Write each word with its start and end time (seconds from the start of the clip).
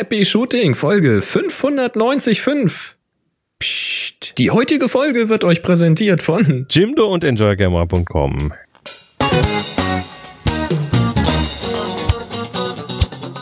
Happy 0.00 0.24
Shooting, 0.24 0.74
Folge 0.74 1.20
595. 1.20 2.96
Psst. 3.58 4.38
Die 4.38 4.50
heutige 4.50 4.88
Folge 4.88 5.28
wird 5.28 5.44
euch 5.44 5.62
präsentiert 5.62 6.22
von 6.22 6.64
Jimdo 6.70 7.12
und 7.12 7.22
EnjoyGamer.com. 7.22 8.54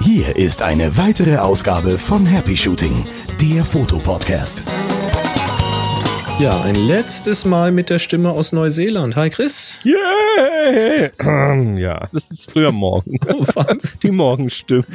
Hier 0.03 0.35
ist 0.35 0.63
eine 0.63 0.97
weitere 0.97 1.37
Ausgabe 1.37 1.97
von 1.97 2.27
Happy 2.27 2.57
Shooting, 2.57 3.07
der 3.41 3.65
Fotopodcast. 3.65 4.65
Ja, 6.39 6.61
ein 6.63 6.77
letztes 6.77 7.45
Mal 7.45 7.73
mit 7.73 7.91
der 7.91 7.99
Stimme 7.99 8.31
aus 8.31 8.53
Neuseeland. 8.53 9.17
Hi 9.17 9.29
Chris. 9.29 9.81
Yay! 9.83 11.11
ja, 11.81 12.07
das 12.13 12.31
ist 12.31 12.51
früher 12.53 12.71
Morgen. 12.73 13.19
Oh, 13.29 13.45
Wahnsinn. 13.55 13.99
Die 14.03 14.11
Morgenstimme. 14.11 14.85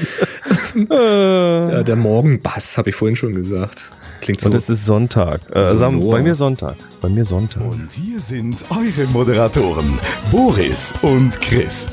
Ja, 0.89 1.83
der 1.83 1.95
Morgenbass, 1.95 2.77
habe 2.79 2.89
ich 2.89 2.95
vorhin 2.95 3.15
schon 3.15 3.35
gesagt. 3.35 3.91
Klingt 4.21 4.41
so. 4.41 4.49
Und 4.49 4.55
es 4.55 4.69
ist 4.69 4.85
Sonntag. 4.85 5.41
Äh, 5.53 5.61
So 5.67 5.75
Sam- 5.75 5.99
bei 6.01 6.21
mir 6.21 6.33
Sonntag. 6.33 6.77
Bei 7.01 7.09
mir 7.09 7.25
Sonntag. 7.25 7.61
Und 7.63 7.91
hier 7.91 8.19
sind 8.19 8.63
eure 8.71 9.05
Moderatoren, 9.11 9.99
Boris 10.31 10.93
und 11.03 11.39
Chris. 11.41 11.89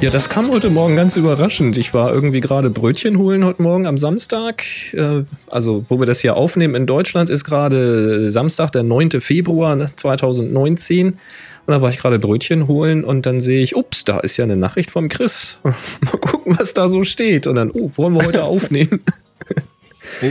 Ja, 0.00 0.08
das 0.08 0.30
kam 0.30 0.50
heute 0.50 0.70
Morgen 0.70 0.96
ganz 0.96 1.18
überraschend. 1.18 1.76
Ich 1.76 1.92
war 1.92 2.10
irgendwie 2.10 2.40
gerade 2.40 2.70
Brötchen 2.70 3.18
holen 3.18 3.44
heute 3.44 3.60
Morgen 3.60 3.86
am 3.86 3.98
Samstag. 3.98 4.62
Äh, 4.94 5.22
Also, 5.50 5.82
wo 5.90 6.00
wir 6.00 6.06
das 6.06 6.20
hier 6.20 6.36
aufnehmen 6.36 6.74
in 6.74 6.86
Deutschland, 6.86 7.28
ist 7.28 7.44
gerade 7.44 8.30
Samstag, 8.30 8.70
der 8.72 8.82
9. 8.82 9.20
Februar 9.20 9.76
2019. 9.94 11.08
Und 11.08 11.18
da 11.66 11.82
war 11.82 11.90
ich 11.90 11.98
gerade 11.98 12.18
Brötchen 12.18 12.66
holen 12.66 13.04
und 13.04 13.26
dann 13.26 13.40
sehe 13.40 13.62
ich, 13.62 13.76
ups, 13.76 14.04
da 14.04 14.20
ist 14.20 14.38
ja 14.38 14.44
eine 14.44 14.56
Nachricht 14.56 14.90
vom 14.90 15.10
Chris. 15.10 15.58
Mal 15.62 16.18
gucken, 16.18 16.56
was 16.58 16.72
da 16.72 16.88
so 16.88 17.02
steht. 17.02 17.46
Und 17.46 17.56
dann, 17.56 17.70
oh, 17.70 17.90
wollen 17.96 18.14
wir 18.14 18.24
heute 18.24 18.44
aufnehmen? 18.44 19.02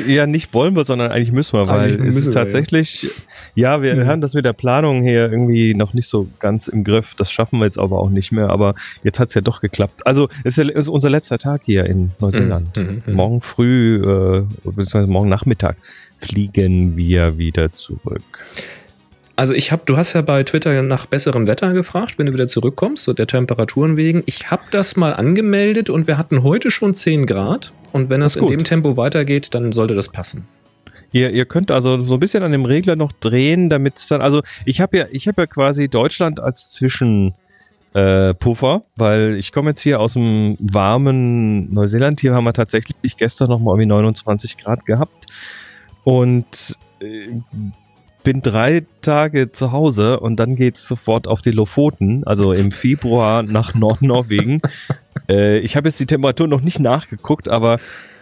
Ja, 0.07 0.27
nicht 0.27 0.53
wollen 0.53 0.75
wir, 0.75 0.83
sondern 0.83 1.11
eigentlich 1.11 1.31
müssen 1.31 1.53
wir, 1.53 1.67
weil 1.67 1.79
Eigentlich 1.79 1.95
es 1.95 2.03
müssen 2.05 2.17
ist 2.17 2.25
wir, 2.27 2.33
ja. 2.33 2.39
tatsächlich, 2.41 3.07
ja, 3.55 3.81
wir 3.81 3.95
Mhm. 3.95 4.07
haben 4.07 4.21
das 4.21 4.33
mit 4.33 4.45
der 4.45 4.53
Planung 4.53 5.03
hier 5.03 5.31
irgendwie 5.31 5.73
noch 5.73 5.93
nicht 5.93 6.07
so 6.07 6.27
ganz 6.39 6.67
im 6.67 6.83
Griff. 6.83 7.15
Das 7.17 7.31
schaffen 7.31 7.59
wir 7.59 7.65
jetzt 7.65 7.79
aber 7.79 7.99
auch 7.99 8.09
nicht 8.09 8.31
mehr. 8.31 8.49
Aber 8.49 8.75
jetzt 9.03 9.19
hat 9.19 9.29
es 9.29 9.33
ja 9.35 9.41
doch 9.41 9.61
geklappt. 9.61 10.05
Also 10.05 10.29
es 10.43 10.57
ist, 10.57 10.67
ja- 10.67 10.73
ist 10.73 10.87
unser 10.89 11.09
letzter 11.09 11.37
Tag 11.37 11.61
hier 11.65 11.85
in 11.85 12.11
Neuseeland. 12.19 12.75
Mhm. 12.77 13.01
Morgen 13.13 13.41
früh, 13.41 13.95
äh, 13.97 14.43
beziehungsweise 14.63 15.07
morgen 15.07 15.29
Nachmittag 15.29 15.77
fliegen 16.17 16.97
wir 16.97 17.37
wieder 17.37 17.71
zurück. 17.73 18.21
Also 19.39 19.53
ich 19.53 19.71
habe, 19.71 19.83
du 19.85 19.95
hast 19.95 20.11
ja 20.11 20.21
bei 20.21 20.43
Twitter 20.43 20.81
nach 20.81 21.05
besserem 21.05 21.47
Wetter 21.47 21.71
gefragt, 21.71 22.19
wenn 22.19 22.25
du 22.25 22.33
wieder 22.33 22.47
zurückkommst, 22.47 23.05
so 23.05 23.13
der 23.13 23.25
Temperaturen 23.25 23.95
wegen. 23.95 24.21
Ich 24.25 24.51
habe 24.51 24.63
das 24.69 24.97
mal 24.97 25.13
angemeldet 25.13 25.89
und 25.89 26.07
wir 26.07 26.17
hatten 26.17 26.43
heute 26.43 26.69
schon 26.69 26.93
10 26.93 27.25
Grad. 27.25 27.71
Und 27.93 28.09
wenn 28.09 28.19
das 28.19 28.35
ist 28.35 28.41
in 28.41 28.47
dem 28.49 28.65
Tempo 28.65 28.97
weitergeht, 28.97 29.55
dann 29.55 29.71
sollte 29.71 29.93
das 29.93 30.09
passen. 30.09 30.45
Ihr, 31.13 31.29
ihr 31.29 31.45
könnt 31.45 31.71
also 31.71 32.03
so 32.03 32.15
ein 32.15 32.19
bisschen 32.19 32.43
an 32.43 32.51
dem 32.51 32.65
Regler 32.65 32.97
noch 32.97 33.13
drehen, 33.13 33.69
damit 33.69 33.95
es 33.95 34.07
dann, 34.07 34.21
also 34.21 34.41
ich 34.65 34.81
habe 34.81 34.97
ja, 34.97 35.05
ich 35.09 35.25
habe 35.29 35.43
ja 35.43 35.45
quasi 35.47 35.87
Deutschland 35.87 36.41
als 36.41 36.71
Zwischen 36.71 37.33
äh, 37.93 38.33
Puffer, 38.33 38.83
weil 38.97 39.37
ich 39.37 39.53
komme 39.53 39.69
jetzt 39.69 39.79
hier 39.79 40.01
aus 40.01 40.13
dem 40.15 40.57
warmen 40.59 41.73
Neuseeland. 41.73 42.19
Hier 42.19 42.33
haben 42.33 42.43
wir 42.43 42.51
tatsächlich 42.51 43.15
gestern 43.15 43.47
noch 43.47 43.59
mal 43.59 43.71
irgendwie 43.71 43.85
29 43.85 44.57
Grad 44.57 44.85
gehabt 44.85 45.27
und 46.03 46.75
äh, 46.99 47.29
bin 48.23 48.41
drei 48.41 48.85
Tage 49.01 49.51
zu 49.51 49.71
Hause 49.71 50.19
und 50.19 50.37
dann 50.37 50.55
geht's 50.55 50.87
sofort 50.87 51.27
auf 51.27 51.41
die 51.41 51.51
Lofoten, 51.51 52.23
also 52.25 52.53
im 52.53 52.71
Februar 52.71 53.43
nach 53.43 53.73
Nordnorwegen. 53.75 54.61
äh, 55.29 55.59
ich 55.59 55.75
habe 55.75 55.87
jetzt 55.87 55.99
die 55.99 56.05
Temperatur 56.05 56.47
noch 56.47 56.61
nicht 56.61 56.79
nachgeguckt, 56.79 57.49
aber 57.49 57.79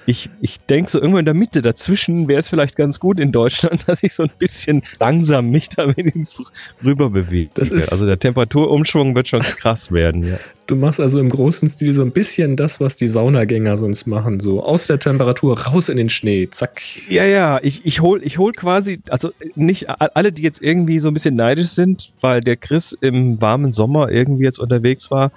ich, 0.07 0.29
ich 0.41 0.59
denke 0.61 0.89
so 0.89 0.97
irgendwo 0.99 1.19
in 1.19 1.25
der 1.25 1.33
Mitte 1.35 1.61
dazwischen 1.61 2.27
wäre 2.27 2.39
es 2.39 2.47
vielleicht 2.47 2.75
ganz 2.77 2.99
gut 2.99 3.19
in 3.19 3.31
Deutschland, 3.31 3.83
dass 3.87 4.01
ich 4.01 4.13
so 4.13 4.23
ein 4.23 4.31
bisschen 4.39 4.81
langsam 4.99 5.49
mich 5.51 5.69
da 5.69 5.95
wenigstens 5.95 6.41
rüber 6.83 7.09
bewege. 7.11 7.51
Das 7.53 7.69
ist- 7.69 7.91
also 7.91 8.05
der 8.07 8.17
Temperaturumschwung 8.17 9.13
wird 9.15 9.27
schon 9.27 9.41
krass 9.41 9.91
werden. 9.91 10.23
Ja. 10.23 10.39
Du 10.65 10.75
machst 10.75 10.99
also 10.99 11.19
im 11.19 11.29
großen 11.29 11.67
Stil 11.69 11.91
so 11.93 12.01
ein 12.01 12.11
bisschen 12.11 12.55
das, 12.55 12.79
was 12.79 12.95
die 12.95 13.07
Saunagänger 13.07 13.77
sonst 13.77 14.07
machen. 14.07 14.39
So 14.39 14.63
aus 14.63 14.87
der 14.87 14.97
Temperatur 14.99 15.59
raus 15.59 15.89
in 15.89 15.97
den 15.97 16.09
Schnee. 16.09 16.47
Zack. 16.49 16.81
Ja, 17.09 17.25
ja, 17.25 17.59
ich, 17.61 17.85
ich 17.85 18.01
hol, 18.01 18.21
ich 18.23 18.37
hol 18.37 18.53
quasi, 18.53 18.99
also 19.09 19.31
nicht 19.55 19.89
alle, 19.89 20.31
die 20.31 20.41
jetzt 20.41 20.61
irgendwie 20.61 20.99
so 20.99 21.09
ein 21.09 21.13
bisschen 21.13 21.35
neidisch 21.35 21.69
sind, 21.69 22.11
weil 22.21 22.41
der 22.41 22.55
Chris 22.57 22.97
im 23.01 23.39
warmen 23.41 23.73
Sommer 23.73 24.09
irgendwie 24.09 24.43
jetzt 24.45 24.59
unterwegs 24.59 25.11
war. 25.11 25.31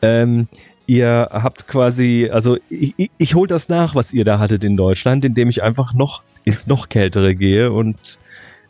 Ähm, 0.00 0.46
ihr 0.86 1.28
habt 1.32 1.66
quasi, 1.68 2.28
also 2.32 2.56
ich, 2.70 2.94
ich, 2.96 3.10
ich 3.18 3.34
hol 3.34 3.46
das 3.46 3.68
nach, 3.68 3.94
was 3.94 4.12
ihr 4.12 4.24
da 4.24 4.38
hattet 4.38 4.64
in 4.64 4.76
Deutschland, 4.76 5.24
indem 5.24 5.48
ich 5.48 5.62
einfach 5.62 5.94
noch 5.94 6.22
ins 6.44 6.66
noch 6.66 6.88
kältere 6.88 7.34
gehe 7.34 7.72
und 7.72 8.18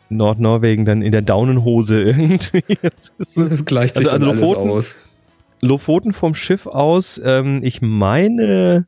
Nordnorwegen 0.09 0.85
dann 0.85 1.01
in 1.01 1.11
der 1.11 1.21
Daunenhose 1.23 2.01
irgendwie. 2.03 2.63
Das 2.81 3.11
ist- 3.17 3.37
Das 3.37 3.65
gleicht 3.65 3.95
sich 3.95 4.07
Also- 4.11 4.19
dann 4.19 4.29
also 4.29 4.41
alles 4.41 4.51
Lofoten- 4.51 4.69
aus. 4.71 4.95
Lofoten 5.61 6.13
vom 6.13 6.35
Schiff 6.35 6.67
aus, 6.67 7.21
ähm, 7.23 7.61
ich 7.63 7.81
meine, 7.81 8.85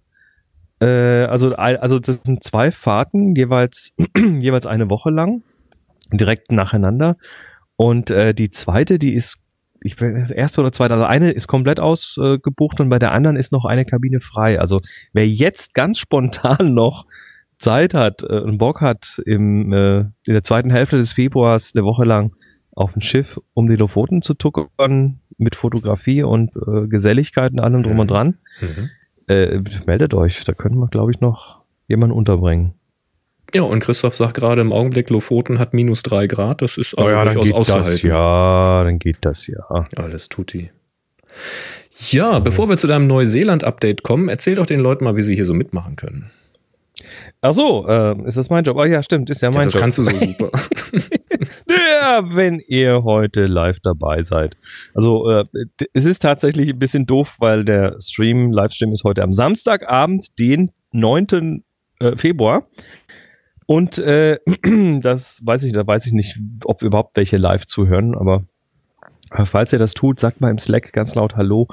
äh, 0.82 0.86
also, 1.26 1.56
also 1.56 2.00
das 2.00 2.20
sind 2.24 2.44
zwei 2.44 2.70
Fahrten, 2.72 3.34
jeweils, 3.36 3.94
jeweils 4.40 4.66
eine 4.66 4.90
Woche 4.90 5.10
lang, 5.10 5.42
direkt 6.12 6.52
nacheinander. 6.52 7.16
Und 7.78 8.12
äh, 8.12 8.34
die 8.34 8.50
zweite, 8.50 9.00
die 9.00 9.14
ist, 9.14 9.38
ich 9.86 9.96
bin 9.96 10.16
das 10.16 10.32
erste 10.32 10.62
oder 10.62 10.72
zweite, 10.72 10.94
also 10.94 11.06
eine 11.06 11.32
ist 11.32 11.48
komplett 11.48 11.80
ausgebucht 11.80 12.42
gebucht 12.42 12.80
und 12.80 12.90
bei 12.90 13.00
der 13.00 13.12
anderen 13.12 13.36
ist 13.36 13.52
noch 13.52 13.66
eine 13.66 13.86
Kabine 13.86 14.20
frei. 14.20 14.60
Also 14.60 14.80
wer 15.14 15.28
jetzt 15.28 15.74
ganz 15.74 16.00
spontan 16.00 16.74
noch 16.74 17.06
Zeit 17.58 17.94
hat 17.94 18.24
äh, 18.24 18.40
und 18.40 18.58
Bock 18.58 18.82
hat, 18.82 19.22
im, 19.26 19.72
äh, 19.72 20.00
in 20.00 20.34
der 20.34 20.44
zweiten 20.44 20.72
Hälfte 20.72 20.98
des 20.98 21.14
Februars 21.14 21.74
eine 21.76 21.86
Woche 21.86 22.04
lang 22.04 22.36
auf 22.72 22.94
dem 22.94 23.02
Schiff, 23.02 23.40
um 23.54 23.68
die 23.68 23.76
Lofoten 23.76 24.22
zu 24.22 24.34
tuckern, 24.34 25.22
mit 25.38 25.56
Fotografie 25.56 26.24
und 26.24 26.52
äh, 26.56 26.88
Geselligkeit 26.88 27.52
und 27.52 27.60
allem 27.60 27.84
drum 27.84 28.00
und 28.00 28.10
dran. 28.10 28.38
Mhm. 28.62 28.90
Äh, 29.28 29.62
meldet 29.86 30.14
euch, 30.14 30.44
da 30.44 30.54
können 30.54 30.78
wir, 30.78 30.88
glaube 30.88 31.12
ich, 31.12 31.20
noch 31.20 31.62
jemanden 31.88 32.16
unterbringen. 32.16 32.74
Ja, 33.54 33.62
und 33.64 33.80
Christoph 33.80 34.16
sagt 34.16 34.34
gerade 34.36 34.62
im 34.62 34.74
Augenblick, 34.74 35.10
Lofoten 35.10 35.60
hat 35.60 35.74
minus 35.74 36.04
drei 36.04 36.28
Grad. 36.28 36.62
Das 36.62 36.78
ist 36.78 36.98
also 36.98 37.10
durchaus 37.10 37.48
das 37.50 37.58
auszuhalten. 37.58 38.10
ja, 38.10 38.84
dann 38.84 39.00
geht 39.00 39.18
das 39.22 39.48
ja. 39.48 39.86
Alles 39.96 40.30
tutti. 40.30 40.72
Ja, 42.10 42.40
bevor 42.40 42.68
wir 42.70 42.78
zu 42.78 42.88
deinem 42.88 43.08
Neuseeland-Update 43.08 44.04
kommen, 44.04 44.28
erzähl 44.30 44.56
doch 44.56 44.66
den 44.66 44.80
Leuten 44.80 45.04
mal, 45.06 45.16
wie 45.16 45.22
sie 45.22 45.36
hier 45.36 45.46
so 45.46 45.54
mitmachen 45.54 45.96
können. 45.96 46.32
Ach 47.42 47.54
so, 47.54 47.88
äh, 47.88 48.16
ist 48.28 48.38
das 48.38 48.50
mein 48.50 48.64
Job? 48.64 48.78
Ah 48.78 48.86
ja, 48.86 49.04
stimmt, 49.04 49.30
ist 49.30 49.42
ja 49.42 49.50
Ja, 49.52 49.58
mein 49.58 49.68
das 49.68 49.74
Job. 49.76 49.82
kannst 49.82 49.98
du 50.00 50.02
so 50.04 50.12
super. 50.16 50.50
Ja, 51.70 52.24
wenn 52.36 52.60
ihr 52.68 53.04
heute 53.04 53.46
live 53.46 53.80
dabei 53.82 54.24
seid. 54.24 54.58
Also 54.94 55.30
äh, 55.30 55.46
es 55.94 56.06
ist 56.06 56.20
tatsächlich 56.20 56.70
ein 56.70 56.80
bisschen 56.80 57.06
doof, 57.06 57.36
weil 57.40 57.64
der 57.64 57.98
Stream, 58.02 58.52
Livestream 58.52 58.92
ist 58.94 59.04
heute 59.04 59.22
am 59.24 59.34
Samstagabend, 59.34 60.40
den 60.40 60.72
9. 60.92 61.64
Äh, 62.00 62.16
Februar. 62.18 62.68
Und 63.66 63.98
äh, 63.98 64.40
das 65.02 65.42
weiß 65.44 65.64
ich, 65.64 65.74
da 65.74 65.86
weiß 65.86 66.06
ich 66.08 66.14
nicht, 66.14 66.40
ob 66.64 66.82
überhaupt 66.82 67.16
welche 67.16 67.38
live 67.38 67.66
zuhören, 67.66 68.16
aber 68.16 68.44
äh, 69.32 69.46
falls 69.46 69.74
ihr 69.74 69.80
das 69.80 69.94
tut, 69.94 70.20
sagt 70.20 70.42
mal 70.42 70.52
im 70.52 70.60
Slack 70.60 70.94
ganz 70.94 71.16
laut 71.16 71.36
Hallo. 71.36 71.68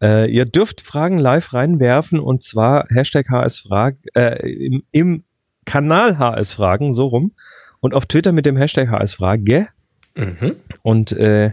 Äh, 0.00 0.30
ihr 0.30 0.44
dürft 0.44 0.80
Fragen 0.80 1.18
live 1.18 1.52
reinwerfen 1.52 2.20
und 2.20 2.42
zwar 2.42 2.86
Hashtag 2.88 3.28
HSFragen, 3.30 4.00
äh, 4.14 4.48
im, 4.48 4.82
im 4.92 5.24
Kanal 5.64 6.18
HSFragen, 6.18 6.92
so 6.92 7.06
rum. 7.06 7.32
Und 7.80 7.94
auf 7.94 8.06
Twitter 8.06 8.32
mit 8.32 8.46
dem 8.46 8.56
Hashtag 8.56 8.88
HSFrage. 8.88 9.68
mhm. 10.14 10.56
Und 10.82 11.12
äh, 11.12 11.52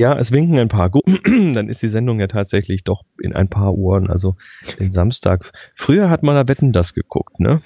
ja, 0.00 0.18
es 0.18 0.32
winken 0.32 0.58
ein 0.58 0.68
paar. 0.68 0.88
Gut, 0.90 1.02
dann 1.26 1.68
ist 1.68 1.82
die 1.82 1.88
Sendung 1.88 2.18
ja 2.20 2.26
tatsächlich 2.26 2.84
doch 2.84 3.02
in 3.20 3.34
ein 3.34 3.48
paar 3.48 3.74
Uhren, 3.74 4.08
also 4.10 4.34
den 4.78 4.92
Samstag. 4.92 5.52
Früher 5.74 6.08
hat 6.08 6.22
man 6.22 6.34
da 6.34 6.48
Wetten 6.48 6.72
das 6.72 6.94
geguckt, 6.94 7.38
ne? 7.38 7.60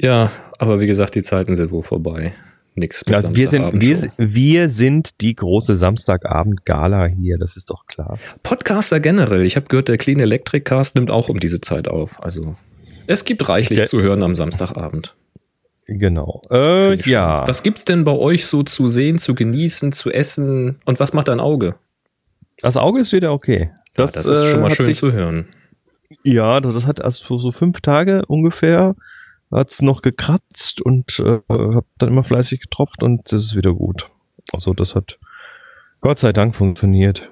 Ja, 0.00 0.30
aber 0.58 0.80
wie 0.80 0.86
gesagt, 0.86 1.14
die 1.14 1.22
Zeiten 1.22 1.54
sind 1.56 1.70
wohl 1.70 1.82
vorbei. 1.82 2.34
Nix 2.74 3.04
mit 3.06 3.14
Also 3.14 3.36
wir, 3.36 3.48
sind, 3.48 3.80
wir, 3.80 4.10
wir 4.16 4.68
sind 4.68 5.20
die 5.20 5.34
große 5.36 5.76
Samstagabend-Gala 5.76 7.06
hier, 7.06 7.38
das 7.38 7.56
ist 7.56 7.70
doch 7.70 7.86
klar. 7.86 8.18
Podcaster 8.42 8.98
generell. 8.98 9.42
Ich 9.42 9.56
habe 9.56 9.66
gehört, 9.68 9.88
der 9.88 9.98
Clean 9.98 10.18
Electric 10.18 10.64
Cast 10.64 10.94
nimmt 10.96 11.10
auch 11.10 11.28
um 11.28 11.38
diese 11.38 11.60
Zeit 11.60 11.86
auf. 11.86 12.22
Also 12.22 12.56
es 13.06 13.24
gibt 13.24 13.48
reichlich 13.48 13.78
Der- 13.78 13.88
zu 13.88 14.00
hören 14.02 14.22
am 14.22 14.34
Samstagabend. 14.34 15.14
Genau. 15.86 16.40
Äh, 16.50 16.98
schon. 16.98 17.10
ja. 17.12 17.46
Was 17.46 17.62
gibt's 17.62 17.84
denn 17.84 18.04
bei 18.04 18.12
euch 18.12 18.46
so 18.46 18.62
zu 18.62 18.86
sehen, 18.88 19.18
zu 19.18 19.34
genießen, 19.34 19.92
zu 19.92 20.10
essen? 20.10 20.80
Und 20.84 21.00
was 21.00 21.12
macht 21.12 21.28
dein 21.28 21.40
Auge? 21.40 21.74
Das 22.60 22.76
Auge 22.76 23.00
ist 23.00 23.12
wieder 23.12 23.32
okay. 23.32 23.70
Das, 23.94 24.12
das 24.12 24.26
ist 24.26 24.46
schon 24.46 24.60
äh, 24.60 24.62
mal 24.62 24.70
hat 24.70 24.76
schön 24.76 24.86
sich- 24.86 24.98
zu 24.98 25.12
hören. 25.12 25.48
Ja, 26.24 26.60
das 26.60 26.86
hat 26.86 27.02
also 27.02 27.38
so 27.38 27.50
fünf 27.52 27.80
Tage 27.80 28.22
ungefähr 28.26 28.94
hat's 29.50 29.82
noch 29.82 30.02
gekratzt 30.02 30.80
und 30.80 31.18
äh, 31.18 31.40
hab 31.48 31.84
dann 31.98 32.08
immer 32.10 32.22
fleißig 32.22 32.60
getropft 32.60 33.02
und 33.02 33.32
das 33.32 33.44
ist 33.44 33.56
wieder 33.56 33.72
gut. 33.74 34.08
Also 34.52 34.72
das 34.74 34.94
hat 34.94 35.18
Gott 36.00 36.18
sei 36.18 36.32
Dank 36.32 36.54
funktioniert. 36.54 37.28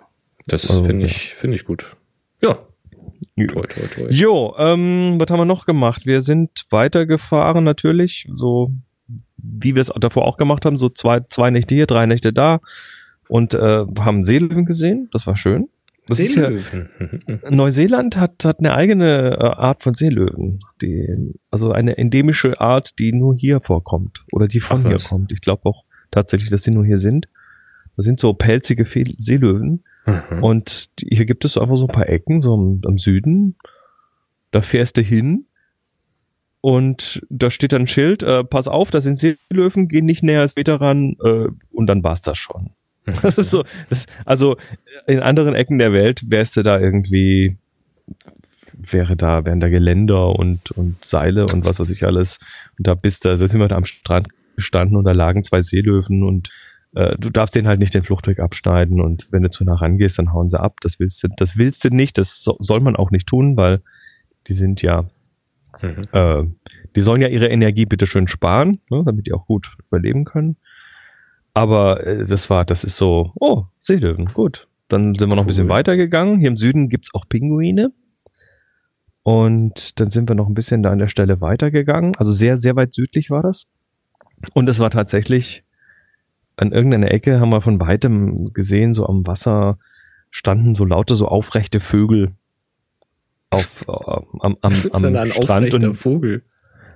Das 0.47 0.69
Also, 0.71 0.85
finde 0.85 1.01
ja. 1.03 1.07
ich, 1.07 1.35
finde 1.35 1.57
ich 1.57 1.65
gut. 1.65 1.97
Ja, 2.43 2.59
Toi, 3.37 3.63
toi, 3.63 3.87
toi. 3.91 4.11
Jo, 4.11 4.55
ähm, 4.59 5.17
was 5.19 5.31
haben 5.31 5.41
wir 5.41 5.45
noch 5.45 5.67
gemacht? 5.67 6.07
Wir 6.07 6.23
sind 6.23 6.67
weitergefahren 6.71 7.65
natürlich, 7.65 8.29
so 8.33 8.73
wie 9.37 9.75
wir 9.75 9.83
es 9.83 9.93
davor 10.01 10.27
auch 10.27 10.37
gemacht 10.37 10.65
haben, 10.65 10.79
so 10.79 10.89
zwei, 10.89 11.21
zwei 11.29 11.51
Nächte 11.51 11.75
hier, 11.75 11.87
drei 11.87 12.07
Nächte 12.07 12.33
da 12.33 12.61
und 13.29 13.55
äh, 13.55 13.85
haben 13.99 14.25
Seelöwen 14.25 14.65
gesehen, 14.65 15.09
das 15.13 15.27
war 15.27 15.37
schön. 15.37 15.69
Das 16.07 16.19
ist 16.19 16.35
ja, 16.35 16.51
Seelöwen. 16.51 16.91
Neuseeland 17.49 18.17
hat, 18.17 18.45
hat 18.45 18.59
eine 18.59 18.75
eigene 18.75 19.39
äh, 19.39 19.45
Art 19.45 19.83
von 19.83 19.95
Seelöwen, 19.95 20.61
die, 20.83 21.33
also 21.51 21.73
eine 21.73 21.97
endemische 21.99 22.61
Art, 22.61 22.99
die 22.99 23.13
nur 23.13 23.37
hier 23.37 23.61
vorkommt 23.61 24.25
oder 24.33 24.49
die 24.49 24.61
von 24.61 24.83
Ach, 24.85 24.89
hier 24.89 24.99
kommt. 24.99 25.31
Ich 25.33 25.41
glaube 25.41 25.67
auch 25.67 25.85
tatsächlich, 26.11 26.51
dass 26.51 26.65
sie 26.65 26.73
nur 26.73 26.85
hier 26.85 26.99
sind. 26.99 27.29
Das 27.97 28.05
sind 28.05 28.19
so 28.19 28.33
pelzige 28.35 28.85
Fe 28.85 29.05
Seelöwen 29.17 29.85
Mhm. 30.07 30.43
und 30.43 30.91
hier 30.99 31.27
gibt 31.27 31.45
es 31.45 31.59
einfach 31.59 31.77
so 31.77 31.87
ein 31.87 31.93
paar 31.93 32.09
Ecken, 32.09 32.41
so 32.41 32.55
am, 32.55 32.81
am 32.87 32.99
Süden. 32.99 33.57
Da 34.51 34.63
fährst 34.63 34.97
du 34.97 35.03
hin 35.03 35.47
und 36.61 37.23
da 37.31 37.51
steht 37.51 37.73
dann 37.73 37.83
ein 37.83 37.87
Schild, 37.87 38.23
äh, 38.23 38.45
pass 38.45 38.69
auf, 38.69 38.91
das 38.91 39.05
sind 39.05 39.19
Seelöwen, 39.19 39.89
geh 39.89 40.03
nicht 40.03 40.23
näher 40.23 40.41
als 40.41 40.57
Meter 40.57 40.81
ran 40.81 41.17
äh, 41.25 41.47
und 41.71 41.87
dann 41.87 42.03
war's 42.03 42.23
das 42.23 42.39
schon. 42.39 42.71
Das 43.23 43.39
ist 43.39 43.51
so, 43.51 43.65
das, 43.89 44.07
also 44.25 44.57
in 45.07 45.21
anderen 45.21 45.55
Ecken 45.55 45.79
der 45.79 45.93
Welt 45.93 46.31
wärst 46.31 46.57
du 46.57 46.63
da 46.63 46.79
irgendwie, 46.79 47.57
wäre 48.75 49.17
da, 49.17 49.45
wären 49.45 49.61
da 49.61 49.69
Geländer 49.69 50.39
und, 50.39 50.71
und 50.73 51.03
Seile 51.05 51.47
und 51.47 51.65
was 51.65 51.81
weiß 51.81 51.91
ich 51.91 52.05
alles. 52.05 52.39
Und 52.77 52.87
da 52.87 52.95
bist 52.95 53.25
du, 53.25 53.31
da 53.31 53.37
sind 53.37 53.59
wir 53.59 53.69
da 53.69 53.77
am 53.77 53.87
Strand 53.87 54.29
gestanden 54.57 54.97
und 54.97 55.05
da 55.05 55.13
lagen 55.13 55.43
zwei 55.43 55.63
Seelöwen 55.63 56.23
und 56.23 56.51
äh, 56.95 57.17
du 57.19 57.31
darfst 57.31 57.55
denen 57.55 57.69
halt 57.69 57.81
nicht 57.81 57.95
den 57.95 58.03
Fluchtweg 58.03 58.41
abschneiden 58.41 59.01
und 59.01 59.29
wenn 59.31 59.43
du 59.43 59.51
zu 59.51 59.65
nah 59.65 59.75
rangehst, 59.75 60.19
dann 60.19 60.33
hauen 60.33 60.51
sie 60.51 60.59
ab. 60.61 60.77
Das 60.81 60.99
willst 60.99 61.23
du, 61.23 61.29
das 61.37 61.57
willst 61.57 61.85
du 61.85 61.89
nicht, 61.91 62.19
das 62.19 62.43
so, 62.43 62.57
soll 62.61 62.81
man 62.81 62.97
auch 62.97 63.11
nicht 63.11 63.27
tun, 63.27 63.57
weil 63.57 63.81
die 64.47 64.55
sind 64.55 64.83
ja, 64.83 65.09
Mhm. 65.83 66.03
äh, 66.13 66.43
die 66.95 67.01
sollen 67.01 67.23
ja 67.23 67.29
ihre 67.29 67.47
Energie 67.49 67.87
bitte 67.87 68.07
schön 68.07 68.29
sparen, 68.29 68.81
ne, 68.91 69.03
damit 69.07 69.27
die 69.27 69.33
auch 69.33 69.47
gut 69.47 69.71
überleben 69.87 70.25
können. 70.25 70.57
Aber 71.55 72.07
äh, 72.07 72.25
das 72.27 72.51
war, 72.51 72.65
das 72.65 72.85
ist 72.85 72.97
so, 72.97 73.33
oh, 73.37 73.65
Seelöwen, 73.79 74.27
gut. 74.27 74.69
Dann 74.89 75.15
sind 75.19 75.31
wir 75.31 75.37
noch 75.37 75.45
ein 75.45 75.47
bisschen 75.47 75.67
Cool. 75.67 75.75
weitergegangen. 75.77 76.39
Hier 76.39 76.49
im 76.49 76.57
Süden 76.57 76.89
gibt's 76.89 77.15
auch 77.15 77.25
Pinguine. 77.29 77.93
Und 79.23 80.01
dann 80.01 80.11
sind 80.11 80.29
wir 80.29 80.35
noch 80.35 80.49
ein 80.49 80.55
bisschen 80.55 80.83
da 80.83 80.91
an 80.91 80.99
der 80.99 81.09
Stelle 81.09 81.41
weitergegangen. 81.41 82.15
Also 82.17 82.33
sehr, 82.33 82.57
sehr 82.57 82.75
weit 82.77 82.95
südlich 82.95 83.31
war 83.31 83.43
das. 83.43 83.67
Und 84.55 84.69
es 84.69 84.79
war 84.79 84.91
tatsächlich 84.91 85.63
an 86.57 86.73
irgendeiner 86.73 87.11
Ecke, 87.11 87.41
haben 87.41 87.51
wir 87.51 87.61
von 87.63 87.81
weitem 87.81 88.53
gesehen, 88.53 88.95
so 88.95 89.07
am 89.07 89.27
Wasser 89.27 89.79
standen 90.31 90.75
so 90.75 90.85
lauter 90.85 91.17
so 91.17 91.27
aufrechte 91.27 91.81
Vögel 91.81 92.33
auf, 93.51 93.69
äh, 93.89 93.93
am, 93.93 94.57
am, 94.61 94.73
am 94.93 95.03
denn 95.03 95.17
ein 95.17 95.31
Strand. 95.33 95.51
aufrechter 95.51 95.89
Und, 95.89 95.95
Vogel? 95.95 96.43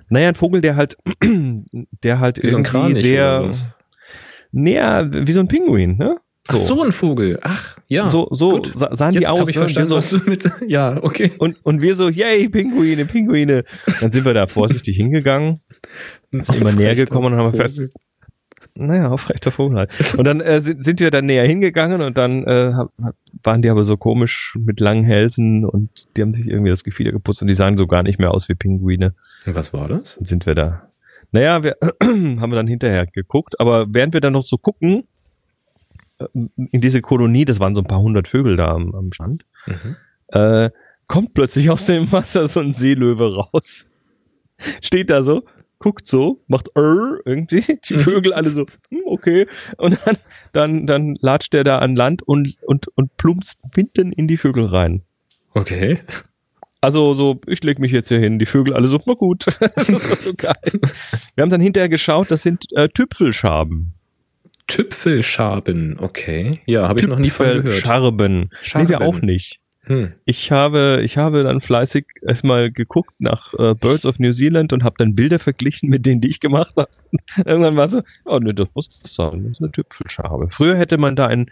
naja, 0.09 0.29
ein 0.29 0.35
Vogel, 0.35 0.61
der 0.61 0.75
halt, 0.75 0.97
der 2.03 2.19
halt 2.19 2.41
Wie 2.41 2.47
so 2.47 2.57
ein 2.57 2.63
irgendwie 2.63 2.71
Kranich 2.71 2.93
oder 3.13 3.51
sehr, 3.51 3.51
näher, 4.51 5.09
wie 5.11 5.31
so 5.31 5.39
ein 5.39 5.47
Pinguin, 5.47 5.97
ne? 5.97 6.17
Ach, 6.47 6.55
so 6.55 6.83
ein 6.83 6.91
Vogel. 6.91 7.39
Ach, 7.41 7.77
ja. 7.89 8.09
so, 8.11 8.27
so 8.31 8.49
gut. 8.49 8.71
sa- 8.73 8.93
sahen 8.93 9.13
die 9.13 9.19
Jetzt 9.21 9.29
aus. 9.29 9.39
habe 9.39 9.49
ich 9.49 9.55
ne? 9.55 9.61
Verstanden, 9.61 9.89
wir 9.89 9.95
was 9.95 10.09
so, 10.11 10.19
du 10.19 10.29
mit. 10.29 10.47
Ja, 10.67 10.97
okay. 11.01 11.31
und, 11.39 11.57
und 11.65 11.81
wir 11.81 11.95
so, 11.95 12.07
yay, 12.07 12.47
Pinguine, 12.49 13.05
Pinguine. 13.05 13.63
Dann 13.99 14.11
sind 14.11 14.25
wir 14.25 14.33
da 14.35 14.45
vorsichtig 14.45 14.95
hingegangen, 14.95 15.59
Ein 16.33 16.43
sind 16.43 16.61
immer 16.61 16.71
näher 16.71 16.93
gekommen 16.93 17.33
und 17.33 17.39
haben 17.39 17.55
fest, 17.55 17.81
naja, 18.77 19.09
aufrechter 19.09 19.51
Vogel 19.51 19.77
halt. 19.77 20.15
Und 20.15 20.25
dann 20.25 20.41
äh, 20.41 20.59
sind, 20.61 20.83
sind 20.83 20.99
wir 20.99 21.11
dann 21.11 21.25
näher 21.25 21.47
hingegangen 21.47 22.01
und 22.01 22.17
dann 22.17 22.43
äh, 22.45 22.73
waren 23.43 23.61
die 23.61 23.69
aber 23.69 23.85
so 23.85 23.97
komisch 23.97 24.57
mit 24.59 24.79
langen 24.79 25.05
Hälsen 25.05 25.65
und 25.65 26.07
die 26.17 26.21
haben 26.21 26.33
sich 26.33 26.47
irgendwie 26.47 26.69
das 26.71 26.83
Gefieder 26.83 27.11
geputzt 27.11 27.41
und 27.41 27.47
die 27.47 27.53
sahen 27.53 27.77
so 27.77 27.87
gar 27.87 28.03
nicht 28.03 28.19
mehr 28.19 28.31
aus 28.31 28.49
wie 28.49 28.55
Pinguine. 28.55 29.13
Was 29.45 29.73
war 29.73 29.87
das? 29.87 30.15
Dann 30.15 30.25
sind 30.25 30.45
wir 30.45 30.55
da. 30.55 30.89
Naja, 31.31 31.63
wir 31.63 31.77
haben 32.03 32.49
wir 32.51 32.55
dann 32.55 32.67
hinterher 32.67 33.05
geguckt, 33.07 33.59
aber 33.59 33.85
während 33.89 34.13
wir 34.13 34.21
dann 34.21 34.33
noch 34.33 34.43
so 34.43 34.57
gucken, 34.57 35.07
äh, 36.19 36.25
in 36.33 36.81
diese 36.81 37.01
Kolonie, 37.01 37.45
das 37.45 37.59
waren 37.59 37.75
so 37.75 37.81
ein 37.81 37.87
paar 37.87 38.01
hundert 38.01 38.27
Vögel 38.27 38.57
da 38.57 38.71
am, 38.73 38.93
am 38.93 39.11
Strand, 39.13 39.45
Mhm. 39.67 39.95
äh, 40.29 40.69
kommt 41.07 41.33
plötzlich 41.33 41.69
aus 41.69 41.85
dem 41.85 42.11
Wasser 42.11 42.47
so 42.47 42.59
ein 42.59 42.73
Seelöwe 42.73 43.35
raus. 43.35 43.85
Steht 44.81 45.09
da 45.09 45.21
so, 45.21 45.43
guckt 45.79 46.07
so, 46.07 46.43
macht 46.47 46.69
Err 46.75 47.19
irgendwie, 47.25 47.79
die 47.87 47.95
Vögel 47.95 48.33
alle 48.33 48.49
so, 48.49 48.65
hm, 48.89 49.01
okay. 49.05 49.47
Und 49.77 49.97
dann, 50.05 50.17
dann, 50.53 50.87
dann 50.87 51.17
latscht 51.19 51.53
der 51.53 51.63
da 51.63 51.79
an 51.79 51.95
Land 51.95 52.21
und, 52.23 52.55
und, 52.61 52.87
und 52.95 53.15
plumpst 53.17 53.61
mitten 53.75 54.11
in 54.11 54.27
die 54.27 54.37
Vögel 54.37 54.65
rein. 54.65 55.03
Okay. 55.53 55.99
Also 56.81 57.13
so, 57.13 57.41
ich 57.47 57.63
leg 57.63 57.79
mich 57.79 57.91
jetzt 57.91 58.09
hier 58.09 58.19
hin, 58.19 58.37
die 58.37 58.45
Vögel 58.45 58.75
alle 58.75 58.87
so, 58.87 58.99
na 59.05 59.13
gut. 59.13 59.45
das 59.47 59.59
war 59.91 60.15
so 60.15 60.33
geil. 60.35 60.79
Wir 61.33 61.41
haben 61.41 61.49
dann 61.49 61.61
hinterher 61.61 61.89
geschaut, 61.89 62.29
das 62.29 62.43
sind 62.43 62.65
äh, 62.73 62.87
Tüpfelschaben. 62.89 63.93
Tüpfelschaben, 64.67 65.97
okay. 65.99 66.59
Ja, 66.65 66.87
habe 66.87 66.99
ich 66.99 67.07
noch 67.07 67.19
nie 67.19 67.29
von 67.29 67.45
gehört. 67.45 67.63
Tüpfelscharben. 67.63 68.39
Nee, 68.39 68.47
wir 68.49 68.61
Scharben. 68.63 68.95
auch 69.07 69.21
nicht. 69.21 69.59
Hm. 69.85 70.13
Ich 70.25 70.51
habe, 70.51 71.01
ich 71.03 71.17
habe 71.17 71.43
dann 71.43 71.61
fleißig 71.61 72.05
erstmal 72.21 72.71
geguckt 72.71 73.13
nach 73.19 73.53
äh, 73.53 73.75
Birds 73.75 74.05
of 74.05 74.19
New 74.19 74.31
Zealand 74.31 74.73
und 74.73 74.83
habe 74.83 74.95
dann 74.97 75.15
Bilder 75.15 75.39
verglichen 75.39 75.89
mit 75.89 76.05
denen, 76.05 76.21
die 76.21 76.29
ich 76.29 76.39
gemacht 76.39 76.73
habe. 76.77 76.89
Irgendwann 77.45 77.75
war 77.75 77.89
so, 77.89 78.01
oh 78.25 78.39
ne, 78.39 78.53
das 78.53 78.67
muss 78.73 78.89
das 78.99 79.13
sein, 79.13 79.43
das 79.43 79.53
ist 79.53 79.61
eine 79.61 79.71
Tüpfelschabe. 79.71 80.47
Früher 80.49 80.77
hätte 80.77 80.97
man 80.97 81.15
da 81.15 81.27
ein 81.27 81.49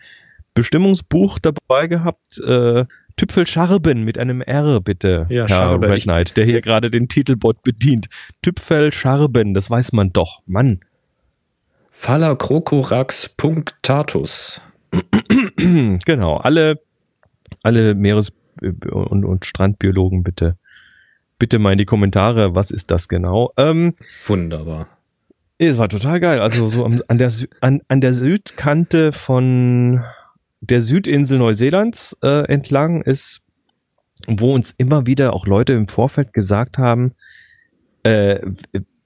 Bestimmungsbuch 0.53 1.39
dabei 1.39 1.87
gehabt, 1.87 2.39
äh, 2.39 2.85
Tüpfelscharben 3.15 4.03
mit 4.03 4.17
einem 4.17 4.41
R, 4.41 4.81
bitte, 4.81 5.27
Ja, 5.29 5.41
Herr 5.41 5.47
Scharbe. 5.47 5.89
Red 5.89 6.03
Knight, 6.03 6.37
der 6.37 6.45
hier 6.45 6.61
gerade 6.61 6.89
den 6.89 7.07
Titelbot 7.07 7.61
bedient. 7.61 8.07
Tüpfelscharben, 8.41 9.53
das 9.53 9.69
weiß 9.69 9.93
man 9.93 10.11
doch. 10.11 10.41
Mann. 10.45 10.79
Phalacrocorax 11.91 13.29
punctatus. 13.37 14.61
genau, 15.57 16.37
alle, 16.37 16.79
alle 17.63 17.95
Meeres- 17.95 18.31
und, 18.61 19.25
und 19.25 19.45
Strandbiologen 19.45 20.23
bitte, 20.23 20.57
bitte 21.39 21.57
mal 21.59 21.71
in 21.71 21.77
die 21.79 21.85
Kommentare, 21.85 22.53
was 22.55 22.69
ist 22.71 22.91
das 22.91 23.07
genau? 23.09 23.51
Ähm, 23.57 23.95
Wunderbar. 24.27 24.87
es 25.57 25.77
war 25.77 25.89
total 25.89 26.19
geil. 26.19 26.39
Also 26.39 26.69
so 26.69 26.85
an, 26.85 27.17
der, 27.17 27.31
Sü- 27.31 27.49
an, 27.61 27.81
an 27.87 27.99
der 28.01 28.13
Südkante 28.13 29.11
von 29.11 30.03
der 30.61 30.81
Südinsel 30.81 31.39
Neuseelands 31.39 32.15
äh, 32.21 32.45
entlang 32.47 33.01
ist, 33.01 33.41
wo 34.27 34.53
uns 34.53 34.73
immer 34.77 35.05
wieder 35.05 35.33
auch 35.33 35.45
Leute 35.47 35.73
im 35.73 35.87
Vorfeld 35.87 36.31
gesagt 36.31 36.77
haben, 36.77 37.13
äh, 38.03 38.39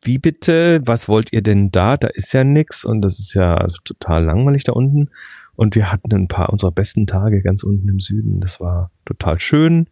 wie 0.03 0.19
bitte, 0.19 0.81
was 0.85 1.07
wollt 1.07 1.33
ihr 1.33 1.41
denn 1.41 1.71
da? 1.71 1.97
Da 1.97 2.07
ist 2.09 2.33
ja 2.33 2.43
nix 2.43 2.85
und 2.85 3.01
das 3.01 3.19
ist 3.19 3.33
ja 3.33 3.67
total 3.83 4.25
langweilig 4.25 4.63
da 4.63 4.73
unten. 4.73 5.09
Und 5.57 5.75
wir 5.75 5.91
hatten 5.91 6.13
ein 6.13 6.27
paar 6.29 6.51
unserer 6.53 6.71
besten 6.71 7.07
Tage 7.07 7.41
ganz 7.41 7.63
unten 7.63 7.89
im 7.89 7.99
Süden. 7.99 8.39
Das 8.39 8.59
war 8.61 8.91
total 9.05 9.39
schön. 9.39 9.89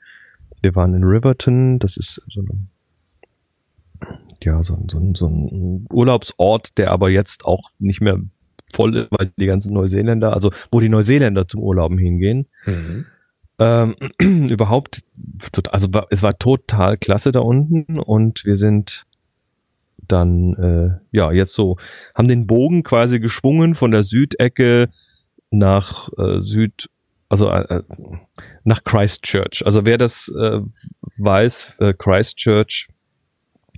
Wir 0.62 0.76
waren 0.76 0.94
in 0.94 1.04
Riverton, 1.04 1.80
das 1.80 1.98
ist 1.98 2.22
so 2.30 2.42
ein, 2.42 2.70
ja, 4.42 4.62
so, 4.64 4.76
ein- 4.76 4.88
so, 4.90 5.00
ein- 5.00 5.16
so 5.16 5.28
ein 5.28 5.88
Urlaubsort, 5.92 6.78
der 6.78 6.92
aber 6.92 7.10
jetzt 7.10 7.46
auch 7.46 7.72
nicht 7.80 8.00
mehr 8.00 8.20
voll 8.74 8.96
ist, 8.96 9.08
weil 9.12 9.32
die 9.38 9.48
ganzen 9.48 9.74
Neuseeländer, 9.74 10.34
also 10.34 10.52
wo 10.72 10.80
die 10.80 10.90
Neuseeländer 10.90 11.48
zum 11.48 11.62
Urlauben 11.62 11.98
hingehen. 11.98 12.46
Mhm. 12.66 13.06
Ähm, 13.58 13.96
überhaupt, 14.50 15.04
also 15.72 15.88
es 16.12 16.22
war 16.22 16.38
total 16.38 16.98
klasse 16.98 17.32
da 17.32 17.40
unten 17.40 18.00
und 18.00 18.46
wir 18.46 18.56
sind 18.56 19.06
dann, 20.08 20.54
äh, 20.56 21.00
ja, 21.18 21.32
jetzt 21.32 21.54
so, 21.54 21.78
haben 22.14 22.28
den 22.28 22.46
Bogen 22.46 22.84
quasi 22.84 23.20
geschwungen 23.20 23.74
von 23.74 23.90
der 23.90 24.04
Südecke 24.04 24.90
nach 25.52 26.10
äh, 26.18 26.42
Süd, 26.42 26.90
also 27.30 27.50
äh, 27.50 27.84
nach 28.64 28.84
Christchurch. 28.84 29.64
Also 29.66 29.86
wer 29.86 29.98
das 29.98 30.28
äh, 30.30 30.62
weiß, 31.18 31.76
äh, 31.80 31.94
Christchurch, 31.94 32.88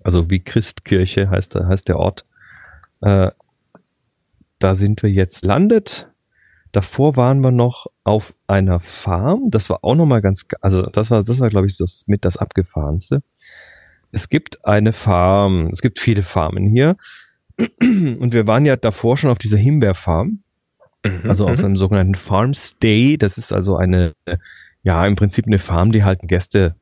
also 0.03 0.29
wie 0.29 0.39
Christkirche 0.39 1.29
heißt, 1.29 1.55
der- 1.55 1.67
heißt 1.67 1.87
der 1.87 1.97
Ort, 1.97 2.25
äh, 3.01 3.31
da 4.59 4.75
sind 4.75 5.03
wir 5.03 5.11
jetzt 5.11 5.45
landet. 5.45 6.09
Davor 6.71 7.15
waren 7.15 7.41
wir 7.41 7.51
noch 7.51 7.87
auf 8.03 8.33
einer 8.47 8.79
Farm. 8.79 9.49
Das 9.49 9.69
war 9.69 9.83
auch 9.83 9.95
noch 9.95 10.05
mal 10.05 10.21
ganz, 10.21 10.45
also 10.61 10.83
das 10.83 11.11
war, 11.11 11.23
das 11.23 11.39
war 11.39 11.49
glaube 11.49 11.67
ich 11.67 11.77
das 11.77 12.03
mit 12.07 12.25
das 12.25 12.37
abgefahrenste. 12.37 13.21
Es 14.11 14.29
gibt 14.29 14.65
eine 14.65 14.93
Farm. 14.93 15.67
Es 15.71 15.81
gibt 15.81 15.99
viele 15.99 16.23
Farmen 16.23 16.67
hier. 16.67 16.95
Und 17.79 18.33
wir 18.33 18.47
waren 18.47 18.65
ja 18.65 18.75
davor 18.77 19.17
schon 19.17 19.29
auf 19.29 19.37
dieser 19.37 19.57
Himbeerfarm. 19.57 20.43
Mhm. 21.23 21.29
Also 21.29 21.45
auf 21.47 21.57
Mhm. 21.59 21.65
einem 21.65 21.77
sogenannten 21.77 22.15
Farm 22.15 22.53
Stay. 22.53 23.17
Das 23.17 23.37
ist 23.37 23.53
also 23.53 23.77
eine, 23.77 24.13
ja, 24.83 25.05
im 25.05 25.15
Prinzip 25.15 25.45
eine 25.47 25.59
Farm, 25.59 25.91
die 25.91 26.03
halt 26.03 26.23
ein 26.23 26.27
Gäste, 26.27 26.75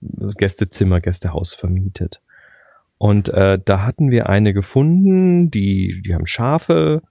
Gästezimmer, 0.00 1.00
Gästehaus 1.00 1.54
vermietet. 1.54 2.20
Und 2.98 3.28
äh, 3.30 3.58
da 3.64 3.84
hatten 3.84 4.10
wir 4.10 4.28
eine 4.28 4.54
gefunden, 4.54 5.50
die, 5.50 6.02
die 6.06 6.14
haben 6.14 6.26
Schafe 6.26 7.02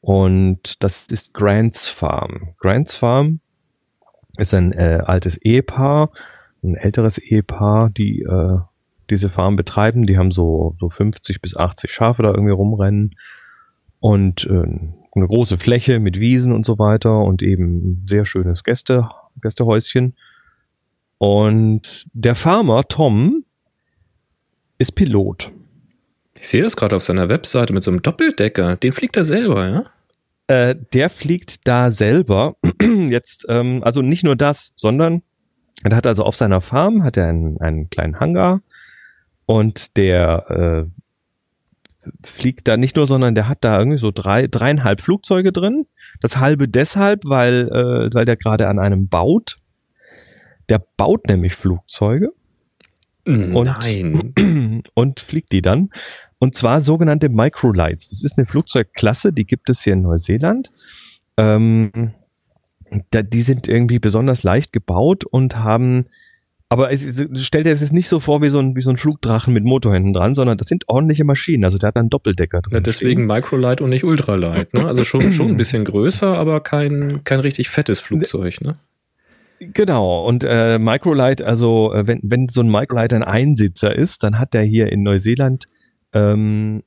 und 0.00 0.82
das 0.82 1.06
ist 1.06 1.34
Grants 1.34 1.86
Farm. 1.88 2.54
Grants 2.58 2.94
Farm 2.96 3.40
ist 4.38 4.54
ein 4.54 4.72
äh, 4.72 5.02
altes 5.04 5.36
Ehepaar, 5.36 6.10
ein 6.64 6.74
älteres 6.74 7.18
Ehepaar, 7.18 7.90
die 7.90 8.22
äh, 8.22 8.58
diese 9.08 9.28
Farm 9.28 9.56
betreiben. 9.56 10.06
Die 10.06 10.18
haben 10.18 10.30
so, 10.30 10.74
so 10.80 10.88
50 10.88 11.40
bis 11.40 11.56
80 11.56 11.92
Schafe 11.92 12.22
da 12.22 12.30
irgendwie 12.30 12.52
rumrennen 12.52 13.16
und 14.00 14.46
äh, 14.46 14.64
eine 15.14 15.26
große 15.26 15.58
Fläche 15.58 15.98
mit 15.98 16.20
Wiesen 16.20 16.54
und 16.54 16.64
so 16.64 16.78
weiter 16.78 17.18
und 17.18 17.42
eben 17.42 17.76
ein 17.76 18.06
sehr 18.08 18.24
schönes 18.24 18.64
Gäste, 18.64 19.08
Gästehäuschen. 19.40 20.14
Und 21.18 22.06
der 22.12 22.34
Farmer 22.34 22.84
Tom 22.88 23.44
ist 24.78 24.92
Pilot. 24.92 25.52
Ich 26.38 26.48
sehe 26.48 26.62
das 26.62 26.76
gerade 26.76 26.96
auf 26.96 27.02
seiner 27.02 27.28
Webseite 27.28 27.72
mit 27.72 27.82
so 27.82 27.90
einem 27.90 28.02
Doppeldecker. 28.02 28.76
Den 28.76 28.92
fliegt 28.92 29.16
er 29.16 29.24
selber, 29.24 29.68
ja? 29.68 29.84
Äh, 30.46 30.76
der 30.92 31.10
fliegt 31.10 31.68
da 31.68 31.90
selber. 31.90 32.56
Jetzt, 32.82 33.46
ähm, 33.48 33.82
also 33.84 34.00
nicht 34.02 34.24
nur 34.24 34.36
das, 34.36 34.72
sondern 34.76 35.22
er 35.84 35.96
hat 35.96 36.06
also 36.06 36.24
auf 36.24 36.36
seiner 36.36 36.60
Farm 36.60 37.04
hat 37.04 37.16
er 37.16 37.28
einen, 37.28 37.60
einen 37.60 37.90
kleinen 37.90 38.20
Hangar 38.20 38.62
und 39.46 39.96
der 39.96 40.86
äh, 40.86 40.99
fliegt 42.24 42.68
da 42.68 42.76
nicht 42.76 42.96
nur, 42.96 43.06
sondern 43.06 43.34
der 43.34 43.48
hat 43.48 43.58
da 43.62 43.78
irgendwie 43.78 43.98
so 43.98 44.10
drei, 44.10 44.46
dreieinhalb 44.46 45.00
Flugzeuge 45.00 45.52
drin. 45.52 45.86
Das 46.20 46.36
halbe 46.38 46.68
deshalb, 46.68 47.24
weil, 47.24 47.68
äh, 47.68 48.14
weil 48.14 48.24
der 48.24 48.36
gerade 48.36 48.68
an 48.68 48.78
einem 48.78 49.08
baut. 49.08 49.58
Der 50.68 50.84
baut 50.96 51.26
nämlich 51.28 51.54
Flugzeuge. 51.54 52.32
Und, 53.26 53.64
Nein. 53.64 54.82
und 54.94 55.20
fliegt 55.20 55.52
die 55.52 55.62
dann. 55.62 55.90
Und 56.38 56.54
zwar 56.54 56.80
sogenannte 56.80 57.28
Microlights. 57.28 58.08
Das 58.08 58.24
ist 58.24 58.38
eine 58.38 58.46
Flugzeugklasse, 58.46 59.32
die 59.32 59.44
gibt 59.44 59.68
es 59.68 59.82
hier 59.82 59.92
in 59.92 60.02
Neuseeland. 60.02 60.72
Ähm, 61.36 62.14
da, 63.10 63.22
die 63.22 63.42
sind 63.42 63.68
irgendwie 63.68 63.98
besonders 63.98 64.42
leicht 64.42 64.72
gebaut 64.72 65.24
und 65.24 65.56
haben, 65.56 66.06
aber 66.72 66.92
es, 66.92 67.04
es, 67.04 67.44
stellt 67.44 67.66
er 67.66 67.72
es 67.72 67.90
nicht 67.90 68.06
so 68.06 68.20
vor 68.20 68.42
wie 68.42 68.48
so, 68.48 68.60
ein, 68.60 68.76
wie 68.76 68.80
so 68.80 68.90
ein 68.90 68.96
Flugdrachen 68.96 69.52
mit 69.52 69.64
Motor 69.64 69.92
hinten 69.92 70.12
dran, 70.12 70.36
sondern 70.36 70.56
das 70.56 70.68
sind 70.68 70.88
ordentliche 70.88 71.24
Maschinen. 71.24 71.64
Also 71.64 71.78
der 71.78 71.88
hat 71.88 71.96
einen 71.96 72.10
Doppeldecker 72.10 72.62
drin. 72.62 72.74
Ja, 72.74 72.80
deswegen 72.80 73.26
Microlight 73.26 73.80
und 73.80 73.90
nicht 73.90 74.04
Ultralight. 74.04 74.72
Ne? 74.72 74.86
Also 74.86 75.02
schon, 75.02 75.32
schon 75.32 75.48
ein 75.48 75.56
bisschen 75.56 75.84
größer, 75.84 76.38
aber 76.38 76.60
kein, 76.60 77.24
kein 77.24 77.40
richtig 77.40 77.70
fettes 77.70 77.98
Flugzeug. 77.98 78.60
Ne? 78.60 78.78
Genau, 79.58 80.24
und 80.24 80.44
äh, 80.44 80.78
Microlight, 80.78 81.42
also 81.42 81.92
äh, 81.92 82.06
wenn, 82.06 82.20
wenn 82.22 82.48
so 82.48 82.60
ein 82.60 82.70
Microlight 82.70 83.14
ein 83.14 83.24
Einsitzer 83.24 83.92
ist, 83.92 84.22
dann 84.22 84.38
hat 84.38 84.54
der 84.54 84.62
hier 84.62 84.92
in 84.92 85.02
Neuseeland 85.02 85.66
ähm, 86.12 86.84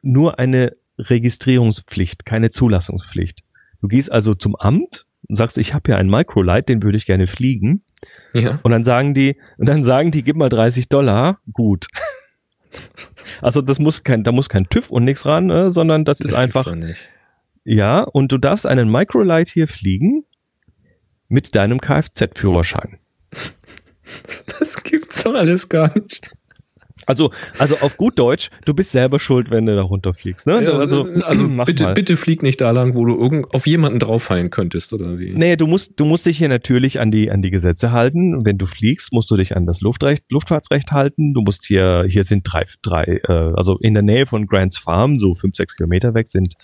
nur 0.00 0.38
eine 0.38 0.76
Registrierungspflicht, 0.98 2.24
keine 2.24 2.48
Zulassungspflicht. 2.48 3.40
Du 3.82 3.88
gehst 3.88 4.10
also 4.10 4.34
zum 4.34 4.56
Amt 4.56 5.04
und 5.28 5.36
sagst, 5.36 5.58
ich 5.58 5.74
habe 5.74 5.90
ja 5.90 5.98
einen 5.98 6.10
Microlight, 6.10 6.70
den 6.70 6.82
würde 6.82 6.96
ich 6.96 7.04
gerne 7.04 7.26
fliegen. 7.26 7.84
Ja. 8.32 8.60
Und 8.62 8.70
dann 8.70 8.84
sagen 8.84 9.14
die, 9.14 9.36
und 9.58 9.68
dann 9.68 9.82
sagen 9.82 10.10
die, 10.10 10.22
gib 10.22 10.36
mal 10.36 10.48
30 10.48 10.88
Dollar, 10.88 11.40
gut. 11.52 11.86
also 13.42 13.60
das 13.60 13.78
muss 13.78 14.04
kein, 14.04 14.24
da 14.24 14.32
muss 14.32 14.48
kein 14.48 14.68
TÜV 14.68 14.90
und 14.90 15.04
nichts 15.04 15.26
ran, 15.26 15.50
äh, 15.50 15.70
sondern 15.70 16.04
das, 16.04 16.18
Das 16.18 16.32
ist 16.32 16.38
einfach, 16.38 16.66
ja, 17.64 18.02
und 18.02 18.32
du 18.32 18.38
darfst 18.38 18.66
einen 18.66 18.90
Microlight 18.90 19.48
hier 19.48 19.68
fliegen 19.68 20.24
mit 21.28 21.54
deinem 21.54 21.80
Kfz-Führerschein. 21.80 22.98
Das 24.58 24.82
gibt's 24.82 25.22
doch 25.22 25.34
alles 25.34 25.68
gar 25.68 25.96
nicht. 25.96 26.32
Also, 27.10 27.32
also 27.58 27.74
auf 27.80 27.96
gut 27.96 28.20
Deutsch, 28.20 28.50
du 28.64 28.72
bist 28.72 28.92
selber 28.92 29.18
schuld, 29.18 29.50
wenn 29.50 29.66
du 29.66 29.74
da 29.74 29.82
runterfliegst. 29.82 30.46
Ne? 30.46 30.62
Ja, 30.62 30.78
also, 30.78 31.08
also 31.24 31.48
mach 31.48 31.66
bitte, 31.66 31.84
mal. 31.84 31.94
bitte 31.94 32.16
flieg 32.16 32.44
nicht 32.44 32.60
da 32.60 32.70
lang, 32.70 32.94
wo 32.94 33.04
du 33.04 33.18
irgend 33.18 33.52
auf 33.52 33.66
jemanden 33.66 33.98
drauffallen 33.98 34.50
könntest, 34.50 34.92
oder 34.92 35.18
wie? 35.18 35.34
Nee, 35.34 35.56
du 35.56 35.66
musst, 35.66 35.98
du 35.98 36.04
musst 36.04 36.26
dich 36.26 36.38
hier 36.38 36.48
natürlich 36.48 37.00
an 37.00 37.10
die, 37.10 37.28
an 37.32 37.42
die 37.42 37.50
Gesetze 37.50 37.90
halten. 37.90 38.44
Wenn 38.44 38.58
du 38.58 38.66
fliegst, 38.66 39.12
musst 39.12 39.28
du 39.28 39.36
dich 39.36 39.56
an 39.56 39.66
das 39.66 39.80
Luftrecht, 39.80 40.22
Luftfahrtsrecht 40.30 40.92
halten. 40.92 41.34
Du 41.34 41.40
musst 41.40 41.66
hier, 41.66 42.04
hier 42.08 42.22
sind 42.22 42.44
drei, 42.44 42.64
drei, 42.82 43.20
äh, 43.28 43.52
also 43.56 43.76
in 43.78 43.94
der 43.94 44.04
Nähe 44.04 44.26
von 44.26 44.46
Grants 44.46 44.78
Farm, 44.78 45.18
so 45.18 45.34
fünf, 45.34 45.56
sechs 45.56 45.74
Kilometer 45.74 46.14
weg, 46.14 46.28
sind, 46.28 46.54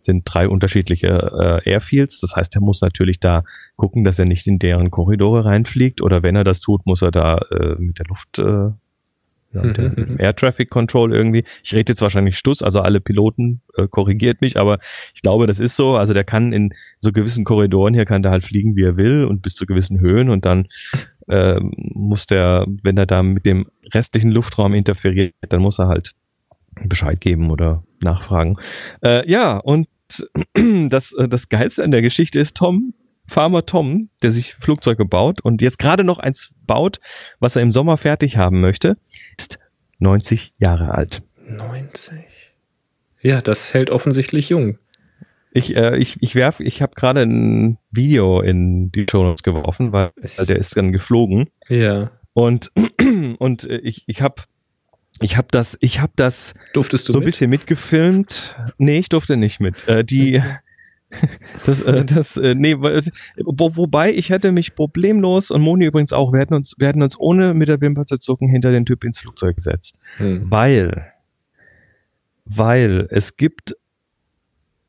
sind 0.00 0.24
drei 0.26 0.48
unterschiedliche 0.48 1.62
äh, 1.64 1.70
Airfields. 1.70 2.20
Das 2.20 2.36
heißt, 2.36 2.54
er 2.56 2.60
muss 2.60 2.82
natürlich 2.82 3.20
da 3.20 3.42
gucken, 3.76 4.04
dass 4.04 4.18
er 4.18 4.26
nicht 4.26 4.46
in 4.46 4.58
deren 4.58 4.90
Korridore 4.90 5.46
reinfliegt. 5.46 6.02
Oder 6.02 6.22
wenn 6.22 6.36
er 6.36 6.44
das 6.44 6.60
tut, 6.60 6.84
muss 6.84 7.00
er 7.00 7.10
da 7.10 7.38
äh, 7.50 7.76
mit 7.78 7.98
der 7.98 8.06
Luft, 8.06 8.38
äh, 8.38 8.70
ja, 9.54 9.62
mit 9.62 9.76
dem 9.76 10.18
Air 10.18 10.34
Traffic 10.36 10.70
Control 10.70 11.14
irgendwie. 11.14 11.44
Ich 11.62 11.72
rede 11.74 11.92
jetzt 11.92 12.02
wahrscheinlich 12.02 12.36
Stuss, 12.36 12.62
also 12.62 12.80
alle 12.80 13.00
Piloten 13.00 13.62
äh, 13.76 13.86
korrigiert 13.88 14.40
mich, 14.40 14.56
aber 14.58 14.78
ich 15.14 15.22
glaube, 15.22 15.46
das 15.46 15.60
ist 15.60 15.76
so. 15.76 15.96
Also 15.96 16.14
der 16.14 16.24
kann 16.24 16.52
in 16.52 16.74
so 17.00 17.12
gewissen 17.12 17.44
Korridoren 17.44 17.94
hier 17.94 18.04
kann 18.04 18.22
der 18.22 18.32
halt 18.32 18.44
fliegen, 18.44 18.76
wie 18.76 18.84
er 18.84 18.96
will 18.96 19.24
und 19.24 19.42
bis 19.42 19.54
zu 19.54 19.66
gewissen 19.66 20.00
Höhen 20.00 20.28
und 20.30 20.44
dann 20.44 20.66
äh, 21.28 21.60
muss 21.60 22.26
der, 22.26 22.66
wenn 22.82 22.96
er 22.96 23.06
da 23.06 23.22
mit 23.22 23.46
dem 23.46 23.66
restlichen 23.92 24.30
Luftraum 24.30 24.74
interferiert, 24.74 25.34
dann 25.48 25.62
muss 25.62 25.78
er 25.78 25.88
halt 25.88 26.12
Bescheid 26.82 27.20
geben 27.20 27.50
oder 27.50 27.84
nachfragen. 28.00 28.56
Äh, 29.02 29.28
ja, 29.30 29.56
und 29.56 29.88
das, 30.88 31.12
äh, 31.12 31.28
das 31.28 31.48
Geilste 31.48 31.84
an 31.84 31.90
der 31.90 32.02
Geschichte 32.02 32.40
ist 32.40 32.56
Tom, 32.56 32.94
Farmer 33.26 33.64
Tom, 33.66 34.10
der 34.22 34.32
sich 34.32 34.54
Flugzeuge 34.54 35.04
baut 35.04 35.40
und 35.40 35.62
jetzt 35.62 35.78
gerade 35.78 36.04
noch 36.04 36.18
eins 36.18 36.50
baut, 36.66 37.00
was 37.40 37.56
er 37.56 37.62
im 37.62 37.70
Sommer 37.70 37.96
fertig 37.96 38.36
haben 38.36 38.60
möchte, 38.60 38.96
ist 39.38 39.58
90 39.98 40.52
Jahre 40.58 40.92
alt. 40.92 41.22
90. 41.48 42.14
Ja, 43.20 43.40
das 43.40 43.72
hält 43.74 43.90
offensichtlich 43.90 44.50
jung. 44.50 44.78
Ich, 45.52 45.74
äh, 45.76 45.96
ich, 45.96 46.22
ich 46.22 46.34
werf, 46.34 46.60
ich 46.60 46.82
habe 46.82 46.94
gerade 46.94 47.22
ein 47.22 47.78
Video 47.90 48.40
in 48.40 48.90
die 48.90 49.06
Show 49.10 49.22
Notes 49.22 49.42
geworfen, 49.42 49.92
weil, 49.92 50.10
weil 50.36 50.46
der 50.46 50.56
ist 50.56 50.76
dann 50.76 50.92
geflogen 50.92 51.48
Ja. 51.68 52.10
und 52.32 52.72
und 53.38 53.64
äh, 53.64 53.78
ich 53.78 54.02
ich 54.06 54.20
habe 54.20 54.42
ich 55.20 55.36
habe 55.36 55.46
das 55.52 55.78
ich 55.80 56.00
habe 56.00 56.12
das 56.16 56.54
Durftest 56.72 57.08
du 57.08 57.12
so 57.12 57.18
ein 57.18 57.20
mit? 57.20 57.26
bisschen 57.26 57.50
mitgefilmt. 57.50 58.56
Nee, 58.78 58.98
ich 58.98 59.08
durfte 59.08 59.36
nicht 59.36 59.60
mit. 59.60 59.86
Äh, 59.86 60.04
die 60.04 60.42
das 61.66 61.82
äh, 61.82 62.04
das 62.04 62.36
äh, 62.36 62.54
nee, 62.54 62.76
wo, 62.78 63.76
wobei 63.76 64.12
ich 64.12 64.30
hätte 64.30 64.52
mich 64.52 64.74
problemlos 64.74 65.50
und 65.50 65.60
Moni 65.62 65.86
übrigens 65.86 66.12
auch, 66.12 66.32
wir 66.32 66.40
hätten 66.40 66.54
uns 66.54 66.74
wir 66.78 66.88
hätten 66.88 67.02
uns 67.02 67.18
ohne 67.18 67.54
mit 67.54 67.68
der 67.68 67.80
Wimper 67.80 68.04
zu 68.06 68.18
zucken 68.18 68.48
hinter 68.48 68.70
den 68.72 68.84
Typ 68.86 69.04
ins 69.04 69.18
Flugzeug 69.18 69.56
gesetzt, 69.56 69.98
Hm. 70.18 70.50
weil 70.50 71.10
weil 72.44 73.06
es 73.10 73.36
gibt 73.36 73.74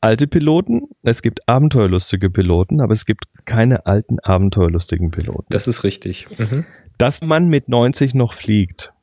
alte 0.02 0.28
Piloten, 0.28 0.82
es 1.04 1.22
gibt 1.22 1.48
abenteuerlustige 1.48 2.30
Piloten, 2.30 2.82
aber 2.82 2.94
es 2.94 3.06
gibt 3.06 3.26
keine 3.46 3.86
alten 3.86 4.20
abenteuerlustigen 4.20 5.10
Piloten. 5.12 5.48
Das 5.50 5.68
ist 5.68 5.84
richtig. 5.84 6.28
Mhm. 6.38 6.66
Dass 6.98 7.22
man 7.22 7.50
mit 7.50 7.70
90 7.70 8.14
noch 8.14 8.34
fliegt 8.34 8.94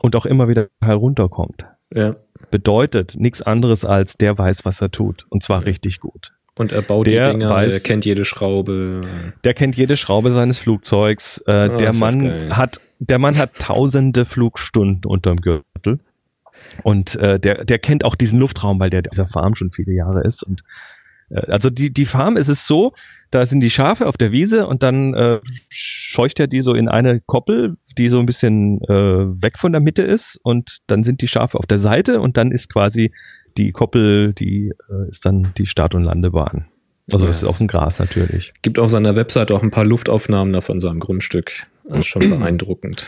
und 0.00 0.16
auch 0.16 0.26
immer 0.26 0.48
wieder 0.48 0.68
herunterkommt, 0.82 1.66
Ja. 1.94 2.16
bedeutet 2.50 3.14
nichts 3.16 3.40
anderes 3.40 3.84
als 3.86 4.18
der 4.18 4.36
weiß, 4.36 4.64
was 4.66 4.80
er 4.82 4.90
tut. 4.90 5.24
Und 5.30 5.42
zwar 5.42 5.64
richtig 5.64 6.00
gut. 6.00 6.33
Und 6.56 6.72
er 6.72 6.82
baut 6.82 7.06
Der 7.08 7.24
die 7.24 7.30
Dinger, 7.38 7.50
weiß- 7.52 7.72
er 7.72 7.80
kennt 7.80 8.04
jede 8.04 8.24
Schraube. 8.24 9.06
Der 9.42 9.54
kennt 9.54 9.76
jede 9.76 9.96
Schraube 9.96 10.30
seines 10.30 10.58
Flugzeugs. 10.58 11.42
Äh, 11.46 11.50
Ah, 11.52 11.68
der 11.76 11.92
Mann 11.94 12.56
hat, 12.56 12.80
der 13.00 13.18
Mann 13.18 13.36
hat 13.38 13.54
tausende 13.58 14.24
Flugstunden 14.24 15.04
unterm 15.10 15.40
Gürtel. 15.40 15.98
Und 16.84 17.16
äh, 17.16 17.40
der, 17.40 17.64
der 17.64 17.78
kennt 17.80 18.04
auch 18.04 18.14
diesen 18.14 18.38
Luftraum, 18.38 18.78
weil 18.78 18.90
der 18.90 19.02
dieser 19.02 19.26
Farm 19.26 19.56
schon 19.56 19.72
viele 19.72 19.92
Jahre 19.92 20.22
ist. 20.22 20.44
Und 20.44 20.62
äh, 21.30 21.40
also 21.50 21.70
die, 21.70 21.92
die 21.92 22.04
Farm 22.04 22.36
ist 22.36 22.48
es 22.48 22.66
so, 22.68 22.92
da 23.32 23.44
sind 23.46 23.60
die 23.60 23.70
Schafe 23.70 24.06
auf 24.06 24.16
der 24.16 24.30
Wiese 24.30 24.68
und 24.68 24.84
dann 24.84 25.12
äh, 25.14 25.40
scheucht 25.70 26.38
er 26.38 26.46
die 26.46 26.60
so 26.60 26.72
in 26.74 26.88
eine 26.88 27.20
Koppel, 27.20 27.76
die 27.98 28.08
so 28.08 28.20
ein 28.20 28.26
bisschen 28.26 28.80
äh, 28.84 29.42
weg 29.42 29.58
von 29.58 29.72
der 29.72 29.80
Mitte 29.80 30.02
ist 30.02 30.38
und 30.44 30.78
dann 30.86 31.02
sind 31.02 31.20
die 31.20 31.26
Schafe 31.28 31.58
auf 31.58 31.66
der 31.66 31.78
Seite 31.78 32.20
und 32.20 32.36
dann 32.36 32.52
ist 32.52 32.72
quasi 32.72 33.12
die 33.56 33.70
Koppel, 33.70 34.32
die 34.32 34.72
äh, 34.90 35.08
ist 35.10 35.24
dann 35.26 35.52
die 35.58 35.66
Start- 35.66 35.94
und 35.94 36.04
Landebahn. 36.04 36.66
Also 37.12 37.26
das 37.26 37.42
ist 37.42 37.48
auf 37.48 37.58
dem 37.58 37.66
Gras 37.66 37.98
natürlich. 37.98 38.52
Gibt 38.62 38.78
auf 38.78 38.90
seiner 38.90 39.14
Website 39.14 39.52
auch 39.52 39.62
ein 39.62 39.70
paar 39.70 39.84
Luftaufnahmen 39.84 40.52
da 40.54 40.60
von 40.62 40.80
seinem 40.80 41.00
Grundstück. 41.00 41.66
Das 41.88 41.98
ist 42.00 42.06
schon 42.06 42.28
beeindruckend. 42.38 43.06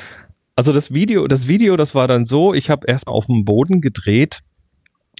Also 0.54 0.72
das 0.72 0.92
Video, 0.92 1.26
das 1.26 1.48
Video, 1.48 1.76
das 1.76 1.94
war 1.94 2.06
dann 2.08 2.24
so, 2.24 2.52
ich 2.54 2.68
habe 2.70 2.86
erst 2.86 3.06
auf 3.08 3.26
dem 3.26 3.44
Boden 3.44 3.80
gedreht, 3.80 4.40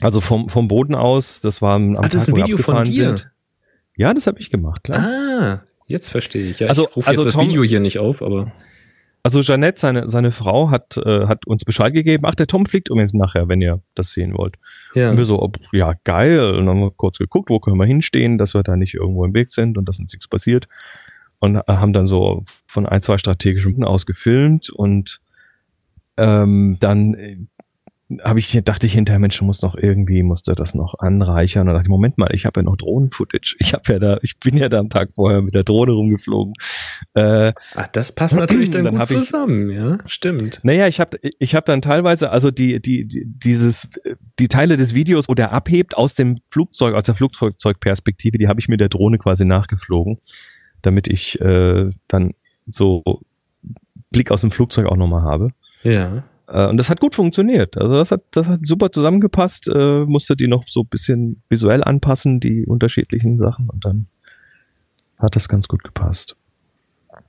also 0.01 0.21
vom, 0.21 0.49
vom 0.51 0.69
Boden 0.69 0.95
aus, 0.95 1.41
das 1.41 1.63
war 1.63 1.75
am 1.77 1.97
Ah, 1.97 2.03
das 2.03 2.15
ist 2.23 2.29
ein 2.29 2.37
Video 2.37 2.59
von 2.59 2.85
dir. 2.85 3.17
Sind. 3.17 3.31
Ja, 3.97 4.13
das 4.13 4.27
habe 4.27 4.39
ich 4.41 4.51
gemacht, 4.51 4.85
klar. 4.85 4.99
Ah, 5.01 5.63
jetzt 5.87 6.11
verstehe 6.11 6.51
ich. 6.51 6.61
Ja, 6.61 6.69
Also- 6.69 6.87
ich 6.89 6.97
rufe 6.97 7.09
also 7.09 7.23
jetzt 7.23 7.27
das 7.35 7.35
Tom- 7.41 7.49
Video 7.49 7.63
hier 7.65 7.81
nicht 7.81 7.99
auf, 7.99 8.23
aber 8.23 8.53
Also 9.27 9.41
Jeanette, 9.41 9.81
seine, 9.81 10.09
seine 10.09 10.31
Frau, 10.31 10.71
hat, 10.71 10.99
äh, 10.99 11.27
hat 11.27 11.49
uns 11.49 11.65
Bescheid 11.65 11.93
gegeben, 11.93 12.23
ach, 12.29 12.37
der 12.37 12.47
Tom 12.47 12.65
fliegt 12.65 12.91
übrigens 12.91 13.13
nachher, 13.13 13.49
wenn 13.49 13.61
ihr 13.61 13.83
das 13.97 14.13
sehen 14.13 14.39
wollt. 14.39 14.55
ja. 14.95 15.11
Und 15.11 15.19
wir 15.19 15.25
so, 15.25 15.43
ob, 15.43 15.59
ja, 15.73 15.95
geil. 16.05 16.41
Und 16.55 16.59
dann 16.59 16.69
haben 16.69 16.81
wir 16.81 16.93
kurz 16.93 17.19
geguckt, 17.19 17.51
wo 17.51 17.59
können 17.59 17.77
wir 17.77 17.87
hinstehen, 17.87 18.39
dass 18.39 18.55
wir 18.55 18.63
da 18.63 18.77
nicht 18.77 18.95
irgendwo 18.95 19.25
im 19.25 19.35
Weg 19.35 19.51
sind 19.51 19.79
und 19.79 19.89
dass 19.89 19.99
uns 19.99 20.13
nichts 20.13 20.29
passiert. 20.29 20.69
Und 21.41 21.57
äh, 21.57 21.63
haben 21.67 21.93
dann 21.93 22.07
so 22.07 22.45
von 22.69 22.87
ein, 22.87 23.03
zwei 23.03 23.19
strategischen 23.19 23.73
Punkten 23.73 23.91
aus 23.91 24.07
gefilmt 24.07 24.71
und 24.71 25.21
ähm, 26.19 26.77
dann 26.79 27.15
äh, 27.15 27.37
habe 28.23 28.39
ich 28.39 28.59
dachte 28.65 28.87
ich 28.87 28.93
hinterher, 28.93 29.19
Mensch, 29.19 29.39
du 29.39 29.45
musst 29.45 29.65
noch 29.65 29.75
irgendwie, 29.75 30.23
musst 30.23 30.47
du 30.47 30.55
das 30.55 30.75
noch 30.75 30.99
anreichern. 31.01 31.69
Und 31.69 31.75
dachte 31.75 31.87
ich, 31.87 31.91
Moment 31.91 32.19
mal, 32.19 32.33
ich 32.33 32.47
habe 32.47 32.61
ja 32.61 32.65
noch 32.65 32.77
Drohnen-Footage. 32.77 33.57
Ich 33.59 33.73
habe 33.73 33.93
ja 33.93 33.99
da, 33.99 34.19
ich 34.23 34.39
bin 34.39 34.57
ja 34.57 34.69
da 34.69 34.79
am 34.79 34.91
Tag 34.91 35.13
vorher 35.13 35.43
mit 35.43 35.55
der 35.55 35.65
Drohne 35.65 35.93
rumgeflogen. 35.93 36.55
Äh, 37.15 37.53
Ach, 37.75 37.87
das 37.89 38.13
passt 38.13 38.37
natürlich 38.37 38.71
dann, 38.71 38.85
dann 38.85 38.99
gut 38.99 39.07
zusammen, 39.07 39.71
ich, 39.71 39.77
ja, 39.77 39.99
stimmt. 40.07 40.61
Naja, 40.63 40.87
ich 40.87 41.01
habe 41.01 41.19
ich 41.21 41.55
hab 41.57 41.67
dann 41.67 41.83
teilweise, 41.83 42.31
also 42.31 42.53
die, 42.53 42.81
die, 42.81 43.07
die, 43.07 43.25
dieses, 43.27 43.89
die 44.39 44.49
Teile 44.49 44.77
des 44.77 44.95
Videos, 44.95 45.29
wo 45.29 45.35
der 45.35 45.53
abhebt 45.53 45.97
aus 45.97 46.15
dem 46.15 46.39
Flugzeug, 46.49 46.95
aus 46.95 47.05
der 47.05 47.17
Flugzeugperspektive, 47.17 48.39
die 48.39 48.47
habe 48.47 48.61
ich 48.61 48.69
mit 48.69 48.81
der 48.81 48.89
Drohne 48.89 49.19
quasi 49.19 49.45
nachgeflogen, 49.45 50.19
damit 50.83 51.09
ich 51.09 51.41
äh, 51.41 51.91
dann 52.07 52.35
so 52.67 53.03
Blick 54.11 54.31
aus 54.31 54.43
dem 54.43 54.53
Flugzeug 54.53 54.87
auch 54.87 54.97
nochmal 54.97 55.23
habe. 55.23 55.51
Ja. 55.83 56.23
Äh, 56.49 56.67
und 56.67 56.77
das 56.77 56.91
hat 56.91 57.01
gut 57.01 57.15
funktioniert. 57.15 57.77
Also 57.77 57.95
das 57.97 58.11
hat, 58.11 58.23
das 58.33 58.47
hat 58.47 58.67
super 58.67 58.91
zusammengepasst. 58.91 59.69
Äh, 59.69 60.05
musste 60.05 60.37
die 60.37 60.49
noch 60.49 60.67
so 60.67 60.83
ein 60.83 60.89
bisschen 60.89 61.43
visuell 61.49 61.83
anpassen, 61.85 62.41
die 62.41 62.67
unterschiedlichen 62.67 63.39
Sachen. 63.39 63.69
Und 63.71 63.85
dann 63.85 64.07
hat 65.19 65.37
das 65.37 65.49
ganz 65.49 65.69
gut 65.69 65.85
gepasst. 65.85 66.37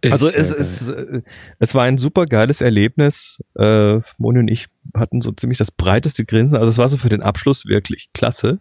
Ist 0.02 0.12
also 0.12 0.28
es, 0.28 0.52
es, 0.52 0.90
äh, 0.90 1.22
es 1.60 1.74
war 1.74 1.86
ein 1.86 1.98
super 1.98 2.26
geiles 2.26 2.60
Erlebnis. 2.62 3.42
Äh, 3.58 4.02
Moni 4.18 4.40
und 4.40 4.50
ich 4.50 4.68
hatten 4.94 5.22
so 5.22 5.32
ziemlich 5.32 5.58
das 5.58 5.72
breiteste 5.72 6.26
Grinsen. 6.26 6.58
Also 6.58 6.70
es 6.70 6.78
war 6.78 6.90
so 6.90 6.98
für 6.98 7.10
den 7.10 7.22
Abschluss 7.22 7.66
wirklich 7.66 8.10
klasse. 8.14 8.60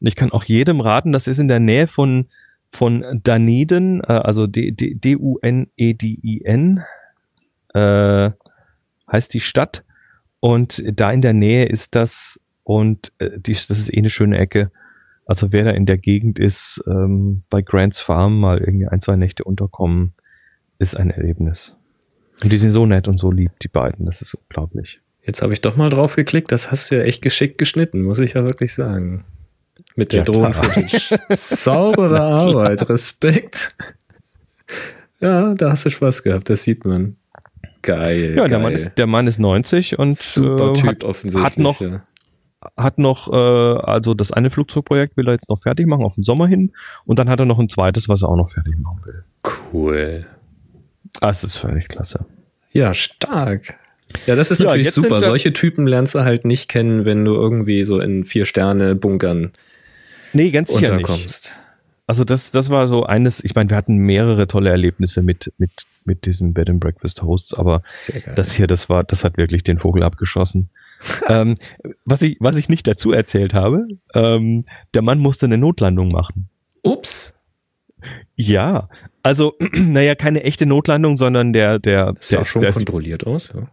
Und 0.00 0.06
ich 0.06 0.16
kann 0.16 0.32
auch 0.32 0.44
jedem 0.44 0.80
raten, 0.80 1.12
das 1.12 1.28
ist 1.28 1.38
in 1.38 1.46
der 1.48 1.60
Nähe 1.60 1.86
von, 1.86 2.26
von 2.70 3.20
Dunedin, 3.22 4.00
äh, 4.00 4.14
also 4.14 4.46
D-U-N-E-D-I-N, 4.48 5.24
äh, 7.74 8.30
heißt 9.10 9.34
die 9.34 9.40
Stadt. 9.40 9.84
Und 10.44 10.82
da 10.84 11.12
in 11.12 11.22
der 11.22 11.34
Nähe 11.34 11.66
ist 11.66 11.94
das 11.94 12.40
und 12.64 13.12
äh, 13.18 13.38
die, 13.38 13.52
das 13.52 13.70
ist 13.70 13.94
eh 13.94 13.98
eine 13.98 14.10
schöne 14.10 14.38
Ecke. 14.38 14.72
Also 15.24 15.52
wer 15.52 15.62
da 15.62 15.70
in 15.70 15.86
der 15.86 15.98
Gegend 15.98 16.40
ist, 16.40 16.82
ähm, 16.88 17.44
bei 17.48 17.62
Grants 17.62 18.00
Farm 18.00 18.40
mal 18.40 18.58
irgendwie 18.58 18.88
ein, 18.88 19.00
zwei 19.00 19.14
Nächte 19.14 19.44
unterkommen, 19.44 20.14
ist 20.80 20.96
ein 20.96 21.10
Erlebnis. 21.10 21.76
Und 22.42 22.52
die 22.52 22.56
sind 22.56 22.72
so 22.72 22.84
nett 22.86 23.06
und 23.06 23.18
so 23.18 23.30
lieb, 23.30 23.52
die 23.60 23.68
beiden. 23.68 24.04
Das 24.04 24.20
ist 24.20 24.34
unglaublich. 24.34 25.00
Jetzt 25.24 25.42
habe 25.42 25.52
ich 25.52 25.60
doch 25.60 25.76
mal 25.76 25.90
drauf 25.90 26.16
geklickt. 26.16 26.50
Das 26.50 26.72
hast 26.72 26.90
du 26.90 26.96
ja 26.96 27.02
echt 27.04 27.22
geschickt 27.22 27.56
geschnitten, 27.56 28.02
muss 28.02 28.18
ich 28.18 28.32
ja 28.32 28.42
wirklich 28.42 28.74
sagen. 28.74 29.24
Mit 29.94 30.10
der 30.10 30.18
ja, 30.18 30.24
Drohnen-Footage. 30.24 31.20
Saubere 31.36 32.20
Arbeit, 32.20 32.88
Respekt. 32.88 33.76
Ja, 35.20 35.54
da 35.54 35.70
hast 35.70 35.84
du 35.84 35.90
Spaß 35.90 36.24
gehabt, 36.24 36.50
das 36.50 36.64
sieht 36.64 36.84
man. 36.84 37.16
Geil. 37.82 38.34
Ja, 38.36 38.42
geil. 38.42 38.48
Der, 38.48 38.58
Mann 38.58 38.72
ist, 38.72 38.98
der 38.98 39.06
Mann 39.06 39.26
ist 39.26 39.38
90 39.38 39.98
und 39.98 40.16
Super 40.16 40.70
äh, 40.70 40.72
typ 40.72 40.86
hat, 40.88 41.04
offensichtlich, 41.04 41.44
hat 41.44 41.58
noch, 41.58 41.80
ja. 41.80 42.02
hat 42.76 42.98
noch, 42.98 43.32
äh, 43.32 43.36
also 43.36 44.14
das 44.14 44.32
eine 44.32 44.50
Flugzeugprojekt 44.50 45.16
will 45.16 45.28
er 45.28 45.32
jetzt 45.32 45.48
noch 45.48 45.60
fertig 45.60 45.86
machen 45.86 46.04
auf 46.04 46.14
den 46.14 46.22
Sommer 46.22 46.46
hin 46.46 46.72
und 47.04 47.18
dann 47.18 47.28
hat 47.28 47.40
er 47.40 47.46
noch 47.46 47.58
ein 47.58 47.68
zweites, 47.68 48.08
was 48.08 48.22
er 48.22 48.28
auch 48.28 48.36
noch 48.36 48.50
fertig 48.50 48.78
machen 48.78 49.00
will. 49.04 49.24
Cool. 49.72 50.26
Das 51.20 51.44
ist 51.44 51.56
völlig 51.56 51.88
klasse. 51.88 52.24
Ja, 52.70 52.94
stark. 52.94 53.78
Ja, 54.26 54.36
das 54.36 54.50
ist 54.50 54.58
ja, 54.58 54.66
natürlich 54.66 54.90
super. 54.92 55.20
Solche 55.20 55.52
Typen 55.52 55.86
lernst 55.86 56.14
du 56.14 56.20
halt 56.20 56.44
nicht 56.44 56.68
kennen, 56.68 57.04
wenn 57.04 57.24
du 57.24 57.34
irgendwie 57.34 57.82
so 57.82 57.98
in 57.98 58.24
Vier-Sterne-Bunkern 58.24 59.52
nee, 60.32 60.50
ganz 60.50 60.72
sicher 60.72 60.92
unterkommst. 60.92 61.44
Nicht. 61.44 61.61
Also 62.06 62.24
das, 62.24 62.50
das 62.50 62.68
war 62.68 62.88
so 62.88 63.04
eines, 63.04 63.42
ich 63.44 63.54
meine, 63.54 63.70
wir 63.70 63.76
hatten 63.76 63.96
mehrere 63.96 64.46
tolle 64.48 64.70
Erlebnisse 64.70 65.22
mit, 65.22 65.52
mit, 65.58 65.70
mit 66.04 66.26
diesen 66.26 66.52
Bed 66.52 66.68
and 66.68 66.80
Breakfast 66.80 67.22
Hosts, 67.22 67.54
aber 67.54 67.82
das 68.34 68.52
hier, 68.52 68.66
das 68.66 68.88
war, 68.88 69.04
das 69.04 69.24
hat 69.24 69.36
wirklich 69.36 69.62
den 69.62 69.78
Vogel 69.78 70.02
abgeschossen. 70.02 70.70
ähm, 71.28 71.54
was 72.04 72.22
ich, 72.22 72.36
was 72.40 72.56
ich 72.56 72.68
nicht 72.68 72.86
dazu 72.86 73.12
erzählt 73.12 73.54
habe, 73.54 73.86
ähm, 74.14 74.64
der 74.94 75.02
Mann 75.02 75.18
musste 75.18 75.46
eine 75.46 75.58
Notlandung 75.58 76.08
machen. 76.08 76.48
Ups. 76.82 77.38
Ja, 78.34 78.88
also, 79.22 79.54
naja, 79.72 80.14
keine 80.14 80.42
echte 80.42 80.66
Notlandung, 80.66 81.16
sondern 81.16 81.52
der, 81.52 81.78
der, 81.78 82.14
das 82.14 82.28
sah 82.28 82.38
der 82.38 82.44
schon 82.44 82.62
der 82.62 82.72
kontrolliert 82.72 83.26
aus, 83.26 83.52
ja. 83.54 83.68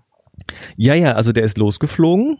Ja, 0.77 0.93
ja, 0.93 1.13
also 1.13 1.31
der 1.31 1.43
ist 1.43 1.57
losgeflogen 1.57 2.39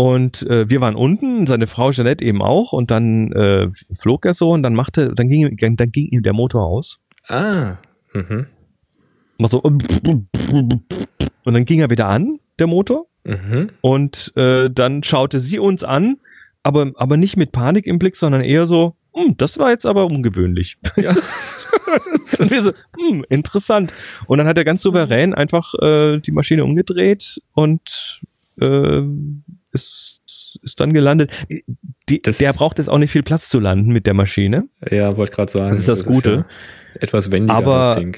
und 0.00 0.46
äh, 0.48 0.70
wir 0.70 0.80
waren 0.80 0.96
unten, 0.96 1.44
seine 1.44 1.66
Frau 1.66 1.90
Jeanette 1.90 2.24
eben 2.24 2.40
auch 2.40 2.72
und 2.72 2.90
dann 2.90 3.32
äh, 3.32 3.68
flog 3.98 4.24
er 4.24 4.32
so 4.32 4.48
und 4.48 4.62
dann 4.62 4.72
machte, 4.72 5.14
dann 5.14 5.28
ging, 5.28 5.54
dann 5.76 5.92
ging 5.92 6.06
ihm 6.06 6.22
der 6.22 6.32
Motor 6.32 6.64
aus. 6.64 7.00
Ah. 7.28 7.76
Mhm. 8.14 8.46
So, 9.40 9.60
und 9.60 10.30
dann 11.44 11.64
ging 11.66 11.80
er 11.80 11.90
wieder 11.90 12.08
an, 12.08 12.40
der 12.58 12.66
Motor. 12.66 13.08
Mhm. 13.24 13.68
Und 13.82 14.32
äh, 14.36 14.70
dann 14.70 15.02
schaute 15.02 15.38
sie 15.38 15.58
uns 15.58 15.84
an, 15.84 16.16
aber, 16.62 16.92
aber 16.94 17.18
nicht 17.18 17.36
mit 17.36 17.52
Panik 17.52 17.86
im 17.86 17.98
Blick, 17.98 18.16
sondern 18.16 18.40
eher 18.40 18.66
so, 18.66 18.96
hm, 19.12 19.36
das 19.36 19.58
war 19.58 19.68
jetzt 19.68 19.84
aber 19.84 20.06
ungewöhnlich. 20.06 20.78
Ja. 20.96 21.10
und 22.38 22.50
wir 22.50 22.62
so, 22.62 22.72
hm, 22.98 23.26
interessant. 23.28 23.92
Und 24.26 24.38
dann 24.38 24.46
hat 24.46 24.56
er 24.56 24.64
ganz 24.64 24.80
souverän 24.80 25.34
einfach 25.34 25.74
äh, 25.74 26.20
die 26.20 26.32
Maschine 26.32 26.64
umgedreht 26.64 27.42
und 27.52 28.22
äh, 28.58 29.02
ist, 29.72 30.20
ist 30.62 30.80
dann 30.80 30.92
gelandet. 30.92 31.30
Die, 32.08 32.22
der 32.22 32.52
braucht 32.52 32.78
jetzt 32.78 32.88
auch 32.88 32.98
nicht 32.98 33.10
viel 33.10 33.22
Platz 33.22 33.48
zu 33.48 33.60
landen 33.60 33.92
mit 33.92 34.06
der 34.06 34.14
Maschine. 34.14 34.68
Ja, 34.90 35.16
wollte 35.16 35.34
gerade 35.34 35.50
sagen. 35.50 35.70
Das 35.70 35.78
ist 35.78 35.88
das, 35.88 36.02
das 36.02 36.14
Gute. 36.14 36.30
Ist 36.30 36.36
ja 36.36 37.00
etwas 37.02 37.30
wendiger, 37.30 37.56
aber, 37.56 37.78
das 37.78 37.96
Ding. 37.96 38.16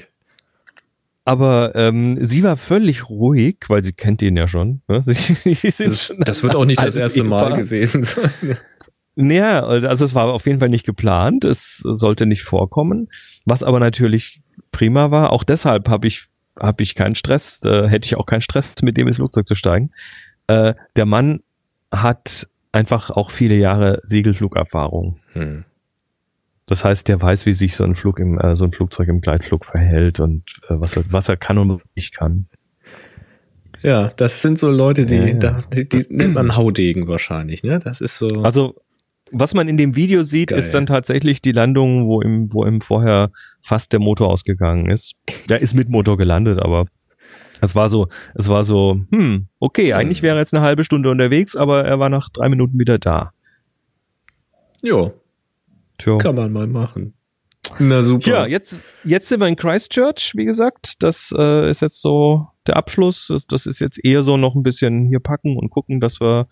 Aber 1.25 1.73
ähm, 1.75 2.17
sie 2.21 2.43
war 2.43 2.57
völlig 2.57 3.09
ruhig, 3.09 3.57
weil 3.67 3.83
sie 3.83 3.93
kennt 3.93 4.21
ihn 4.21 4.35
ja 4.35 4.47
schon. 4.47 4.81
Ne? 4.87 5.03
das, 5.05 6.15
das, 6.19 6.43
wird 6.43 6.55
auch 6.55 6.65
nicht 6.65 6.81
das 6.81 6.95
erste 6.95 7.23
Mal 7.23 7.55
gewesen 7.55 8.03
sein. 8.03 8.57
Naja, 9.15 9.63
also 9.63 10.05
es 10.05 10.15
war 10.15 10.33
auf 10.33 10.47
jeden 10.47 10.59
Fall 10.59 10.69
nicht 10.69 10.85
geplant. 10.85 11.45
Es 11.45 11.77
sollte 11.77 12.25
nicht 12.25 12.43
vorkommen. 12.43 13.09
Was 13.45 13.63
aber 13.63 13.79
natürlich 13.79 14.41
prima 14.71 15.11
war. 15.11 15.31
Auch 15.31 15.43
deshalb 15.43 15.87
habe 15.87 16.07
ich 16.07 16.25
habe 16.59 16.83
ich 16.83 16.95
keinen 16.95 17.15
Stress. 17.15 17.61
Äh, 17.63 17.87
hätte 17.87 18.05
ich 18.05 18.17
auch 18.17 18.25
keinen 18.25 18.41
Stress, 18.41 18.75
mit 18.81 18.97
dem 18.97 19.07
ins 19.07 19.17
Flugzeug 19.17 19.47
zu 19.47 19.55
steigen. 19.55 19.91
Äh, 20.47 20.73
der 20.95 21.05
Mann 21.05 21.41
hat 21.91 22.47
einfach 22.71 23.09
auch 23.11 23.31
viele 23.31 23.55
Jahre 23.55 24.01
Segelflugerfahrung. 24.03 25.19
Hm. 25.33 25.65
Das 26.65 26.83
heißt, 26.83 27.07
der 27.07 27.21
weiß, 27.21 27.45
wie 27.45 27.53
sich 27.53 27.75
so 27.75 27.83
ein 27.83 27.95
Flug 27.95 28.19
im, 28.19 28.39
äh, 28.39 28.55
so 28.55 28.65
ein 28.65 28.71
Flugzeug 28.71 29.09
im 29.09 29.21
Gleitflug 29.21 29.65
verhält 29.65 30.19
und 30.19 30.43
äh, 30.69 30.75
was, 30.79 30.95
er, 30.95 31.03
was 31.09 31.29
er 31.29 31.37
kann 31.37 31.57
und 31.57 31.69
was 31.69 31.81
er 31.81 31.89
nicht 31.95 32.15
kann. 32.15 32.47
Ja, 33.81 34.11
das 34.15 34.41
sind 34.41 34.57
so 34.57 34.71
Leute, 34.71 35.05
die, 35.05 35.15
ja, 35.15 35.33
Da, 35.33 35.59
die, 35.73 35.87
die 35.87 36.05
nennt 36.09 36.35
man 36.35 36.55
Haudegen 36.55 37.07
wahrscheinlich, 37.07 37.63
ne? 37.63 37.79
Das 37.79 37.99
ist 37.99 38.17
so. 38.17 38.27
Also, 38.41 38.75
was 39.31 39.53
man 39.53 39.67
in 39.67 39.77
dem 39.77 39.95
Video 39.95 40.23
sieht, 40.23 40.49
Geil. 40.49 40.59
ist 40.59 40.73
dann 40.73 40.85
tatsächlich 40.85 41.41
die 41.41 41.51
Landung, 41.51 42.07
wo 42.07 42.21
im, 42.21 42.53
wo 42.53 42.63
im 42.63 42.79
vorher 42.79 43.31
fast 43.61 43.91
der 43.91 43.99
Motor 43.99 44.29
ausgegangen 44.29 44.89
ist. 44.89 45.15
Der 45.49 45.61
ist 45.61 45.73
mit 45.73 45.89
Motor 45.89 46.17
gelandet, 46.17 46.59
aber 46.59 46.85
es 47.61 47.75
war 47.75 47.89
so, 47.89 48.07
es 48.35 48.47
war 48.47 48.63
so, 48.63 49.01
hm, 49.11 49.47
okay, 49.59 49.93
eigentlich 49.93 50.21
wäre 50.21 50.35
er 50.37 50.39
jetzt 50.39 50.53
eine 50.53 50.63
halbe 50.63 50.83
Stunde 50.83 51.09
unterwegs, 51.09 51.55
aber 51.55 51.83
er 51.83 51.99
war 51.99 52.09
nach 52.09 52.29
drei 52.29 52.49
Minuten 52.49 52.79
wieder 52.79 52.97
da. 52.97 53.33
Jo. 54.81 55.13
Tja. 55.97 56.17
Kann 56.17 56.35
man 56.35 56.51
mal 56.51 56.67
machen. 56.67 57.13
Na 57.79 58.01
super. 58.01 58.29
Ja, 58.29 58.45
jetzt, 58.45 58.83
jetzt 59.03 59.29
sind 59.29 59.39
wir 59.39 59.47
in 59.47 59.55
Christchurch, 59.55 60.33
wie 60.35 60.45
gesagt. 60.45 61.01
Das 61.01 61.33
äh, 61.37 61.69
ist 61.69 61.81
jetzt 61.81 62.01
so 62.01 62.47
der 62.67 62.75
Abschluss. 62.77 63.33
Das 63.47 63.65
ist 63.65 63.79
jetzt 63.79 64.03
eher 64.03 64.23
so 64.23 64.35
noch 64.35 64.55
ein 64.55 64.63
bisschen 64.63 65.05
hier 65.05 65.19
packen 65.19 65.57
und 65.57 65.69
gucken, 65.69 66.01
dass 66.01 66.19
wir 66.19 66.47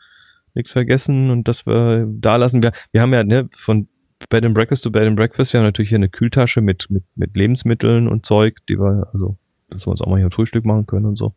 nichts 0.54 0.72
vergessen 0.72 1.30
und 1.30 1.48
dass 1.48 1.66
wir 1.66 2.08
da 2.10 2.38
lassen. 2.38 2.64
Wir, 2.64 2.72
wir 2.92 3.02
haben 3.02 3.14
ja 3.14 3.24
ne, 3.24 3.50
von 3.56 3.88
Bed 4.30 4.46
and 4.46 4.54
Breakfast 4.54 4.84
zu 4.84 4.92
Bed 4.92 5.08
and 5.08 5.16
Breakfast, 5.16 5.54
wir 5.54 5.60
haben 5.60 5.66
natürlich 5.66 5.90
hier 5.90 5.98
eine 5.98 6.10
Kühltasche 6.10 6.62
mit, 6.62 6.90
mit, 6.90 7.04
mit 7.16 7.36
Lebensmitteln 7.36 8.08
und 8.08 8.26
Zeug, 8.26 8.60
die 8.70 8.80
wir, 8.80 9.10
also 9.14 9.38
dass 9.72 9.88
wir 9.88 9.92
uns 9.92 10.02
auch 10.02 10.08
mal 10.08 10.18
hier 10.18 10.28
ein 10.28 10.32
Frühstück 10.32 10.66
machen 10.66 10.86
können 10.86 11.06
und 11.06 11.16
so. 11.16 11.34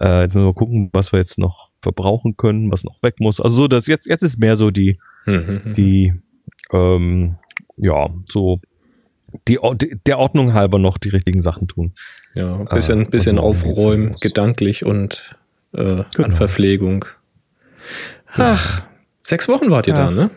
Äh, 0.00 0.22
jetzt 0.22 0.34
müssen 0.34 0.46
wir 0.46 0.54
gucken, 0.54 0.90
was 0.92 1.12
wir 1.12 1.18
jetzt 1.18 1.38
noch 1.38 1.70
verbrauchen 1.80 2.36
können, 2.36 2.70
was 2.70 2.84
noch 2.84 3.02
weg 3.02 3.16
muss. 3.18 3.40
Also 3.40 3.56
so, 3.56 3.68
das 3.68 3.86
jetzt, 3.86 4.06
jetzt 4.06 4.22
ist 4.22 4.38
mehr 4.38 4.56
so 4.56 4.70
die, 4.70 4.98
mhm. 5.24 5.72
die, 5.74 6.14
ähm, 6.72 7.36
ja, 7.76 8.08
so 8.28 8.60
die, 9.48 9.58
der 10.06 10.18
Ordnung 10.18 10.52
halber 10.54 10.78
noch 10.78 10.98
die 10.98 11.08
richtigen 11.08 11.42
Sachen 11.42 11.66
tun. 11.68 11.94
Ja, 12.34 12.56
ein 12.56 12.66
bisschen, 12.66 13.06
äh, 13.06 13.10
bisschen 13.10 13.38
aufräumen, 13.38 14.16
gedanklich 14.20 14.84
und 14.84 15.36
äh, 15.72 16.02
genau. 16.14 16.24
an 16.24 16.32
Verpflegung. 16.32 17.04
Ach, 18.28 18.82
sechs 19.22 19.48
Wochen 19.48 19.70
wart 19.70 19.86
ihr 19.86 19.94
ja. 19.94 20.06
da, 20.06 20.10
ne? 20.10 20.30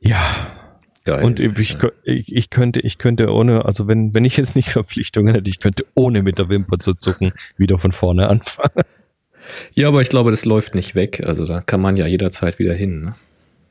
Ja, 0.00 0.20
Geil. 1.06 1.24
Und 1.24 1.38
ich, 1.38 1.78
ich, 2.02 2.32
ich, 2.32 2.50
könnte, 2.50 2.80
ich 2.80 2.98
könnte 2.98 3.32
ohne, 3.32 3.64
also 3.64 3.86
wenn, 3.86 4.12
wenn 4.12 4.24
ich 4.24 4.36
jetzt 4.36 4.56
nicht 4.56 4.70
Verpflichtungen 4.70 5.32
hätte, 5.32 5.48
ich 5.48 5.60
könnte 5.60 5.86
ohne 5.94 6.20
mit 6.22 6.38
der 6.38 6.48
Wimper 6.48 6.80
zu 6.80 6.94
zucken 6.94 7.32
wieder 7.56 7.78
von 7.78 7.92
vorne 7.92 8.28
anfangen. 8.28 8.84
Ja, 9.72 9.86
aber 9.86 10.02
ich 10.02 10.08
glaube, 10.08 10.32
das 10.32 10.44
läuft 10.44 10.74
nicht 10.74 10.96
weg. 10.96 11.22
Also 11.24 11.46
da 11.46 11.60
kann 11.60 11.80
man 11.80 11.96
ja 11.96 12.08
jederzeit 12.08 12.58
wieder 12.58 12.74
hin 12.74 13.02
ne? 13.02 13.14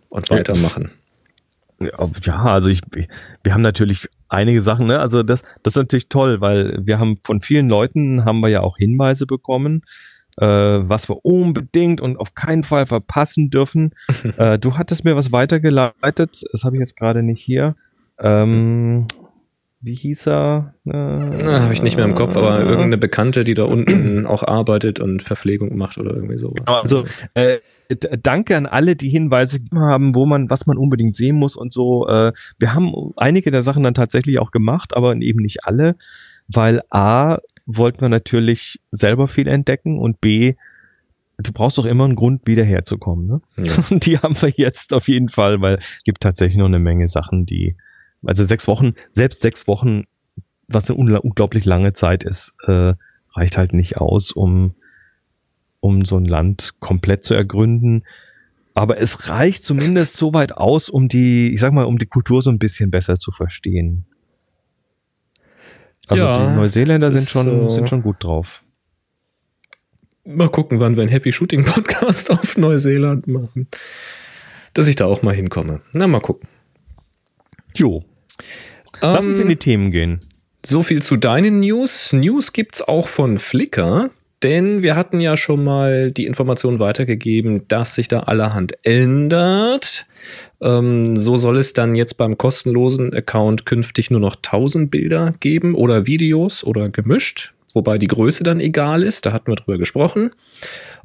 und 0.07 0.29
weitermachen. 0.29 0.91
Ja, 2.21 2.41
also 2.45 2.69
ich, 2.69 2.79
wir 3.43 3.53
haben 3.53 3.61
natürlich 3.61 4.07
einige 4.29 4.61
Sachen, 4.61 4.87
ne? 4.87 4.99
Also 4.99 5.21
das, 5.21 5.41
das 5.61 5.73
ist 5.73 5.77
natürlich 5.77 6.07
toll, 6.07 6.39
weil 6.39 6.79
wir 6.81 6.99
haben 6.99 7.17
von 7.21 7.41
vielen 7.41 7.67
Leuten 7.67 8.23
haben 8.23 8.39
wir 8.39 8.47
ja 8.47 8.61
auch 8.61 8.77
Hinweise 8.77 9.25
bekommen, 9.25 9.81
äh, 10.37 10.45
was 10.45 11.09
wir 11.09 11.23
unbedingt 11.23 12.01
und 12.01 12.17
auf 12.17 12.35
keinen 12.35 12.63
Fall 12.63 12.87
verpassen 12.87 13.49
dürfen. 13.49 13.93
äh, 14.37 14.59
du 14.59 14.77
hattest 14.77 15.05
mir 15.05 15.15
was 15.15 15.31
weitergeleitet, 15.31 16.43
das 16.51 16.63
habe 16.63 16.75
ich 16.75 16.79
jetzt 16.79 16.97
gerade 16.97 17.23
nicht 17.23 17.41
hier. 17.41 17.75
Ähm, 18.19 19.07
wie 19.85 19.93
hieß 19.93 20.27
er? 20.29 20.73
Äh, 20.85 20.93
habe 20.93 21.71
ich 21.71 21.83
nicht 21.83 21.95
mehr 21.95 22.05
im 22.05 22.15
Kopf, 22.15 22.35
aber 22.35 22.59
irgendeine 22.59 22.97
Bekannte, 22.97 23.43
die 23.43 23.53
da 23.53 23.65
unten 23.65 24.25
auch 24.25 24.41
arbeitet 24.41 24.99
und 24.99 25.21
Verpflegung 25.21 25.77
macht 25.77 25.99
oder 25.99 26.15
irgendwie 26.15 26.39
sowas. 26.39 26.65
Also 26.65 27.05
äh, 27.35 27.59
danke 28.23 28.57
an 28.57 28.65
alle, 28.65 28.95
die 28.95 29.09
Hinweise 29.09 29.59
haben, 29.75 30.15
wo 30.15 30.25
man, 30.25 30.49
was 30.49 30.65
man 30.65 30.77
unbedingt 30.77 31.15
sehen 31.15 31.35
muss 31.35 31.55
und 31.55 31.71
so. 31.71 32.07
Äh, 32.07 32.33
wir 32.57 32.73
haben 32.73 33.11
einige 33.15 33.51
der 33.51 33.61
Sachen 33.61 33.83
dann 33.83 33.93
tatsächlich 33.93 34.39
auch 34.39 34.49
gemacht, 34.49 34.97
aber 34.97 35.15
eben 35.17 35.41
nicht 35.41 35.65
alle, 35.65 35.97
weil 36.47 36.81
A 36.89 37.37
wollten 37.65 38.01
wir 38.01 38.09
natürlich 38.09 38.79
selber 38.91 39.27
viel 39.27 39.47
entdecken 39.47 39.99
und 39.99 40.21
B 40.21 40.55
du 41.37 41.51
brauchst 41.51 41.77
doch 41.77 41.85
immer 41.85 42.05
einen 42.05 42.15
Grund, 42.15 42.47
wieder 42.47 42.63
herzukommen. 42.63 43.25
Ne? 43.25 43.41
Ja. 43.63 43.73
Und 43.89 44.05
die 44.05 44.17
haben 44.17 44.39
wir 44.41 44.49
jetzt 44.55 44.93
auf 44.93 45.07
jeden 45.07 45.29
Fall, 45.29 45.61
weil 45.61 45.75
es 45.75 46.03
gibt 46.03 46.21
tatsächlich 46.21 46.57
noch 46.57 46.65
eine 46.65 46.79
Menge 46.79 47.07
Sachen, 47.07 47.45
die 47.45 47.75
also 48.23 48.43
sechs 48.43 48.67
Wochen, 48.67 48.93
selbst 49.11 49.41
sechs 49.41 49.67
Wochen, 49.67 50.03
was 50.67 50.89
eine 50.89 50.97
unglaublich 50.97 51.65
lange 51.65 51.93
Zeit 51.93 52.23
ist, 52.23 52.53
äh, 52.65 52.93
reicht 53.33 53.57
halt 53.57 53.73
nicht 53.73 53.97
aus, 53.97 54.31
um, 54.31 54.73
um 55.79 56.05
so 56.05 56.17
ein 56.17 56.25
Land 56.25 56.75
komplett 56.79 57.23
zu 57.23 57.33
ergründen. 57.33 58.03
Aber 58.73 58.99
es 58.99 59.29
reicht 59.29 59.63
zumindest 59.63 60.17
so 60.17 60.33
weit 60.33 60.53
aus, 60.53 60.89
um 60.89 61.07
die, 61.07 61.53
ich 61.53 61.59
sag 61.59 61.71
mal, 61.71 61.85
um 61.85 61.97
die 61.97 62.07
Kultur 62.07 62.41
so 62.41 62.49
ein 62.49 62.59
bisschen 62.59 62.91
besser 62.91 63.19
zu 63.19 63.31
verstehen. 63.31 64.05
Also 66.07 66.23
ja, 66.23 66.49
die 66.49 66.55
Neuseeländer 66.55 67.11
sind 67.11 67.27
schon, 67.27 67.45
so 67.45 67.69
sind 67.69 67.89
schon 67.89 68.01
gut 68.01 68.23
drauf. 68.23 68.63
Mal 70.23 70.49
gucken, 70.49 70.79
wann 70.79 70.95
wir 70.95 71.01
einen 71.01 71.11
Happy 71.11 71.31
Shooting 71.31 71.63
Podcast 71.63 72.31
auf 72.31 72.57
Neuseeland 72.57 73.27
machen. 73.27 73.67
Dass 74.73 74.87
ich 74.87 74.95
da 74.95 75.05
auch 75.05 75.21
mal 75.21 75.33
hinkomme. 75.33 75.81
Na, 75.93 76.07
mal 76.07 76.19
gucken. 76.19 76.49
Jo. 77.75 78.03
Lass 79.01 79.25
uns 79.25 79.39
in 79.39 79.47
die 79.47 79.53
ähm, 79.53 79.59
Themen 79.59 79.91
gehen. 79.91 80.19
So 80.65 80.81
viel 80.81 81.01
zu 81.03 81.15
deinen 81.17 81.59
News. 81.59 82.11
News 82.11 82.53
gibt's 82.53 82.81
auch 82.81 83.07
von 83.07 83.37
Flickr, 83.37 84.09
denn 84.43 84.83
wir 84.83 84.95
hatten 84.95 85.19
ja 85.19 85.37
schon 85.37 85.63
mal 85.63 86.11
die 86.11 86.25
Information 86.25 86.79
weitergegeben, 86.79 87.67
dass 87.67 87.95
sich 87.95 88.07
da 88.07 88.21
allerhand 88.21 88.73
ändert. 88.83 90.05
Ähm, 90.61 91.15
so 91.15 91.37
soll 91.37 91.57
es 91.57 91.73
dann 91.73 91.95
jetzt 91.95 92.15
beim 92.15 92.37
kostenlosen 92.37 93.13
Account 93.13 93.65
künftig 93.65 94.11
nur 94.11 94.19
noch 94.19 94.35
1000 94.35 94.91
Bilder 94.91 95.33
geben 95.39 95.75
oder 95.75 96.05
Videos 96.05 96.63
oder 96.63 96.89
gemischt, 96.89 97.53
wobei 97.73 97.97
die 97.97 98.07
Größe 98.07 98.43
dann 98.43 98.59
egal 98.59 99.03
ist. 99.03 99.25
Da 99.25 99.31
hatten 99.31 99.51
wir 99.51 99.55
drüber 99.55 99.77
gesprochen. 99.77 100.31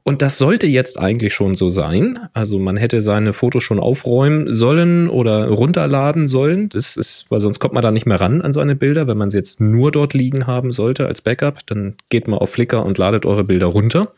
Und 0.03 0.23
das 0.23 0.39
sollte 0.39 0.67
jetzt 0.67 0.99
eigentlich 0.99 1.35
schon 1.35 1.55
so 1.55 1.69
sein. 1.69 2.19
Also 2.33 2.59
man 2.59 2.77
hätte 2.77 3.01
seine 3.01 3.33
Fotos 3.33 3.63
schon 3.63 3.81
aufräumen 3.81 4.53
sollen 4.53 5.09
oder 5.09 5.49
runterladen 5.49 6.29
sollen. 6.29 6.69
Das 6.71 6.97
ist, 6.97 7.31
weil 7.31 7.41
sonst 7.41 7.59
kommt 7.59 7.75
man 7.75 7.83
da 7.83 7.91
nicht 7.91 8.07
mehr 8.07 8.21
ran 8.21 8.41
an 8.43 8.53
seine 8.53 8.77
Bilder. 8.77 9.07
Wenn 9.07 9.19
man 9.19 9.31
sie 9.31 9.37
jetzt 9.37 9.61
nur 9.61 9.91
dort 9.91 10.15
liegen 10.15 10.47
haben 10.47 10.73
sollte 10.73 11.07
als 11.07 11.21
Backup, 11.21 11.67
dann 11.67 11.95
geht 12.09 12.29
mal 12.29 12.39
auf 12.39 12.51
Flickr 12.51 12.85
und 12.85 12.99
ladet 12.99 13.27
eure 13.27 13.45
Bilder 13.45 13.67
runter. 13.67 14.13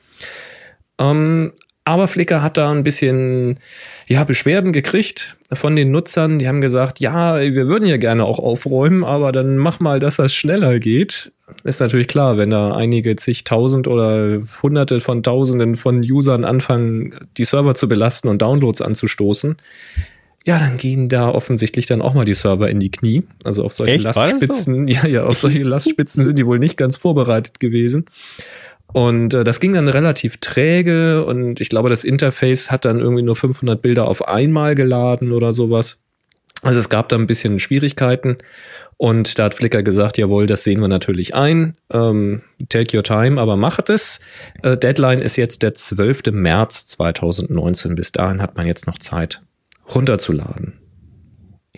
Ähm, 0.99 1.53
aber 1.85 2.07
Flickr 2.07 2.43
hat 2.43 2.57
da 2.57 2.71
ein 2.71 2.85
bisschen 2.85 3.59
ja, 4.07 4.23
Beschwerden 4.25 4.73
gekriegt 4.73 5.37
von 5.53 5.75
den 5.75 5.91
Nutzern. 5.91 6.39
Die 6.39 6.47
haben 6.47 6.61
gesagt, 6.61 7.01
ja, 7.01 7.41
wir 7.41 7.69
würden 7.69 7.89
ja 7.89 7.97
gerne 7.97 8.25
auch 8.25 8.39
aufräumen, 8.39 9.03
aber 9.03 9.33
dann 9.33 9.57
mach 9.57 9.81
mal, 9.81 9.99
dass 9.99 10.17
das 10.17 10.33
schneller 10.33 10.79
geht. 10.79 11.33
Ist 11.65 11.81
natürlich 11.81 12.07
klar, 12.07 12.39
wenn 12.39 12.51
da 12.51 12.73
einige 12.73 13.17
zigtausend 13.17 13.89
oder 13.89 14.41
hunderte 14.63 15.01
von 15.01 15.23
tausenden 15.23 15.75
von 15.75 16.01
Usern 16.01 16.45
anfangen, 16.45 17.15
die 17.37 17.45
Server 17.45 17.75
zu 17.75 17.89
belasten 17.89 18.29
und 18.29 18.41
Downloads 18.41 18.81
anzustoßen, 18.81 19.57
ja, 20.45 20.59
dann 20.59 20.77
gehen 20.77 21.09
da 21.09 21.31
offensichtlich 21.31 21.87
dann 21.87 22.03
auch 22.03 22.15
mal 22.15 22.25
die 22.25 22.35
Server 22.35 22.69
in 22.69 22.81
die 22.81 22.91
Knie. 22.91 23.23
Also 23.45 23.65
auf 23.65 23.73
solche 23.73 23.95
Echt? 23.95 24.05
Lastspitzen, 24.05 24.87
so? 24.87 24.93
ja, 24.93 25.07
ja, 25.07 25.25
auf 25.25 25.39
solche 25.39 25.63
Lastspitzen 25.63 26.25
sind 26.25 26.39
die 26.39 26.47
wohl 26.47 26.59
nicht 26.59 26.77
ganz 26.77 26.97
vorbereitet 26.97 27.61
gewesen. 27.61 28.07
Und 28.93 29.35
äh, 29.35 29.45
das 29.45 29.61
ging 29.61 29.75
dann 29.75 29.89
relativ 29.89 30.39
träge 30.39 31.25
und 31.25 31.61
ich 31.61 31.69
glaube, 31.69 31.89
das 31.89 32.05
Interface 32.05 32.71
hat 32.71 32.85
dann 32.85 32.99
irgendwie 32.99 33.23
nur 33.23 33.37
500 33.37 33.81
Bilder 33.81 34.07
auf 34.07 34.29
einmal 34.29 34.75
geladen 34.75 35.33
oder 35.33 35.53
sowas. 35.53 36.05
Also 36.63 36.79
es 36.79 36.89
gab 36.89 37.09
da 37.09 37.17
ein 37.17 37.27
bisschen 37.27 37.59
Schwierigkeiten 37.59 38.39
und 38.97 39.39
da 39.39 39.45
hat 39.45 39.55
Flickr 39.55 39.83
gesagt, 39.83 40.17
jawohl, 40.17 40.47
das 40.47 40.63
sehen 40.63 40.81
wir 40.81 40.87
natürlich 40.87 41.35
ein. 41.35 41.75
Ähm, 41.91 42.43
take 42.69 42.97
your 42.97 43.03
time, 43.03 43.41
aber 43.41 43.57
macht 43.57 43.91
es. 43.91 44.21
Äh, 44.63 44.77
Deadline 44.77 45.21
ist 45.21 45.37
jetzt 45.37 45.63
der 45.63 45.75
12. 45.75 46.31
März 46.31 46.87
2019. 46.87 47.97
Bis 47.97 48.13
dahin 48.13 48.41
hat 48.41 48.57
man 48.57 48.67
jetzt 48.67 48.87
noch 48.87 48.99
Zeit, 48.99 49.43
runterzuladen. 49.93 50.79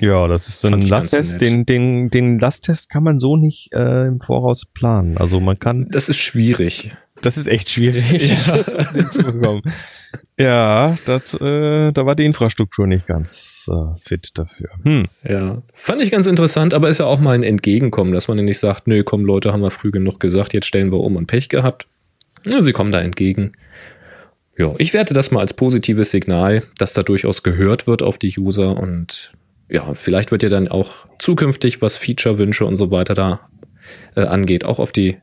Ja, 0.00 0.27
das 0.29 0.48
ist 0.48 0.66
ein 0.66 0.83
Lasttest. 0.83 1.40
Den, 1.40 1.64
den, 1.64 2.11
den 2.11 2.38
Lasttest 2.38 2.90
kann 2.90 3.05
man 3.05 3.18
so 3.18 3.37
nicht 3.37 3.72
äh, 3.72 4.07
im 4.07 4.20
Voraus 4.20 4.64
planen. 4.66 5.16
Also 5.16 5.40
man 5.40 5.57
kann. 5.59 5.88
Das 5.90 6.09
ist 6.09 6.18
schwierig. 6.18 6.94
Das 7.24 7.38
ist 7.38 7.48
echt 7.48 7.70
schwierig, 7.70 8.04
ja. 8.46 8.56
das 8.94 9.62
ja, 10.38 10.96
das, 11.06 11.34
äh, 11.34 11.92
da 11.92 12.06
war 12.06 12.14
die 12.14 12.24
Infrastruktur 12.24 12.87
nicht 12.87 13.06
ganz 13.06 13.68
äh, 13.70 13.98
fit 14.00 14.30
dafür. 14.34 14.68
Hm. 14.82 15.06
Ja, 15.26 15.62
fand 15.72 16.02
ich 16.02 16.10
ganz 16.10 16.26
interessant, 16.26 16.74
aber 16.74 16.88
ist 16.88 16.98
ja 16.98 17.06
auch 17.06 17.20
mal 17.20 17.34
ein 17.34 17.42
Entgegenkommen, 17.42 18.12
dass 18.12 18.28
man 18.28 18.37
nicht 18.44 18.58
sagt, 18.58 18.87
nö, 18.87 19.02
komm 19.04 19.24
Leute, 19.24 19.52
haben 19.52 19.62
wir 19.62 19.70
früh 19.70 19.90
genug 19.90 20.20
gesagt, 20.20 20.52
jetzt 20.52 20.66
stellen 20.66 20.92
wir 20.92 21.00
um 21.00 21.16
und 21.16 21.26
Pech 21.26 21.48
gehabt. 21.48 21.87
Ja, 22.46 22.60
sie 22.60 22.72
kommen 22.72 22.92
da 22.92 23.00
entgegen. 23.00 23.52
Ja, 24.56 24.74
ich 24.78 24.92
werte 24.92 25.14
das 25.14 25.30
mal 25.30 25.40
als 25.40 25.54
positives 25.54 26.10
Signal, 26.10 26.62
dass 26.78 26.92
da 26.92 27.02
durchaus 27.02 27.42
gehört 27.42 27.87
wird 27.87 28.02
auf 28.02 28.18
die 28.18 28.38
User 28.38 28.76
und 28.76 29.32
ja, 29.68 29.94
vielleicht 29.94 30.30
wird 30.30 30.42
ja 30.42 30.50
dann 30.50 30.68
auch 30.68 31.06
zukünftig, 31.18 31.80
was 31.80 31.96
Feature-Wünsche 31.96 32.66
und 32.66 32.76
so 32.76 32.90
weiter 32.90 33.14
da 33.14 33.48
äh, 34.14 34.20
angeht, 34.20 34.64
auch 34.64 34.78
auf 34.78 34.92
die 34.92 35.16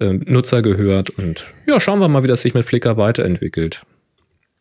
Nutzer 0.00 0.62
gehört. 0.62 1.10
Und 1.10 1.46
ja, 1.66 1.80
schauen 1.80 2.00
wir 2.00 2.08
mal, 2.08 2.22
wie 2.22 2.28
das 2.28 2.42
sich 2.42 2.54
mit 2.54 2.64
Flickr 2.64 2.96
weiterentwickelt. 2.96 3.82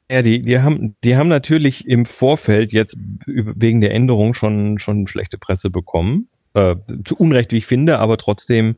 Ja, 0.10 0.22
die, 0.22 0.42
die 0.42 0.60
haben, 0.60 0.96
die 1.04 1.18
haben 1.18 1.28
natürlich 1.28 1.88
im 1.88 2.06
Vorfeld 2.06 2.72
jetzt 2.72 2.96
wegen 3.26 3.82
der 3.82 3.92
Änderung 3.92 4.34
schon, 4.34 4.80
schon 4.80 5.06
schlechte 5.08 5.38
Presse 5.38 5.70
bekommen. 5.70 6.30
Äh, 6.54 6.76
zu 7.04 7.18
Unrecht, 7.18 7.52
wie 7.52 7.58
ich 7.58 7.66
finde, 7.66 8.00
aber 8.00 8.18
trotzdem 8.18 8.78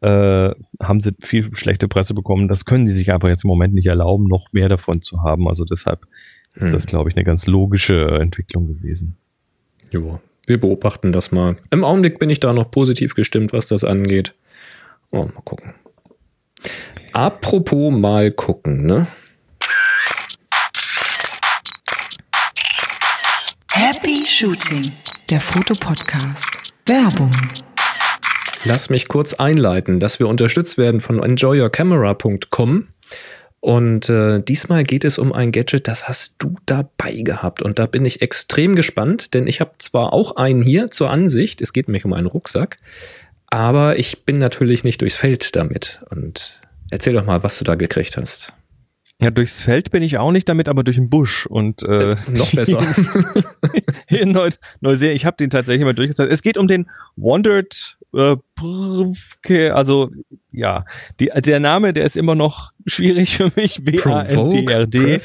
äh, 0.00 0.50
haben 0.80 1.00
sie 1.00 1.12
viel 1.20 1.54
schlechte 1.54 1.88
Presse 1.88 2.14
bekommen. 2.14 2.48
Das 2.48 2.64
können 2.64 2.86
die 2.86 2.92
sich 2.92 3.12
einfach 3.12 3.28
jetzt 3.28 3.44
im 3.44 3.48
Moment 3.48 3.74
nicht 3.74 3.86
erlauben, 3.86 4.26
noch 4.28 4.52
mehr 4.52 4.68
davon 4.68 5.02
zu 5.02 5.22
haben. 5.22 5.46
Also 5.46 5.64
deshalb 5.64 6.06
ist 6.54 6.64
hm. 6.64 6.72
das, 6.72 6.86
glaube 6.86 7.10
ich, 7.10 7.16
eine 7.16 7.24
ganz 7.24 7.46
logische 7.46 8.18
Entwicklung 8.20 8.66
gewesen. 8.66 9.16
Ja, 9.92 10.20
wir 10.46 10.60
beobachten 10.60 11.12
das 11.12 11.32
mal. 11.32 11.56
Im 11.70 11.84
Augenblick 11.84 12.18
bin 12.18 12.30
ich 12.30 12.40
da 12.40 12.52
noch 12.52 12.70
positiv 12.70 13.14
gestimmt, 13.14 13.52
was 13.52 13.68
das 13.68 13.84
angeht. 13.84 14.34
Oh, 15.10 15.24
mal 15.24 15.42
gucken. 15.44 15.74
Apropos 17.12 17.92
mal 17.92 18.30
gucken, 18.30 18.86
ne? 18.86 19.06
Happy 23.70 24.26
Shooting, 24.26 24.92
der 25.30 25.40
Fotopodcast. 25.40 26.48
Werbung. 26.86 27.32
Lass 28.64 28.90
mich 28.90 29.08
kurz 29.08 29.34
einleiten, 29.34 30.00
dass 30.00 30.18
wir 30.18 30.28
unterstützt 30.28 30.76
werden 30.76 31.00
von 31.00 31.22
enjoyyourcamera.com. 31.22 32.88
Und 33.60 34.08
äh, 34.08 34.40
diesmal 34.40 34.84
geht 34.84 35.04
es 35.04 35.18
um 35.18 35.32
ein 35.32 35.52
Gadget, 35.52 35.88
das 35.88 36.08
hast 36.08 36.36
du 36.38 36.56
dabei 36.66 37.14
gehabt. 37.14 37.62
Und 37.62 37.78
da 37.78 37.86
bin 37.86 38.04
ich 38.04 38.22
extrem 38.22 38.74
gespannt, 38.74 39.34
denn 39.34 39.46
ich 39.46 39.60
habe 39.60 39.72
zwar 39.78 40.12
auch 40.12 40.36
einen 40.36 40.62
hier 40.62 40.90
zur 40.90 41.10
Ansicht, 41.10 41.60
es 41.60 41.72
geht 41.72 41.88
nämlich 41.88 42.04
um 42.04 42.12
einen 42.12 42.26
Rucksack, 42.26 42.78
aber 43.48 43.98
ich 43.98 44.24
bin 44.24 44.38
natürlich 44.38 44.84
nicht 44.84 45.00
durchs 45.00 45.16
Feld 45.16 45.56
damit. 45.56 46.00
Und 46.10 46.60
erzähl 46.90 47.14
doch 47.14 47.24
mal, 47.24 47.42
was 47.42 47.58
du 47.58 47.64
da 47.64 47.74
gekriegt 47.74 48.16
hast. 48.16 48.52
Ja, 49.18 49.30
durchs 49.30 49.60
Feld 49.60 49.90
bin 49.90 50.02
ich 50.02 50.18
auch 50.18 50.30
nicht 50.30 50.46
damit, 50.46 50.68
aber 50.68 50.84
durch 50.84 50.98
den 50.98 51.08
Busch 51.08 51.46
und 51.46 51.82
äh, 51.82 52.10
äh 52.10 52.16
noch 52.28 52.52
besser. 52.52 52.84
in 54.08 54.32
Neu 54.32 54.50
Neuseeland, 54.80 55.16
ich 55.16 55.24
habe 55.24 55.38
den 55.38 55.48
tatsächlich 55.48 55.86
mal 55.86 55.94
durchgesetzt. 55.94 56.30
Es 56.30 56.42
geht 56.42 56.58
um 56.58 56.68
den 56.68 56.90
Wandered 57.16 57.96
äh, 58.14 59.70
also 59.70 60.10
ja, 60.52 60.84
die, 61.20 61.30
der 61.34 61.60
Name, 61.60 61.92
der 61.92 62.04
ist 62.04 62.16
immer 62.16 62.34
noch 62.34 62.72
schwierig 62.86 63.36
für 63.36 63.50
mich. 63.56 63.84
B-A-N-D-R-D. 63.84 65.20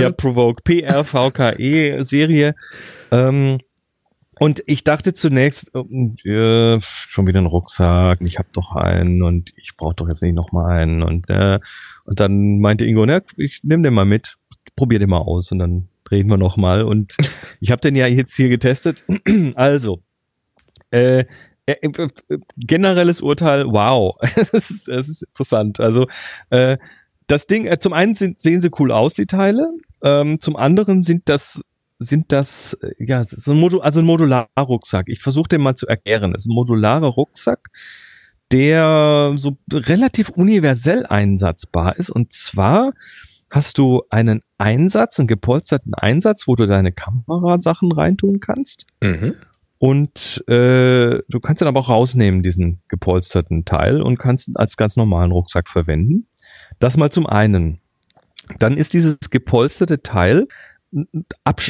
Ja, 0.00 0.10
Provoke. 0.10 0.62
P-R-V-K-E 0.62 2.04
Serie. 2.04 2.54
Ähm, 3.10 3.58
und 4.38 4.62
ich 4.66 4.84
dachte 4.84 5.14
zunächst, 5.14 5.74
äh, 5.74 6.78
schon 6.80 7.26
wieder 7.26 7.40
ein 7.40 7.46
Rucksack, 7.46 8.20
ich 8.20 8.38
habe 8.38 8.48
doch 8.52 8.76
einen 8.76 9.22
und 9.22 9.52
ich 9.56 9.76
brauche 9.76 9.94
doch 9.94 10.08
jetzt 10.08 10.22
nicht 10.22 10.34
noch 10.34 10.52
mal 10.52 10.66
einen. 10.66 11.02
Und, 11.02 11.30
äh, 11.30 11.58
und 12.04 12.20
dann 12.20 12.60
meinte 12.60 12.84
Ingo, 12.84 13.06
na, 13.06 13.22
ich 13.38 13.64
nehme 13.64 13.82
den 13.82 13.94
mal 13.94 14.04
mit, 14.04 14.36
probier 14.76 14.98
den 14.98 15.08
mal 15.08 15.20
aus 15.20 15.52
und 15.52 15.58
dann 15.58 15.88
reden 16.10 16.28
wir 16.28 16.36
noch 16.36 16.58
mal. 16.58 16.82
Und 16.82 17.16
ich 17.60 17.70
habe 17.70 17.80
den 17.80 17.96
ja 17.96 18.06
jetzt 18.06 18.36
hier 18.36 18.50
getestet. 18.50 19.04
also, 19.54 20.02
äh, 20.90 21.24
äh, 21.64 22.08
generelles 22.58 23.22
Urteil, 23.22 23.64
wow, 23.66 24.16
es 24.52 24.70
ist, 24.70 24.88
ist 24.88 25.22
interessant. 25.22 25.80
Also 25.80 26.08
äh, 26.50 26.76
das 27.26 27.46
Ding, 27.46 27.66
äh, 27.66 27.78
zum 27.78 27.94
einen 27.94 28.14
sind, 28.14 28.38
sehen 28.38 28.60
sie 28.60 28.70
cool 28.78 28.92
aus, 28.92 29.14
die 29.14 29.26
Teile. 29.26 29.68
Ähm, 30.04 30.40
zum 30.40 30.56
anderen 30.56 31.02
sind 31.02 31.28
das 31.30 31.62
sind 31.98 32.32
das, 32.32 32.74
äh, 32.82 32.92
ja, 32.98 33.24
so 33.24 33.52
ein 33.52 33.60
Modul, 33.60 33.80
also 33.80 34.00
ein 34.00 34.06
modularer 34.06 34.48
Rucksack. 34.58 35.08
Ich 35.08 35.20
versuche 35.20 35.48
den 35.48 35.62
mal 35.62 35.74
zu 35.74 35.86
erklären. 35.86 36.34
Es 36.34 36.42
ist 36.42 36.50
ein 36.50 36.54
modularer 36.54 37.08
Rucksack, 37.08 37.70
der 38.52 39.32
so 39.36 39.56
relativ 39.72 40.28
universell 40.30 41.06
einsatzbar 41.06 41.96
ist. 41.96 42.10
Und 42.10 42.32
zwar 42.32 42.92
hast 43.50 43.78
du 43.78 44.02
einen 44.10 44.42
Einsatz, 44.58 45.18
einen 45.18 45.28
gepolsterten 45.28 45.94
Einsatz, 45.94 46.46
wo 46.46 46.56
du 46.56 46.66
deine 46.66 46.92
Kamerasachen 46.92 47.92
reintun 47.92 48.40
kannst. 48.40 48.86
Mhm. 49.02 49.34
Und 49.78 50.44
äh, 50.48 51.20
du 51.28 51.40
kannst 51.40 51.62
ihn 51.62 51.68
aber 51.68 51.80
auch 51.80 51.90
rausnehmen, 51.90 52.42
diesen 52.42 52.80
gepolsterten 52.88 53.64
Teil, 53.64 54.00
und 54.00 54.18
kannst 54.18 54.48
ihn 54.48 54.56
als 54.56 54.76
ganz 54.76 54.96
normalen 54.96 55.32
Rucksack 55.32 55.68
verwenden. 55.68 56.28
Das 56.78 56.96
mal 56.96 57.10
zum 57.10 57.26
einen. 57.26 57.80
Dann 58.58 58.76
ist 58.76 58.94
dieses 58.94 59.18
gepolsterte 59.30 60.02
Teil 60.02 60.46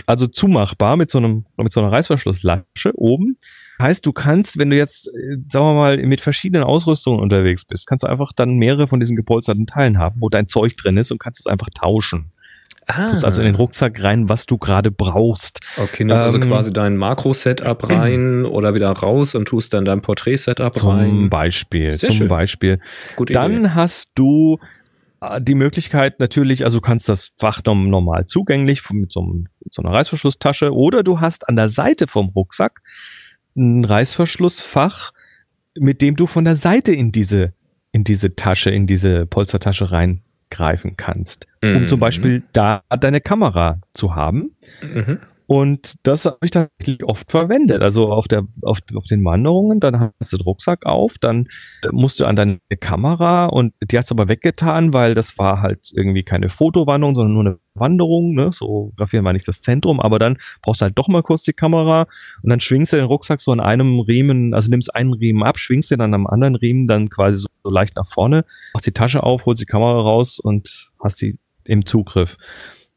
also 0.06 0.26
zumachbar 0.26 0.96
mit 0.96 1.10
so 1.10 1.18
einem 1.18 1.46
mit 1.56 1.72
so 1.72 1.80
einer 1.80 1.92
Reißverschlusslasche 1.92 2.92
oben. 2.94 3.38
Heißt, 3.80 4.06
du 4.06 4.12
kannst, 4.12 4.56
wenn 4.58 4.70
du 4.70 4.76
jetzt, 4.76 5.08
äh, 5.08 5.36
sagen 5.50 5.66
wir 5.66 5.74
mal, 5.74 5.98
mit 5.98 6.20
verschiedenen 6.22 6.64
Ausrüstungen 6.64 7.20
unterwegs 7.20 7.64
bist, 7.66 7.86
kannst 7.86 8.04
du 8.04 8.08
einfach 8.08 8.32
dann 8.34 8.56
mehrere 8.56 8.88
von 8.88 9.00
diesen 9.00 9.16
gepolsterten 9.16 9.66
Teilen 9.66 9.98
haben, 9.98 10.16
wo 10.20 10.28
dein 10.30 10.48
Zeug 10.48 10.76
drin 10.76 10.96
ist 10.96 11.10
und 11.10 11.18
kannst 11.18 11.40
es 11.40 11.46
einfach 11.46 11.68
tauschen. 11.74 12.32
Ah. 12.86 13.10
Tust 13.10 13.24
also 13.24 13.40
in 13.40 13.46
den 13.46 13.56
Rucksack 13.56 14.00
rein, 14.02 14.28
was 14.28 14.46
du 14.46 14.58
gerade 14.58 14.90
brauchst. 14.92 15.60
Okay, 15.76 16.04
nimmst 16.04 16.22
also 16.22 16.38
Ähm, 16.38 16.44
quasi 16.48 16.72
dein 16.72 16.96
Makro-Setup 16.96 17.88
rein 17.90 18.44
oder 18.44 18.74
wieder 18.74 18.90
raus 18.90 19.34
und 19.34 19.46
tust 19.48 19.74
dann 19.74 19.84
dein 19.84 20.00
Porträt-Setup 20.02 20.74
Zum 20.74 20.88
rein. 20.90 21.28
Beispiel, 21.28 21.90
Sehr 21.92 22.10
zum 22.10 22.16
schön. 22.18 22.28
Beispiel. 22.28 22.78
Gute 23.16 23.32
Dann 23.32 23.60
Idee. 23.60 23.70
hast 23.70 24.10
du 24.14 24.58
die 25.40 25.54
Möglichkeit 25.54 26.20
natürlich, 26.20 26.64
also 26.64 26.78
du 26.78 26.82
kannst 26.82 27.08
das 27.08 27.32
Fach 27.38 27.62
normal 27.64 28.26
zugänglich 28.26 28.82
mit 28.90 29.12
so, 29.12 29.20
einem, 29.20 29.48
mit 29.64 29.74
so 29.74 29.82
einer 29.82 29.92
Reißverschlusstasche 29.92 30.72
oder 30.74 31.02
du 31.02 31.20
hast 31.20 31.48
an 31.48 31.56
der 31.56 31.68
Seite 31.68 32.06
vom 32.06 32.28
Rucksack 32.28 32.82
ein 33.56 33.84
Reißverschlussfach, 33.84 35.12
mit 35.78 36.02
dem 36.02 36.16
du 36.16 36.26
von 36.26 36.44
der 36.44 36.56
Seite 36.56 36.92
in 36.92 37.12
diese, 37.12 37.52
in 37.92 38.04
diese 38.04 38.34
Tasche, 38.34 38.70
in 38.70 38.86
diese 38.86 39.26
Polstertasche 39.26 39.90
reingreifen 39.90 40.96
kannst, 40.96 41.46
um 41.62 41.82
Mhm. 41.82 41.88
zum 41.88 42.00
Beispiel 42.00 42.42
da 42.52 42.82
deine 43.00 43.20
Kamera 43.20 43.80
zu 43.92 44.14
haben. 44.14 44.56
Mhm. 44.82 45.18
Und 45.46 46.06
das 46.06 46.24
habe 46.24 46.38
ich 46.42 46.50
tatsächlich 46.50 47.04
oft 47.04 47.30
verwendet. 47.30 47.80
Also 47.82 48.12
auf 48.12 48.26
der, 48.26 48.46
auf, 48.62 48.78
auf 48.94 49.04
den 49.04 49.24
Wanderungen, 49.24 49.78
dann 49.78 50.00
hast 50.00 50.32
du 50.32 50.38
den 50.38 50.44
Rucksack 50.44 50.86
auf, 50.86 51.18
dann 51.18 51.46
äh, 51.82 51.88
musst 51.92 52.18
du 52.18 52.24
an 52.24 52.34
deine 52.34 52.58
Kamera 52.80 53.46
und 53.46 53.72
die 53.80 53.96
hast 53.96 54.10
du 54.10 54.14
aber 54.14 54.28
weggetan, 54.28 54.92
weil 54.92 55.14
das 55.14 55.38
war 55.38 55.62
halt 55.62 55.92
irgendwie 55.94 56.24
keine 56.24 56.48
Fotowandерung, 56.48 57.14
sondern 57.14 57.34
nur 57.34 57.46
eine 57.46 57.58
Wanderung, 57.74 58.34
ne? 58.34 58.50
So 58.52 58.86
fotografieren 58.90 59.24
war 59.24 59.32
nicht 59.32 59.46
das 59.46 59.60
Zentrum, 59.60 60.00
aber 60.00 60.18
dann 60.18 60.38
brauchst 60.62 60.80
du 60.80 60.84
halt 60.84 60.98
doch 60.98 61.08
mal 61.08 61.22
kurz 61.22 61.44
die 61.44 61.52
Kamera 61.52 62.06
und 62.42 62.50
dann 62.50 62.60
schwingst 62.60 62.92
du 62.92 62.96
den 62.96 63.06
Rucksack 63.06 63.40
so 63.40 63.52
an 63.52 63.60
einem 63.60 64.00
Riemen, 64.00 64.52
also 64.52 64.70
nimmst 64.70 64.94
einen 64.94 65.12
Riemen 65.12 65.44
ab, 65.44 65.58
schwingst 65.58 65.90
den 65.90 66.00
dann 66.00 66.14
am 66.14 66.26
anderen 66.26 66.56
Riemen 66.56 66.88
dann 66.88 67.08
quasi 67.08 67.36
so, 67.36 67.48
so 67.62 67.70
leicht 67.70 67.94
nach 67.96 68.06
vorne, 68.08 68.44
machst 68.74 68.86
die 68.86 68.92
Tasche 68.92 69.22
auf, 69.22 69.46
holst 69.46 69.62
die 69.62 69.66
Kamera 69.66 70.00
raus 70.00 70.40
und 70.40 70.90
hast 71.02 71.20
die 71.22 71.38
im 71.64 71.86
Zugriff. 71.86 72.36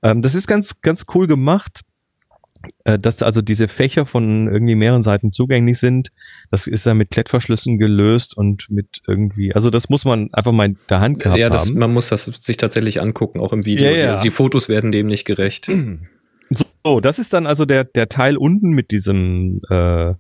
Ähm, 0.02 0.22
das 0.22 0.34
ist 0.34 0.48
ganz, 0.48 0.82
ganz 0.82 1.06
cool 1.14 1.28
gemacht 1.28 1.82
dass 2.84 3.24
also 3.24 3.42
diese 3.42 3.68
Fächer 3.68 4.06
von 4.06 4.48
irgendwie 4.48 4.76
mehreren 4.76 5.02
Seiten 5.02 5.32
zugänglich 5.32 5.80
sind. 5.80 6.10
Das 6.52 6.68
ist 6.68 6.86
ja 6.86 6.94
mit 6.94 7.12
Klettverschlüssen 7.12 7.78
gelöst 7.78 8.36
und 8.36 8.70
mit 8.70 9.02
irgendwie, 9.08 9.54
also 9.54 9.70
das 9.70 9.90
muss 9.90 10.06
man 10.06 10.34
einfach 10.34 10.52
mal 10.52 10.66
in 10.66 10.78
der 10.90 11.00
Hand 11.00 11.20
gehabt 11.20 11.40
Ja, 11.40 11.50
das, 11.50 11.70
haben. 11.70 11.80
man 11.80 11.94
muss 11.94 12.10
das 12.10 12.26
sich 12.26 12.58
tatsächlich 12.58 13.02
angucken, 13.02 13.40
auch 13.40 13.54
im 13.54 13.66
Video. 13.66 13.90
Ja, 13.90 13.98
ja. 13.98 14.08
Also 14.10 14.22
die 14.22 14.30
Fotos 14.30 14.70
werden 14.70 14.92
dem 14.92 15.08
nicht 15.08 15.26
gerecht. 15.26 15.70
So, 16.50 17.00
das 17.00 17.20
ist 17.20 17.34
dann 17.34 17.46
also 17.46 17.66
der, 17.66 17.84
der 17.84 18.10
Teil 18.10 18.36
unten 18.36 18.70
mit 18.70 18.92
diesem, 18.92 19.62
äh, 19.70 20.14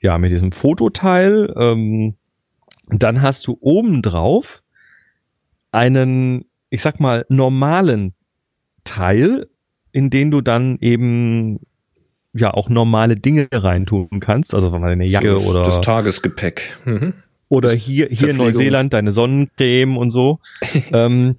ja, 0.00 0.18
mit 0.18 0.30
diesem 0.30 0.52
Fototeil. 0.52 1.52
Ähm, 1.56 2.14
dann 2.88 3.22
hast 3.22 3.46
du 3.46 3.56
oben 3.60 4.02
drauf 4.02 4.62
einen, 5.70 6.44
ich 6.68 6.82
sag 6.82 7.00
mal, 7.00 7.24
normalen 7.28 8.14
Teil, 8.84 9.48
in 9.92 10.10
den 10.10 10.30
du 10.30 10.40
dann 10.40 10.78
eben 10.80 11.60
ja 12.34 12.52
auch 12.54 12.68
normale 12.68 13.16
Dinge 13.16 13.48
reintun 13.52 14.08
kannst, 14.20 14.54
also 14.54 14.72
eine 14.72 15.04
Jacke 15.06 15.38
So, 15.38 15.50
oder 15.50 15.62
Das 15.62 15.80
Tagesgepäck. 15.80 16.78
Mhm. 16.84 17.12
oder 17.48 17.72
Das 17.72 17.80
hier, 17.80 18.06
hier 18.06 18.30
in. 18.30 18.36
Neuseeland 18.36 18.92
deine 18.92 19.12
Sonnencreme 19.12 19.96
und 19.98 20.10
so. 20.10 20.38
ähm, 20.92 21.36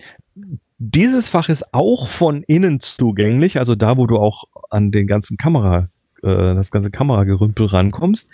dieses 0.78 1.30
Fach 1.30 1.50
ist 1.50 1.74
auch 1.74 2.08
von 2.08 2.44
innen 2.44 2.80
zugänglich, 2.80 3.58
also 3.58 3.76
da, 3.76 3.98
wo 3.98 4.06
du 4.06 4.18
auch 4.18 4.44
an 4.70 4.92
den 4.92 5.08
ganzen 5.08 5.38
Kamera, 5.38 5.90
äh, 6.22 6.28
das 6.56 6.72
ganze 6.72 6.92
Kameragerümpel 6.92 7.68
rankommst. 7.68 8.30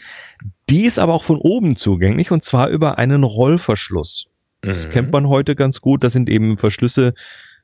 Die 0.69 0.85
ist 0.85 0.99
aber 0.99 1.13
auch 1.13 1.23
von 1.23 1.37
oben 1.37 1.75
zugänglich 1.75 2.31
und 2.31 2.43
zwar 2.43 2.69
über 2.69 2.97
einen 2.97 3.23
Rollverschluss. 3.23 4.25
Das 4.61 4.87
Mhm. 4.87 4.91
kennt 4.91 5.11
man 5.11 5.27
heute 5.29 5.55
ganz 5.55 5.79
gut. 5.79 6.03
Das 6.03 6.11
sind 6.13 6.29
eben 6.29 6.57
Verschlüsse, 6.57 7.13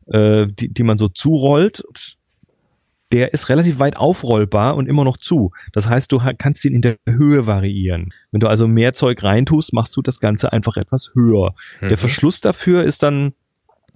äh, 0.08 0.48
die, 0.48 0.70
die 0.74 0.84
man 0.84 0.98
so 0.98 1.10
zurollt. 1.10 1.84
Der 3.12 3.34
ist 3.34 3.50
relativ 3.50 3.80
weit 3.80 3.98
aufrollbar 3.98 4.76
und 4.76 4.88
immer 4.88 5.04
noch 5.04 5.18
zu. 5.18 5.52
Das 5.74 5.88
heißt, 5.88 6.12
du 6.12 6.20
kannst 6.38 6.66
ihn 6.66 6.74
in 6.74 6.82
der 6.82 6.98
Höhe 7.08 7.46
variieren. 7.46 8.14
Wenn 8.32 8.40
du 8.40 8.48
also 8.48 8.68
mehr 8.68 8.94
Zeug 8.94 9.22
reintust, 9.24 9.74
machst 9.74 9.96
du 9.96 10.02
das 10.02 10.20
Ganze 10.20 10.52
einfach 10.52 10.76
etwas 10.78 11.12
höher. 11.14 11.54
Der 11.82 11.92
Mhm. 11.92 11.98
Verschluss 11.98 12.42
dafür 12.42 12.84
ist 12.84 13.04
dann, 13.04 13.34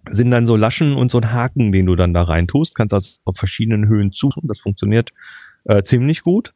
sind 0.09 0.31
dann 0.31 0.45
so 0.45 0.55
Laschen 0.55 0.95
und 0.95 1.09
so 1.11 1.19
ein 1.19 1.31
Haken, 1.33 1.71
den 1.71 1.87
du 1.87 1.95
dann 1.95 2.13
da 2.13 2.21
reintust. 2.23 2.75
Kannst 2.75 2.93
also 2.93 3.17
auf 3.25 3.35
verschiedenen 3.37 3.87
Höhen 3.87 4.11
suchen. 4.13 4.47
Das 4.47 4.59
funktioniert 4.59 5.11
äh, 5.65 5.81
ziemlich 5.83 6.21
gut. 6.21 6.53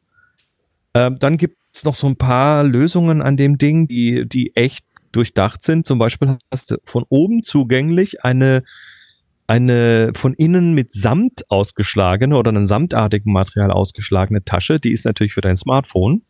Ähm, 0.94 1.18
dann 1.18 1.36
gibt's 1.38 1.84
noch 1.84 1.96
so 1.96 2.06
ein 2.06 2.16
paar 2.16 2.62
Lösungen 2.62 3.20
an 3.20 3.36
dem 3.36 3.58
Ding, 3.58 3.88
die, 3.88 4.26
die 4.28 4.54
echt 4.54 4.84
durchdacht 5.10 5.62
sind. 5.62 5.86
Zum 5.86 5.98
Beispiel 5.98 6.38
hast 6.50 6.70
du 6.70 6.76
von 6.84 7.04
oben 7.08 7.42
zugänglich 7.42 8.24
eine, 8.24 8.62
eine 9.46 10.12
von 10.14 10.34
innen 10.34 10.74
mit 10.74 10.92
Samt 10.92 11.50
ausgeschlagene 11.50 12.36
oder 12.36 12.48
einem 12.50 12.66
samtartigen 12.66 13.32
Material 13.32 13.70
ausgeschlagene 13.70 14.44
Tasche. 14.44 14.80
Die 14.80 14.92
ist 14.92 15.04
natürlich 15.04 15.34
für 15.34 15.40
dein 15.42 15.56
Smartphone. 15.56 16.22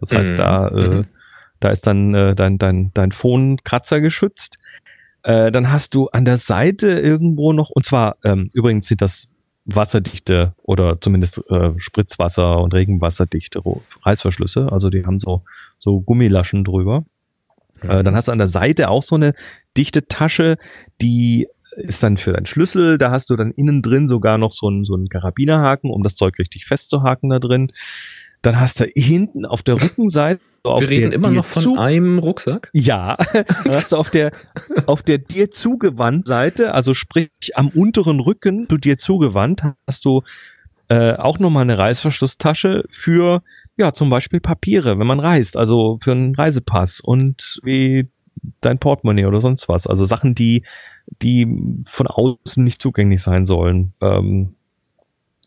Das 0.00 0.12
heißt, 0.12 0.32
Mhm. 0.32 0.36
da, 0.36 0.68
äh, 0.68 0.88
Mhm. 0.88 1.04
da 1.60 1.68
ist 1.70 1.86
dann 1.86 2.14
äh, 2.14 2.34
dein, 2.34 2.58
dein, 2.58 2.90
dein 2.94 3.12
Phone 3.12 3.58
Kratzer 3.62 4.00
geschützt. 4.00 4.58
Äh, 5.22 5.52
dann 5.52 5.70
hast 5.70 5.94
du 5.94 6.08
an 6.08 6.24
der 6.24 6.38
Seite 6.38 6.88
irgendwo 6.88 7.52
noch, 7.52 7.70
und 7.70 7.86
zwar 7.86 8.16
ähm, 8.24 8.48
übrigens 8.54 8.88
sind 8.88 9.02
das 9.02 9.28
wasserdichte 9.64 10.54
oder 10.62 11.00
zumindest 11.00 11.40
äh, 11.48 11.70
Spritzwasser 11.76 12.58
und 12.58 12.74
Regenwasserdichte 12.74 13.60
Reißverschlüsse. 14.02 14.72
Also 14.72 14.90
die 14.90 15.04
haben 15.06 15.20
so, 15.20 15.42
so 15.78 16.00
Gummilaschen 16.00 16.64
drüber. 16.64 17.04
Äh, 17.82 18.02
dann 18.02 18.16
hast 18.16 18.26
du 18.28 18.32
an 18.32 18.38
der 18.38 18.48
Seite 18.48 18.88
auch 18.88 19.04
so 19.04 19.14
eine 19.14 19.34
dichte 19.76 20.06
Tasche, 20.08 20.56
die 21.00 21.46
ist 21.76 22.02
dann 22.02 22.16
für 22.16 22.32
deinen 22.32 22.46
Schlüssel. 22.46 22.98
Da 22.98 23.10
hast 23.10 23.30
du 23.30 23.36
dann 23.36 23.50
innen 23.52 23.82
drin 23.82 24.08
sogar 24.08 24.38
noch 24.38 24.52
so 24.52 24.68
einen, 24.68 24.84
so 24.84 24.94
einen 24.94 25.08
Karabinerhaken, 25.08 25.90
um 25.90 26.02
das 26.02 26.16
Zeug 26.16 26.38
richtig 26.38 26.66
festzuhaken 26.66 27.30
da 27.30 27.38
drin. 27.38 27.72
Dann 28.42 28.58
hast 28.60 28.80
du 28.80 28.86
hinten 28.94 29.46
auf 29.46 29.62
der 29.62 29.80
Rückenseite. 29.80 30.40
auf 30.64 30.80
Wir 30.80 30.88
reden 30.90 31.10
der 31.10 31.18
immer 31.20 31.30
noch 31.30 31.44
von 31.44 31.62
zu- 31.62 31.76
einem 31.78 32.18
Rucksack. 32.18 32.70
ja, 32.72 33.16
dann 33.32 33.44
hast 33.68 33.92
du 33.92 33.96
auf 33.96 34.10
der, 34.10 34.32
auf 34.86 35.02
der 35.02 35.18
dir 35.18 35.50
zugewandt 35.52 36.26
Seite, 36.26 36.74
also 36.74 36.92
sprich 36.92 37.30
am 37.54 37.68
unteren 37.68 38.18
Rücken, 38.20 38.66
du 38.68 38.78
dir 38.78 38.98
zugewandt, 38.98 39.62
hast 39.86 40.04
du 40.04 40.22
äh, 40.88 41.12
auch 41.14 41.38
nochmal 41.38 41.62
eine 41.62 41.78
Reißverschlusstasche 41.78 42.84
für, 42.90 43.42
ja, 43.78 43.92
zum 43.94 44.10
Beispiel 44.10 44.40
Papiere, 44.40 44.98
wenn 44.98 45.06
man 45.06 45.20
reist, 45.20 45.56
also 45.56 45.98
für 46.02 46.10
einen 46.12 46.34
Reisepass 46.34 47.00
und 47.00 47.60
wie 47.62 48.08
dein 48.60 48.78
Portemonnaie 48.80 49.26
oder 49.26 49.40
sonst 49.40 49.68
was. 49.68 49.86
Also 49.86 50.04
Sachen, 50.04 50.34
die, 50.34 50.64
die 51.22 51.82
von 51.86 52.06
außen 52.06 52.62
nicht 52.62 52.80
zugänglich 52.80 53.22
sein 53.22 53.46
sollen. 53.46 53.92
Ähm, 54.00 54.54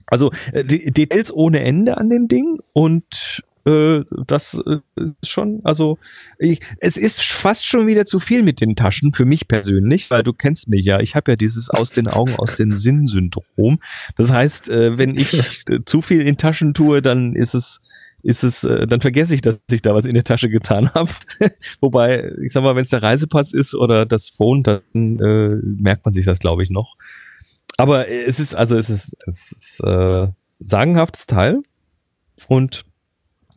also 0.08 0.32
äh, 0.54 0.63
Details 0.63 1.34
ohne 1.34 1.62
Ende 1.62 1.98
an 1.98 2.10
dem 2.10 2.28
Ding 2.28 2.60
und 2.74 3.44
äh, 3.65 4.04
das 4.28 4.62
äh, 4.65 4.80
ist 5.22 5.30
schon, 5.30 5.62
also 5.63 5.98
ich, 6.38 6.60
es 6.80 6.98
ist 6.98 7.24
fast 7.24 7.65
schon 7.65 7.88
wieder 7.88 8.06
zu 8.06 8.20
viel 8.20 8.44
mit 8.44 8.62
den 8.62 8.76
Taschen 8.76 9.12
für 9.12 9.26
mich 9.26 9.48
persönlich, 9.48 10.12
weil 10.12 10.22
du 10.22 10.34
kennst 10.34 10.70
mich 10.70 10.86
ja. 10.86 11.00
Ich 11.00 11.15
habe 11.15 11.32
ja 11.32 11.36
dieses 11.36 11.72
aus 11.72 11.91
den 11.91 12.08
Augen, 12.08 12.36
aus 12.36 12.58
den 12.58 12.72
Sinn-Syndrom. 12.72 13.80
Das 14.18 14.32
heißt, 14.32 14.70
äh, 14.70 14.98
wenn 14.98 15.18
ich 15.18 15.63
zu 15.86 16.02
viel 16.02 16.22
in 16.22 16.38
Taschen 16.38 16.76
tue, 16.76 17.02
dann 17.02 17.36
ist 17.36 17.56
es 17.56 17.82
ist 18.25 18.43
es, 18.43 18.63
äh, 18.63 18.88
dann 18.88 19.01
vergesse 19.01 19.35
ich, 19.35 19.41
dass 19.41 19.59
ich 19.69 19.83
da 19.83 19.93
was 19.93 20.07
in 20.07 20.15
der 20.15 20.23
Tasche 20.23 20.49
getan 20.49 20.91
habe. 20.95 21.09
Wobei, 21.79 22.31
ich 22.43 22.53
sag 22.53 22.63
mal, 22.63 22.75
wenn 22.75 22.81
es 22.81 22.89
der 22.89 23.03
Reisepass 23.03 23.53
ist 23.53 23.75
oder 23.75 24.05
das 24.07 24.29
Phone, 24.29 24.63
dann 24.63 24.81
äh, 24.93 25.59
merkt 25.63 26.05
man 26.05 26.11
sich 26.11 26.25
das, 26.25 26.39
glaube 26.39 26.63
ich, 26.63 26.71
noch. 26.71 26.95
Aber 27.77 28.09
es 28.09 28.39
ist, 28.39 28.55
also 28.55 28.77
es 28.77 28.89
ist, 28.89 29.15
es 29.27 29.51
ist 29.51 29.79
äh, 29.83 30.27
sagenhaftes 30.59 31.27
Teil 31.27 31.61
und 32.47 32.85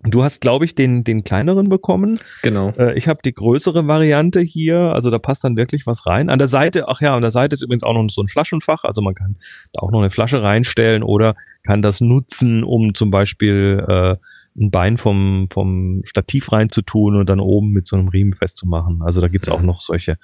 Du 0.04 0.22
hast, 0.22 0.40
glaube 0.40 0.64
ich, 0.64 0.76
den, 0.76 1.02
den 1.02 1.24
kleineren 1.24 1.68
bekommen. 1.68 2.20
Genau. 2.42 2.70
Äh, 2.78 2.96
ich 2.96 3.08
habe 3.08 3.18
die 3.24 3.34
größere 3.34 3.88
Variante 3.88 4.40
hier, 4.40 4.78
also 4.78 5.10
da 5.10 5.18
passt 5.18 5.42
dann 5.42 5.56
wirklich 5.56 5.88
was 5.88 6.06
rein. 6.06 6.30
An 6.30 6.38
der 6.38 6.46
Seite, 6.46 6.86
ach 6.86 7.00
ja, 7.00 7.16
an 7.16 7.22
der 7.22 7.32
Seite 7.32 7.54
ist 7.54 7.62
übrigens 7.62 7.82
auch 7.82 7.94
noch 7.94 8.08
so 8.08 8.22
ein 8.22 8.28
Flaschenfach, 8.28 8.84
also 8.84 9.02
man 9.02 9.16
kann 9.16 9.38
da 9.72 9.80
auch 9.80 9.90
noch 9.90 9.98
eine 9.98 10.10
Flasche 10.10 10.40
reinstellen 10.40 11.02
oder 11.02 11.34
kann 11.64 11.82
das 11.82 12.00
nutzen, 12.00 12.62
um 12.62 12.94
zum 12.94 13.10
Beispiel 13.10 13.84
äh, 13.88 14.16
ein 14.58 14.70
Bein 14.70 14.98
vom, 14.98 15.48
vom 15.50 16.02
Stativ 16.04 16.52
reinzutun 16.52 17.16
und 17.16 17.28
dann 17.28 17.40
oben 17.40 17.70
mit 17.70 17.86
so 17.86 17.96
einem 17.96 18.08
Riemen 18.08 18.32
festzumachen. 18.32 19.02
Also 19.02 19.20
da 19.20 19.28
gibt's 19.28 19.48
auch 19.48 19.62
noch 19.62 19.80
solche, 19.80 20.18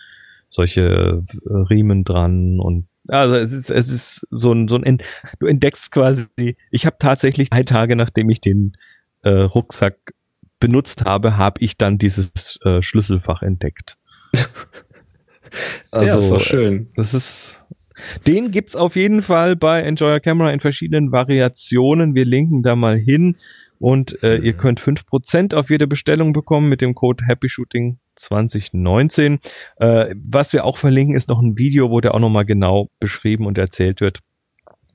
solche 0.49 1.25
äh, 1.47 1.53
Riemen 1.71 2.05
dran 2.05 2.61
und 2.61 2.87
also 3.09 3.35
es 3.37 3.53
ist, 3.53 3.71
es 3.71 3.91
ist 3.91 4.27
so 4.31 4.53
ein, 4.53 4.67
so 4.67 4.77
ein, 4.77 4.99
du 5.39 5.47
entdeckst 5.47 5.91
quasi, 5.93 6.57
ich 6.71 6.87
habe 6.87 6.97
tatsächlich 6.99 7.51
drei 7.51 7.63
Tage, 7.63 7.97
nachdem 7.97 8.31
ich 8.31 8.41
den 8.41 8.77
äh, 9.23 9.29
Rucksack 9.29 10.15
benutzt 10.59 11.05
habe, 11.05 11.37
habe 11.37 11.61
ich 11.61 11.77
dann 11.77 11.99
dieses 11.99 12.59
äh, 12.65 12.81
Schlüsselfach 12.81 13.43
entdeckt. 13.43 13.99
also, 15.91 16.13
ja, 16.13 16.17
ist 16.17 16.31
doch 16.31 16.41
schön. 16.41 16.89
Das 16.97 17.13
ist, 17.13 17.63
den 18.27 18.51
gibt's 18.51 18.75
auf 18.75 18.97
jeden 18.97 19.21
Fall 19.21 19.57
bei 19.57 19.83
Enjoy 19.83 20.13
Your 20.13 20.21
Camera 20.21 20.51
in 20.51 20.61
verschiedenen 20.61 21.13
Variationen. 21.13 22.15
Wir 22.15 22.25
linken 22.25 22.63
da 22.63 22.75
mal 22.75 22.97
hin 22.97 23.37
und 23.79 24.23
äh, 24.23 24.37
ihr 24.39 24.55
könnt 24.55 24.81
fünf 24.81 25.07
Prozent 25.07 25.55
auf 25.55 25.71
jede 25.71 25.87
Bestellung 25.87 26.33
bekommen 26.33 26.69
mit 26.69 26.81
dem 26.81 26.95
Code 26.95 27.25
Happy 27.27 27.49
Shooting 27.49 27.99
2019. 28.17 29.41
Äh, 29.77 30.15
was 30.17 30.53
wir 30.53 30.65
auch 30.65 30.79
verlinken, 30.79 31.17
ist 31.17 31.29
noch 31.29 31.41
ein 31.41 31.59
Video, 31.59 31.91
wo 31.91 32.01
der 32.01 32.15
auch 32.15 32.21
nochmal 32.21 32.45
genau 32.45 32.91
beschrieben 33.01 33.47
und 33.47 33.59
erzählt 33.59 34.01
wird. 34.01 34.21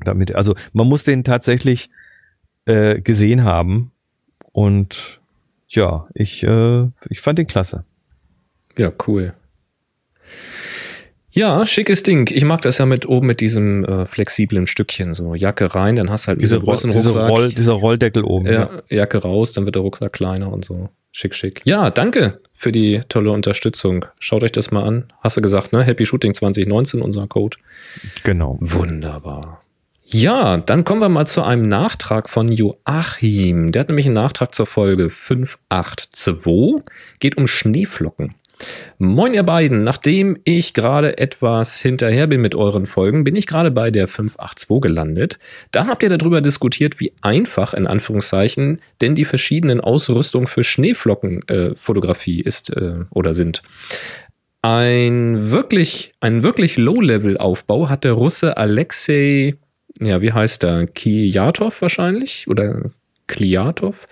Damit, 0.03 0.33
also 0.33 0.55
man 0.73 0.87
muss 0.87 1.03
den 1.03 1.23
tatsächlich 1.23 1.89
äh, 2.65 3.01
gesehen 3.01 3.43
haben, 3.43 3.91
und 4.51 5.21
ja, 5.69 6.07
ich, 6.13 6.43
äh, 6.43 6.87
ich 7.09 7.21
fand 7.21 7.39
den 7.39 7.47
klasse. 7.47 7.85
Ja, 8.77 8.91
cool. 9.07 9.33
Ja, 11.31 11.65
schickes 11.65 12.03
Ding. 12.03 12.29
Ich 12.33 12.43
mag 12.43 12.61
das 12.61 12.79
ja 12.79 12.85
mit 12.85 13.07
oben 13.07 13.27
mit 13.27 13.39
diesem 13.41 13.85
äh, 13.85 14.05
flexiblen 14.05 14.67
Stückchen, 14.67 15.13
so 15.13 15.35
Jacke 15.35 15.75
rein, 15.75 15.95
dann 15.95 16.09
hast 16.09 16.25
du 16.25 16.29
halt 16.29 16.41
diese 16.41 16.59
großen 16.59 16.91
Rucksack. 16.91 17.13
Diese 17.13 17.27
Roll, 17.27 17.49
dieser 17.51 17.73
Rolldeckel 17.73 18.23
oben. 18.23 18.47
Ja, 18.47 18.51
ja, 18.51 18.69
Jacke 18.89 19.19
raus, 19.19 19.53
dann 19.53 19.65
wird 19.65 19.75
der 19.75 19.83
Rucksack 19.83 20.13
kleiner 20.13 20.51
und 20.51 20.65
so. 20.65 20.89
Schick, 21.11 21.33
schick. 21.33 21.61
Ja, 21.65 21.89
danke 21.89 22.39
für 22.53 22.71
die 22.71 23.01
tolle 23.09 23.31
Unterstützung. 23.31 24.05
Schaut 24.19 24.43
euch 24.43 24.51
das 24.51 24.69
mal 24.71 24.83
an. 24.83 25.05
Hast 25.21 25.37
du 25.37 25.41
gesagt, 25.41 25.73
ne? 25.73 25.83
Happy 25.83 26.05
Shooting 26.05 26.33
2019, 26.33 27.01
unser 27.01 27.27
Code. 27.27 27.57
Genau. 28.23 28.57
Wunderbar. 28.59 29.63
Ja, 30.11 30.57
dann 30.57 30.85
kommen 30.85 31.01
wir 31.01 31.09
mal 31.09 31.27
zu 31.27 31.43
einem 31.43 31.63
Nachtrag 31.63 32.29
von 32.29 32.51
Joachim. 32.51 33.71
Der 33.71 33.81
hat 33.81 33.89
nämlich 33.89 34.07
einen 34.07 34.15
Nachtrag 34.15 34.55
zur 34.55 34.65
Folge 34.65 35.09
582. 35.09 36.83
Geht 37.19 37.37
um 37.37 37.45
Schneeflocken. 37.45 38.33
Moin 38.97 39.33
ihr 39.33 39.43
beiden, 39.43 39.83
nachdem 39.83 40.37
ich 40.43 40.73
gerade 40.73 41.17
etwas 41.17 41.81
hinterher 41.81 42.27
bin 42.27 42.41
mit 42.41 42.55
euren 42.55 42.85
Folgen, 42.85 43.23
bin 43.23 43.35
ich 43.35 43.47
gerade 43.47 43.71
bei 43.71 43.91
der 43.91 44.07
582 44.07 44.81
gelandet. 44.81 45.39
Da 45.71 45.87
habt 45.87 46.03
ihr 46.03 46.09
darüber 46.09 46.41
diskutiert, 46.41 46.99
wie 46.99 47.13
einfach 47.21 47.73
in 47.73 47.87
Anführungszeichen 47.87 48.79
denn 49.01 49.15
die 49.15 49.25
verschiedenen 49.25 49.79
Ausrüstungen 49.81 50.47
für 50.47 50.63
Schneeflockenfotografie 50.63 52.41
äh, 52.41 52.47
ist 52.47 52.69
äh, 52.75 53.05
oder 53.11 53.33
sind. 53.33 53.63
Ein 54.61 55.51
wirklich, 55.51 56.11
ein 56.19 56.43
wirklich 56.43 56.75
Low-Level-Aufbau 56.75 57.89
hat 57.89 58.03
der 58.03 58.11
Russe 58.13 58.57
Alexei 58.57 59.55
ja, 59.99 60.21
wie 60.21 60.31
heißt 60.31 60.63
er? 60.63 60.87
Kijatov 60.87 61.81
wahrscheinlich 61.81 62.47
oder 62.47 62.89
Kliatov. 63.29 64.07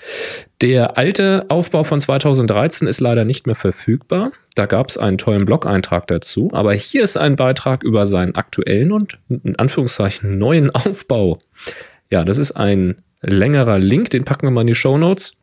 Der 0.62 0.98
alte 0.98 1.46
Aufbau 1.50 1.84
von 1.84 2.00
2013 2.00 2.88
ist 2.88 3.02
leider 3.02 3.26
nicht 3.26 3.46
mehr 3.46 3.56
verfügbar. 3.56 4.32
Da 4.56 4.66
gab 4.66 4.90
es 4.90 4.98
einen 4.98 5.18
tollen 5.18 5.44
Blog-Eintrag 5.44 6.08
dazu. 6.08 6.50
Aber 6.54 6.74
hier 6.74 7.04
ist 7.04 7.18
ein 7.18 7.36
Beitrag 7.36 7.84
über 7.84 8.06
seinen 8.06 8.36
aktuellen 8.36 8.94
und 8.94 9.20
in 9.30 9.58
Anführungszeichen 9.58 10.38
neuen 10.38 10.70
Aufbau. 10.70 11.38
Ja, 12.10 12.24
das 12.24 12.38
ist 12.38 12.54
ein 12.54 12.96
längerer 13.22 13.80
Link, 13.80 14.12
den 14.12 14.24
packen 14.24 14.48
wir 14.48 14.52
mal 14.52 14.62
in 14.62 14.68
die 14.68 14.76
Show 14.76 14.98
Notes. 14.98 15.34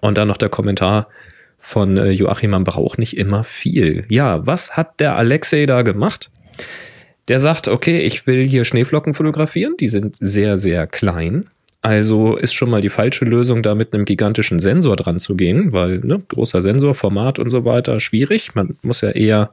Und 0.00 0.18
dann 0.18 0.28
noch 0.28 0.36
der 0.36 0.48
Kommentar 0.48 1.08
von 1.58 1.96
äh, 1.96 2.10
Joachim, 2.10 2.50
man 2.50 2.64
braucht 2.64 2.98
nicht 2.98 3.16
immer 3.16 3.44
viel. 3.44 4.04
Ja, 4.08 4.46
was 4.46 4.76
hat 4.76 5.00
der 5.00 5.16
Alexei 5.16 5.66
da 5.66 5.82
gemacht? 5.82 6.30
Der 7.28 7.38
sagt, 7.40 7.68
okay, 7.68 8.00
ich 8.00 8.26
will 8.26 8.46
hier 8.46 8.64
Schneeflocken 8.64 9.14
fotografieren, 9.14 9.74
die 9.80 9.88
sind 9.88 10.16
sehr, 10.18 10.56
sehr 10.56 10.86
klein. 10.86 11.48
Also 11.82 12.36
ist 12.36 12.54
schon 12.54 12.70
mal 12.70 12.80
die 12.80 12.88
falsche 12.88 13.24
Lösung, 13.24 13.62
da 13.62 13.74
mit 13.74 13.92
einem 13.92 14.04
gigantischen 14.04 14.58
Sensor 14.58 14.96
dran 14.96 15.18
zu 15.18 15.36
gehen, 15.36 15.72
weil 15.72 15.98
ne, 15.98 16.20
großer 16.26 16.60
Sensor, 16.60 16.94
Format 16.94 17.38
und 17.38 17.50
so 17.50 17.64
weiter, 17.64 18.00
schwierig. 18.00 18.54
Man 18.54 18.76
muss 18.82 19.02
ja 19.02 19.10
eher 19.10 19.52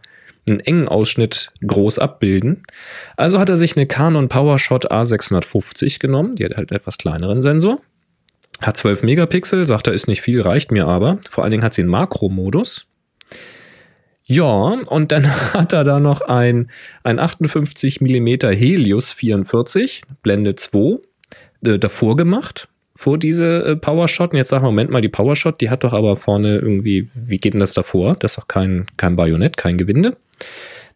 einen 0.50 0.60
engen 0.60 0.88
Ausschnitt 0.88 1.52
groß 1.66 2.00
abbilden. 2.00 2.64
Also 3.18 3.40
hat 3.40 3.50
er 3.50 3.58
sich 3.58 3.78
eine 3.78 3.88
Canon 3.88 4.28
PowerShot 4.28 4.92
A650 4.92 6.00
genommen, 6.00 6.36
die 6.36 6.46
hat 6.46 6.58
halt 6.58 6.72
einen 6.72 6.80
etwas 6.80 6.98
kleineren 6.98 7.42
Sensor. 7.42 7.80
Hat 8.62 8.78
12 8.78 9.04
Megapixel, 9.04 9.66
sagt 9.66 9.88
er, 9.88 9.94
ist 9.94 10.08
nicht 10.08 10.22
viel, 10.22 10.42
reicht 10.42 10.72
mir 10.72 10.88
aber. 10.88 11.20
Vor 11.30 11.44
allen 11.44 11.52
Dingen 11.52 11.64
hat 11.64 11.74
sie 11.74 11.82
einen 11.82 11.92
Makro-Modus. 11.92 12.86
Ja, 14.26 14.80
und 14.88 15.12
dann 15.12 15.28
hat 15.54 15.74
er 15.74 15.84
da 15.84 16.00
noch 16.00 16.22
ein, 16.22 16.70
ein 17.04 17.20
58 17.20 18.02
mm 18.02 18.28
Helios 18.52 19.12
44, 19.12 20.04
Blende 20.22 20.56
2, 20.56 21.00
äh, 21.66 21.80
davor 21.80 22.16
gemacht, 22.16 22.68
vor 22.96 23.18
diese 23.18 23.66
äh, 23.66 23.76
Powershot. 23.76 24.32
Und 24.32 24.38
jetzt 24.38 24.50
sag 24.50 24.62
Moment 24.62 24.90
mal, 24.90 25.02
die 25.02 25.10
Powershot, 25.10 25.62
die 25.62 25.70
hat 25.70 25.84
doch 25.84 25.94
aber 25.94 26.16
vorne 26.16 26.58
irgendwie, 26.58 27.08
wie 27.16 27.38
geht 27.38 27.54
denn 27.54 27.60
das 27.60 27.74
davor? 27.74 28.16
Das 28.20 28.32
ist 28.32 28.38
doch 28.38 28.48
kein, 28.48 28.86
kein 28.98 29.16
Bajonett, 29.16 29.58
kein 29.58 29.78
Gewinde. 29.78 30.18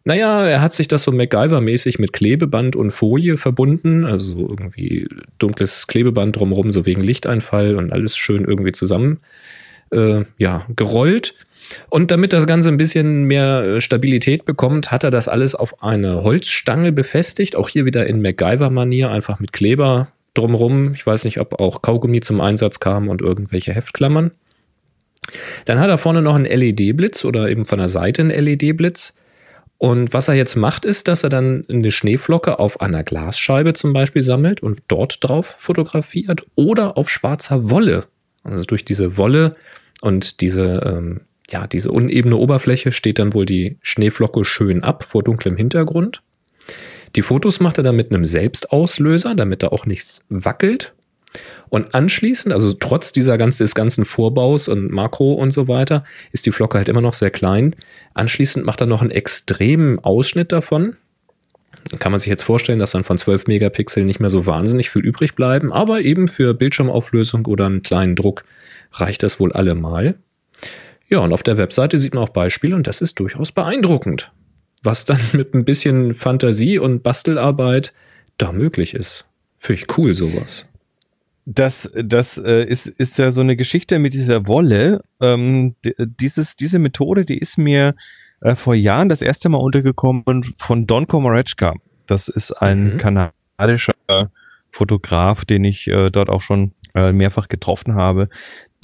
Naja, 0.04 0.46
er 0.46 0.62
hat 0.62 0.72
sich 0.72 0.88
das 0.88 1.02
so 1.02 1.10
MacGyver-mäßig 1.10 2.00
mit 2.00 2.12
Klebeband 2.12 2.76
und 2.76 2.92
Folie 2.92 3.36
verbunden, 3.36 4.04
also 4.04 4.38
irgendwie 4.48 5.06
dunkles 5.38 5.86
Klebeband 5.86 6.36
drumherum, 6.36 6.72
so 6.72 6.86
wegen 6.86 7.02
Lichteinfall 7.02 7.76
und 7.76 7.92
alles 7.92 8.16
schön 8.16 8.44
irgendwie 8.44 8.72
zusammen, 8.72 9.20
äh, 9.90 10.22
ja, 10.38 10.64
gerollt 10.76 11.34
und 11.90 12.10
damit 12.10 12.32
das 12.32 12.46
Ganze 12.46 12.68
ein 12.68 12.76
bisschen 12.76 13.24
mehr 13.24 13.62
äh, 13.62 13.80
Stabilität 13.80 14.44
bekommt, 14.44 14.90
hat 14.90 15.04
er 15.04 15.10
das 15.10 15.28
alles 15.28 15.54
auf 15.54 15.82
eine 15.82 16.22
Holzstange 16.22 16.92
befestigt. 16.92 17.56
Auch 17.56 17.68
hier 17.68 17.84
wieder 17.84 18.06
in 18.06 18.22
MacGyver-Manier, 18.22 19.10
einfach 19.10 19.40
mit 19.40 19.52
Kleber 19.52 20.08
drumrum. 20.38 20.94
Ich 20.94 21.06
weiß 21.06 21.24
nicht, 21.24 21.40
ob 21.40 21.60
auch 21.60 21.82
Kaugummi 21.82 22.20
zum 22.20 22.40
Einsatz 22.40 22.80
kam 22.80 23.08
und 23.08 23.22
irgendwelche 23.22 23.72
Heftklammern. 23.72 24.30
Dann 25.66 25.78
hat 25.78 25.90
er 25.90 25.98
vorne 25.98 26.22
noch 26.22 26.34
einen 26.34 26.46
LED-Blitz 26.46 27.24
oder 27.24 27.48
eben 27.48 27.64
von 27.64 27.78
der 27.78 27.88
Seite 27.88 28.22
einen 28.22 28.30
LED-Blitz. 28.30 29.16
Und 29.76 30.12
was 30.12 30.28
er 30.28 30.34
jetzt 30.34 30.56
macht, 30.56 30.84
ist, 30.84 31.06
dass 31.06 31.22
er 31.22 31.28
dann 31.28 31.64
eine 31.68 31.92
Schneeflocke 31.92 32.58
auf 32.58 32.80
einer 32.80 33.04
Glasscheibe 33.04 33.74
zum 33.74 33.92
Beispiel 33.92 34.22
sammelt 34.22 34.62
und 34.62 34.78
dort 34.88 35.18
drauf 35.20 35.46
fotografiert 35.46 36.44
oder 36.56 36.96
auf 36.96 37.08
schwarzer 37.08 37.70
Wolle. 37.70 38.06
Also 38.42 38.64
durch 38.64 38.84
diese 38.84 39.16
Wolle 39.16 39.54
und 40.00 40.40
diese 40.40 40.82
ähm, 40.84 41.20
ja, 41.50 41.66
diese 41.66 41.90
unebene 41.90 42.36
Oberfläche 42.36 42.92
steht 42.92 43.18
dann 43.18 43.34
wohl 43.34 43.46
die 43.46 43.78
Schneeflocke 43.80 44.44
schön 44.44 44.82
ab 44.82 45.02
vor 45.04 45.22
dunklem 45.22 45.56
Hintergrund. 45.56 46.22
Die 47.16 47.22
Fotos 47.22 47.60
macht 47.60 47.78
er 47.78 47.84
dann 47.84 47.96
mit 47.96 48.10
einem 48.10 48.24
Selbstauslöser, 48.24 49.34
damit 49.34 49.62
da 49.62 49.68
auch 49.68 49.86
nichts 49.86 50.26
wackelt. 50.28 50.94
Und 51.68 51.94
anschließend, 51.94 52.52
also 52.52 52.72
trotz 52.72 53.12
dieser 53.12 53.36
ganzen, 53.36 53.62
des 53.64 53.74
ganzen 53.74 54.04
Vorbaus 54.04 54.68
und 54.68 54.90
Makro 54.90 55.34
und 55.34 55.50
so 55.50 55.68
weiter, 55.68 56.04
ist 56.32 56.46
die 56.46 56.52
Flocke 56.52 56.78
halt 56.78 56.88
immer 56.88 57.02
noch 57.02 57.12
sehr 57.12 57.30
klein. 57.30 57.76
Anschließend 58.14 58.64
macht 58.64 58.80
er 58.80 58.86
noch 58.86 59.02
einen 59.02 59.10
extremen 59.10 59.98
Ausschnitt 59.98 60.52
davon. 60.52 60.96
Kann 61.98 62.12
man 62.12 62.18
sich 62.18 62.28
jetzt 62.28 62.42
vorstellen, 62.42 62.78
dass 62.78 62.92
dann 62.92 63.04
von 63.04 63.18
12 63.18 63.46
Megapixel 63.46 64.04
nicht 64.04 64.20
mehr 64.20 64.30
so 64.30 64.46
wahnsinnig 64.46 64.90
viel 64.90 65.04
übrig 65.04 65.34
bleiben, 65.34 65.72
aber 65.72 66.00
eben 66.00 66.28
für 66.28 66.54
Bildschirmauflösung 66.54 67.46
oder 67.46 67.66
einen 67.66 67.82
kleinen 67.82 68.16
Druck 68.16 68.44
reicht 68.92 69.22
das 69.22 69.40
wohl 69.40 69.52
allemal. 69.52 70.16
Ja, 71.08 71.20
und 71.20 71.32
auf 71.32 71.42
der 71.42 71.56
Webseite 71.56 71.96
sieht 71.96 72.14
man 72.14 72.24
auch 72.24 72.28
Beispiele 72.28 72.76
und 72.76 72.86
das 72.86 73.00
ist 73.00 73.18
durchaus 73.18 73.52
beeindruckend, 73.52 74.30
was 74.82 75.04
dann 75.04 75.20
mit 75.32 75.54
ein 75.54 75.64
bisschen 75.64 76.12
Fantasie 76.12 76.78
und 76.78 77.02
Bastelarbeit 77.02 77.92
da 78.36 78.52
möglich 78.52 78.94
ist. 78.94 79.26
Finde 79.56 79.82
ich 79.82 79.98
cool, 79.98 80.14
sowas. 80.14 80.66
Das, 81.44 81.90
das 81.94 82.36
äh, 82.38 82.64
ist, 82.64 82.86
ist 82.86 83.18
ja 83.18 83.30
so 83.30 83.40
eine 83.40 83.56
Geschichte 83.56 83.98
mit 83.98 84.12
dieser 84.12 84.46
Wolle. 84.46 85.02
Ähm, 85.20 85.74
dieses, 85.98 86.56
diese 86.56 86.78
Methode, 86.78 87.24
die 87.24 87.38
ist 87.38 87.56
mir 87.56 87.94
äh, 88.42 88.54
vor 88.54 88.74
Jahren 88.74 89.08
das 89.08 89.22
erste 89.22 89.48
Mal 89.48 89.58
untergekommen 89.58 90.24
von 90.58 90.86
Don 90.86 91.06
Komoreczka. 91.06 91.74
Das 92.06 92.28
ist 92.28 92.52
ein 92.52 92.94
mhm. 92.94 92.98
kanadischer 92.98 93.94
Fotograf, 94.70 95.44
den 95.44 95.64
ich 95.64 95.88
äh, 95.88 96.10
dort 96.10 96.28
auch 96.28 96.42
schon 96.42 96.72
äh, 96.94 97.12
mehrfach 97.12 97.48
getroffen 97.48 97.94
habe, 97.94 98.28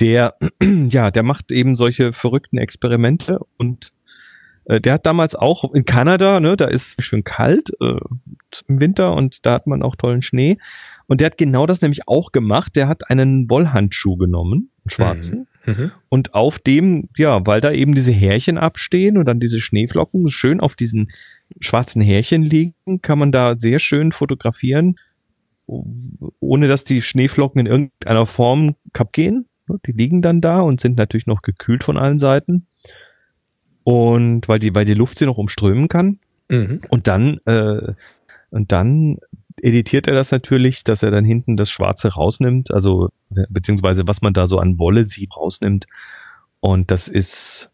der, 0.01 0.35
ja, 0.63 1.11
der 1.11 1.23
macht 1.23 1.53
eben 1.53 1.75
solche 1.75 2.13
verrückten 2.13 2.59
Experimente 2.59 3.39
und 3.57 3.87
äh, 3.87 4.04
der 4.67 4.95
hat 4.95 5.07
damals 5.07 5.35
auch 5.35 5.73
in 5.75 5.85
Kanada, 5.85 6.41
ne, 6.41 6.57
da 6.57 6.67
ist 6.67 6.99
es 6.99 7.05
schön 7.05 7.25
kalt 7.25 7.71
äh, 7.81 7.99
im 8.69 8.81
Winter 8.81 9.15
und 9.15 9.45
da 9.47 9.55
hat 9.55 9.67
man 9.67 9.83
auch 9.83 9.97
tollen 9.97 10.23
Schnee. 10.23 10.59
Und 11.07 11.21
der 11.21 11.27
hat 11.27 11.39
genau 11.39 11.67
das 11.67 11.83
nämlich 11.83 12.09
auch 12.09 12.33
gemacht. 12.33 12.77
Der 12.77 12.89
hat 12.89 13.11
einen 13.11 13.51
Wollhandschuh 13.51 14.17
genommen 14.17 14.71
einen 14.85 14.91
schwarzen. 14.91 15.47
Mhm. 15.67 15.91
Und 16.09 16.35
auf 16.35 16.59
dem, 16.59 17.09
ja, 17.17 17.47
weil 17.47 17.61
da 17.61 17.73
eben 17.73 17.95
diese 17.95 18.13
Härchen 18.13 18.59
abstehen 18.59 19.19
und 19.19 19.27
dann 19.27 19.41
diese 19.41 19.61
Schneeflocken 19.61 20.29
schön 20.29 20.61
auf 20.61 20.77
diesen 20.77 21.11
schwarzen 21.61 22.03
Härchen 22.03 22.43
liegen, 22.43 23.01
kann 23.03 23.19
man 23.19 23.33
da 23.33 23.55
sehr 23.59 23.79
schön 23.79 24.13
fotografieren, 24.13 24.97
ohne 25.67 26.69
dass 26.69 26.85
die 26.85 27.03
Schneeflocken 27.03 27.61
in 27.61 27.67
irgendeiner 27.67 28.27
Form 28.27 28.77
kaputt 28.93 29.13
gehen. 29.13 29.47
Die 29.87 29.93
liegen 29.93 30.21
dann 30.21 30.43
da 30.43 30.61
und 30.61 30.81
sind 30.81 30.99
natürlich 30.99 31.27
noch 31.27 31.41
gekühlt 31.41 31.85
von 31.85 31.97
allen 31.97 32.19
Seiten. 32.19 32.67
Und 33.85 34.49
weil 34.49 34.59
die, 34.59 34.75
weil 34.75 34.85
die 34.85 34.95
Luft 34.95 35.19
sie 35.19 35.27
noch 35.27 35.39
umströmen 35.39 35.89
kann. 35.89 36.19
Mhm. 36.49 36.81
Und 36.89 37.07
dann, 37.07 37.39
äh, 37.47 37.93
und 38.51 38.73
dann 38.73 39.19
editiert 39.61 40.07
er 40.07 40.15
das 40.15 40.31
natürlich, 40.31 40.85
dass 40.85 41.03
er 41.03 41.11
dann 41.11 41.25
hinten 41.25 41.57
das 41.57 41.71
Schwarze 41.71 42.09
rausnimmt, 42.09 42.73
also 42.73 43.11
beziehungsweise 43.49 44.07
was 44.07 44.21
man 44.21 44.35
da 44.35 44.47
so 44.47 44.59
an 44.59 44.79
Wolle 44.79 45.05
sieht, 45.05 45.37
rausnimmt. 45.37 45.87
Und 46.61 46.91
das 46.91 47.09
ist, 47.09 47.71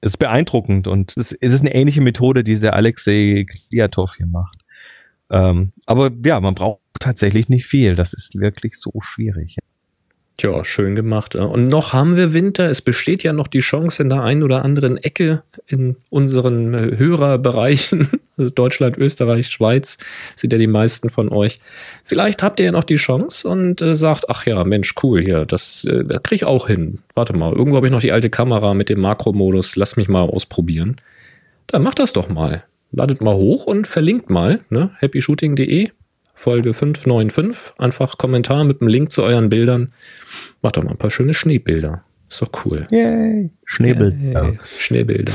ist 0.00 0.18
beeindruckend 0.18 0.88
und 0.88 1.16
es 1.16 1.32
ist 1.32 1.60
eine 1.60 1.74
ähnliche 1.74 2.00
Methode, 2.00 2.42
die 2.42 2.58
der 2.58 2.74
Alexei 2.74 3.46
Kliatov 3.48 4.16
hier 4.16 4.26
macht. 4.26 4.64
Ähm, 5.30 5.72
aber 5.86 6.10
ja, 6.24 6.40
man 6.40 6.54
braucht 6.54 6.80
tatsächlich 7.00 7.48
nicht 7.48 7.66
viel. 7.66 7.96
Das 7.96 8.12
ist 8.14 8.34
wirklich 8.34 8.76
so 8.76 8.92
schwierig. 9.00 9.58
Tja, 10.38 10.64
schön 10.64 10.94
gemacht. 10.94 11.34
ja. 11.34 11.42
Und 11.42 11.66
noch 11.66 11.92
haben 11.92 12.16
wir 12.16 12.32
Winter. 12.32 12.70
Es 12.70 12.80
besteht 12.80 13.24
ja 13.24 13.32
noch 13.32 13.48
die 13.48 13.58
Chance 13.58 14.04
in 14.04 14.08
der 14.08 14.22
einen 14.22 14.44
oder 14.44 14.64
anderen 14.64 14.96
Ecke 14.96 15.42
in 15.66 15.96
unseren 16.10 16.74
äh, 16.74 16.96
Hörerbereichen, 16.96 18.08
also 18.36 18.50
Deutschland, 18.52 18.96
Österreich, 18.96 19.48
Schweiz, 19.48 19.98
sind 20.36 20.52
ja 20.52 20.58
die 20.60 20.68
meisten 20.68 21.10
von 21.10 21.30
euch. 21.30 21.58
Vielleicht 22.04 22.44
habt 22.44 22.60
ihr 22.60 22.66
ja 22.66 22.72
noch 22.72 22.84
die 22.84 22.94
Chance 22.94 23.48
und 23.48 23.82
äh, 23.82 23.96
sagt, 23.96 24.30
ach 24.30 24.46
ja, 24.46 24.62
Mensch, 24.62 24.94
cool 25.02 25.20
hier, 25.20 25.44
das, 25.44 25.84
äh, 25.86 26.04
das 26.04 26.22
kriege 26.22 26.36
ich 26.36 26.44
auch 26.44 26.68
hin. 26.68 27.00
Warte 27.14 27.36
mal, 27.36 27.52
irgendwo 27.52 27.74
habe 27.74 27.88
ich 27.88 27.92
noch 27.92 28.00
die 28.00 28.12
alte 28.12 28.30
Kamera 28.30 28.74
mit 28.74 28.90
dem 28.90 29.00
Makromodus. 29.00 29.74
Lass 29.74 29.96
mich 29.96 30.06
mal 30.06 30.22
ausprobieren. 30.22 31.00
Dann 31.66 31.82
macht 31.82 31.98
das 31.98 32.12
doch 32.12 32.28
mal. 32.28 32.62
Ladet 32.92 33.20
mal 33.20 33.34
hoch 33.34 33.66
und 33.66 33.88
verlinkt 33.88 34.30
mal, 34.30 34.60
ne? 34.70 34.92
happyshooting.de, 35.00 35.90
Folge 36.38 36.72
595. 36.72 37.74
Einfach 37.78 38.16
Kommentar 38.16 38.62
mit 38.64 38.80
einem 38.80 38.88
Link 38.88 39.10
zu 39.10 39.24
euren 39.24 39.48
Bildern. 39.48 39.92
Macht 40.62 40.76
doch 40.76 40.84
mal 40.84 40.92
ein 40.92 40.96
paar 40.96 41.10
schöne 41.10 41.34
Schneebilder. 41.34 42.04
Ist 42.30 42.40
doch 42.42 42.50
cool. 42.64 42.86
Yay. 42.92 43.50
Schneebel. 43.64 44.16
Äh, 44.34 44.52
Schneebilder. 44.78 45.32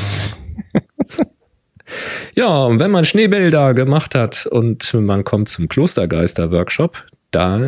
ja, 2.35 2.65
und 2.65 2.79
wenn 2.79 2.91
man 2.91 3.03
Schneebilder 3.03 3.73
gemacht 3.73 4.15
hat 4.15 4.45
und 4.45 4.93
man 4.93 5.25
kommt 5.25 5.49
zum 5.49 5.67
Klostergeister-Workshop, 5.67 7.05
da 7.31 7.59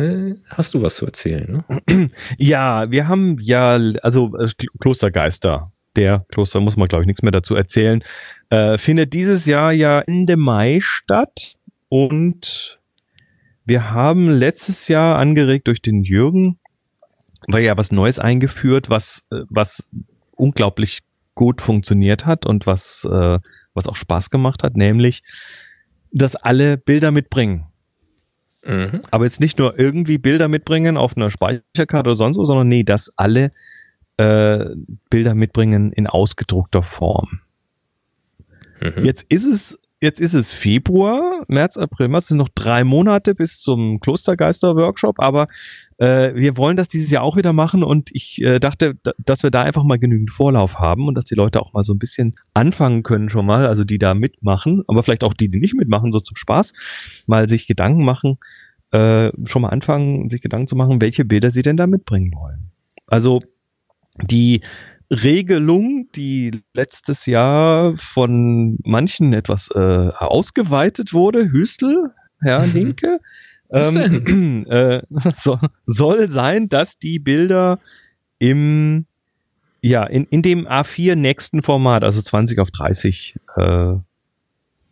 hast 0.48 0.72
du 0.72 0.80
was 0.80 0.96
zu 0.96 1.04
erzählen. 1.04 1.62
Ne? 1.68 2.08
Ja, 2.38 2.84
wir 2.88 3.06
haben 3.06 3.36
ja, 3.38 3.78
also 4.02 4.34
äh, 4.38 4.48
Klostergeister, 4.80 5.72
der 5.94 6.24
Kloster 6.32 6.60
muss 6.60 6.78
man, 6.78 6.88
glaube 6.88 7.02
ich, 7.02 7.06
nichts 7.06 7.22
mehr 7.22 7.32
dazu 7.32 7.54
erzählen, 7.54 8.02
äh, 8.48 8.78
findet 8.78 9.12
dieses 9.12 9.44
Jahr 9.44 9.72
ja 9.72 10.00
Ende 10.00 10.38
Mai 10.38 10.78
statt 10.80 11.52
und 11.88 12.75
wir 13.66 13.90
haben 13.90 14.30
letztes 14.30 14.88
Jahr 14.88 15.18
angeregt 15.18 15.66
durch 15.66 15.82
den 15.82 16.04
Jürgen, 16.04 16.58
war 17.48 17.60
ja 17.60 17.76
was 17.76 17.92
Neues 17.92 18.18
eingeführt, 18.18 18.88
was, 18.88 19.24
äh, 19.30 19.42
was 19.50 19.86
unglaublich 20.32 21.00
gut 21.34 21.60
funktioniert 21.60 22.24
hat 22.26 22.46
und 22.46 22.66
was, 22.66 23.06
äh, 23.10 23.38
was 23.74 23.86
auch 23.86 23.96
Spaß 23.96 24.30
gemacht 24.30 24.62
hat, 24.62 24.76
nämlich, 24.76 25.22
dass 26.12 26.36
alle 26.36 26.78
Bilder 26.78 27.10
mitbringen. 27.10 27.66
Mhm. 28.64 29.02
Aber 29.10 29.24
jetzt 29.24 29.40
nicht 29.40 29.58
nur 29.58 29.78
irgendwie 29.78 30.18
Bilder 30.18 30.48
mitbringen 30.48 30.96
auf 30.96 31.16
einer 31.16 31.30
Speicherkarte 31.30 32.08
oder 32.08 32.14
sonst 32.14 32.36
wo, 32.36 32.44
sondern 32.44 32.68
nee, 32.68 32.84
dass 32.84 33.12
alle 33.16 33.50
äh, 34.16 34.64
Bilder 35.10 35.34
mitbringen 35.34 35.92
in 35.92 36.06
ausgedruckter 36.06 36.82
Form. 36.82 37.40
Mhm. 38.80 39.04
Jetzt 39.04 39.26
ist 39.28 39.46
es, 39.46 39.78
jetzt 40.06 40.20
ist 40.20 40.34
es 40.34 40.52
Februar, 40.52 41.44
März, 41.48 41.76
April, 41.76 42.06
März, 42.06 42.24
es 42.24 42.28
sind 42.28 42.38
noch 42.38 42.48
drei 42.54 42.84
Monate 42.84 43.34
bis 43.34 43.60
zum 43.60 43.98
Klostergeister-Workshop, 43.98 45.18
aber 45.18 45.48
äh, 45.98 46.32
wir 46.34 46.56
wollen 46.56 46.76
das 46.76 46.86
dieses 46.86 47.10
Jahr 47.10 47.24
auch 47.24 47.36
wieder 47.36 47.52
machen 47.52 47.82
und 47.82 48.10
ich 48.12 48.40
äh, 48.40 48.60
dachte, 48.60 48.94
da, 49.02 49.12
dass 49.18 49.42
wir 49.42 49.50
da 49.50 49.64
einfach 49.64 49.82
mal 49.82 49.98
genügend 49.98 50.30
Vorlauf 50.30 50.78
haben 50.78 51.08
und 51.08 51.16
dass 51.16 51.24
die 51.24 51.34
Leute 51.34 51.60
auch 51.60 51.72
mal 51.72 51.82
so 51.82 51.92
ein 51.92 51.98
bisschen 51.98 52.36
anfangen 52.54 53.02
können 53.02 53.28
schon 53.28 53.46
mal, 53.46 53.66
also 53.66 53.82
die 53.82 53.98
da 53.98 54.14
mitmachen, 54.14 54.84
aber 54.86 55.02
vielleicht 55.02 55.24
auch 55.24 55.34
die, 55.34 55.48
die 55.50 55.58
nicht 55.58 55.74
mitmachen, 55.74 56.12
so 56.12 56.20
zum 56.20 56.36
Spaß, 56.36 56.72
mal 57.26 57.48
sich 57.48 57.66
Gedanken 57.66 58.04
machen, 58.04 58.38
äh, 58.92 59.32
schon 59.44 59.62
mal 59.62 59.70
anfangen, 59.70 60.28
sich 60.28 60.40
Gedanken 60.40 60.68
zu 60.68 60.76
machen, 60.76 61.00
welche 61.00 61.24
Bilder 61.24 61.50
sie 61.50 61.62
denn 61.62 61.76
da 61.76 61.88
mitbringen 61.88 62.32
wollen. 62.32 62.70
Also 63.08 63.42
die 64.22 64.60
Regelung, 65.10 66.08
die 66.14 66.62
letztes 66.74 67.26
Jahr 67.26 67.96
von 67.96 68.78
manchen 68.84 69.32
etwas 69.32 69.68
äh, 69.74 69.78
ausgeweitet 69.78 71.12
wurde, 71.12 71.50
Hüstel, 71.50 72.12
Herr 72.40 72.66
Linke, 72.66 73.20
Was 73.68 73.94
ähm, 73.94 74.66
äh, 74.70 75.02
so, 75.36 75.58
soll 75.86 76.30
sein, 76.30 76.68
dass 76.68 76.98
die 76.98 77.18
Bilder 77.18 77.78
im 78.38 79.06
ja 79.80 80.04
in, 80.04 80.24
in 80.26 80.42
dem 80.42 80.66
A4 80.66 81.14
nächsten 81.14 81.62
Format, 81.62 82.02
also 82.02 82.20
20 82.20 82.58
auf 82.58 82.70
30, 82.70 83.36
äh, 83.56 83.94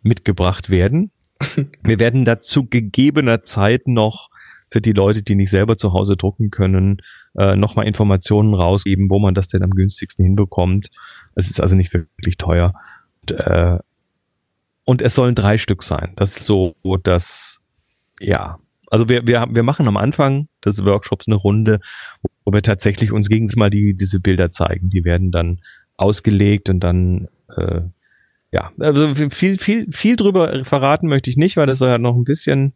mitgebracht 0.02 0.70
werden. 0.70 1.10
Wir 1.82 1.98
werden 1.98 2.24
dazu 2.24 2.66
gegebener 2.66 3.42
Zeit 3.42 3.88
noch 3.88 4.30
für 4.74 4.80
die 4.80 4.90
Leute, 4.90 5.22
die 5.22 5.36
nicht 5.36 5.50
selber 5.50 5.78
zu 5.78 5.92
Hause 5.92 6.16
drucken 6.16 6.50
können, 6.50 7.00
äh, 7.38 7.54
nochmal 7.54 7.86
Informationen 7.86 8.54
rausgeben, 8.54 9.08
wo 9.08 9.20
man 9.20 9.32
das 9.32 9.46
denn 9.46 9.62
am 9.62 9.70
günstigsten 9.70 10.24
hinbekommt. 10.24 10.90
Es 11.36 11.48
ist 11.48 11.60
also 11.60 11.76
nicht 11.76 11.94
wirklich 11.94 12.38
teuer. 12.38 12.74
Und, 13.20 13.30
äh, 13.38 13.78
und 14.84 15.00
es 15.00 15.14
sollen 15.14 15.36
drei 15.36 15.58
Stück 15.58 15.84
sein. 15.84 16.12
Das 16.16 16.36
ist 16.36 16.46
so 16.46 16.74
das, 17.04 17.60
ja. 18.18 18.58
Also 18.90 19.08
wir, 19.08 19.28
wir, 19.28 19.46
wir 19.48 19.62
machen 19.62 19.86
am 19.86 19.96
Anfang 19.96 20.48
des 20.64 20.84
Workshops 20.84 21.28
eine 21.28 21.36
Runde, 21.36 21.78
wo 22.44 22.52
wir 22.52 22.62
tatsächlich 22.62 23.12
uns 23.12 23.28
gegenseitig 23.28 23.56
mal 23.56 23.70
die, 23.70 23.94
diese 23.94 24.18
Bilder 24.18 24.50
zeigen. 24.50 24.90
Die 24.90 25.04
werden 25.04 25.30
dann 25.30 25.60
ausgelegt 25.96 26.68
und 26.68 26.80
dann 26.80 27.28
äh, 27.56 27.82
ja, 28.50 28.72
also 28.80 29.14
viel, 29.14 29.60
viel, 29.60 29.92
viel 29.92 30.16
drüber 30.16 30.64
verraten 30.64 31.06
möchte 31.06 31.30
ich 31.30 31.36
nicht, 31.36 31.56
weil 31.56 31.68
das 31.68 31.78
soll 31.78 31.90
ja 31.90 31.98
noch 31.98 32.16
ein 32.16 32.24
bisschen 32.24 32.74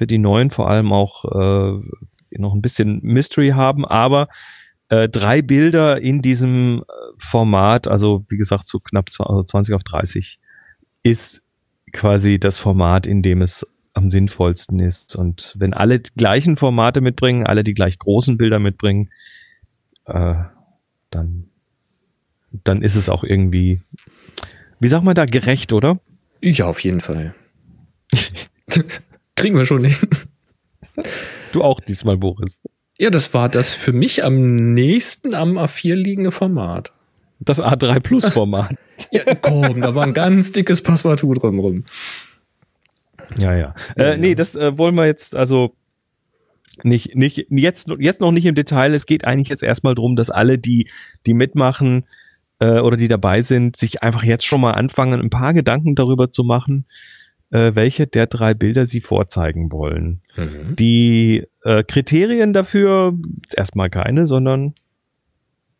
für 0.00 0.06
die 0.06 0.16
Neuen 0.16 0.48
vor 0.50 0.70
allem 0.70 0.94
auch 0.94 1.26
äh, 1.26 2.38
noch 2.38 2.54
ein 2.54 2.62
bisschen 2.62 3.00
Mystery 3.02 3.50
haben, 3.50 3.84
aber 3.84 4.28
äh, 4.88 5.10
drei 5.10 5.42
Bilder 5.42 6.00
in 6.00 6.22
diesem 6.22 6.84
äh, 6.88 6.92
Format, 7.18 7.86
also 7.86 8.24
wie 8.30 8.38
gesagt, 8.38 8.66
so 8.66 8.80
knapp 8.80 9.10
zw- 9.10 9.26
also 9.28 9.42
20 9.42 9.74
auf 9.74 9.82
30, 9.82 10.38
ist 11.02 11.42
quasi 11.92 12.40
das 12.40 12.56
Format, 12.56 13.06
in 13.06 13.20
dem 13.20 13.42
es 13.42 13.66
am 13.92 14.08
sinnvollsten 14.08 14.80
ist. 14.80 15.16
Und 15.16 15.54
wenn 15.58 15.74
alle 15.74 16.00
die 16.00 16.12
gleichen 16.16 16.56
Formate 16.56 17.02
mitbringen, 17.02 17.46
alle 17.46 17.62
die 17.62 17.74
gleich 17.74 17.98
großen 17.98 18.38
Bilder 18.38 18.58
mitbringen, 18.58 19.10
äh, 20.06 20.36
dann, 21.10 21.50
dann 22.64 22.80
ist 22.80 22.96
es 22.96 23.10
auch 23.10 23.22
irgendwie, 23.22 23.82
wie 24.78 24.88
sagt 24.88 25.04
man 25.04 25.14
da, 25.14 25.26
gerecht, 25.26 25.74
oder? 25.74 26.00
Ja, 26.42 26.68
auf 26.68 26.82
jeden 26.84 27.00
Fall. 27.02 27.34
Kriegen 29.40 29.56
wir 29.56 29.66
schon 29.66 29.82
nicht. 29.82 30.06
Du 31.52 31.62
auch 31.62 31.80
diesmal, 31.80 32.16
Boris. 32.16 32.60
Ja, 32.98 33.10
das 33.10 33.32
war 33.32 33.48
das 33.48 33.72
für 33.72 33.92
mich 33.92 34.22
am 34.22 34.74
nächsten 34.74 35.34
am 35.34 35.56
A4 35.56 35.94
liegende 35.94 36.30
Format. 36.30 36.92
Das 37.38 37.60
A3 37.60 38.00
Plus 38.00 38.28
Format. 38.32 38.74
Ja, 39.12 39.22
komm, 39.40 39.80
da 39.80 39.94
war 39.94 40.04
ein 40.04 40.12
ganz 40.12 40.52
dickes 40.52 40.82
Passepartout 40.82 41.34
drumrum. 41.34 41.84
Ja, 43.38 43.56
ja. 43.56 43.74
Äh, 43.96 44.18
nee, 44.18 44.34
das 44.34 44.56
äh, 44.56 44.76
wollen 44.76 44.94
wir 44.96 45.06
jetzt 45.06 45.34
also 45.34 45.74
nicht, 46.84 47.14
nicht, 47.14 47.46
jetzt, 47.48 47.88
jetzt 47.98 48.20
noch 48.20 48.32
nicht 48.32 48.44
im 48.44 48.54
Detail. 48.54 48.94
Es 48.94 49.06
geht 49.06 49.24
eigentlich 49.24 49.48
jetzt 49.48 49.62
erstmal 49.62 49.94
drum, 49.94 50.16
dass 50.16 50.30
alle, 50.30 50.58
die, 50.58 50.88
die 51.26 51.34
mitmachen 51.34 52.06
äh, 52.58 52.80
oder 52.80 52.96
die 52.96 53.08
dabei 53.08 53.42
sind, 53.42 53.76
sich 53.76 54.02
einfach 54.02 54.22
jetzt 54.22 54.44
schon 54.44 54.60
mal 54.60 54.72
anfangen, 54.72 55.20
ein 55.20 55.30
paar 55.30 55.54
Gedanken 55.54 55.94
darüber 55.94 56.32
zu 56.32 56.44
machen, 56.44 56.86
äh, 57.50 57.74
welche 57.74 58.06
der 58.06 58.26
drei 58.26 58.54
Bilder 58.54 58.86
sie 58.86 59.00
vorzeigen 59.00 59.72
wollen. 59.72 60.20
Mhm. 60.36 60.76
Die 60.76 61.46
äh, 61.64 61.82
Kriterien 61.84 62.52
dafür 62.52 63.18
ist 63.46 63.56
erstmal 63.56 63.90
keine, 63.90 64.26
sondern 64.26 64.74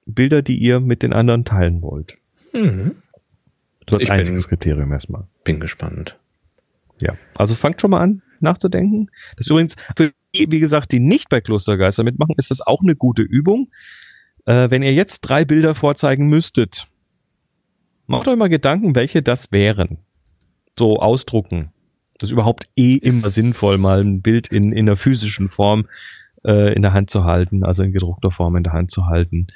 Bilder, 0.06 0.42
die 0.42 0.56
ihr 0.58 0.80
mit 0.80 1.02
den 1.02 1.12
anderen 1.12 1.44
teilen 1.44 1.82
wollt. 1.82 2.16
Mhm. 2.52 2.96
So 3.88 3.96
als 3.96 4.02
Ich 4.04 4.08
bin- 4.08 4.18
einziges 4.18 4.48
Kriterium 4.48 4.92
erstmal. 4.92 5.26
Bin 5.44 5.60
gespannt. 5.60 6.18
Ja, 7.00 7.14
also 7.36 7.54
fangt 7.54 7.80
schon 7.80 7.90
mal 7.90 8.00
an 8.00 8.22
nachzudenken. 8.40 9.10
Das 9.36 9.46
ist 9.46 9.50
übrigens 9.50 9.76
für 9.96 10.12
die, 10.34 10.50
wie 10.50 10.60
gesagt, 10.60 10.92
die 10.92 10.98
nicht 11.00 11.28
bei 11.28 11.40
Klostergeister 11.40 12.04
mitmachen, 12.04 12.34
ist 12.38 12.50
das 12.50 12.60
auch 12.62 12.80
eine 12.82 12.96
gute 12.96 13.22
Übung. 13.22 13.70
Äh, 14.46 14.70
wenn 14.70 14.82
ihr 14.82 14.94
jetzt 14.94 15.20
drei 15.20 15.44
Bilder 15.44 15.74
vorzeigen 15.74 16.28
müsstet, 16.28 16.86
macht 18.06 18.26
euch 18.28 18.36
mal 18.36 18.48
Gedanken, 18.48 18.94
welche 18.94 19.22
das 19.22 19.52
wären. 19.52 19.98
So 20.80 20.98
ausdrucken. 20.98 21.72
Das 22.18 22.30
ist 22.30 22.32
überhaupt 22.32 22.64
eh 22.74 22.94
immer 22.94 23.26
Ist- 23.26 23.34
sinnvoll, 23.34 23.76
mal 23.76 24.00
ein 24.00 24.22
Bild 24.22 24.48
in, 24.48 24.72
in 24.72 24.88
einer 24.88 24.96
physischen 24.96 25.50
Form 25.50 25.84
äh, 26.42 26.72
in 26.72 26.80
der 26.80 26.94
Hand 26.94 27.10
zu 27.10 27.24
halten, 27.24 27.64
also 27.64 27.82
in 27.82 27.92
gedruckter 27.92 28.30
Form 28.30 28.56
in 28.56 28.62
der 28.62 28.72
Hand 28.72 28.90
zu 28.90 29.04
halten. 29.04 29.48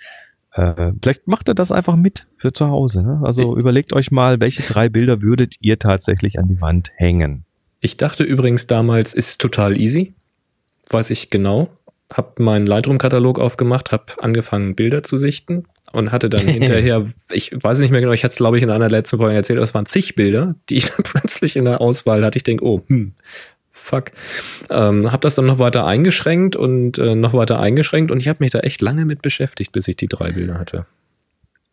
Äh, 0.52 0.92
vielleicht 1.00 1.26
macht 1.26 1.48
ihr 1.48 1.54
das 1.54 1.72
einfach 1.72 1.96
mit 1.96 2.26
für 2.36 2.52
zu 2.52 2.68
Hause. 2.68 3.02
Ne? 3.02 3.22
Also 3.24 3.40
ich 3.40 3.62
überlegt 3.62 3.94
euch 3.94 4.10
mal, 4.10 4.38
welche 4.38 4.62
drei 4.62 4.90
Bilder 4.90 5.22
würdet 5.22 5.54
ihr 5.60 5.78
tatsächlich 5.78 6.38
an 6.38 6.46
die 6.46 6.60
Wand 6.60 6.92
hängen? 6.96 7.46
Ich 7.80 7.96
dachte 7.96 8.22
übrigens 8.22 8.66
damals, 8.66 9.14
ist 9.14 9.40
total 9.40 9.80
easy. 9.80 10.12
Weiß 10.90 11.08
ich 11.08 11.30
genau. 11.30 11.70
Hab 12.12 12.38
meinen 12.38 12.66
Lightroom-Katalog 12.66 13.38
aufgemacht, 13.38 13.92
hab 13.92 14.22
angefangen, 14.22 14.74
Bilder 14.74 15.02
zu 15.02 15.16
sichten 15.16 15.64
und 15.94 16.12
hatte 16.12 16.28
dann 16.28 16.46
hinterher, 16.46 17.04
ich 17.30 17.52
weiß 17.52 17.78
nicht 17.78 17.90
mehr 17.90 18.00
genau, 18.00 18.12
ich 18.12 18.24
hatte 18.24 18.32
es, 18.32 18.38
glaube 18.38 18.56
ich, 18.56 18.62
in 18.62 18.70
einer 18.70 18.88
letzten 18.88 19.18
Folge 19.18 19.34
erzählt, 19.34 19.58
aber 19.58 19.64
es 19.64 19.74
waren 19.74 19.86
zig 19.86 20.14
Bilder, 20.14 20.54
die 20.68 20.76
ich 20.76 20.84
dann 20.90 21.04
plötzlich 21.04 21.56
in 21.56 21.64
der 21.64 21.80
Auswahl 21.80 22.24
hatte. 22.24 22.36
Ich 22.36 22.42
denke, 22.42 22.64
oh, 22.64 22.82
hm, 22.88 23.14
fuck. 23.70 24.10
Ähm, 24.70 25.10
habe 25.10 25.20
das 25.20 25.34
dann 25.34 25.46
noch 25.46 25.58
weiter 25.58 25.86
eingeschränkt 25.86 26.56
und 26.56 26.98
äh, 26.98 27.14
noch 27.14 27.34
weiter 27.34 27.60
eingeschränkt 27.60 28.10
und 28.10 28.20
ich 28.20 28.28
habe 28.28 28.38
mich 28.40 28.50
da 28.50 28.60
echt 28.60 28.80
lange 28.82 29.04
mit 29.04 29.22
beschäftigt, 29.22 29.72
bis 29.72 29.88
ich 29.88 29.96
die 29.96 30.08
drei 30.08 30.32
Bilder 30.32 30.58
hatte. 30.58 30.86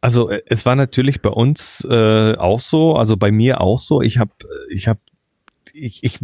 Also 0.01 0.29
äh, 0.29 0.41
es 0.47 0.65
war 0.65 0.75
natürlich 0.75 1.21
bei 1.21 1.29
uns 1.29 1.85
äh, 1.89 2.35
auch 2.35 2.59
so, 2.59 2.95
also 2.95 3.17
bei 3.17 3.31
mir 3.31 3.61
auch 3.61 3.79
so. 3.79 4.01
Ich 4.01 4.17
habe, 4.17 4.31
ich 4.69 4.87
habe, 4.87 4.99
ich, 5.73 6.03
ich 6.03 6.19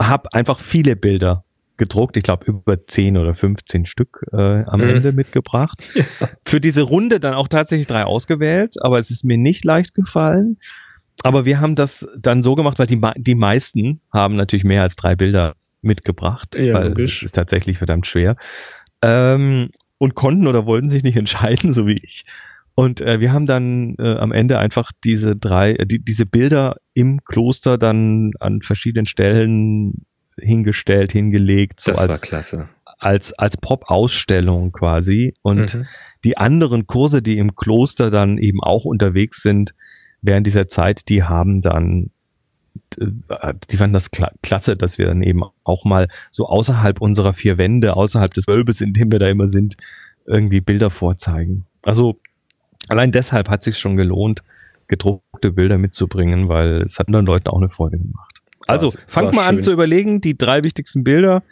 habe 0.00 0.32
einfach 0.32 0.60
viele 0.60 0.96
Bilder 0.96 1.44
gedruckt. 1.80 2.16
Ich 2.16 2.22
glaube 2.22 2.46
über 2.46 2.86
10 2.86 3.16
oder 3.16 3.34
15 3.34 3.86
Stück 3.86 4.24
äh, 4.32 4.62
am 4.66 4.80
mhm. 4.80 4.88
Ende 4.88 5.12
mitgebracht. 5.12 5.78
Ja. 6.20 6.28
Für 6.44 6.60
diese 6.60 6.82
Runde 6.82 7.18
dann 7.18 7.34
auch 7.34 7.48
tatsächlich 7.48 7.86
drei 7.86 8.04
ausgewählt, 8.04 8.76
aber 8.80 8.98
es 8.98 9.10
ist 9.10 9.24
mir 9.24 9.36
nicht 9.36 9.64
leicht 9.64 9.94
gefallen 9.94 10.58
aber 11.22 11.44
wir 11.44 11.60
haben 11.60 11.74
das 11.74 12.06
dann 12.18 12.42
so 12.42 12.54
gemacht, 12.54 12.78
weil 12.78 12.86
die, 12.86 13.00
die 13.16 13.34
meisten 13.34 14.00
haben 14.12 14.36
natürlich 14.36 14.64
mehr 14.64 14.82
als 14.82 14.96
drei 14.96 15.16
Bilder 15.16 15.54
mitgebracht, 15.82 16.56
ja, 16.58 16.74
weil 16.74 16.88
logisch. 16.88 17.20
das 17.20 17.26
ist 17.26 17.34
tatsächlich 17.34 17.78
verdammt 17.78 18.06
schwer. 18.06 18.36
Ähm, 19.02 19.70
und 19.98 20.14
konnten 20.14 20.46
oder 20.46 20.66
wollten 20.66 20.88
sich 20.88 21.02
nicht 21.02 21.16
entscheiden, 21.18 21.72
so 21.72 21.86
wie 21.86 22.00
ich. 22.02 22.24
Und 22.74 23.00
äh, 23.00 23.20
wir 23.20 23.32
haben 23.32 23.46
dann 23.46 23.96
äh, 23.98 24.14
am 24.16 24.32
Ende 24.32 24.58
einfach 24.58 24.92
diese 25.04 25.36
drei, 25.36 25.72
äh, 25.72 25.86
die, 25.86 26.02
diese 26.02 26.24
Bilder 26.24 26.76
im 26.94 27.22
Kloster 27.24 27.76
dann 27.76 28.30
an 28.40 28.62
verschiedenen 28.62 29.06
Stellen 29.06 30.06
hingestellt, 30.38 31.12
hingelegt. 31.12 31.80
So 31.80 31.92
das 31.92 32.00
als, 32.00 32.10
war 32.10 32.28
klasse. 32.28 32.68
Als, 32.98 33.32
als 33.32 33.56
Pop-Ausstellung 33.56 34.72
quasi. 34.72 35.34
Und 35.42 35.74
mhm. 35.74 35.86
die 36.24 36.36
anderen 36.36 36.86
Kurse, 36.86 37.22
die 37.22 37.38
im 37.38 37.54
Kloster 37.54 38.10
dann 38.10 38.38
eben 38.38 38.62
auch 38.62 38.84
unterwegs 38.84 39.42
sind, 39.42 39.74
während 40.22 40.46
dieser 40.46 40.68
Zeit, 40.68 41.08
die 41.08 41.24
haben 41.24 41.60
dann, 41.60 42.10
die 42.98 43.76
fanden 43.76 43.94
das 43.94 44.10
klasse, 44.10 44.76
dass 44.76 44.98
wir 44.98 45.06
dann 45.06 45.22
eben 45.22 45.42
auch 45.64 45.84
mal 45.84 46.08
so 46.30 46.46
außerhalb 46.46 47.00
unserer 47.00 47.32
vier 47.32 47.58
Wände, 47.58 47.96
außerhalb 47.96 48.32
des 48.34 48.46
Wölbes, 48.46 48.80
in 48.80 48.92
dem 48.92 49.10
wir 49.10 49.18
da 49.18 49.28
immer 49.28 49.48
sind, 49.48 49.76
irgendwie 50.26 50.60
Bilder 50.60 50.90
vorzeigen. 50.90 51.66
Also 51.84 52.20
allein 52.88 53.12
deshalb 53.12 53.48
hat 53.48 53.62
sich 53.62 53.78
schon 53.78 53.96
gelohnt, 53.96 54.42
gedruckte 54.88 55.52
Bilder 55.52 55.78
mitzubringen, 55.78 56.48
weil 56.48 56.82
es 56.82 56.98
hat 56.98 57.08
anderen 57.08 57.26
Leuten 57.26 57.48
auch 57.48 57.58
eine 57.58 57.68
Freude 57.68 57.98
gemacht. 57.98 58.29
Also 58.70 58.92
fangt 59.06 59.34
mal 59.34 59.46
schön. 59.46 59.56
an 59.58 59.62
zu 59.62 59.72
überlegen, 59.72 60.20
die 60.20 60.36
drei 60.36 60.64
wichtigsten 60.64 61.04
Bilder, 61.04 61.42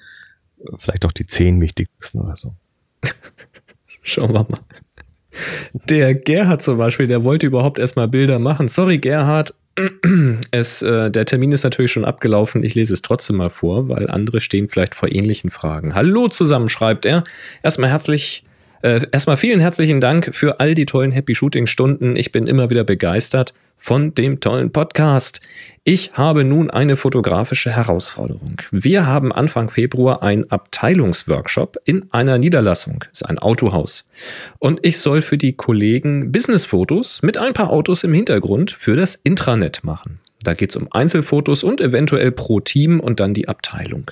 vielleicht 0.78 1.04
auch 1.04 1.12
die 1.12 1.26
zehn 1.26 1.60
wichtigsten 1.60 2.20
oder 2.20 2.36
so. 2.36 2.54
Schauen 4.02 4.32
wir 4.32 4.46
mal. 4.48 4.60
Der 5.88 6.14
Gerhard 6.14 6.62
zum 6.62 6.78
Beispiel, 6.78 7.06
der 7.06 7.22
wollte 7.24 7.46
überhaupt 7.46 7.78
erstmal 7.78 8.08
Bilder 8.08 8.38
machen. 8.38 8.68
Sorry, 8.68 8.98
Gerhard. 8.98 9.54
Es, 10.50 10.82
äh, 10.82 11.08
der 11.10 11.24
Termin 11.24 11.52
ist 11.52 11.62
natürlich 11.62 11.92
schon 11.92 12.04
abgelaufen. 12.04 12.64
Ich 12.64 12.74
lese 12.74 12.94
es 12.94 13.02
trotzdem 13.02 13.36
mal 13.36 13.50
vor, 13.50 13.88
weil 13.88 14.10
andere 14.10 14.40
stehen 14.40 14.66
vielleicht 14.66 14.94
vor 14.96 15.12
ähnlichen 15.12 15.50
Fragen. 15.50 15.94
Hallo 15.94 16.26
zusammen, 16.28 16.68
schreibt 16.68 17.06
er. 17.06 17.22
Erstmal 17.62 17.90
herzlich 17.90 18.42
äh, 18.82 19.00
erstmal 19.12 19.36
vielen 19.36 19.60
herzlichen 19.60 20.00
Dank 20.00 20.34
für 20.34 20.60
all 20.60 20.74
die 20.74 20.86
tollen 20.86 21.12
Happy 21.12 21.34
Shooting 21.34 21.66
Stunden. 21.66 22.16
Ich 22.16 22.32
bin 22.32 22.46
immer 22.46 22.70
wieder 22.70 22.84
begeistert 22.84 23.54
von 23.78 24.12
dem 24.12 24.40
tollen 24.40 24.72
Podcast. 24.72 25.40
Ich 25.84 26.12
habe 26.14 26.44
nun 26.44 26.68
eine 26.68 26.96
fotografische 26.96 27.70
Herausforderung. 27.70 28.56
Wir 28.70 29.06
haben 29.06 29.32
Anfang 29.32 29.70
Februar 29.70 30.22
einen 30.22 30.50
Abteilungsworkshop 30.50 31.78
in 31.84 32.12
einer 32.12 32.36
Niederlassung. 32.36 33.04
Ist 33.10 33.24
ein 33.24 33.38
Autohaus. 33.38 34.04
Und 34.58 34.80
ich 34.82 34.98
soll 34.98 35.22
für 35.22 35.38
die 35.38 35.54
Kollegen 35.54 36.30
Businessfotos 36.32 37.22
mit 37.22 37.38
ein 37.38 37.54
paar 37.54 37.70
Autos 37.70 38.04
im 38.04 38.12
Hintergrund 38.12 38.70
für 38.70 38.96
das 38.96 39.14
Intranet 39.14 39.84
machen. 39.84 40.20
Da 40.42 40.54
geht 40.54 40.70
es 40.70 40.76
um 40.76 40.88
Einzelfotos 40.90 41.64
und 41.64 41.80
eventuell 41.80 42.32
pro 42.32 42.60
Team 42.60 43.00
und 43.00 43.20
dann 43.20 43.32
die 43.32 43.48
Abteilung. 43.48 44.10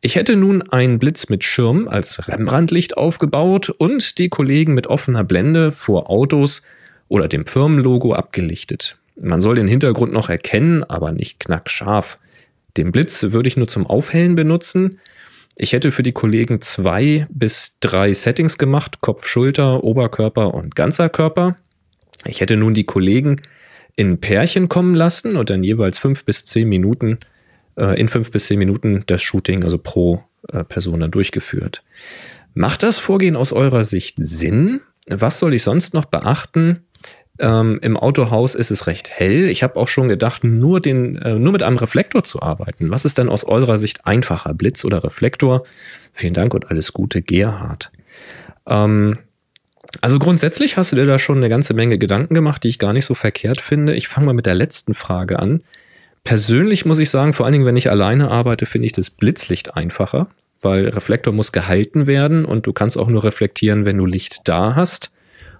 Ich 0.00 0.14
hätte 0.14 0.36
nun 0.36 0.62
einen 0.62 1.00
Blitz 1.00 1.28
mit 1.28 1.42
Schirm 1.42 1.88
als 1.88 2.28
Rembrandt-Licht 2.28 2.96
aufgebaut 2.96 3.70
und 3.70 4.18
die 4.18 4.28
Kollegen 4.28 4.74
mit 4.74 4.86
offener 4.86 5.24
Blende 5.24 5.72
vor 5.72 6.08
Autos 6.08 6.62
oder 7.08 7.28
dem 7.28 7.46
Firmenlogo 7.46 8.14
abgelichtet. 8.14 8.98
Man 9.20 9.40
soll 9.40 9.56
den 9.56 9.68
Hintergrund 9.68 10.12
noch 10.12 10.28
erkennen, 10.28 10.84
aber 10.84 11.12
nicht 11.12 11.40
knackscharf. 11.40 12.18
Den 12.76 12.92
Blitz 12.92 13.22
würde 13.22 13.48
ich 13.48 13.56
nur 13.56 13.66
zum 13.66 13.86
Aufhellen 13.86 14.36
benutzen. 14.36 15.00
Ich 15.56 15.72
hätte 15.72 15.90
für 15.90 16.04
die 16.04 16.12
Kollegen 16.12 16.60
zwei 16.60 17.26
bis 17.30 17.78
drei 17.80 18.12
Settings 18.12 18.58
gemacht: 18.58 19.00
Kopf, 19.00 19.26
Schulter, 19.26 19.82
Oberkörper 19.82 20.54
und 20.54 20.76
ganzer 20.76 21.08
Körper. 21.08 21.56
Ich 22.24 22.40
hätte 22.40 22.56
nun 22.56 22.74
die 22.74 22.84
Kollegen 22.84 23.40
in 23.96 24.20
Pärchen 24.20 24.68
kommen 24.68 24.94
lassen 24.94 25.36
und 25.36 25.50
dann 25.50 25.64
jeweils 25.64 25.98
fünf 25.98 26.24
bis 26.24 26.44
zehn 26.44 26.68
Minuten 26.68 27.18
äh, 27.76 27.98
in 27.98 28.06
fünf 28.06 28.30
bis 28.30 28.46
zehn 28.46 28.58
Minuten 28.58 29.02
das 29.06 29.22
Shooting, 29.22 29.64
also 29.64 29.78
pro 29.78 30.22
äh, 30.52 30.62
Person 30.62 31.00
dann 31.00 31.10
durchgeführt. 31.10 31.82
Macht 32.54 32.84
das 32.84 32.98
Vorgehen 32.98 33.34
aus 33.34 33.52
eurer 33.52 33.82
Sicht 33.82 34.14
Sinn? 34.18 34.80
Was 35.08 35.38
soll 35.38 35.54
ich 35.54 35.62
sonst 35.62 35.94
noch 35.94 36.04
beachten? 36.04 36.84
Ähm, 37.38 37.78
Im 37.82 37.96
Autohaus 37.96 38.54
ist 38.54 38.70
es 38.70 38.86
recht 38.86 39.10
hell. 39.10 39.48
Ich 39.48 39.62
habe 39.62 39.76
auch 39.76 39.88
schon 39.88 40.08
gedacht, 40.08 40.42
nur, 40.42 40.80
den, 40.80 41.16
äh, 41.16 41.38
nur 41.38 41.52
mit 41.52 41.62
einem 41.62 41.76
Reflektor 41.76 42.24
zu 42.24 42.42
arbeiten. 42.42 42.90
Was 42.90 43.04
ist 43.04 43.18
denn 43.18 43.28
aus 43.28 43.44
eurer 43.44 43.78
Sicht 43.78 44.06
einfacher, 44.06 44.54
Blitz 44.54 44.84
oder 44.84 45.04
Reflektor? 45.04 45.62
Vielen 46.12 46.34
Dank 46.34 46.54
und 46.54 46.70
alles 46.70 46.92
Gute, 46.92 47.22
Gerhard. 47.22 47.92
Ähm, 48.66 49.18
also 50.00 50.18
grundsätzlich 50.18 50.76
hast 50.76 50.92
du 50.92 50.96
dir 50.96 51.06
da 51.06 51.18
schon 51.18 51.38
eine 51.38 51.48
ganze 51.48 51.74
Menge 51.74 51.98
Gedanken 51.98 52.34
gemacht, 52.34 52.64
die 52.64 52.68
ich 52.68 52.78
gar 52.78 52.92
nicht 52.92 53.06
so 53.06 53.14
verkehrt 53.14 53.60
finde. 53.60 53.94
Ich 53.94 54.08
fange 54.08 54.26
mal 54.26 54.34
mit 54.34 54.46
der 54.46 54.54
letzten 54.54 54.94
Frage 54.94 55.38
an. 55.38 55.62
Persönlich 56.24 56.84
muss 56.84 56.98
ich 56.98 57.08
sagen, 57.10 57.32
vor 57.32 57.46
allen 57.46 57.54
Dingen, 57.54 57.66
wenn 57.66 57.76
ich 57.76 57.90
alleine 57.90 58.30
arbeite, 58.30 58.66
finde 58.66 58.86
ich 58.86 58.92
das 58.92 59.10
Blitzlicht 59.10 59.76
einfacher, 59.76 60.28
weil 60.62 60.88
Reflektor 60.88 61.32
muss 61.32 61.52
gehalten 61.52 62.06
werden 62.06 62.44
und 62.44 62.66
du 62.66 62.72
kannst 62.72 62.98
auch 62.98 63.08
nur 63.08 63.24
reflektieren, 63.24 63.86
wenn 63.86 63.96
du 63.96 64.04
Licht 64.04 64.40
da 64.44 64.74
hast. 64.74 65.12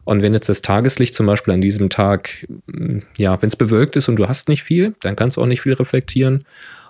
Und 0.09 0.22
wenn 0.22 0.32
jetzt 0.32 0.48
das 0.48 0.62
Tageslicht 0.62 1.14
zum 1.14 1.26
Beispiel 1.26 1.52
an 1.52 1.61
diesem 1.61 1.90
Tag, 1.90 2.46
mm, 2.66 3.00
ja, 3.18 3.42
wenn 3.42 3.48
es 3.48 3.56
bewölkt 3.56 3.94
ist 3.94 4.09
und 4.09 4.16
du 4.16 4.26
hast 4.26 4.48
nicht 4.48 4.62
viel, 4.62 4.94
dann 5.02 5.16
kannst 5.16 5.36
du 5.36 5.42
auch 5.42 5.46
nicht 5.46 5.61
viel 5.61 5.74
reflektieren. 5.74 6.44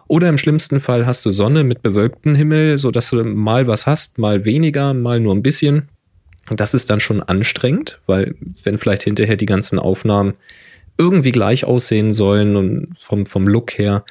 Oder 0.06 0.28
im 0.28 0.38
schlimmsten 0.38 0.78
Fall 0.78 1.04
hast 1.04 1.26
du 1.26 1.30
Sonne 1.30 1.64
mit 1.64 1.82
bewölktem 1.82 2.36
Himmel, 2.36 2.78
sodass 2.78 3.10
du 3.10 3.24
mal 3.24 3.66
was 3.66 3.88
hast, 3.88 4.18
mal 4.18 4.44
weniger, 4.44 4.94
mal 4.94 5.18
nur 5.18 5.34
ein 5.34 5.42
bisschen. 5.42 5.88
Das 6.52 6.74
ist 6.74 6.90
dann 6.90 7.00
schon 7.00 7.20
anstrengend, 7.20 7.98
weil 8.06 8.36
wenn 8.62 8.78
vielleicht 8.78 9.02
hinterher 9.02 9.36
die 9.36 9.46
ganzen 9.46 9.80
Aufnahmen 9.80 10.34
irgendwie 10.96 11.32
gleich 11.32 11.64
aussehen 11.64 12.14
sollen 12.14 12.54
und 12.54 12.96
vom, 12.96 13.26
vom 13.26 13.48
Look 13.48 13.76
her, 13.78 14.04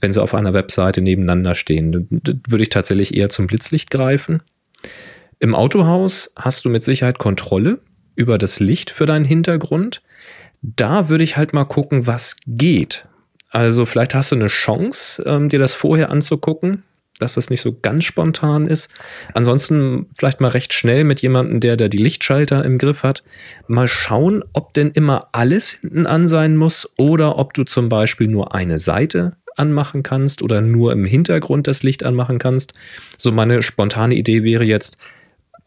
wenn 0.00 0.14
sie 0.14 0.22
auf 0.22 0.32
einer 0.32 0.54
Webseite 0.54 1.02
nebeneinander 1.02 1.54
stehen, 1.54 2.08
würde 2.48 2.62
ich 2.62 2.70
tatsächlich 2.70 3.14
eher 3.14 3.28
zum 3.28 3.46
Blitzlicht 3.46 3.90
greifen. 3.90 4.40
Im 5.38 5.54
Autohaus 5.54 6.32
hast 6.34 6.64
du 6.64 6.70
mit 6.70 6.82
Sicherheit 6.82 7.18
Kontrolle 7.18 7.80
über 8.14 8.38
das 8.38 8.60
Licht 8.60 8.90
für 8.90 9.06
deinen 9.06 9.24
Hintergrund. 9.24 10.02
Da 10.62 11.08
würde 11.08 11.24
ich 11.24 11.36
halt 11.36 11.52
mal 11.52 11.64
gucken, 11.64 12.06
was 12.06 12.36
geht. 12.46 13.06
Also 13.50 13.84
vielleicht 13.84 14.14
hast 14.14 14.32
du 14.32 14.36
eine 14.36 14.48
Chance, 14.48 15.22
ähm, 15.26 15.48
dir 15.48 15.58
das 15.58 15.74
vorher 15.74 16.10
anzugucken 16.10 16.82
dass 17.18 17.34
das 17.34 17.50
nicht 17.50 17.60
so 17.60 17.76
ganz 17.80 18.04
spontan 18.04 18.66
ist. 18.66 18.90
Ansonsten 19.34 20.06
vielleicht 20.18 20.40
mal 20.40 20.48
recht 20.48 20.72
schnell 20.72 21.04
mit 21.04 21.20
jemandem, 21.20 21.60
der 21.60 21.76
da 21.76 21.88
die 21.88 21.98
Lichtschalter 21.98 22.64
im 22.64 22.78
Griff 22.78 23.02
hat, 23.02 23.22
mal 23.68 23.86
schauen, 23.86 24.44
ob 24.52 24.74
denn 24.74 24.90
immer 24.90 25.28
alles 25.32 25.70
hinten 25.70 26.06
an 26.06 26.26
sein 26.26 26.56
muss 26.56 26.90
oder 26.98 27.38
ob 27.38 27.54
du 27.54 27.64
zum 27.64 27.88
Beispiel 27.88 28.26
nur 28.26 28.54
eine 28.54 28.78
Seite 28.78 29.36
anmachen 29.56 30.02
kannst 30.02 30.42
oder 30.42 30.60
nur 30.60 30.92
im 30.92 31.04
Hintergrund 31.04 31.68
das 31.68 31.84
Licht 31.84 32.04
anmachen 32.04 32.38
kannst. 32.38 32.74
So 33.16 33.30
meine 33.30 33.62
spontane 33.62 34.16
Idee 34.16 34.42
wäre 34.42 34.64
jetzt, 34.64 34.98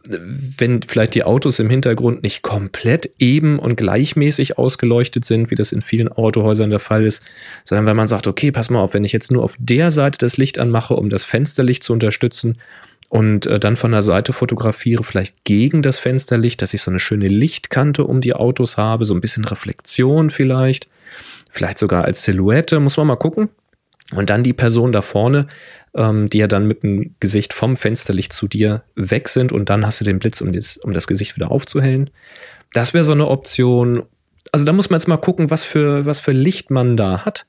wenn 0.09 0.81
vielleicht 0.81 1.15
die 1.15 1.23
Autos 1.23 1.59
im 1.59 1.69
Hintergrund 1.69 2.23
nicht 2.23 2.41
komplett 2.41 3.11
eben 3.19 3.59
und 3.59 3.77
gleichmäßig 3.77 4.57
ausgeleuchtet 4.57 5.25
sind, 5.25 5.51
wie 5.51 5.55
das 5.55 5.71
in 5.71 5.81
vielen 5.81 6.07
Autohäusern 6.07 6.69
der 6.69 6.79
Fall 6.79 7.05
ist, 7.05 7.23
sondern 7.63 7.85
wenn 7.85 7.97
man 7.97 8.07
sagt, 8.07 8.27
okay, 8.27 8.51
pass 8.51 8.69
mal 8.69 8.79
auf, 8.79 8.93
wenn 8.93 9.03
ich 9.03 9.11
jetzt 9.11 9.31
nur 9.31 9.43
auf 9.43 9.55
der 9.59 9.91
Seite 9.91 10.17
das 10.17 10.37
Licht 10.37 10.59
anmache, 10.59 10.95
um 10.95 11.09
das 11.09 11.25
Fensterlicht 11.25 11.83
zu 11.83 11.93
unterstützen 11.93 12.57
und 13.09 13.45
äh, 13.45 13.59
dann 13.59 13.77
von 13.77 13.91
der 13.91 14.01
Seite 14.01 14.33
fotografiere, 14.33 15.03
vielleicht 15.03 15.43
gegen 15.43 15.81
das 15.81 15.97
Fensterlicht, 15.97 16.61
dass 16.61 16.73
ich 16.73 16.81
so 16.81 16.91
eine 16.91 16.99
schöne 16.99 17.27
Lichtkante 17.27 18.03
um 18.03 18.21
die 18.21 18.33
Autos 18.33 18.77
habe, 18.77 19.05
so 19.05 19.13
ein 19.13 19.21
bisschen 19.21 19.45
Reflexion 19.45 20.29
vielleicht, 20.29 20.87
vielleicht 21.49 21.77
sogar 21.77 22.05
als 22.05 22.23
Silhouette, 22.23 22.79
muss 22.79 22.97
man 22.97 23.07
mal 23.07 23.15
gucken. 23.15 23.49
Und 24.13 24.29
dann 24.29 24.43
die 24.43 24.53
Person 24.53 24.91
da 24.91 25.01
vorne, 25.01 25.47
ähm, 25.95 26.29
die 26.29 26.37
ja 26.37 26.47
dann 26.47 26.65
mit 26.65 26.83
dem 26.83 27.15
Gesicht 27.19 27.53
vom 27.53 27.75
Fensterlicht 27.75 28.31
zu 28.31 28.47
dir 28.47 28.83
weg 28.95 29.27
sind 29.27 29.51
und 29.51 29.69
dann 29.69 29.85
hast 29.85 29.99
du 29.99 30.05
den 30.05 30.19
Blitz, 30.19 30.39
um 30.39 30.53
das, 30.53 30.77
um 30.77 30.93
das 30.93 31.07
Gesicht 31.07 31.35
wieder 31.35 31.51
aufzuhellen. 31.51 32.09
Das 32.73 32.93
wäre 32.93 33.03
so 33.03 33.11
eine 33.11 33.27
Option. 33.27 34.03
Also 34.51 34.65
da 34.65 34.71
muss 34.71 34.89
man 34.89 34.99
jetzt 34.99 35.07
mal 35.07 35.17
gucken, 35.17 35.49
was 35.49 35.63
für, 35.63 36.05
was 36.05 36.19
für 36.19 36.31
Licht 36.31 36.71
man 36.71 36.95
da 36.95 37.25
hat. 37.25 37.45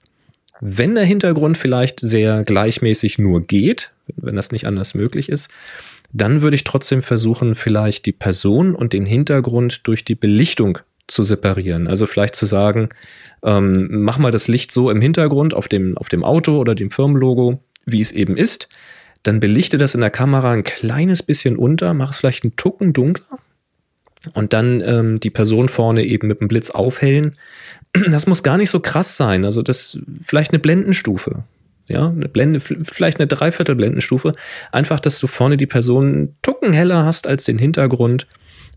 Wenn 0.61 0.97
der 0.97 1.05
Hintergrund 1.05 1.57
vielleicht 1.57 2.01
sehr 2.01 2.43
gleichmäßig 2.43 3.19
nur 3.19 3.43
geht, 3.43 3.93
wenn 4.17 4.35
das 4.35 4.51
nicht 4.51 4.67
anders 4.67 4.95
möglich 4.95 5.29
ist, 5.29 5.49
dann 6.13 6.43
würde 6.43 6.57
ich 6.57 6.65
trotzdem 6.65 7.03
versuchen, 7.03 7.55
vielleicht 7.55 8.07
die 8.07 8.13
Person 8.13 8.75
und 8.75 8.93
den 8.93 9.07
Hintergrund 9.07 9.87
durch 9.87 10.05
die 10.05 10.15
Belichtung 10.15 10.79
zu 11.09 11.23
separieren. 11.23 11.89
Also 11.89 12.07
vielleicht 12.07 12.37
zu 12.37 12.47
sagen, 12.47 12.89
ähm, 13.43 13.89
mach 13.91 14.19
mal 14.19 14.31
das 14.31 14.49
Licht 14.49 14.71
so 14.71 14.91
im 14.91 15.01
Hintergrund 15.01 15.55
auf 15.55 15.69
dem, 15.69 15.97
auf 15.99 16.09
dem 16.09 16.25
Auto 16.25 16.59
oder 16.59 16.75
dem 16.75 16.91
Firmenlogo, 16.91 17.63
wie 17.87 18.01
es 18.01 18.13
eben 18.13 18.37
ist. 18.37 18.69
Dann 19.23 19.41
belichte 19.41 19.79
das 19.79 19.95
in 19.95 20.01
der 20.01 20.11
Kamera 20.11 20.53
ein 20.53 20.65
kleines 20.65 21.23
bisschen 21.23 21.57
unter, 21.57 21.93
mach 21.95 22.11
es 22.11 22.19
vielleicht 22.19 22.45
einen 22.45 22.57
Tucken 22.57 22.93
dunkler 22.93 23.39
und 24.35 24.53
dann 24.53 24.81
ähm, 24.81 25.21
die 25.21 25.31
Person 25.31 25.69
vorne 25.69 26.05
eben 26.05 26.29
mit 26.29 26.41
dem 26.41 26.49
Blitz 26.49 26.71
aufhellen. 26.71 27.37
Das 28.11 28.27
muss 28.27 28.43
gar 28.43 28.59
nicht 28.59 28.69
so 28.69 28.81
krass 28.81 29.17
sein. 29.17 29.47
Also 29.47 29.63
das 29.63 29.99
vielleicht 30.21 30.53
eine 30.53 30.59
Blendenstufe. 30.59 31.45
Ja, 31.89 32.09
eine 32.09 32.29
Blende, 32.29 32.61
vielleicht 32.61 33.19
eine 33.19 33.27
Dreiviertel 33.27 33.75
Blendenstufe. 33.75 34.35
Einfach, 34.73 35.01
dass 35.01 35.19
du 35.21 35.27
vorne 35.27 35.57
die 35.57 35.67
Person 35.67 36.07
einen 36.07 36.37
Tucken 36.43 36.75
heller 36.75 37.07
hast 37.07 37.27
als 37.27 37.45
den 37.45 37.59
Hintergrund. 37.59 38.27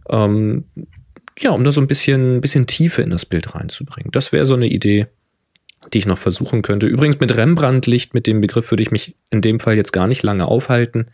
Ähm, 0.10 0.64
ja, 1.42 1.52
um 1.52 1.64
da 1.64 1.72
so 1.72 1.82
ein 1.82 1.88
bisschen, 1.88 2.42
bisschen 2.42 2.68
Tiefe 2.68 3.02
in 3.02 3.10
das 3.10 3.26
Bild 3.26 3.56
reinzubringen. 3.56 4.12
Das 4.12 4.32
wäre 4.32 4.46
so 4.46 4.54
eine 4.54 4.68
Idee, 4.68 5.08
die 5.94 5.98
ich 5.98 6.06
noch 6.06 6.18
versuchen 6.18 6.62
könnte. 6.62 6.88
Übrigens 6.88 7.20
mit 7.20 7.36
Rembrandt-Licht, 7.36 8.14
mit 8.14 8.28
dem 8.28 8.42
Begriff 8.42 8.72
würde 8.72 8.84
ich 8.84 8.92
mich 8.92 9.16
in 9.30 9.42
dem 9.42 9.60
Fall 9.60 9.76
jetzt 9.76 9.92
gar 9.92 10.08
nicht 10.08 10.24
lange 10.24 10.48
aufhalten. 10.48 11.08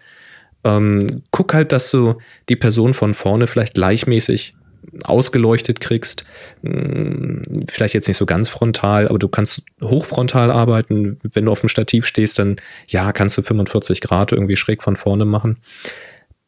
Ähm, 0.64 1.24
guck 1.32 1.54
halt, 1.54 1.72
dass 1.72 1.92
du 1.92 2.16
die 2.50 2.56
Person 2.56 2.94
von 2.94 3.14
vorne 3.14 3.48
vielleicht 3.48 3.76
gleichmäßig 3.76 4.54
ausgeleuchtet 5.04 5.80
kriegst. 5.80 6.26
Hm, 6.64 7.44
vielleicht 7.70 7.94
jetzt 7.94 8.08
nicht 8.08 8.18
so 8.18 8.26
ganz 8.26 8.50
frontal, 8.50 9.08
aber 9.08 9.20
du 9.20 9.28
kannst 9.28 9.64
hochfrontal 9.82 10.52
arbeiten. 10.52 11.18
Wenn 11.34 11.46
du 11.46 11.52
auf 11.52 11.62
dem 11.62 11.70
Stativ 11.70 12.06
stehst, 12.06 12.40
dann 12.40 12.58
ja, 12.88 13.12
kannst 13.12 13.38
du 13.38 13.42
45 13.42 14.02
Grad 14.02 14.32
irgendwie 14.32 14.56
schräg 14.56 14.84
von 14.84 14.96
vorne 14.96 15.26
machen. 15.26 15.58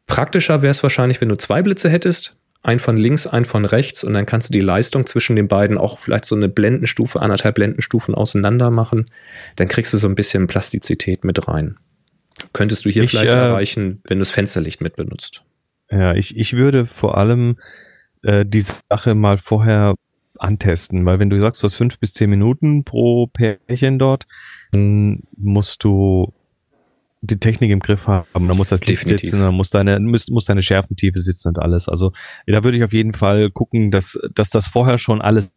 Praktischer 0.07 0.61
wäre 0.61 0.71
es 0.71 0.83
wahrscheinlich, 0.83 1.21
wenn 1.21 1.29
du 1.29 1.37
zwei 1.37 1.61
Blitze 1.61 1.89
hättest, 1.89 2.38
ein 2.61 2.79
von 2.79 2.97
links, 2.97 3.25
ein 3.25 3.45
von 3.45 3.65
rechts 3.65 4.03
und 4.03 4.13
dann 4.13 4.25
kannst 4.25 4.49
du 4.49 4.53
die 4.53 4.59
Leistung 4.59 5.05
zwischen 5.05 5.35
den 5.35 5.47
beiden 5.47 5.77
auch 5.77 5.97
vielleicht 5.97 6.25
so 6.25 6.35
eine 6.35 6.49
Blendenstufe, 6.49 7.21
anderthalb 7.21 7.55
Blendenstufen 7.55 8.15
auseinander 8.15 8.69
machen. 8.69 9.09
Dann 9.55 9.67
kriegst 9.67 9.93
du 9.93 9.97
so 9.97 10.07
ein 10.07 10.15
bisschen 10.15 10.47
Plastizität 10.47 11.23
mit 11.23 11.47
rein. 11.47 11.77
Könntest 12.53 12.85
du 12.85 12.89
hier 12.89 13.03
ich, 13.03 13.11
vielleicht 13.11 13.31
äh, 13.31 13.37
erreichen, 13.37 14.01
wenn 14.07 14.17
du 14.17 14.21
das 14.21 14.29
Fensterlicht 14.29 14.81
mit 14.81 14.95
benutzt. 14.95 15.43
Ja, 15.89 16.13
ich, 16.13 16.35
ich 16.37 16.53
würde 16.53 16.85
vor 16.85 17.17
allem 17.17 17.57
äh, 18.23 18.45
die 18.45 18.63
Sache 18.89 19.15
mal 19.15 19.37
vorher 19.37 19.95
antesten, 20.37 21.05
weil 21.05 21.19
wenn 21.19 21.29
du 21.29 21.39
sagst, 21.39 21.61
du 21.61 21.65
hast 21.65 21.75
fünf 21.75 21.99
bis 21.99 22.13
zehn 22.13 22.29
Minuten 22.29 22.83
pro 22.83 23.27
Pärchen 23.27 23.99
dort, 23.99 24.25
dann 24.71 25.23
musst 25.35 25.83
du 25.83 26.33
die 27.21 27.39
Technik 27.39 27.71
im 27.71 27.79
Griff 27.79 28.07
haben, 28.07 28.47
da 28.47 28.53
muss 28.53 28.69
das 28.69 28.81
Licht 28.81 29.01
Definitiv. 29.01 29.29
sitzen, 29.29 29.41
da 29.41 29.51
muss 29.51 29.69
deine, 29.69 29.99
muss, 29.99 30.29
muss 30.29 30.45
deine 30.45 30.61
Schärfentiefe 30.61 31.19
sitzen 31.21 31.49
und 31.49 31.59
alles. 31.59 31.89
Also 31.89 32.13
da 32.47 32.63
würde 32.63 32.77
ich 32.77 32.83
auf 32.83 32.93
jeden 32.93 33.13
Fall 33.13 33.51
gucken, 33.51 33.91
dass, 33.91 34.17
dass 34.33 34.49
das 34.49 34.67
vorher 34.67 34.97
schon 34.97 35.21
alles, 35.21 35.51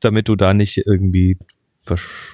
damit 0.00 0.28
du 0.28 0.36
da 0.36 0.54
nicht 0.54 0.78
irgendwie 0.86 1.36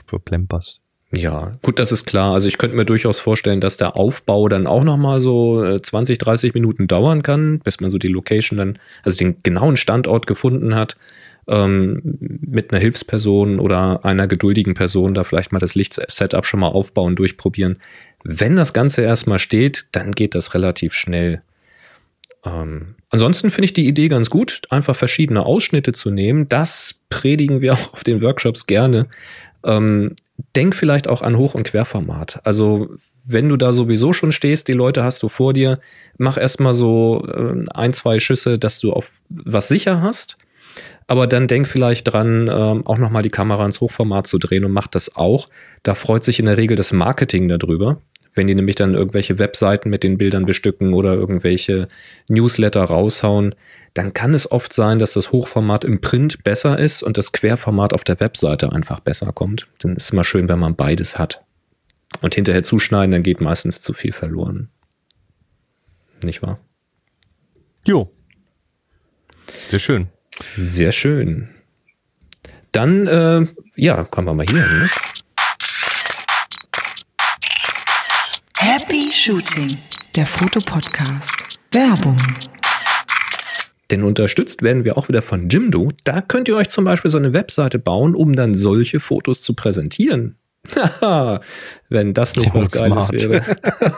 verplemperst. 0.06 0.80
Ja, 1.16 1.56
gut, 1.62 1.78
das 1.78 1.92
ist 1.92 2.06
klar. 2.06 2.34
Also 2.34 2.48
ich 2.48 2.58
könnte 2.58 2.76
mir 2.76 2.84
durchaus 2.84 3.20
vorstellen, 3.20 3.60
dass 3.60 3.76
der 3.76 3.96
Aufbau 3.96 4.48
dann 4.48 4.66
auch 4.66 4.84
nochmal 4.84 5.20
so 5.20 5.78
20, 5.78 6.14
äh, 6.14 6.18
30 6.18 6.54
Minuten 6.54 6.86
dauern 6.86 7.22
kann, 7.22 7.60
bis 7.60 7.80
man 7.80 7.90
so 7.90 7.98
die 7.98 8.08
Location 8.08 8.58
dann, 8.58 8.78
also 9.04 9.16
den 9.16 9.36
genauen 9.42 9.76
Standort 9.76 10.26
gefunden 10.26 10.74
hat, 10.74 10.96
ähm, 11.48 12.00
mit 12.40 12.72
einer 12.72 12.80
Hilfsperson 12.80 13.58
oder 13.58 14.04
einer 14.04 14.26
geduldigen 14.26 14.74
Person 14.74 15.14
da 15.14 15.24
vielleicht 15.24 15.52
mal 15.52 15.58
das 15.58 15.74
Lichtsetup 15.74 16.46
schon 16.46 16.60
mal 16.60 16.68
aufbauen, 16.68 17.16
durchprobieren. 17.16 17.78
Wenn 18.22 18.56
das 18.56 18.72
Ganze 18.72 19.02
erstmal 19.02 19.38
steht, 19.38 19.86
dann 19.92 20.12
geht 20.12 20.34
das 20.34 20.54
relativ 20.54 20.94
schnell. 20.94 21.42
Ähm, 22.44 22.96
ansonsten 23.10 23.50
finde 23.50 23.66
ich 23.66 23.72
die 23.72 23.86
Idee 23.86 24.08
ganz 24.08 24.30
gut, 24.30 24.62
einfach 24.70 24.96
verschiedene 24.96 25.44
Ausschnitte 25.44 25.92
zu 25.92 26.10
nehmen. 26.10 26.48
Das 26.48 27.00
predigen 27.08 27.60
wir 27.60 27.72
auch 27.74 27.92
auf 27.92 28.04
den 28.04 28.22
Workshops 28.22 28.66
gerne. 28.66 29.08
Ähm, 29.64 30.14
denk 30.56 30.74
vielleicht 30.74 31.08
auch 31.08 31.22
an 31.22 31.36
Hoch- 31.36 31.54
und 31.54 31.64
Querformat. 31.64 32.40
Also, 32.44 32.90
wenn 33.26 33.48
du 33.48 33.56
da 33.56 33.72
sowieso 33.72 34.12
schon 34.12 34.32
stehst, 34.32 34.68
die 34.68 34.72
Leute 34.72 35.02
hast 35.02 35.22
du 35.22 35.28
vor 35.28 35.52
dir, 35.52 35.80
mach 36.18 36.36
erstmal 36.36 36.74
so 36.74 37.26
äh, 37.26 37.64
ein, 37.72 37.92
zwei 37.92 38.18
Schüsse, 38.18 38.58
dass 38.58 38.80
du 38.80 38.92
auf 38.92 39.22
was 39.30 39.68
sicher 39.68 40.02
hast. 40.02 40.36
Aber 41.14 41.28
dann 41.28 41.46
denk 41.46 41.68
vielleicht 41.68 42.12
dran, 42.12 42.50
ähm, 42.50 42.84
auch 42.88 42.98
nochmal 42.98 43.22
die 43.22 43.30
Kamera 43.30 43.64
ins 43.64 43.80
Hochformat 43.80 44.26
zu 44.26 44.36
drehen 44.38 44.64
und 44.64 44.72
mach 44.72 44.88
das 44.88 45.14
auch. 45.14 45.48
Da 45.84 45.94
freut 45.94 46.24
sich 46.24 46.40
in 46.40 46.46
der 46.46 46.56
Regel 46.56 46.76
das 46.76 46.92
Marketing 46.92 47.48
darüber. 47.48 48.00
Wenn 48.34 48.48
die 48.48 48.54
nämlich 48.56 48.74
dann 48.74 48.94
irgendwelche 48.94 49.38
Webseiten 49.38 49.90
mit 49.90 50.02
den 50.02 50.18
Bildern 50.18 50.44
bestücken 50.44 50.92
oder 50.92 51.14
irgendwelche 51.14 51.86
Newsletter 52.28 52.82
raushauen, 52.82 53.54
dann 53.94 54.12
kann 54.12 54.34
es 54.34 54.50
oft 54.50 54.72
sein, 54.72 54.98
dass 54.98 55.12
das 55.12 55.30
Hochformat 55.30 55.84
im 55.84 56.00
Print 56.00 56.42
besser 56.42 56.80
ist 56.80 57.04
und 57.04 57.16
das 57.16 57.30
Querformat 57.30 57.94
auf 57.94 58.02
der 58.02 58.18
Webseite 58.18 58.72
einfach 58.72 58.98
besser 58.98 59.30
kommt. 59.32 59.68
Dann 59.82 59.94
ist 59.94 60.06
es 60.06 60.12
mal 60.12 60.24
schön, 60.24 60.48
wenn 60.48 60.58
man 60.58 60.74
beides 60.74 61.16
hat. 61.16 61.44
Und 62.22 62.34
hinterher 62.34 62.64
zuschneiden, 62.64 63.12
dann 63.12 63.22
geht 63.22 63.40
meistens 63.40 63.80
zu 63.80 63.92
viel 63.92 64.10
verloren. 64.10 64.68
Nicht 66.24 66.42
wahr? 66.42 66.58
Jo. 67.84 68.10
Sehr 69.70 69.78
schön. 69.78 70.08
Sehr 70.56 70.92
schön. 70.92 71.48
Dann, 72.72 73.06
äh, 73.06 73.46
ja, 73.76 74.04
kommen 74.04 74.26
wir 74.26 74.34
mal 74.34 74.46
hier. 74.46 74.66
Ne? 74.66 74.90
Happy 78.56 79.12
Shooting, 79.12 79.78
der 80.16 80.26
Fotopodcast. 80.26 81.34
Werbung. 81.70 82.16
Denn 83.90 84.02
unterstützt 84.02 84.62
werden 84.62 84.84
wir 84.84 84.96
auch 84.96 85.08
wieder 85.08 85.22
von 85.22 85.48
Jimdo. 85.48 85.88
Da 86.04 86.20
könnt 86.20 86.48
ihr 86.48 86.56
euch 86.56 86.68
zum 86.70 86.84
Beispiel 86.84 87.10
so 87.10 87.18
eine 87.18 87.32
Webseite 87.32 87.78
bauen, 87.78 88.14
um 88.14 88.34
dann 88.34 88.54
solche 88.54 88.98
Fotos 89.00 89.42
zu 89.42 89.54
präsentieren. 89.54 90.36
Wenn 91.90 92.14
das 92.14 92.36
nicht 92.36 92.52
oh, 92.54 92.60
was 92.60 92.70
Geiles 92.70 93.06
smart. 93.06 93.12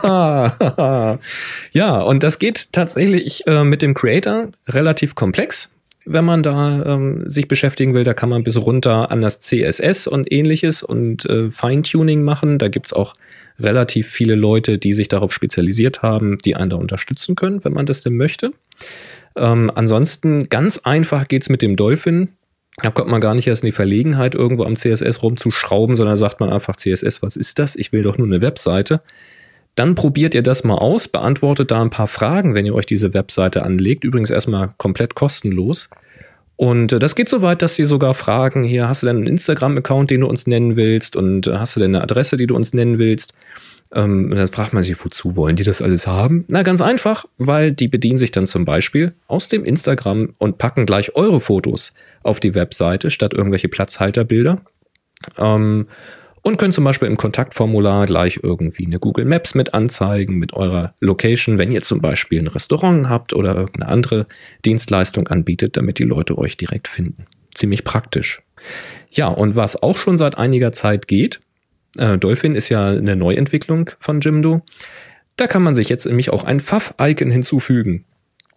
wäre. 0.03 1.19
ja, 1.73 2.01
und 2.01 2.23
das 2.23 2.39
geht 2.39 2.73
tatsächlich 2.73 3.47
äh, 3.47 3.63
mit 3.63 3.83
dem 3.83 3.95
Creator 3.95 4.49
relativ 4.69 5.15
komplex 5.15 5.76
wenn 6.07 6.25
man 6.25 6.43
da 6.43 6.85
ähm, 6.87 7.29
sich 7.29 7.49
beschäftigen 7.49 7.93
will. 7.93 8.05
Da 8.05 8.15
kann 8.15 8.29
man 8.29 8.45
bis 8.45 8.57
runter 8.57 9.11
an 9.11 9.21
das 9.21 9.41
CSS 9.41 10.07
und 10.07 10.33
ähnliches 10.33 10.83
und 10.83 11.27
äh, 11.27 11.51
Feintuning 11.51 12.23
machen. 12.23 12.59
Da 12.59 12.69
gibt's 12.69 12.93
auch 12.93 13.15
relativ 13.59 14.09
viele 14.09 14.37
Leute, 14.37 14.79
die 14.79 14.93
sich 14.93 15.09
darauf 15.09 15.33
spezialisiert 15.33 16.03
haben, 16.03 16.39
die 16.39 16.57
einen 16.57 16.71
da 16.71 16.77
unterstützen 16.77 17.35
können, 17.35 17.63
wenn 17.65 17.73
man 17.73 17.87
das 17.87 18.03
denn 18.03 18.17
möchte. 18.17 18.53
Ähm, 19.37 19.71
ansonsten 19.75 20.49
ganz 20.49 20.79
einfach 20.79 21.29
geht's 21.29 21.49
mit 21.49 21.61
dem 21.61 21.77
Dolphin. 21.77 22.29
Da 22.83 22.91
kommt 22.91 23.11
man 23.11 23.21
gar 23.21 23.35
nicht 23.35 23.47
erst 23.47 23.65
in 23.65 23.69
die 23.69 23.73
Verlegenheit, 23.73 24.35
irgendwo 24.35 24.65
am 24.65 24.77
CSS 24.77 25.23
rumzuschrauben, 25.23 25.97
sondern 25.97 26.17
sagt 26.17 26.41
man 26.41 26.51
einfach 26.51 26.77
CSS, 26.77 27.23
was 27.23 27.37
ist 27.37 27.59
das? 27.59 27.75
Ich 27.75 27.93
will 27.93 28.03
doch 28.03 28.19
nur 28.19 28.27
eine 28.27 28.43
Webseite. 28.43 29.01
Dann 29.77 29.95
probiert 29.95 30.35
ihr 30.35 30.43
das 30.43 30.65
mal 30.65 30.77
aus, 30.77 31.07
beantwortet 31.07 31.71
da 31.71 31.81
ein 31.83 31.91
paar 31.91 32.07
Fragen, 32.07 32.55
wenn 32.55 32.67
ihr 32.67 32.75
euch 32.75 32.87
diese 32.87 33.15
Webseite 33.15 33.63
anlegt. 33.63 34.05
Übrigens 34.05 34.31
erstmal 34.31 34.71
komplett 34.79 35.15
kostenlos. 35.15 35.89
Und 36.57 36.93
äh, 36.93 36.99
das 36.99 37.15
geht 37.15 37.29
so 37.29 37.43
weit, 37.43 37.63
dass 37.63 37.77
sie 37.77 37.85
sogar 37.85 38.15
fragen, 38.15 38.65
hier, 38.65 38.89
hast 38.89 39.03
du 39.03 39.07
denn 39.07 39.19
einen 39.19 39.27
Instagram-Account, 39.27 40.11
den 40.11 40.23
du 40.23 40.27
uns 40.27 40.47
nennen 40.47 40.77
willst? 40.77 41.15
Und 41.15 41.47
äh, 41.47 41.59
hast 41.59 41.77
du 41.77 41.81
denn 41.81 41.95
eine 41.95 42.03
Adresse, 42.03 42.39
die 42.39 42.47
du 42.47 42.57
uns 42.57 42.73
nennen 42.73 42.99
willst? 42.99 43.35
Ähm, 43.93 44.33
dann 44.35 44.49
fragt 44.49 44.73
man 44.73 44.83
sich, 44.83 44.97
wozu 45.05 45.37
wollen 45.37 45.57
die 45.57 45.63
das 45.63 45.83
alles 45.83 46.07
haben? 46.07 46.45
Na, 46.49 46.63
ganz 46.63 46.81
einfach, 46.81 47.27
weil 47.39 47.73
die 47.73 47.89
bedienen 47.89 48.19
sich 48.19 48.33
dann 48.33 48.47
zum 48.47 48.65
Beispiel 48.65 49.15
aus 49.29 49.49
dem 49.49 49.65
Instagram 49.65 50.33
und 50.39 50.59
packen 50.59 50.87
gleich 50.87 51.15
eure 51.15 51.39
Fotos 51.39 51.93
auf 52.23 52.41
die 52.41 52.55
Webseite 52.55 53.11
statt 53.11 53.33
irgendwelche 53.35 53.69
Platzhalterbilder. 53.69 54.61
Ähm, 55.39 55.87
und 56.47 56.59
könnt 56.59 56.75
zum 56.75 56.85
Beispiel 56.85 57.09
im 57.09 57.17
Kontaktformular 57.17 58.07
gleich 58.07 58.39
irgendwie 58.41 58.87
eine 58.87 59.01
Google 59.01 59.25
Maps 59.25 59.57
mit 59.57 59.75
anzeigen 59.75 60.37
mit 60.37 60.53
eurer 60.53 60.95
Location, 61.01 61.59
wenn 61.59 61.73
ihr 61.73 61.83
zum 61.83 62.01
Beispiel 62.01 62.39
ein 62.39 62.47
Restaurant 62.47 63.09
habt 63.09 63.33
oder 63.33 63.57
irgendeine 63.57 63.91
andere 63.91 64.27
Dienstleistung 64.65 65.27
anbietet, 65.27 65.77
damit 65.77 65.99
die 65.99 66.05
Leute 66.05 66.39
euch 66.39 66.57
direkt 66.57 66.87
finden. 66.87 67.27
Ziemlich 67.53 67.83
praktisch. 67.83 68.43
Ja, 69.11 69.27
und 69.27 69.57
was 69.57 69.83
auch 69.83 69.99
schon 69.99 70.17
seit 70.17 70.39
einiger 70.39 70.71
Zeit 70.71 71.09
geht, 71.09 71.41
äh, 71.99 72.17
Dolphin 72.17 72.55
ist 72.55 72.69
ja 72.69 72.91
eine 72.91 73.17
Neuentwicklung 73.17 73.91
von 73.99 74.21
Jimdo. 74.21 74.63
Da 75.35 75.49
kann 75.49 75.65
man 75.65 75.75
sich 75.75 75.89
jetzt 75.89 76.07
nämlich 76.07 76.31
auch 76.31 76.45
ein 76.45 76.61
Pfaff-Icon 76.61 77.33
hinzufügen. 77.33 78.05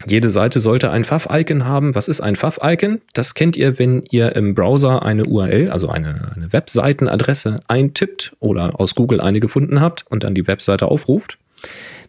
Jede 0.07 0.29
Seite 0.29 0.59
sollte 0.61 0.91
ein 0.91 1.03
Fav-Icon 1.03 1.65
haben. 1.65 1.93
Was 1.93 2.07
ist 2.07 2.21
ein 2.21 2.37
Fav-Icon? 2.37 3.01
Das 3.13 3.33
kennt 3.33 3.57
ihr, 3.57 3.79
wenn 3.79 4.03
ihr 4.09 4.35
im 4.35 4.55
Browser 4.55 5.03
eine 5.03 5.25
URL, 5.25 5.69
also 5.69 5.89
eine, 5.89 6.31
eine 6.35 6.53
Webseitenadresse 6.53 7.59
eintippt 7.67 8.35
oder 8.39 8.79
aus 8.79 8.95
Google 8.95 9.19
eine 9.19 9.41
gefunden 9.41 9.81
habt 9.81 10.05
und 10.09 10.23
dann 10.23 10.35
die 10.35 10.47
Webseite 10.47 10.87
aufruft. 10.87 11.37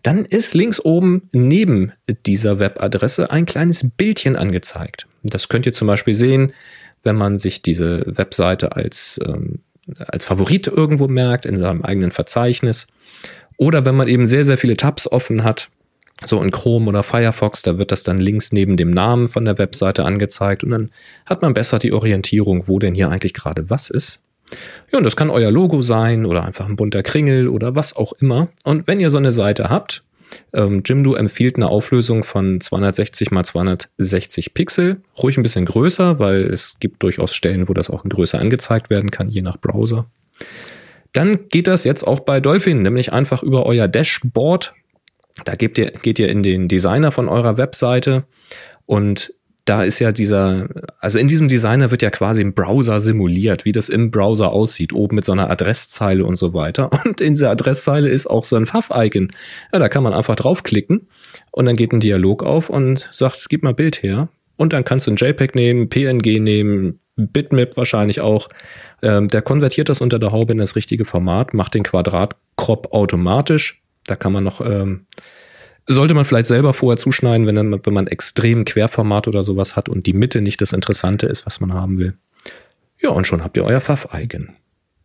Dann 0.02 0.24
ist 0.24 0.54
links 0.54 0.80
oben 0.80 1.28
neben 1.32 1.92
dieser 2.26 2.60
Webadresse 2.60 3.30
ein 3.30 3.44
kleines 3.44 3.84
Bildchen 3.96 4.36
angezeigt. 4.36 5.06
Das 5.24 5.48
könnt 5.48 5.66
ihr 5.66 5.72
zum 5.72 5.88
Beispiel 5.88 6.14
sehen, 6.14 6.52
wenn 7.02 7.16
man 7.16 7.38
sich 7.38 7.60
diese 7.60 8.04
Webseite 8.06 8.76
als, 8.76 9.20
ähm, 9.26 9.60
als 9.98 10.24
Favorit 10.24 10.68
irgendwo 10.68 11.08
merkt 11.08 11.44
in 11.44 11.58
seinem 11.58 11.82
eigenen 11.82 12.12
Verzeichnis. 12.12 12.86
Oder 13.56 13.84
wenn 13.84 13.96
man 13.96 14.08
eben 14.08 14.26
sehr, 14.26 14.44
sehr 14.44 14.58
viele 14.58 14.76
Tabs 14.76 15.10
offen 15.10 15.42
hat, 15.44 15.68
so 16.24 16.42
in 16.42 16.50
Chrome 16.50 16.88
oder 16.88 17.02
Firefox, 17.02 17.62
da 17.62 17.78
wird 17.78 17.92
das 17.92 18.02
dann 18.02 18.18
links 18.18 18.52
neben 18.52 18.76
dem 18.76 18.90
Namen 18.90 19.28
von 19.28 19.44
der 19.44 19.58
Webseite 19.58 20.04
angezeigt 20.04 20.64
und 20.64 20.70
dann 20.70 20.90
hat 21.26 21.42
man 21.42 21.54
besser 21.54 21.78
die 21.78 21.92
Orientierung, 21.92 22.68
wo 22.68 22.78
denn 22.78 22.94
hier 22.94 23.10
eigentlich 23.10 23.34
gerade 23.34 23.70
was 23.70 23.90
ist. 23.90 24.22
Ja, 24.92 24.98
und 24.98 25.04
das 25.04 25.16
kann 25.16 25.30
euer 25.30 25.50
Logo 25.50 25.80
sein 25.82 26.26
oder 26.26 26.44
einfach 26.44 26.68
ein 26.68 26.76
bunter 26.76 27.02
Kringel 27.02 27.48
oder 27.48 27.74
was 27.74 27.96
auch 27.96 28.12
immer. 28.14 28.48
Und 28.64 28.86
wenn 28.86 29.00
ihr 29.00 29.10
so 29.10 29.18
eine 29.18 29.30
Seite 29.30 29.70
habt, 29.70 30.02
ähm, 30.52 30.82
Jimdo 30.84 31.14
empfiehlt 31.14 31.56
eine 31.56 31.68
Auflösung 31.68 32.24
von 32.24 32.60
260 32.60 33.30
mal 33.30 33.44
260 33.44 34.54
Pixel, 34.54 35.00
ruhig 35.20 35.36
ein 35.36 35.42
bisschen 35.42 35.64
größer, 35.64 36.18
weil 36.18 36.44
es 36.46 36.78
gibt 36.80 37.02
durchaus 37.02 37.34
Stellen, 37.34 37.68
wo 37.68 37.74
das 37.74 37.90
auch 37.90 38.04
größer 38.04 38.38
angezeigt 38.38 38.90
werden 38.90 39.10
kann, 39.10 39.28
je 39.28 39.42
nach 39.42 39.56
Browser. 39.56 40.06
Dann 41.12 41.48
geht 41.48 41.66
das 41.66 41.84
jetzt 41.84 42.06
auch 42.06 42.20
bei 42.20 42.40
Dolphin, 42.40 42.82
nämlich 42.82 43.12
einfach 43.12 43.42
über 43.42 43.66
euer 43.66 43.88
Dashboard 43.88 44.74
da 45.44 45.54
geht 45.54 45.78
ihr, 45.78 45.90
geht 45.90 46.18
ihr 46.18 46.28
in 46.28 46.42
den 46.42 46.68
Designer 46.68 47.10
von 47.10 47.28
eurer 47.28 47.56
Webseite 47.56 48.24
und 48.86 49.32
da 49.64 49.84
ist 49.84 50.00
ja 50.00 50.10
dieser, 50.10 50.68
also 50.98 51.18
in 51.18 51.28
diesem 51.28 51.46
Designer 51.46 51.92
wird 51.92 52.02
ja 52.02 52.10
quasi 52.10 52.42
im 52.42 52.54
Browser 52.54 52.98
simuliert, 52.98 53.64
wie 53.64 53.72
das 53.72 53.88
im 53.88 54.10
Browser 54.10 54.50
aussieht, 54.50 54.92
oben 54.92 55.14
mit 55.16 55.24
so 55.24 55.32
einer 55.32 55.48
Adresszeile 55.48 56.24
und 56.24 56.34
so 56.34 56.54
weiter. 56.54 56.90
Und 57.04 57.20
in 57.20 57.34
dieser 57.34 57.50
Adresszeile 57.50 58.08
ist 58.08 58.26
auch 58.26 58.42
so 58.42 58.56
ein 58.56 58.66
Pfaff-Icon. 58.66 59.28
Ja, 59.72 59.78
da 59.78 59.88
kann 59.88 60.02
man 60.02 60.12
einfach 60.12 60.34
draufklicken 60.34 61.08
und 61.52 61.66
dann 61.66 61.76
geht 61.76 61.92
ein 61.92 62.00
Dialog 62.00 62.42
auf 62.42 62.68
und 62.68 63.08
sagt, 63.12 63.48
gib 63.48 63.62
mal 63.62 63.74
Bild 63.74 64.02
her. 64.02 64.28
Und 64.56 64.72
dann 64.72 64.84
kannst 64.84 65.06
du 65.06 65.12
ein 65.12 65.16
JPEG 65.16 65.54
nehmen, 65.54 65.88
PNG 65.88 66.40
nehmen, 66.40 66.98
Bitmap 67.16 67.76
wahrscheinlich 67.76 68.20
auch. 68.20 68.48
Ähm, 69.02 69.28
der 69.28 69.42
konvertiert 69.42 69.88
das 69.88 70.00
unter 70.00 70.18
der 70.18 70.32
Haube 70.32 70.52
in 70.52 70.58
das 70.58 70.76
richtige 70.76 71.04
Format, 71.04 71.54
macht 71.54 71.74
den 71.74 71.82
Quadratkrop 71.82 72.92
automatisch 72.92 73.82
da 74.10 74.16
kann 74.16 74.32
man 74.32 74.44
noch, 74.44 74.60
ähm, 74.60 75.06
sollte 75.86 76.14
man 76.14 76.24
vielleicht 76.24 76.46
selber 76.46 76.72
vorher 76.72 76.98
zuschneiden, 76.98 77.46
wenn, 77.46 77.54
dann, 77.54 77.80
wenn 77.84 77.94
man 77.94 78.06
extrem 78.06 78.64
Querformat 78.64 79.28
oder 79.28 79.42
sowas 79.42 79.76
hat 79.76 79.88
und 79.88 80.06
die 80.06 80.12
Mitte 80.12 80.40
nicht 80.40 80.60
das 80.60 80.72
Interessante 80.72 81.26
ist, 81.26 81.46
was 81.46 81.60
man 81.60 81.72
haben 81.72 81.98
will. 81.98 82.16
Ja, 83.00 83.10
und 83.10 83.26
schon 83.26 83.42
habt 83.42 83.56
ihr 83.56 83.64
euer 83.64 83.80
Pfaff-Icon. 83.80 84.56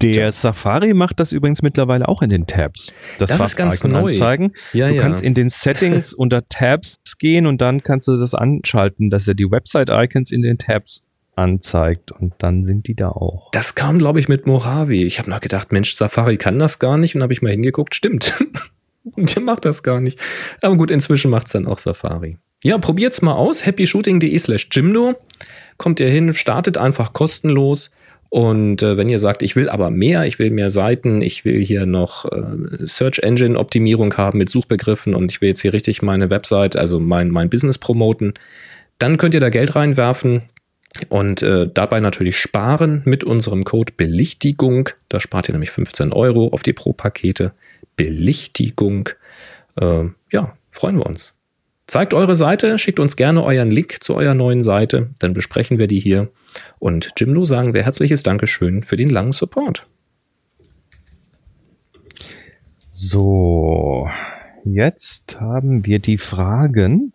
Der 0.01 0.11
Tja. 0.11 0.31
Safari 0.31 0.93
macht 0.93 1.21
das 1.21 1.31
übrigens 1.31 1.61
mittlerweile 1.61 2.07
auch 2.09 2.21
in 2.21 2.29
den 2.29 2.47
Tabs. 2.47 2.91
Das, 3.17 3.29
das 3.29 3.39
ist 3.39 3.55
ganz 3.55 3.81
neu. 3.83 4.09
Anzeigen. 4.09 4.51
Ja, 4.73 4.89
du 4.89 4.95
ja. 4.95 5.01
kannst 5.01 5.23
in 5.23 5.33
den 5.33 5.49
Settings 5.49 6.13
unter 6.17 6.47
Tabs 6.49 6.99
gehen 7.17 7.47
und 7.47 7.61
dann 7.61 7.81
kannst 7.81 8.09
du 8.09 8.17
das 8.17 8.35
anschalten, 8.35 9.09
dass 9.09 9.27
er 9.27 9.35
die 9.35 9.49
Website-Icons 9.49 10.31
in 10.31 10.41
den 10.41 10.57
Tabs 10.57 11.03
anzeigt 11.35 12.11
und 12.11 12.33
dann 12.39 12.63
sind 12.63 12.87
die 12.87 12.95
da 12.95 13.09
auch. 13.09 13.49
Das 13.51 13.75
kam, 13.75 13.97
glaube 13.97 14.19
ich, 14.19 14.27
mit 14.27 14.47
Mojave. 14.47 14.95
Ich 14.95 15.19
habe 15.19 15.29
noch 15.29 15.39
gedacht, 15.39 15.71
Mensch, 15.71 15.95
Safari 15.95 16.37
kann 16.37 16.59
das 16.59 16.79
gar 16.79 16.97
nicht 16.97 17.15
und 17.15 17.23
habe 17.23 17.33
ich 17.33 17.41
mal 17.41 17.51
hingeguckt, 17.51 17.95
stimmt. 17.95 18.43
Der 19.17 19.41
macht 19.41 19.65
das 19.65 19.83
gar 19.83 20.01
nicht. 20.01 20.19
Aber 20.61 20.75
gut, 20.75 20.91
inzwischen 20.91 21.31
macht 21.31 21.47
es 21.47 21.53
dann 21.53 21.67
auch 21.67 21.77
Safari. 21.77 22.37
Ja, 22.63 22.77
probiert's 22.77 23.21
mal 23.21 23.33
aus. 23.33 23.65
happyshooting.de 23.65 24.37
slash 24.39 24.69
Jimdo. 24.71 25.13
Kommt 25.77 25.99
ihr 25.99 26.09
hin, 26.09 26.33
startet 26.33 26.77
einfach 26.77 27.13
kostenlos. 27.13 27.91
Und 28.29 28.81
äh, 28.81 28.97
wenn 28.97 29.07
ihr 29.07 29.19
sagt, 29.19 29.43
ich 29.43 29.55
will 29.55 29.69
aber 29.69 29.91
mehr, 29.91 30.25
ich 30.25 30.39
will 30.39 30.49
mehr 30.49 30.69
Seiten, 30.69 31.21
ich 31.21 31.45
will 31.45 31.63
hier 31.63 31.85
noch 31.85 32.25
äh, 32.25 32.85
Search 32.85 33.19
Engine 33.19 33.57
Optimierung 33.57 34.17
haben 34.17 34.39
mit 34.39 34.49
Suchbegriffen 34.49 35.13
und 35.13 35.31
ich 35.31 35.41
will 35.41 35.49
jetzt 35.49 35.61
hier 35.61 35.73
richtig 35.73 36.01
meine 36.01 36.29
Website, 36.29 36.75
also 36.75 36.99
mein, 36.99 37.29
mein 37.29 37.49
Business 37.49 37.77
promoten, 37.77 38.33
dann 38.97 39.17
könnt 39.17 39.35
ihr 39.35 39.39
da 39.39 39.49
Geld 39.49 39.75
reinwerfen 39.75 40.41
und 41.09 41.43
äh, 41.43 41.69
dabei 41.71 41.99
natürlich 41.99 42.37
sparen 42.37 43.01
mit 43.05 43.23
unserem 43.23 43.63
Code 43.63 43.93
Belichtigung. 43.95 44.89
Da 45.09 45.19
spart 45.19 45.49
ihr 45.49 45.53
nämlich 45.53 45.71
15 45.71 46.11
Euro 46.13 46.49
auf 46.49 46.63
die 46.63 46.73
Pro-Pakete. 46.73 47.53
Belichtigung. 47.95 49.09
Äh, 49.75 50.05
ja, 50.31 50.57
freuen 50.69 50.97
wir 50.97 51.05
uns. 51.05 51.35
Zeigt 51.87 52.15
eure 52.15 52.35
Seite, 52.35 52.79
schickt 52.79 52.99
uns 52.99 53.15
gerne 53.15 53.43
euren 53.43 53.69
Link 53.69 54.03
zu 54.03 54.15
eurer 54.15 54.33
neuen 54.33 54.63
Seite, 54.63 55.11
dann 55.19 55.33
besprechen 55.33 55.77
wir 55.77 55.85
die 55.85 55.99
hier. 55.99 56.29
Und 56.79 57.11
Jimlo 57.17 57.45
sagen 57.45 57.73
wir 57.75 57.83
herzliches 57.83 58.23
Dankeschön 58.23 58.81
für 58.81 58.95
den 58.95 59.09
langen 59.09 59.31
Support. 59.31 59.85
So, 62.91 64.09
jetzt 64.63 65.39
haben 65.39 65.85
wir 65.85 65.99
die 65.99 66.17
Fragen. 66.17 67.13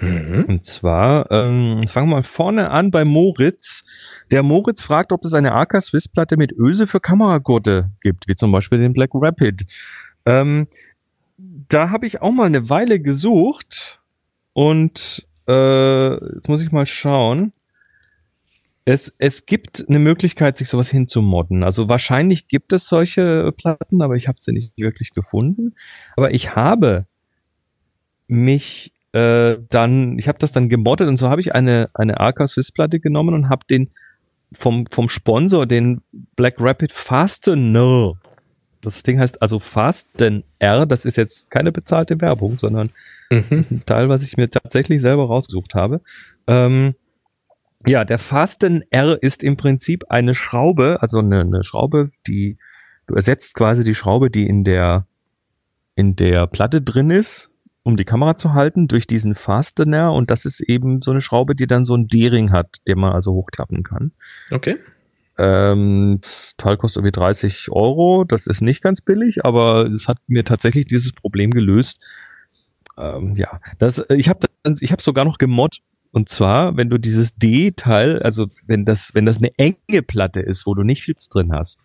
Mhm. 0.00 0.44
Und 0.46 0.64
zwar, 0.64 1.30
ähm, 1.30 1.82
fangen 1.88 2.08
wir 2.08 2.16
mal 2.16 2.22
vorne 2.22 2.70
an 2.70 2.90
bei 2.90 3.04
Moritz. 3.04 3.84
Der 4.30 4.42
Moritz 4.42 4.82
fragt, 4.82 5.12
ob 5.12 5.24
es 5.24 5.32
eine 5.34 5.52
AK 5.52 5.80
Swiss 5.82 6.08
Platte 6.08 6.36
mit 6.36 6.52
Öse 6.52 6.86
für 6.86 7.00
Kameragurte 7.00 7.90
gibt, 8.00 8.28
wie 8.28 8.36
zum 8.36 8.52
Beispiel 8.52 8.78
den 8.78 8.92
Black 8.92 9.10
Rapid. 9.14 9.66
Ähm, 10.26 10.68
da 11.36 11.90
habe 11.90 12.06
ich 12.06 12.22
auch 12.22 12.32
mal 12.32 12.46
eine 12.46 12.70
Weile 12.70 13.00
gesucht 13.00 14.00
und 14.52 15.26
äh, 15.48 16.34
jetzt 16.34 16.48
muss 16.48 16.62
ich 16.62 16.72
mal 16.72 16.86
schauen. 16.86 17.52
Es, 18.86 19.14
es 19.18 19.46
gibt 19.46 19.86
eine 19.88 19.98
Möglichkeit, 19.98 20.56
sich 20.56 20.68
sowas 20.68 20.90
hinzumodden. 20.90 21.64
Also 21.64 21.88
wahrscheinlich 21.88 22.48
gibt 22.48 22.72
es 22.72 22.86
solche 22.86 23.50
Platten, 23.52 24.02
aber 24.02 24.14
ich 24.16 24.28
habe 24.28 24.38
sie 24.40 24.52
nicht 24.52 24.72
wirklich 24.76 25.10
gefunden. 25.14 25.74
Aber 26.16 26.34
ich 26.34 26.54
habe 26.54 27.06
mich 28.26 28.92
äh, 29.12 29.58
dann, 29.70 30.18
ich 30.18 30.28
habe 30.28 30.38
das 30.38 30.52
dann 30.52 30.68
gemoddet 30.68 31.08
und 31.08 31.16
so 31.16 31.30
habe 31.30 31.40
ich 31.40 31.54
eine, 31.54 31.86
eine 31.94 32.20
Arca 32.20 32.46
Swiss 32.46 32.72
Platte 32.72 33.00
genommen 33.00 33.34
und 33.34 33.48
habe 33.48 33.64
den 33.70 33.90
vom, 34.52 34.86
vom 34.90 35.08
Sponsor, 35.08 35.66
den 35.66 36.02
Black 36.36 36.56
Rapid 36.58 36.92
Fastener. 36.92 38.14
Das 38.84 39.02
Ding 39.02 39.18
heißt 39.18 39.42
also 39.42 39.58
Fasten 39.58 40.44
R, 40.58 40.86
das 40.86 41.04
ist 41.04 41.16
jetzt 41.16 41.50
keine 41.50 41.72
bezahlte 41.72 42.20
Werbung, 42.20 42.58
sondern 42.58 42.86
mhm. 43.30 43.36
das 43.36 43.50
ist 43.50 43.70
ein 43.70 43.86
Teil, 43.86 44.08
was 44.08 44.22
ich 44.22 44.36
mir 44.36 44.50
tatsächlich 44.50 45.00
selber 45.00 45.26
rausgesucht 45.26 45.74
habe. 45.74 46.00
Ähm, 46.46 46.94
ja, 47.86 48.04
der 48.04 48.18
Fasten 48.18 48.82
R 48.90 49.22
ist 49.22 49.42
im 49.42 49.56
Prinzip 49.56 50.04
eine 50.08 50.34
Schraube, 50.34 50.98
also 51.00 51.18
eine, 51.18 51.40
eine 51.40 51.64
Schraube, 51.64 52.10
die 52.26 52.56
du 53.06 53.14
ersetzt 53.14 53.54
quasi 53.54 53.84
die 53.84 53.94
Schraube, 53.94 54.30
die 54.30 54.46
in 54.46 54.64
der 54.64 55.06
in 55.96 56.16
der 56.16 56.46
Platte 56.46 56.80
drin 56.80 57.10
ist 57.10 57.50
um 57.84 57.96
die 57.98 58.04
Kamera 58.04 58.36
zu 58.36 58.54
halten, 58.54 58.88
durch 58.88 59.06
diesen 59.06 59.34
Fastener. 59.34 60.12
Und 60.12 60.30
das 60.30 60.46
ist 60.46 60.60
eben 60.60 61.00
so 61.00 61.12
eine 61.12 61.20
Schraube, 61.20 61.54
die 61.54 61.66
dann 61.66 61.84
so 61.84 61.94
ein 61.94 62.06
D-Ring 62.06 62.50
hat, 62.50 62.78
den 62.88 62.98
man 62.98 63.12
also 63.12 63.32
hochklappen 63.32 63.82
kann. 63.82 64.12
Okay. 64.50 64.76
Ähm, 65.36 66.18
das 66.20 66.54
Teil 66.56 66.76
kostet 66.76 66.98
irgendwie 67.00 67.12
30 67.12 67.70
Euro. 67.70 68.24
Das 68.24 68.46
ist 68.46 68.60
nicht 68.60 68.82
ganz 68.82 69.00
billig, 69.00 69.44
aber 69.44 69.86
es 69.86 70.08
hat 70.08 70.18
mir 70.26 70.44
tatsächlich 70.44 70.86
dieses 70.86 71.12
Problem 71.12 71.50
gelöst. 71.50 72.00
Ähm, 72.96 73.34
ja, 73.36 73.60
das, 73.78 74.04
ich 74.10 74.28
habe 74.28 74.46
ich 74.80 74.92
hab 74.92 75.00
sogar 75.00 75.24
noch 75.24 75.38
gemod. 75.38 75.78
Und 76.12 76.28
zwar, 76.28 76.76
wenn 76.76 76.90
du 76.90 76.98
dieses 76.98 77.34
D-Teil, 77.34 78.22
also 78.22 78.46
wenn 78.66 78.84
das, 78.84 79.14
wenn 79.14 79.26
das 79.26 79.38
eine 79.38 79.50
enge 79.58 80.02
Platte 80.02 80.40
ist, 80.40 80.64
wo 80.64 80.74
du 80.74 80.84
nicht 80.84 81.02
viel 81.02 81.16
drin 81.32 81.52
hast, 81.52 81.80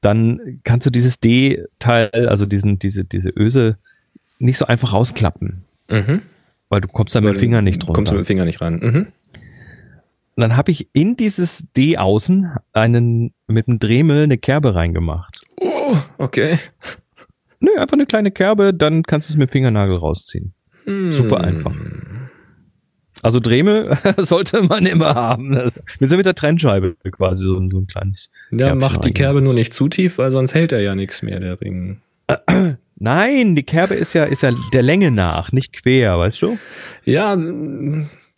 dann 0.00 0.60
kannst 0.64 0.84
du 0.84 0.90
dieses 0.90 1.20
D-Teil, 1.20 2.10
also 2.12 2.44
diesen, 2.44 2.80
diese, 2.80 3.04
diese 3.04 3.30
Öse, 3.30 3.78
nicht 4.40 4.58
so 4.58 4.66
einfach 4.66 4.92
rausklappen. 4.92 5.62
Mhm. 5.88 6.22
Weil 6.68 6.80
du 6.80 6.88
kommst 6.88 7.14
da 7.14 7.20
mit 7.20 7.36
dem 7.36 7.38
Finger 7.38 7.62
nicht 7.62 7.78
drunter. 7.78 7.94
Kommst 7.94 8.10
du 8.10 8.16
mit 8.16 8.24
dem 8.24 8.26
Finger 8.26 8.44
nicht 8.44 8.60
ran. 8.60 8.80
Mhm. 8.80 9.06
Und 10.34 10.40
dann 10.40 10.56
habe 10.56 10.70
ich 10.70 10.88
in 10.94 11.16
dieses 11.16 11.66
D 11.76 11.98
außen 11.98 12.52
einen 12.72 13.34
mit 13.46 13.68
einem 13.68 13.78
Dremel 13.78 14.24
eine 14.24 14.38
Kerbe 14.38 14.74
reingemacht. 14.74 15.40
Oh, 15.60 15.96
okay. 16.18 16.58
Nö, 17.60 17.70
einfach 17.76 17.94
eine 17.94 18.06
kleine 18.06 18.30
Kerbe, 18.30 18.72
dann 18.72 19.02
kannst 19.02 19.28
du 19.28 19.32
es 19.32 19.36
mit 19.36 19.50
dem 19.50 19.52
Fingernagel 19.52 19.96
rausziehen. 19.96 20.54
Hm. 20.84 21.14
Super 21.14 21.40
einfach. 21.42 21.74
Also 23.22 23.38
Dremel 23.38 23.96
sollte 24.18 24.62
man 24.62 24.84
immer 24.86 25.14
haben. 25.14 25.70
Wir 25.98 26.08
sind 26.08 26.16
mit 26.16 26.26
der 26.26 26.34
Trennscheibe 26.34 26.96
quasi 27.12 27.44
so 27.44 27.56
ein, 27.56 27.70
so 27.70 27.78
ein 27.78 27.86
kleines. 27.86 28.30
Ja, 28.50 28.74
macht 28.74 29.04
die 29.04 29.12
Kerbe 29.12 29.42
nur 29.42 29.54
nicht 29.54 29.74
zu 29.74 29.88
tief, 29.88 30.18
weil 30.18 30.30
sonst 30.30 30.54
hält 30.54 30.72
er 30.72 30.80
ja 30.80 30.94
nichts 30.94 31.22
mehr, 31.22 31.38
der 31.38 31.60
Ring. 31.60 32.00
Nein, 32.96 33.54
die 33.54 33.62
Kerbe 33.62 33.94
ist 33.94 34.14
ja, 34.14 34.24
ist 34.24 34.42
ja 34.42 34.52
der 34.72 34.82
Länge 34.82 35.10
nach, 35.10 35.52
nicht 35.52 35.72
quer, 35.72 36.18
weißt 36.18 36.42
du? 36.42 36.58
Ja, 37.04 37.36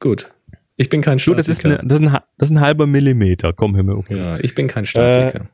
gut. 0.00 0.30
Ich 0.76 0.88
bin 0.88 1.00
kein 1.02 1.18
Statiker. 1.18 1.42
Du, 1.42 1.48
das, 1.48 1.58
ist 1.58 1.64
eine, 1.64 1.80
das, 1.84 2.00
ist 2.00 2.06
ein, 2.06 2.12
das 2.38 2.48
ist 2.48 2.50
ein 2.50 2.60
halber 2.60 2.86
Millimeter, 2.86 3.52
komm 3.52 3.76
Himmel. 3.76 3.96
Okay. 3.96 4.16
Ja, 4.16 4.38
ich 4.40 4.54
bin 4.54 4.66
kein 4.66 4.84
Statiker. 4.84 5.48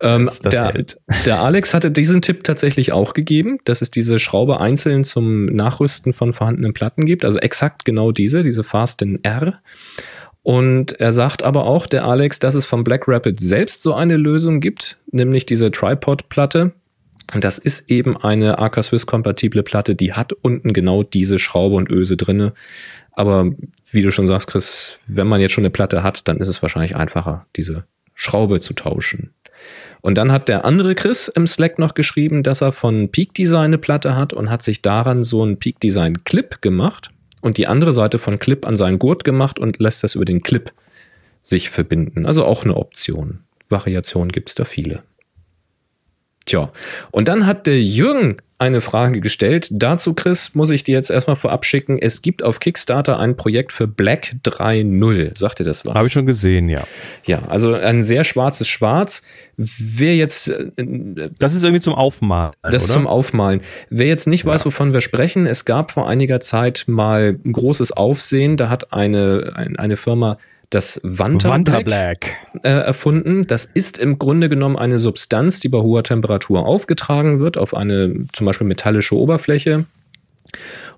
Ähm, 0.00 0.30
der, 0.44 0.84
der, 1.26 1.40
Alex 1.40 1.74
hatte 1.74 1.90
diesen 1.90 2.22
Tipp 2.22 2.42
tatsächlich 2.42 2.92
auch 2.92 3.14
gegeben, 3.14 3.58
dass 3.64 3.82
es 3.82 3.90
diese 3.90 4.18
Schraube 4.18 4.60
einzeln 4.60 5.04
zum 5.04 5.44
Nachrüsten 5.46 6.12
von 6.12 6.32
vorhandenen 6.32 6.72
Platten 6.72 7.04
gibt. 7.04 7.24
Also 7.24 7.38
exakt 7.38 7.84
genau 7.84 8.10
diese, 8.10 8.42
diese 8.42 8.64
Fasten 8.64 9.22
R. 9.22 9.60
Und 10.42 10.98
er 10.98 11.12
sagt 11.12 11.44
aber 11.44 11.66
auch, 11.66 11.86
der 11.86 12.04
Alex, 12.04 12.40
dass 12.40 12.56
es 12.56 12.66
vom 12.66 12.82
Black 12.82 13.06
Rapid 13.06 13.38
selbst 13.38 13.82
so 13.82 13.94
eine 13.94 14.16
Lösung 14.16 14.60
gibt, 14.60 14.98
nämlich 15.12 15.46
diese 15.46 15.70
Tripod-Platte. 15.70 16.72
Das 17.38 17.58
ist 17.58 17.90
eben 17.90 18.16
eine 18.16 18.58
AK 18.58 18.82
Swiss-kompatible 18.82 19.62
Platte, 19.62 19.94
die 19.94 20.12
hat 20.12 20.32
unten 20.32 20.72
genau 20.72 21.02
diese 21.02 21.38
Schraube 21.38 21.76
und 21.76 21.90
Öse 21.90 22.16
drinne. 22.16 22.52
Aber 23.14 23.50
wie 23.90 24.02
du 24.02 24.10
schon 24.10 24.26
sagst, 24.26 24.48
Chris, 24.48 24.98
wenn 25.06 25.26
man 25.26 25.40
jetzt 25.40 25.52
schon 25.52 25.62
eine 25.62 25.70
Platte 25.70 26.02
hat, 26.02 26.26
dann 26.28 26.38
ist 26.38 26.48
es 26.48 26.62
wahrscheinlich 26.62 26.96
einfacher, 26.96 27.46
diese 27.56 27.84
Schraube 28.14 28.60
zu 28.60 28.74
tauschen. 28.74 29.34
Und 30.00 30.18
dann 30.18 30.32
hat 30.32 30.48
der 30.48 30.64
andere 30.64 30.94
Chris 30.94 31.28
im 31.28 31.46
Slack 31.46 31.78
noch 31.78 31.94
geschrieben, 31.94 32.42
dass 32.42 32.60
er 32.60 32.72
von 32.72 33.10
Peak 33.10 33.34
Design 33.34 33.66
eine 33.66 33.78
Platte 33.78 34.16
hat 34.16 34.32
und 34.32 34.50
hat 34.50 34.62
sich 34.62 34.82
daran 34.82 35.22
so 35.22 35.42
einen 35.42 35.58
Peak 35.58 35.78
Design 35.78 36.24
Clip 36.24 36.60
gemacht 36.60 37.10
und 37.40 37.56
die 37.56 37.68
andere 37.68 37.92
Seite 37.92 38.18
von 38.18 38.38
Clip 38.38 38.66
an 38.66 38.76
seinen 38.76 38.98
Gurt 38.98 39.24
gemacht 39.24 39.58
und 39.58 39.78
lässt 39.78 40.02
das 40.02 40.14
über 40.14 40.24
den 40.24 40.42
Clip 40.42 40.72
sich 41.40 41.70
verbinden. 41.70 42.26
Also 42.26 42.44
auch 42.44 42.64
eine 42.64 42.76
Option. 42.76 43.40
Variationen 43.68 44.32
gibt 44.32 44.48
es 44.48 44.54
da 44.54 44.64
viele. 44.64 45.02
Tja, 46.46 46.72
und 47.12 47.28
dann 47.28 47.46
hat 47.46 47.66
der 47.66 47.80
Jürgen 47.80 48.38
eine 48.62 48.80
Frage 48.80 49.20
gestellt. 49.20 49.68
Dazu, 49.72 50.14
Chris, 50.14 50.54
muss 50.54 50.70
ich 50.70 50.84
dir 50.84 50.94
jetzt 50.94 51.10
erstmal 51.10 51.34
vorab 51.34 51.64
schicken. 51.64 51.98
Es 51.98 52.22
gibt 52.22 52.44
auf 52.44 52.60
Kickstarter 52.60 53.18
ein 53.18 53.34
Projekt 53.34 53.72
für 53.72 53.88
Black 53.88 54.36
3.0. 54.44 55.36
Sagt 55.36 55.58
ihr 55.58 55.66
das 55.66 55.84
was? 55.84 55.94
Habe 55.94 56.06
ich 56.06 56.12
schon 56.12 56.26
gesehen, 56.26 56.68
ja. 56.68 56.84
Ja, 57.26 57.40
also 57.48 57.74
ein 57.74 58.04
sehr 58.04 58.22
schwarzes 58.22 58.68
Schwarz. 58.68 59.22
Wer 59.56 60.14
jetzt. 60.14 60.48
Äh, 60.48 60.70
das 61.40 61.54
ist 61.54 61.64
irgendwie 61.64 61.80
zum 61.80 61.94
Aufmalen. 61.94 62.52
Das 62.62 62.84
ist 62.84 62.92
zum 62.92 63.08
Aufmalen. 63.08 63.62
Wer 63.90 64.06
jetzt 64.06 64.28
nicht 64.28 64.44
ja. 64.44 64.52
weiß, 64.52 64.64
wovon 64.64 64.92
wir 64.92 65.00
sprechen, 65.00 65.46
es 65.46 65.64
gab 65.64 65.90
vor 65.90 66.08
einiger 66.08 66.38
Zeit 66.38 66.84
mal 66.86 67.36
ein 67.44 67.52
großes 67.52 67.90
Aufsehen. 67.90 68.56
Da 68.56 68.68
hat 68.68 68.92
eine, 68.92 69.72
eine 69.76 69.96
Firma 69.96 70.38
das 70.72 71.00
Vanta, 71.02 71.50
Vanta 71.50 71.80
Black, 71.80 71.84
Black. 71.84 72.38
Äh, 72.64 72.70
erfunden. 72.70 73.42
Das 73.42 73.66
ist 73.66 73.98
im 73.98 74.18
Grunde 74.18 74.48
genommen 74.48 74.76
eine 74.76 74.98
Substanz, 74.98 75.60
die 75.60 75.68
bei 75.68 75.76
hoher 75.78 76.02
Temperatur 76.02 76.66
aufgetragen 76.66 77.40
wird 77.40 77.58
auf 77.58 77.74
eine 77.74 78.24
zum 78.32 78.46
Beispiel 78.46 78.66
metallische 78.66 79.14
Oberfläche. 79.14 79.84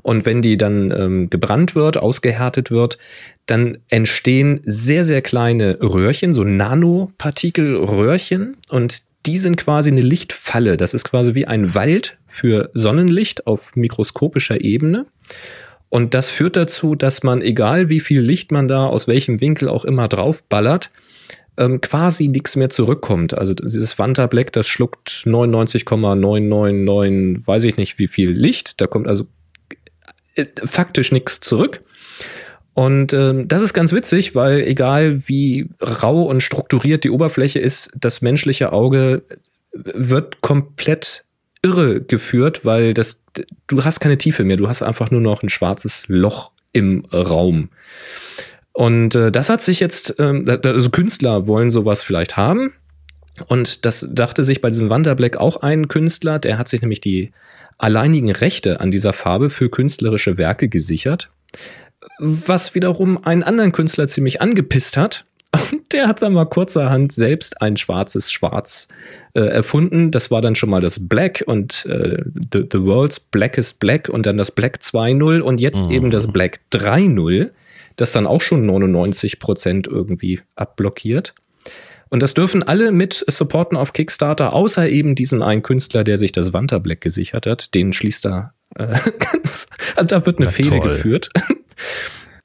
Und 0.02 0.26
wenn 0.26 0.42
die 0.42 0.56
dann 0.56 0.92
ähm, 0.92 1.28
gebrannt 1.28 1.74
wird, 1.74 1.96
ausgehärtet 1.96 2.70
wird, 2.70 2.98
dann 3.46 3.78
entstehen 3.88 4.60
sehr, 4.64 5.02
sehr 5.02 5.22
kleine 5.22 5.78
Röhrchen, 5.80 6.32
so 6.32 6.44
Nanopartikelröhrchen. 6.44 8.56
Und 8.68 9.02
die 9.26 9.38
sind 9.38 9.56
quasi 9.56 9.90
eine 9.90 10.02
Lichtfalle. 10.02 10.76
Das 10.76 10.94
ist 10.94 11.02
quasi 11.04 11.34
wie 11.34 11.46
ein 11.46 11.74
Wald 11.74 12.16
für 12.26 12.70
Sonnenlicht 12.74 13.48
auf 13.48 13.74
mikroskopischer 13.74 14.60
Ebene. 14.60 15.06
Und 15.94 16.12
das 16.12 16.28
führt 16.28 16.56
dazu, 16.56 16.96
dass 16.96 17.22
man, 17.22 17.40
egal 17.40 17.88
wie 17.88 18.00
viel 18.00 18.20
Licht 18.20 18.50
man 18.50 18.66
da 18.66 18.86
aus 18.86 19.06
welchem 19.06 19.40
Winkel 19.40 19.68
auch 19.68 19.84
immer 19.84 20.08
draufballert, 20.08 20.90
ähm, 21.56 21.80
quasi 21.80 22.26
nichts 22.26 22.56
mehr 22.56 22.68
zurückkommt. 22.68 23.38
Also 23.38 23.54
dieses 23.54 23.96
Vanta 23.96 24.26
Black, 24.26 24.50
das 24.50 24.66
schluckt 24.66 25.22
99,999, 25.24 27.46
weiß 27.46 27.62
ich 27.62 27.76
nicht 27.76 28.00
wie 28.00 28.08
viel 28.08 28.32
Licht. 28.32 28.80
Da 28.80 28.88
kommt 28.88 29.06
also 29.06 29.26
äh, 30.34 30.46
faktisch 30.64 31.12
nichts 31.12 31.38
zurück. 31.38 31.80
Und 32.72 33.12
ähm, 33.12 33.46
das 33.46 33.62
ist 33.62 33.72
ganz 33.72 33.92
witzig, 33.92 34.34
weil 34.34 34.62
egal 34.62 35.28
wie 35.28 35.68
rau 35.80 36.22
und 36.22 36.40
strukturiert 36.40 37.04
die 37.04 37.10
Oberfläche 37.10 37.60
ist, 37.60 37.92
das 37.94 38.20
menschliche 38.20 38.72
Auge 38.72 39.22
wird 39.70 40.40
komplett 40.40 41.23
irre 41.64 42.00
geführt, 42.00 42.64
weil 42.64 42.94
das, 42.94 43.24
du 43.66 43.84
hast 43.84 44.00
keine 44.00 44.18
Tiefe 44.18 44.44
mehr, 44.44 44.56
du 44.56 44.68
hast 44.68 44.82
einfach 44.82 45.10
nur 45.10 45.20
noch 45.20 45.42
ein 45.42 45.48
schwarzes 45.48 46.04
Loch 46.06 46.52
im 46.72 47.06
Raum. 47.06 47.70
Und 48.72 49.14
äh, 49.14 49.30
das 49.32 49.48
hat 49.48 49.62
sich 49.62 49.80
jetzt, 49.80 50.16
ähm, 50.18 50.44
also 50.48 50.90
Künstler 50.90 51.46
wollen 51.46 51.70
sowas 51.70 52.02
vielleicht 52.02 52.36
haben. 52.36 52.72
Und 53.46 53.84
das 53.84 54.06
dachte 54.12 54.44
sich 54.44 54.60
bei 54.60 54.70
diesem 54.70 54.90
Wanderblack 54.90 55.36
auch 55.36 55.56
ein 55.62 55.88
Künstler, 55.88 56.38
der 56.38 56.58
hat 56.58 56.68
sich 56.68 56.82
nämlich 56.82 57.00
die 57.00 57.32
alleinigen 57.78 58.30
Rechte 58.30 58.80
an 58.80 58.90
dieser 58.90 59.12
Farbe 59.12 59.50
für 59.50 59.70
künstlerische 59.70 60.38
Werke 60.38 60.68
gesichert. 60.68 61.30
Was 62.18 62.74
wiederum 62.74 63.24
einen 63.24 63.42
anderen 63.42 63.72
Künstler 63.72 64.06
ziemlich 64.06 64.40
angepisst 64.40 64.96
hat, 64.96 65.24
und 65.70 65.92
der 65.92 66.08
hat 66.08 66.22
dann 66.22 66.32
mal 66.32 66.46
kurzerhand 66.46 67.12
selbst 67.12 67.60
ein 67.62 67.76
schwarzes 67.76 68.32
Schwarz 68.32 68.88
äh, 69.34 69.40
erfunden. 69.40 70.10
Das 70.10 70.30
war 70.30 70.40
dann 70.40 70.54
schon 70.54 70.70
mal 70.70 70.80
das 70.80 71.08
Black 71.08 71.44
und 71.46 71.86
äh, 71.86 72.22
the, 72.52 72.64
the 72.70 72.82
World's 72.82 73.20
Blackest 73.20 73.80
Black 73.80 74.08
und 74.08 74.26
dann 74.26 74.36
das 74.36 74.50
Black 74.50 74.78
2.0 74.80 75.40
und 75.40 75.60
jetzt 75.60 75.86
mhm. 75.86 75.92
eben 75.92 76.10
das 76.10 76.28
Black 76.28 76.60
3.0, 76.72 77.50
das 77.96 78.12
dann 78.12 78.26
auch 78.26 78.40
schon 78.40 78.66
99 78.66 79.38
Prozent 79.38 79.86
irgendwie 79.86 80.40
abblockiert. 80.56 81.34
Und 82.10 82.22
das 82.22 82.34
dürfen 82.34 82.62
alle 82.62 82.92
mit 82.92 83.24
supporten 83.26 83.76
auf 83.76 83.92
Kickstarter, 83.92 84.52
außer 84.52 84.88
eben 84.88 85.14
diesen 85.14 85.42
einen 85.42 85.62
Künstler, 85.62 86.04
der 86.04 86.16
sich 86.16 86.32
das 86.32 86.52
Wanta 86.52 86.78
Black 86.78 87.00
gesichert 87.00 87.46
hat. 87.46 87.74
Den 87.74 87.92
schließt 87.92 88.26
er. 88.26 88.54
Äh, 88.76 88.86
also 89.96 90.08
da 90.08 90.24
wird 90.26 90.38
eine 90.38 90.48
Fehde 90.48 90.80
geführt. 90.80 91.30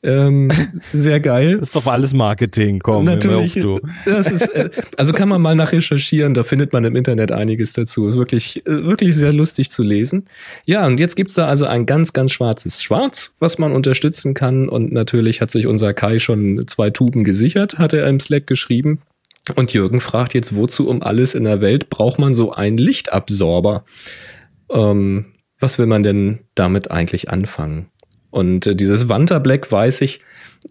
Ähm, 0.01 0.49
sehr 0.93 1.19
geil. 1.19 1.57
Das 1.57 1.69
ist 1.69 1.75
doch 1.75 1.87
alles 1.87 2.13
Marketing, 2.13 2.79
komm. 2.79 3.05
Natürlich. 3.05 3.53
Du. 3.53 3.79
Das 4.05 4.31
ist, 4.31 4.47
äh, 4.55 4.69
also 4.95 5.11
kann 5.11 5.27
man 5.27 5.41
mal 5.41 5.55
nach 5.55 5.73
recherchieren, 5.73 6.33
da 6.33 6.43
findet 6.43 6.71
man 6.71 6.85
im 6.85 6.95
Internet 6.95 7.31
einiges 7.31 7.73
dazu. 7.73 8.07
Ist 8.07 8.15
wirklich, 8.15 8.65
äh, 8.65 8.85
wirklich 8.85 9.15
sehr 9.15 9.33
lustig 9.33 9.71
zu 9.71 9.83
lesen. 9.83 10.25
Ja, 10.65 10.85
und 10.87 10.99
jetzt 10.99 11.15
gibt's 11.15 11.33
da 11.33 11.47
also 11.47 11.65
ein 11.65 11.85
ganz, 11.85 12.13
ganz 12.13 12.31
schwarzes 12.31 12.81
Schwarz, 12.81 13.35
was 13.39 13.57
man 13.57 13.73
unterstützen 13.73 14.33
kann. 14.33 14.69
Und 14.69 14.93
natürlich 14.93 15.41
hat 15.41 15.51
sich 15.51 15.67
unser 15.67 15.93
Kai 15.93 16.19
schon 16.19 16.65
zwei 16.67 16.89
Tuben 16.89 17.25
gesichert, 17.25 17.77
hat 17.77 17.93
er 17.93 18.07
im 18.07 18.19
Slack 18.19 18.47
geschrieben. 18.47 18.99
Und 19.55 19.73
Jürgen 19.73 19.99
fragt 19.99 20.33
jetzt, 20.33 20.55
wozu 20.55 20.87
um 20.87 21.01
alles 21.01 21.35
in 21.35 21.43
der 21.43 21.59
Welt 21.59 21.89
braucht 21.89 22.19
man 22.19 22.33
so 22.33 22.51
einen 22.51 22.77
Lichtabsorber? 22.77 23.83
Ähm, 24.71 25.25
was 25.59 25.77
will 25.77 25.87
man 25.87 26.03
denn 26.03 26.39
damit 26.55 26.91
eigentlich 26.91 27.29
anfangen? 27.29 27.87
Und 28.31 28.67
äh, 28.67 28.75
dieses 28.75 29.09
Wanta 29.09 29.39
Black 29.39 29.71
weiß 29.71 30.01
ich, 30.01 30.21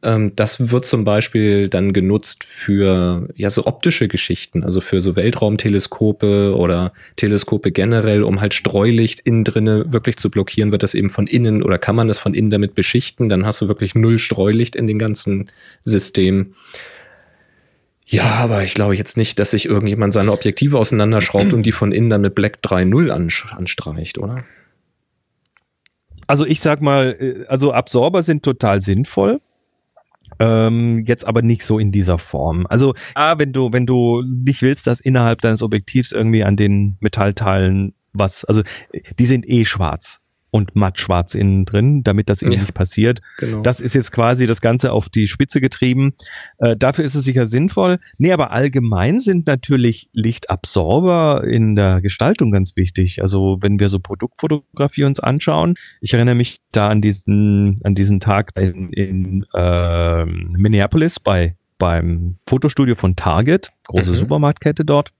ähm, 0.03 0.33
das 0.37 0.71
wird 0.71 0.85
zum 0.85 1.05
Beispiel 1.05 1.69
dann 1.69 1.93
genutzt 1.93 2.45
für 2.45 3.29
ja 3.37 3.51
so 3.51 3.67
optische 3.67 4.07
Geschichten, 4.07 4.63
also 4.63 4.81
für 4.81 5.01
so 5.01 5.17
Weltraumteleskope 5.17 6.55
oder 6.55 6.93
Teleskope 7.17 7.73
generell, 7.73 8.23
um 8.23 8.41
halt 8.41 8.55
Streulicht 8.55 9.21
innen 9.21 9.45
drinne 9.45 9.91
wirklich 9.93 10.17
zu 10.17 10.31
blockieren, 10.31 10.73
wird 10.73 10.83
das 10.83 10.95
eben 10.95 11.11
von 11.11 11.27
innen 11.27 11.63
oder 11.63 11.79
kann 11.79 11.97
man 11.97 12.09
das 12.09 12.19
von 12.19 12.35
innen 12.35 12.51
damit 12.51 12.75
beschichten, 12.75 13.29
dann 13.29 13.47
hast 13.47 13.63
du 13.63 13.69
wirklich 13.69 13.95
null 13.95 14.19
Streulicht 14.19 14.77
in 14.77 14.87
den 14.87 14.99
ganzen 14.99 15.51
System. 15.81 16.55
Ja, 18.05 18.25
aber 18.41 18.63
ich 18.63 18.75
glaube 18.75 18.97
jetzt 18.97 19.17
nicht, 19.17 19.39
dass 19.39 19.51
sich 19.51 19.67
irgendjemand 19.67 20.13
seine 20.13 20.33
Objektive 20.33 20.79
auseinanderschraubt 20.79 21.53
und 21.55 21.65
die 21.65 21.73
von 21.73 21.93
innen 21.93 22.11
dann 22.11 22.21
mit 22.21 22.35
Black 22.35 22.59
3.0 22.63 23.11
anstreicht, 23.11 24.19
oder? 24.19 24.45
Also 26.29 26.47
ich 26.47 26.61
sag 26.61 26.81
mal, 26.81 27.17
äh, 27.19 27.45
also 27.49 27.73
Absorber 27.73 28.23
sind 28.23 28.45
total 28.45 28.81
sinnvoll. 28.81 29.41
Ähm, 30.39 31.05
jetzt 31.07 31.27
aber 31.27 31.43
nicht 31.43 31.65
so 31.65 31.81
in 31.81 31.91
dieser 31.91 32.19
Form. 32.19 32.67
Also, 32.69 32.95
ah, 33.15 33.39
wenn 33.39 33.53
du, 33.53 33.73
wenn 33.73 33.87
du 33.87 34.23
nicht 34.23 34.63
willst, 34.63 34.87
dass 34.87 35.01
innerhalb 35.01 35.41
deines 35.41 35.63
Objektivs 35.63 36.13
irgendwie 36.13 36.45
an 36.45 36.57
den 36.57 36.97
Metallteilen 37.01 37.95
was, 38.13 38.45
also 38.45 38.63
die 39.19 39.27
sind 39.27 39.49
eh 39.49 39.65
schwarz 39.65 40.21
und 40.51 40.75
matt 40.77 40.99
schwarz 40.99 41.35
innen 41.35 41.65
drin, 41.65 42.03
damit 42.03 42.29
das 42.29 42.43
eben 42.43 42.53
ja, 42.53 42.61
nicht 42.61 42.75
passiert. 42.75 43.21
Genau. 43.39 43.61
Das 43.63 43.81
ist 43.81 43.95
jetzt 43.95 44.13
quasi 44.13 44.47
das 44.47 44.61
Ganze 44.61 44.93
auf 44.93 45.09
die 45.09 45.27
Spitze 45.27 45.61
getrieben. 45.61 46.15
Äh, 46.59 46.77
dafür 46.77 47.05
ist 47.05 47.15
es 47.15 47.25
sicher 47.25 47.47
sinnvoll. 47.47 47.99
Nee, 48.17 48.33
aber 48.33 48.51
allgemein 48.51 49.21
sind 49.21 49.47
natürlich 49.47 50.09
Lichtabsorber 50.13 51.45
in 51.45 51.77
der 51.77 52.01
Gestaltung 52.01 52.51
ganz 52.51 52.77
wichtig. 52.77 53.23
Also 53.23 53.59
wenn 53.61 53.79
wir 53.79 53.89
so 53.89 53.99
Produktfotografie 53.99 55.05
uns 55.05 55.21
anschauen, 55.21 55.75
ich 56.01 56.15
erinnere 56.15 56.35
mich 56.35 56.61
da 56.73 56.89
an 56.89 57.01
diesen, 57.01 57.81
an 57.85 57.95
diesen 57.95 58.21
Tag 58.21 58.53
in, 58.57 58.93
in 58.93 59.47
äh, 59.55 60.25
Minneapolis 60.25 61.21
bei 61.21 61.57
beim 61.79 62.39
Fotostudio 62.49 62.97
von 62.97 63.15
Target, 63.15 63.71
große 63.87 64.11
mhm. 64.11 64.17
Supermarktkette 64.17 64.85
dort. 64.85 65.13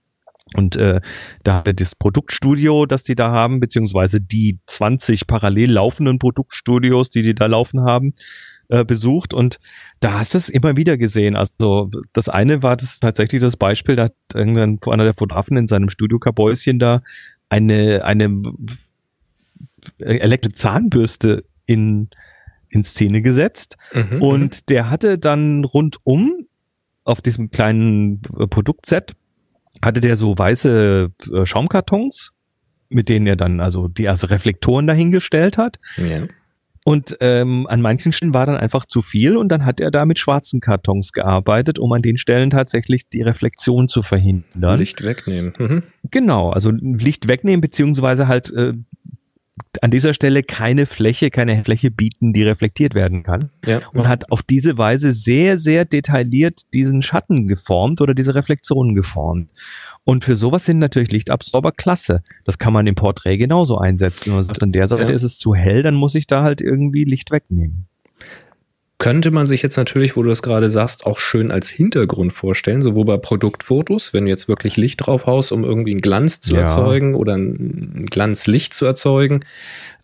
Und 0.55 0.75
äh, 0.75 1.01
da 1.43 1.57
hat 1.57 1.67
er 1.67 1.73
das 1.73 1.95
Produktstudio, 1.95 2.85
das 2.85 3.03
die 3.03 3.15
da 3.15 3.31
haben, 3.31 3.59
beziehungsweise 3.59 4.19
die 4.21 4.59
20 4.65 5.27
parallel 5.27 5.73
laufenden 5.73 6.19
Produktstudios, 6.19 7.09
die 7.09 7.21
die 7.21 7.35
da 7.35 7.45
laufen 7.45 7.81
haben, 7.81 8.13
äh, 8.69 8.85
besucht. 8.85 9.33
Und 9.33 9.57
da 9.99 10.19
hast 10.19 10.33
du 10.33 10.37
es 10.37 10.49
immer 10.49 10.75
wieder 10.75 10.97
gesehen. 10.97 11.35
Also 11.35 11.89
das 12.13 12.29
eine 12.29 12.63
war 12.63 12.77
das 12.77 12.99
tatsächlich 12.99 13.41
das 13.41 13.57
Beispiel, 13.57 13.95
da 13.95 14.05
hat 14.05 14.15
irgendwann 14.33 14.79
einer 14.91 15.03
der 15.03 15.15
Fotografen 15.15 15.57
in 15.57 15.67
seinem 15.67 15.89
Studio-Kabäuschen 15.89 16.79
da 16.79 17.01
eine, 17.49 18.05
eine 18.05 18.43
elektrische 19.97 20.55
Zahnbürste 20.55 21.45
in, 21.65 22.09
in 22.69 22.83
Szene 22.83 23.21
gesetzt. 23.21 23.77
Mhm. 23.93 24.21
Und 24.21 24.69
der 24.69 24.89
hatte 24.89 25.17
dann 25.17 25.63
rundum 25.63 26.45
auf 27.03 27.21
diesem 27.21 27.49
kleinen 27.49 28.21
Produktset 28.21 29.15
hatte 29.81 30.01
der 30.01 30.15
so 30.15 30.37
weiße 30.37 31.11
äh, 31.33 31.45
Schaumkartons, 31.45 32.31
mit 32.89 33.09
denen 33.09 33.27
er 33.27 33.35
dann 33.35 33.59
also 33.59 33.87
die 33.87 34.07
also 34.07 34.27
Reflektoren 34.27 34.87
dahingestellt 34.87 35.57
hat. 35.57 35.79
Ja. 35.97 36.23
Und 36.85 37.17
ähm, 37.19 37.67
an 37.67 37.81
manchen 37.81 38.13
Stellen 38.13 38.33
war 38.33 38.45
dann 38.45 38.57
einfach 38.57 38.85
zu 38.85 39.01
viel 39.01 39.37
und 39.37 39.49
dann 39.49 39.65
hat 39.65 39.79
er 39.79 39.91
da 39.91 40.05
mit 40.05 40.17
schwarzen 40.17 40.59
Kartons 40.59 41.11
gearbeitet, 41.11 41.77
um 41.77 41.91
an 41.91 42.01
den 42.01 42.17
Stellen 42.17 42.49
tatsächlich 42.49 43.07
die 43.09 43.21
Reflexion 43.21 43.87
zu 43.87 44.01
verhindern. 44.01 44.79
Licht 44.79 45.03
wegnehmen. 45.03 45.53
Mhm. 45.59 45.83
Genau, 46.09 46.49
also 46.49 46.71
Licht 46.71 47.27
wegnehmen, 47.27 47.61
beziehungsweise 47.61 48.27
halt 48.27 48.51
äh, 48.51 48.73
an 49.81 49.91
dieser 49.91 50.13
Stelle 50.13 50.43
keine 50.43 50.85
Fläche, 50.85 51.29
keine 51.29 51.63
Fläche 51.63 51.91
bieten, 51.91 52.33
die 52.33 52.43
reflektiert 52.43 52.95
werden 52.95 53.23
kann. 53.23 53.49
Ja. 53.65 53.81
Und 53.93 54.07
hat 54.07 54.31
auf 54.31 54.41
diese 54.43 54.77
Weise 54.77 55.11
sehr, 55.11 55.57
sehr 55.57 55.85
detailliert 55.85 56.73
diesen 56.73 57.01
Schatten 57.01 57.47
geformt 57.47 58.01
oder 58.01 58.13
diese 58.13 58.35
Reflexionen 58.35 58.95
geformt. 58.95 59.51
Und 60.03 60.23
für 60.23 60.35
sowas 60.35 60.65
sind 60.65 60.79
natürlich 60.79 61.11
Lichtabsorber 61.11 61.71
klasse. 61.71 62.23
Das 62.45 62.57
kann 62.57 62.73
man 62.73 62.87
im 62.87 62.95
Porträt 62.95 63.37
genauso 63.37 63.77
einsetzen. 63.77 64.33
Also 64.33 64.53
an 64.59 64.71
der 64.71 64.87
Seite 64.87 65.11
Ja. 65.11 65.15
ist 65.15 65.23
es 65.23 65.37
zu 65.37 65.53
hell, 65.53 65.83
dann 65.83 65.95
muss 65.95 66.15
ich 66.15 66.25
da 66.27 66.41
halt 66.43 66.61
irgendwie 66.61 67.03
Licht 67.03 67.31
wegnehmen. 67.31 67.85
Könnte 68.99 69.31
man 69.31 69.45
sich 69.45 69.61
jetzt 69.61 69.77
natürlich, 69.77 70.17
wo 70.17 70.23
du 70.23 70.29
das 70.29 70.41
gerade 70.43 70.67
sagst, 70.67 71.05
auch 71.05 71.19
schön 71.19 71.51
als 71.51 71.69
Hintergrund 71.69 72.33
vorstellen, 72.33 72.81
sowohl 72.81 73.05
bei 73.05 73.15
Produktfotos, 73.17 74.13
wenn 74.13 74.25
du 74.25 74.29
jetzt 74.29 74.49
wirklich 74.49 74.75
Licht 74.75 75.05
drauf 75.07 75.25
haust, 75.25 75.53
um 75.53 75.63
irgendwie 75.63 75.91
einen 75.91 76.01
Glanz 76.01 76.41
zu 76.41 76.53
Ja. 76.55 76.61
erzeugen 76.61 77.15
oder 77.15 77.35
ein 77.37 78.05
Glanzlicht 78.11 78.73
zu 78.73 78.85
erzeugen 78.85 79.39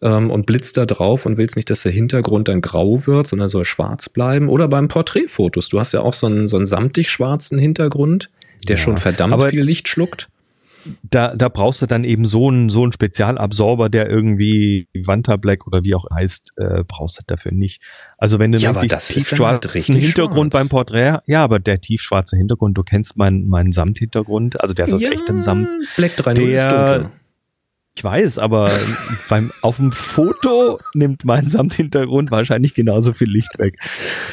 ähm, 0.02 0.32
und 0.32 0.46
blitzt 0.46 0.78
da 0.78 0.86
drauf 0.86 1.26
und 1.26 1.36
willst 1.38 1.58
nicht, 1.58 1.70
dass 1.70 1.84
der 1.84 1.92
Hintergrund 1.92 2.48
dann 2.48 2.62
grau 2.62 3.06
wird, 3.06 3.28
sondern 3.28 3.50
soll 3.50 3.66
schwarz 3.66 4.08
bleiben. 4.08 4.48
Oder 4.48 4.70
beim 4.70 4.88
Porträtfotos, 4.88 5.68
du 5.68 5.78
hast 5.78 5.92
ja 5.92 6.00
auch 6.00 6.14
so 6.14 6.28
einen, 6.28 6.48
so 6.48 6.56
einen 6.56 6.66
samtig 6.66 7.10
schwarzen 7.10 7.60
Hintergrund, 7.60 8.30
der 8.70 8.78
Ja. 8.78 8.82
schon 8.82 8.96
verdammt 8.98 9.34
Aber- 9.34 9.50
viel 9.50 9.62
Licht 9.64 9.90
schluckt. 9.90 10.30
Da, 11.04 11.36
da 11.36 11.50
brauchst 11.50 11.82
du 11.82 11.86
dann 11.86 12.04
eben 12.04 12.26
so 12.26 12.50
einen, 12.50 12.70
so 12.70 12.84
einen 12.84 12.92
Spezialabsorber, 12.92 13.90
der 13.90 14.10
irgendwie 14.10 14.88
Vanta 14.94 15.36
Black 15.38 15.66
oder 15.68 15.84
wie 15.84 15.96
auch 15.96 16.06
heißt, 16.14 16.54
äh, 16.58 16.84
brauchst 16.88 17.18
du 17.20 17.24
dafür 17.26 17.52
nicht. 17.54 17.82
Also 18.18 18.38
wenn 18.40 18.52
du 18.52 18.60
Ja, 18.60 18.70
wirklich 18.76 18.92
ist 18.92 19.10
halt 19.10 19.28
tiefschwarzen 19.28 19.72
richtig 19.72 20.06
Hintergrund 20.06 20.54
schwarz. 20.54 20.64
beim 20.64 20.70
Porträt, 20.70 21.18
ja, 21.26 21.44
aber 21.44 21.60
der 21.60 21.82
tiefschwarze 21.82 22.38
Hintergrund, 22.38 22.78
du 22.78 22.84
kennst 22.84 23.18
meinen, 23.18 23.48
meinen 23.48 23.72
Samthintergrund, 23.72 24.60
also 24.62 24.74
der 24.74 24.86
ist 24.86 24.94
aus 24.94 25.04
echtem 25.04 25.40
Samt. 25.40 25.68
Black 25.96 26.12
3.0 26.18 26.42
ist 26.54 26.64
Der- 26.66 26.98
dunkel. 26.98 27.12
Ich 27.98 28.04
weiß, 28.04 28.40
aber 28.40 28.70
beim, 29.30 29.52
auf 29.62 29.78
dem 29.78 29.92
Foto 29.94 30.80
nimmt 30.94 31.24
mein 31.24 31.48
Samthintergrund 31.48 32.30
wahrscheinlich 32.30 32.74
genauso 32.74 33.14
viel 33.14 33.30
Licht 33.30 33.58
weg. 33.58 33.80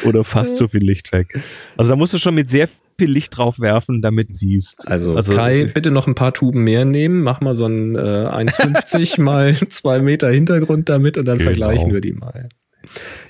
Oder 0.04 0.24
fast 0.24 0.56
so 0.56 0.66
viel 0.66 0.82
Licht 0.84 1.12
weg. 1.12 1.38
Also 1.76 1.90
da 1.90 1.96
musst 1.96 2.12
du 2.12 2.18
schon 2.18 2.34
mit 2.34 2.50
sehr 2.50 2.68
viel 2.98 3.10
Licht 3.10 3.36
drauf 3.38 3.60
werfen, 3.60 4.02
damit 4.02 4.34
siehst. 4.36 4.88
Also, 4.88 5.14
Kai, 5.14 5.64
bitte 5.72 5.90
noch 5.92 6.08
ein 6.08 6.14
paar 6.16 6.34
Tuben 6.34 6.64
mehr 6.64 6.84
nehmen. 6.84 7.22
Mach 7.22 7.40
mal 7.40 7.54
so 7.54 7.66
ein 7.66 7.94
äh, 7.94 7.98
1,50 7.98 9.20
mal 9.22 9.54
2 9.54 10.00
Meter 10.00 10.28
Hintergrund 10.28 10.88
damit 10.88 11.16
und 11.16 11.24
dann 11.26 11.38
Genau. 11.38 11.50
vergleichen 11.50 11.92
wir 11.92 12.00
die 12.00 12.12
mal. 12.12 12.48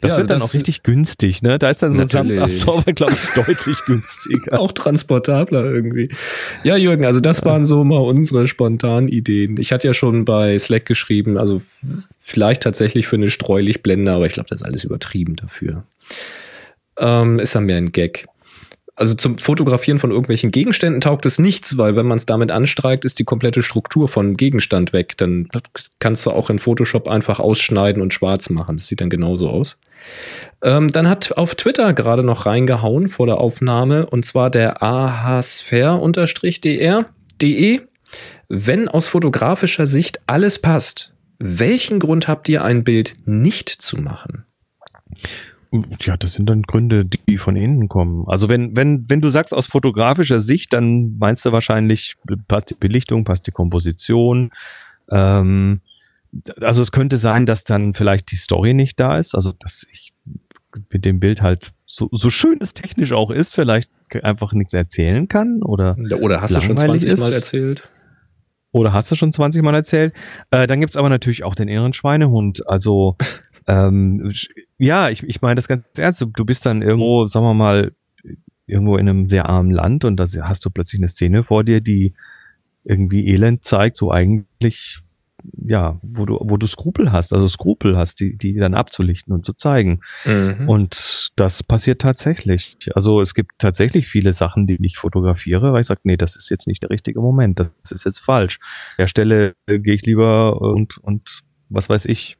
Das 0.01 0.13
Ja, 0.13 0.19
wird 0.19 0.31
dann 0.31 0.39
das- 0.41 0.49
auch 0.51 0.55
richtig 0.55 0.83
günstig, 0.83 1.43
ne? 1.43 1.59
Da 1.59 1.71
ist 1.71 1.83
dann 1.83 1.93
so 1.93 2.01
ein. 2.03 2.09
Samtabsorber, 2.09 2.93
glaube 2.93 3.13
ich, 3.13 3.35
deutlich 3.35 3.77
günstiger. 3.87 4.61
Auch 4.61 4.73
transportabler 4.73 5.65
irgendwie. 5.65 6.09
Ja, 6.65 6.77
Jürgen, 6.77 7.05
also 7.05 7.21
das 7.21 7.45
waren 7.45 7.65
so 7.65 7.85
mal 7.85 7.99
unsere 7.99 8.47
spontanen 8.49 9.09
Ideen. 9.09 9.57
Ich 9.59 9.73
hatte 9.73 9.87
ja 9.89 9.95
schon 9.95 10.25
bei 10.25 10.59
Slack 10.59 10.87
geschrieben, 10.87 11.39
also 11.39 11.61
vielleicht 12.19 12.63
tatsächlich 12.63 13.07
für 13.07 13.17
eine 13.17 13.29
Streulichtblende, 13.31 14.13
aber 14.13 14.27
ich 14.27 14.33
glaube, 14.33 14.49
das 14.49 14.63
ist 14.63 14.67
alles 14.67 14.85
übertrieben 14.85 15.37
dafür. 15.37 15.85
Ähm, 16.99 17.39
ist 17.39 17.55
ja 17.55 17.61
mehr 17.61 17.79
ein 17.79 17.93
Gag. 17.93 18.27
Also 18.95 19.15
zum 19.15 19.39
Fotografieren 19.39 19.99
von 19.99 20.11
irgendwelchen 20.11 20.51
Gegenständen 20.51 21.01
taugt 21.01 21.25
es 21.25 21.39
nichts, 21.39 21.79
weil 21.79 21.97
wenn 21.97 22.07
man 22.07 22.19
es 22.19 22.27
damit 22.27 22.51
anstreicht, 22.51 23.07
ist 23.07 23.19
die 23.19 23.25
komplette 23.25 23.63
Struktur 23.63 24.07
von 24.07 24.37
Gegenstand 24.37 24.93
weg. 24.93 25.17
Dann 25.17 25.49
kannst 25.99 26.27
du 26.27 26.31
auch 26.31 26.51
in 26.51 26.59
Photoshop 26.59 27.09
einfach 27.09 27.41
ausschneiden 27.41 28.03
und 28.03 28.13
schwarz 28.13 28.51
machen. 28.51 28.77
Das 28.77 28.89
sieht 28.89 29.01
dann 29.01 29.09
genauso 29.09 29.49
aus. 29.49 29.81
Ähm, 30.63 30.89
dann 30.89 31.09
hat 31.09 31.39
auf 31.39 31.55
Twitter 31.55 31.95
gerade 31.95 32.23
noch 32.23 32.45
reingehauen 32.45 33.09
vor 33.09 33.27
der 33.27 33.39
Aufnahme 33.39 34.07
und 34.07 34.27
zwar 34.27 34.51
der 34.51 34.83
ahsphere-dr 34.83 37.07
de. 37.41 37.81
Wenn 38.49 38.89
aus 38.89 39.09
fotografischer 39.09 39.87
Sicht 39.87 40.21
alles 40.27 40.59
passt, 40.59 41.15
welchen 41.39 41.99
Grund 41.99 42.29
habt 42.29 42.47
ihr 42.51 42.63
ein 42.63 42.85
Bild 42.85 43.15
nicht 43.25 43.71
zu 43.71 43.97
machen? 43.97 44.45
Ja, 46.03 46.17
das 46.19 46.35
sind 46.35 46.47
dann 46.51 46.63
Gründe, 46.63 47.05
die 47.07 47.39
von 47.39 47.57
innen 47.57 47.89
kommen. 47.89 48.25
Also 48.29 48.49
wenn, 48.49 48.77
wenn, 48.77 49.07
wenn 49.09 49.21
du 49.23 49.31
sagst 49.31 49.55
aus 49.55 49.67
fotografischer 49.67 50.39
Sicht, 50.41 50.73
dann 50.73 51.17
meinst 51.19 51.45
du 51.47 51.53
wahrscheinlich, 51.53 52.17
passt 52.47 52.71
die 52.71 52.75
Belichtung, 52.75 53.25
passt 53.25 53.47
die 53.47 53.53
Komposition. 53.53 54.51
Ähm, 55.11 55.81
also 56.61 56.83
es 56.83 56.93
könnte 56.93 57.17
sein, 57.17 57.47
dass 57.47 57.65
dann 57.65 57.95
vielleicht 57.95 58.31
die 58.33 58.37
Story 58.37 58.75
nicht 58.75 59.01
da 59.01 59.19
ist. 59.19 59.35
Also 59.35 59.53
dass 59.59 59.87
ich 59.91 60.13
mit 60.91 61.05
dem 61.05 61.21
Bild 61.21 61.41
halt 61.43 61.73
so, 61.87 62.09
so 62.13 62.29
schön 62.31 62.59
es 62.61 62.75
technisch 62.75 63.13
auch 63.13 63.31
ist, 63.31 63.55
vielleicht 63.55 63.91
einfach 64.23 64.53
nichts 64.53 64.75
erzählen 64.75 65.29
kann 65.29 65.63
oder 65.63 65.97
Oder 66.21 66.41
hast 66.43 66.55
du 66.55 66.61
schon 66.61 66.77
Langweilig 66.77 67.03
20 67.03 67.19
Mal 67.21 67.29
ist- 67.29 67.35
erzählt? 67.35 67.89
Oder 68.75 68.95
hast 68.95 69.11
du 69.11 69.17
schon 69.17 69.33
20 69.33 69.63
Mal 69.63 69.75
erzählt? 69.75 70.15
Äh, 70.51 70.67
dann 70.67 70.81
gibt's 70.81 70.97
aber 70.97 71.11
natürlich 71.11 71.45
auch 71.45 71.55
den 71.55 71.69
inneren 71.69 71.93
Schweinehund. 71.93 72.67
Also 72.71 73.17
ähm, 73.67 74.33
ja, 74.79 75.11
ich, 75.11 75.23
ich 75.23 75.43
meine 75.43 75.57
das 75.57 75.69
ganz 75.69 75.85
ernst. 75.99 76.21
Du, 76.21 76.27
du 76.27 76.45
bist 76.45 76.67
dann 76.67 76.83
irgendwo, 76.83 77.27
sagen 77.27 77.47
wir 77.47 77.55
mal, 77.55 77.93
irgendwo 78.67 78.97
in 78.97 79.09
einem 79.09 79.29
sehr 79.29 79.49
armen 79.49 79.71
Land 79.71 80.05
und 80.05 80.17
da 80.17 80.27
hast 80.43 80.65
du 80.65 80.71
plötzlich 80.71 81.01
eine 81.01 81.09
Szene 81.09 81.45
vor 81.45 81.65
dir, 81.65 81.81
die 81.81 82.15
irgendwie 82.85 83.29
Elend 83.29 83.65
zeigt, 83.65 83.97
so 83.97 84.11
eigentlich, 84.11 85.01
ja, 85.65 85.99
wo 86.03 86.25
du, 86.25 86.39
wo 86.41 86.57
du 86.57 86.67
Skrupel 86.67 87.13
hast, 87.13 87.33
also 87.33 87.47
Skrupel 87.49 87.97
hast, 87.97 88.21
die, 88.21 88.37
die 88.37 88.55
dann 88.55 88.75
abzulichten 88.75 89.33
und 89.33 89.45
zu 89.45 89.53
zeigen. 89.53 90.01
Mhm. 90.25 90.69
Und 90.69 91.33
das 91.37 91.63
passiert 91.63 92.01
tatsächlich. 92.01 92.77
Also 92.95 93.21
es 93.21 93.35
gibt 93.35 93.53
tatsächlich 93.59 94.07
viele 94.07 94.33
Sachen, 94.33 94.67
die 94.67 94.79
ich 94.85 94.99
fotografiere, 94.99 95.73
weil 95.73 95.81
ich 95.81 95.87
sage, 95.87 96.01
nee, 96.05 96.17
das 96.17 96.37
ist 96.37 96.49
jetzt 96.49 96.67
nicht 96.67 96.83
der 96.83 96.91
richtige 96.91 97.21
Moment, 97.21 97.59
das 97.59 97.91
ist 97.91 98.05
jetzt 98.05 98.21
falsch. 98.21 98.59
An 98.93 99.03
der 99.03 99.07
Stelle 99.09 99.55
äh, 99.67 99.79
gehe 99.79 99.95
ich 99.95 100.07
lieber 100.07 100.61
und, 100.61 100.99
und 100.99 101.43
was 101.69 101.89
weiß 101.89 102.07
ich, 102.07 102.37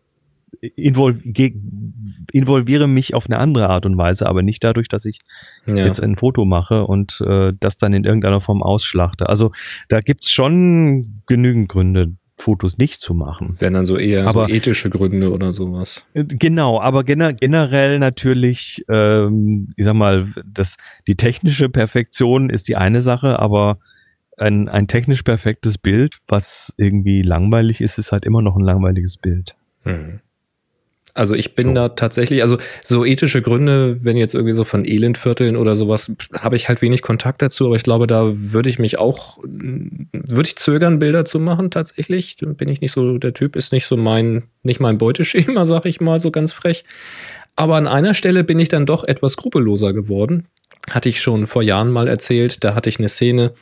involviere 2.33 2.87
mich 2.89 3.15
auf 3.15 3.27
eine 3.27 3.39
andere 3.39 3.69
Art 3.69 3.87
und 3.87 3.97
Weise, 3.97 4.27
aber 4.27 4.43
nicht 4.43 4.63
dadurch, 4.65 4.89
dass 4.89 5.05
ich 5.05 5.21
ja. 5.67 5.77
jetzt 5.77 6.03
ein 6.03 6.17
Foto 6.17 6.45
mache 6.45 6.87
und 6.87 7.21
äh, 7.27 7.53
das 7.59 7.77
dann 7.77 7.93
in 7.95 8.05
irgendeiner 8.05 8.41
Form 8.41 8.63
ausschlachte. 8.63 9.29
Also 9.29 9.53
da 9.89 10.01
gibt's 10.01 10.31
schon 10.31 11.23
genügend 11.27 11.69
Gründe, 11.69 12.13
Fotos 12.37 12.77
nicht 12.79 13.01
zu 13.01 13.15
machen. 13.15 13.55
Wären 13.61 13.75
dann 13.75 13.87
so 13.87 13.97
eher 13.97 14.27
Aber- 14.27 14.49
so 14.49 14.53
ethische 14.55 14.91
Gründe 14.91 15.33
oder 15.33 15.53
sowas. 15.53 16.07
Äh, 16.15 16.25
Genau, 16.25 16.81
aber 16.81 17.05
gener 17.05 17.33
generell 17.33 17.99
natürlich, 17.99 18.85
ähm, 18.89 19.73
ich 19.77 19.85
sag 19.85 19.95
mal, 19.95 20.33
das, 20.45 20.77
die 21.07 21.17
technische 21.17 21.69
Perfektion 21.69 22.51
ist 22.51 22.69
die 22.69 22.77
eine 22.77 23.03
Sache, 23.03 23.39
aber 23.39 23.79
ein, 24.39 24.69
ein 24.69 24.89
technisch 24.89 25.23
perfektes 25.23 25.79
Bild, 25.79 26.19
was 26.27 26.73
irgendwie 26.77 27.23
langweilig 27.23 27.81
ist, 27.81 27.99
ist 27.99 28.13
halt 28.13 28.25
immer 28.25 28.43
noch 28.43 28.57
ein 28.57 28.65
langweiliges 28.65 29.19
Bild. 29.19 29.55
Mhm. 29.85 30.21
Also 31.15 31.35
ich 31.35 31.55
bin 31.55 31.75
da 31.75 31.91
tatsächlich, 31.91 32.41
also 32.41 32.57
so 32.83 33.05
ethische 33.05 33.43
Gründe, 33.43 34.03
wenn 34.05 34.17
jetzt 34.17 34.35
irgendwie 34.35 34.55
so 34.55 34.65
von 34.65 34.87
Elendvierteln 34.87 35.57
oder 35.57 35.77
sowas, 35.77 36.13
habe 36.39 36.57
ich 36.57 36.69
halt 36.69 36.81
wenig 36.81 37.03
Kontakt 37.03 37.43
dazu, 37.43 37.67
aber 37.67 37.77
ich 37.77 37.83
glaube, 37.83 38.07
da 38.07 38.31
würde 38.33 38.71
ich 38.71 38.79
mich 38.79 38.99
auch, 38.99 39.39
würde 39.43 40.47
ich 40.47 40.57
zögern, 40.57 40.99
Bilder 40.99 41.27
zu 41.27 41.39
machen 41.39 41.71
tatsächlich. 41.71 42.39
Bin 42.41 42.69
ich 42.69 42.81
nicht 42.81 42.93
so, 42.93 43.19
der 43.19 43.35
Typ 43.35 43.57
ist 43.57 43.73
nicht 43.73 43.85
so 43.85 43.99
mein, 43.99 44.45
nicht 44.63 44.81
mein 44.81 44.97
Beuteschema, 44.97 45.65
sag 45.67 45.85
ich 45.85 46.01
mal, 46.01 46.19
so 46.19 46.31
ganz 46.31 46.53
frech. 46.53 46.85
Aber 47.57 47.77
an 47.77 47.87
einer 47.87 48.15
Stelle 48.15 48.43
bin 48.43 48.59
ich 48.59 48.71
dann 48.71 48.87
doch 48.87 49.05
etwas 49.05 49.33
skrupelloser 49.33 49.93
geworden. 49.93 50.47
Hatte 50.91 51.11
ich 51.11 51.21
schon 51.21 51.47
vor 51.47 51.63
Jahren 51.63 51.91
mal 51.91 52.09
erzählt, 52.09 52.65
da 52.65 52.75
hatte 52.75 52.89
ich 52.89 52.99
eine 52.99 53.11
Szene, 53.11 53.53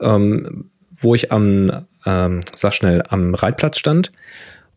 ähm, 0.00 0.70
wo 0.92 1.16
ich 1.16 1.32
am, 1.32 1.84
ähm, 2.06 2.40
sag 2.54 2.74
schnell, 2.74 3.02
am 3.08 3.34
Reitplatz 3.34 3.78
stand 3.78 4.12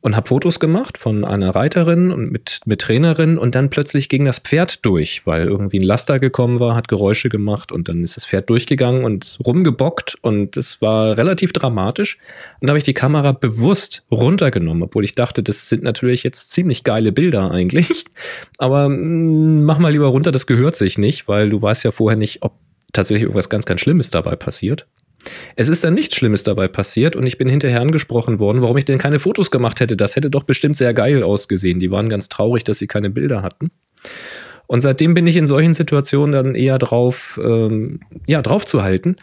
und 0.06 0.16
habe 0.16 0.28
Fotos 0.28 0.60
gemacht 0.60 1.00
von 1.00 1.26
einer 1.26 1.56
Reiterin 1.56 2.12
und 2.12 2.32
mit, 2.32 2.60
mit 2.66 2.82
Trainerin 2.82 3.40
und 3.40 3.56
dann 3.56 3.72
plötzlich 3.72 4.08
ging 4.08 4.24
das 4.24 4.38
Pferd 4.38 4.86
durch, 4.86 5.26
weil 5.26 5.48
irgendwie 5.48 5.80
ein 5.80 5.84
Laster 5.84 6.20
gekommen 6.20 6.60
war, 6.60 6.76
hat 6.76 6.88
Geräusche 6.88 7.28
gemacht 7.28 7.72
und 7.72 7.90
dann 7.90 8.04
ist 8.04 8.16
das 8.16 8.24
Pferd 8.24 8.48
durchgegangen 8.52 9.04
und 9.04 9.40
rumgebockt 9.44 10.16
und 10.22 10.58
es 10.58 10.80
war 10.80 11.18
relativ 11.18 11.54
dramatisch. 11.54 12.20
Und 12.62 12.68
da 12.68 12.72
habe 12.72 12.78
ich 12.78 12.84
die 12.84 12.94
Kamera 12.94 13.32
bewusst 13.32 14.06
runtergenommen, 14.12 14.84
obwohl 14.84 15.04
ich 15.04 15.16
dachte, 15.16 15.42
das 15.42 15.70
sind 15.70 15.82
natürlich 15.82 16.22
jetzt 16.22 16.52
ziemlich 16.52 16.84
geile 16.84 17.12
Bilder 17.12 17.50
eigentlich. 17.50 18.06
Aber 18.60 18.90
mh, 18.90 19.64
mach 19.64 19.80
mal 19.80 19.92
lieber 19.92 20.06
runter, 20.06 20.32
das 20.32 20.46
gehört 20.46 20.76
sich 20.76 21.00
nicht, 21.00 21.28
weil 21.28 21.50
du 21.50 21.60
weißt 21.60 21.84
ja 21.84 21.90
vorher 21.90 22.18
nicht, 22.18 22.44
ob 22.44 22.54
tatsächlich 22.94 23.24
irgendwas 23.24 23.50
ganz, 23.50 23.66
ganz 23.66 23.82
Schlimmes 23.82 24.12
dabei 24.12 24.36
passiert. 24.36 24.86
Es 25.56 25.70
ist 25.70 25.84
dann 25.84 25.94
nichts 25.94 26.16
Schlimmes 26.16 26.44
dabei 26.44 26.68
passiert 26.68 27.16
und 27.16 27.26
ich 27.26 27.38
bin 27.38 27.48
hinterher 27.48 27.82
angesprochen 27.82 28.40
worden, 28.40 28.62
warum 28.62 28.78
ich 28.78 28.86
denn 28.86 28.98
keine 28.98 29.20
Fotos 29.20 29.52
gemacht 29.52 29.80
hätte. 29.80 29.98
Das 29.98 30.16
hätte 30.16 30.30
doch 30.30 30.44
bestimmt 30.44 30.78
sehr 30.78 30.94
geil 30.94 31.24
ausgesehen. 31.24 31.80
Die 31.80 31.92
waren 31.92 32.10
ganz 32.10 32.30
traurig, 32.30 32.64
dass 32.64 32.80
sie 32.80 32.88
keine 32.88 33.10
Bilder 33.10 33.42
hatten. 33.42 33.70
Und 34.68 34.82
seitdem 34.82 35.14
bin 35.14 35.28
ich 35.28 35.36
in 35.36 35.48
solchen 35.48 35.74
Situationen 35.74 36.32
dann 36.32 36.56
eher 36.56 36.78
drauf, 36.78 37.40
ähm, 37.44 38.00
ja, 38.28 38.42
drauf 38.42 38.66
zu 38.66 38.84
halten, 38.84 39.16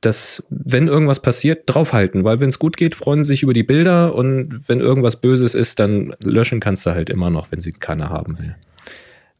dass, 0.00 0.46
wenn 0.50 0.86
irgendwas 0.86 1.20
passiert, 1.20 1.64
draufhalten, 1.66 2.24
weil 2.24 2.40
wenn 2.40 2.48
es 2.48 2.58
gut 2.58 2.76
geht, 2.76 2.94
freuen 2.94 3.24
sie 3.24 3.34
sich 3.34 3.42
über 3.42 3.52
die 3.52 3.64
Bilder 3.64 4.14
und 4.14 4.68
wenn 4.68 4.80
irgendwas 4.80 5.20
Böses 5.20 5.54
ist, 5.54 5.80
dann 5.80 6.14
löschen 6.22 6.60
kannst 6.60 6.86
du 6.86 6.90
halt 6.90 7.10
immer 7.10 7.30
noch, 7.30 7.50
wenn 7.50 7.60
sie 7.60 7.72
keiner 7.72 8.08
haben 8.10 8.38
will. 8.38 8.56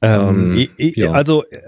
Ähm, 0.00 0.56
ähm, 0.56 0.68
ja. 0.78 1.12
Also 1.12 1.44
äh, 1.50 1.60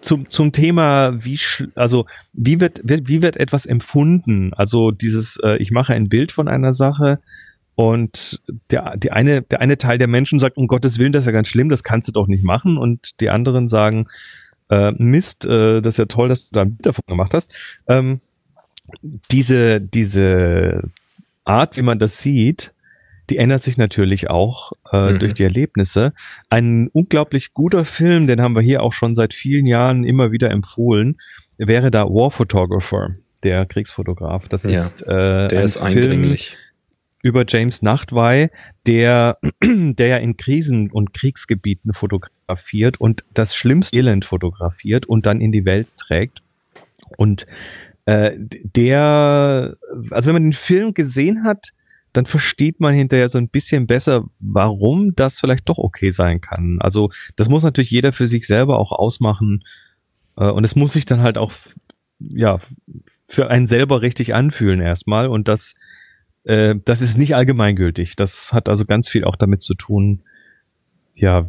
zum, 0.00 0.30
zum 0.30 0.52
Thema, 0.52 1.24
wie, 1.24 1.38
also 1.74 2.06
wie 2.32 2.60
wird, 2.60 2.80
wird, 2.84 3.08
wie 3.08 3.22
wird 3.22 3.36
etwas 3.36 3.66
empfunden? 3.66 4.52
Also 4.54 4.90
dieses, 4.90 5.38
äh, 5.42 5.56
ich 5.58 5.70
mache 5.70 5.94
ein 5.94 6.08
Bild 6.08 6.32
von 6.32 6.48
einer 6.48 6.72
Sache 6.72 7.20
und 7.74 8.40
der, 8.70 8.96
die 8.96 9.12
eine, 9.12 9.42
der 9.42 9.60
eine 9.60 9.78
Teil 9.78 9.98
der 9.98 10.08
Menschen 10.08 10.40
sagt, 10.40 10.56
um 10.56 10.66
Gottes 10.66 10.98
Willen, 10.98 11.12
das 11.12 11.22
ist 11.22 11.26
ja 11.26 11.32
ganz 11.32 11.46
schlimm, 11.46 11.68
das 11.68 11.84
kannst 11.84 12.08
du 12.08 12.12
doch 12.12 12.26
nicht 12.26 12.42
machen. 12.42 12.76
Und 12.76 13.20
die 13.20 13.30
anderen 13.30 13.68
sagen, 13.68 14.08
äh, 14.68 14.90
Mist, 14.92 15.46
äh, 15.46 15.80
das 15.80 15.94
ist 15.94 15.98
ja 15.98 16.06
toll, 16.06 16.28
dass 16.28 16.48
du 16.48 16.54
da 16.54 16.62
ein 16.62 16.74
Bild 16.74 16.86
davon 16.86 17.04
gemacht 17.06 17.34
hast. 17.34 17.54
Ähm, 17.86 18.20
diese, 19.30 19.80
diese 19.80 20.90
Art, 21.44 21.76
wie 21.76 21.82
man 21.82 22.00
das 22.00 22.18
sieht, 22.18 22.72
die 23.30 23.36
ändert 23.36 23.62
sich 23.62 23.76
natürlich 23.76 24.30
auch 24.30 24.72
äh, 24.92 25.12
mhm. 25.12 25.18
durch 25.18 25.34
die 25.34 25.44
Erlebnisse. 25.44 26.12
Ein 26.48 26.88
unglaublich 26.92 27.54
guter 27.54 27.84
Film, 27.84 28.26
den 28.26 28.40
haben 28.40 28.54
wir 28.54 28.62
hier 28.62 28.82
auch 28.82 28.92
schon 28.92 29.14
seit 29.14 29.34
vielen 29.34 29.66
Jahren 29.66 30.04
immer 30.04 30.32
wieder 30.32 30.50
empfohlen, 30.50 31.18
wäre 31.58 31.90
da 31.90 32.04
War 32.04 32.30
Photographer, 32.30 33.16
der 33.42 33.66
Kriegsfotograf. 33.66 34.48
Das 34.48 34.64
ja, 34.64 34.70
ist 34.70 35.02
äh, 35.02 35.48
der 35.48 35.62
ist 35.62 35.76
eindringlich. 35.76 36.50
Film 36.50 36.62
über 37.22 37.44
James 37.46 37.82
Nachtwey, 37.82 38.48
der, 38.86 39.38
der 39.62 40.06
ja 40.06 40.16
in 40.18 40.36
Krisen- 40.36 40.90
und 40.90 41.12
Kriegsgebieten 41.12 41.92
fotografiert 41.92 43.00
und 43.00 43.24
das 43.34 43.54
schlimmste 43.54 43.96
Elend 43.96 44.24
fotografiert 44.24 45.06
und 45.06 45.26
dann 45.26 45.40
in 45.40 45.52
die 45.52 45.64
Welt 45.64 45.88
trägt. 45.96 46.42
Und 47.16 47.46
äh, 48.06 48.32
der, 48.38 49.76
also 50.10 50.26
wenn 50.28 50.34
man 50.34 50.44
den 50.44 50.52
Film 50.52 50.94
gesehen 50.94 51.44
hat, 51.44 51.72
dann 52.18 52.26
versteht 52.26 52.80
man 52.80 52.96
hinterher 52.96 53.28
so 53.28 53.38
ein 53.38 53.48
bisschen 53.48 53.86
besser, 53.86 54.24
warum 54.40 55.14
das 55.14 55.38
vielleicht 55.38 55.68
doch 55.68 55.78
okay 55.78 56.10
sein 56.10 56.40
kann. 56.40 56.78
Also 56.80 57.12
das 57.36 57.48
muss 57.48 57.62
natürlich 57.62 57.92
jeder 57.92 58.12
für 58.12 58.26
sich 58.26 58.48
selber 58.48 58.80
auch 58.80 58.90
ausmachen 58.90 59.62
äh, 60.36 60.50
und 60.50 60.64
es 60.64 60.74
muss 60.74 60.94
sich 60.94 61.06
dann 61.06 61.20
halt 61.20 61.38
auch 61.38 61.52
ja 62.18 62.58
für 63.28 63.50
einen 63.50 63.68
selber 63.68 64.02
richtig 64.02 64.34
anfühlen 64.34 64.80
erstmal 64.80 65.28
und 65.28 65.46
das 65.46 65.76
äh, 66.42 66.74
das 66.84 67.02
ist 67.02 67.18
nicht 67.18 67.36
allgemeingültig. 67.36 68.16
Das 68.16 68.52
hat 68.52 68.68
also 68.68 68.84
ganz 68.84 69.08
viel 69.08 69.22
auch 69.22 69.36
damit 69.36 69.62
zu 69.62 69.74
tun, 69.74 70.22
ja, 71.14 71.46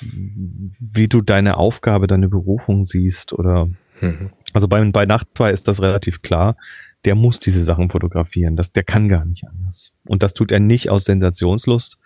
wie 0.00 1.06
du 1.06 1.22
deine 1.22 1.58
Aufgabe, 1.58 2.08
deine 2.08 2.28
Berufung 2.28 2.86
siehst 2.86 3.32
oder 3.32 3.68
mhm. 4.00 4.32
also 4.52 4.66
bei, 4.66 4.84
bei 4.90 5.06
Nachtfeuer 5.06 5.52
ist 5.52 5.68
das 5.68 5.80
relativ 5.80 6.22
klar 6.22 6.56
der 7.04 7.14
muss 7.14 7.40
diese 7.40 7.62
Sachen 7.62 7.90
fotografieren. 7.90 8.56
Das, 8.56 8.72
der 8.72 8.84
kann 8.84 9.08
gar 9.08 9.24
nicht 9.24 9.44
anders. 9.46 9.92
Und 10.06 10.22
das 10.22 10.34
tut 10.34 10.52
er 10.52 10.60
nicht 10.60 10.90
aus 10.90 11.04
Sensationslust, 11.04 11.98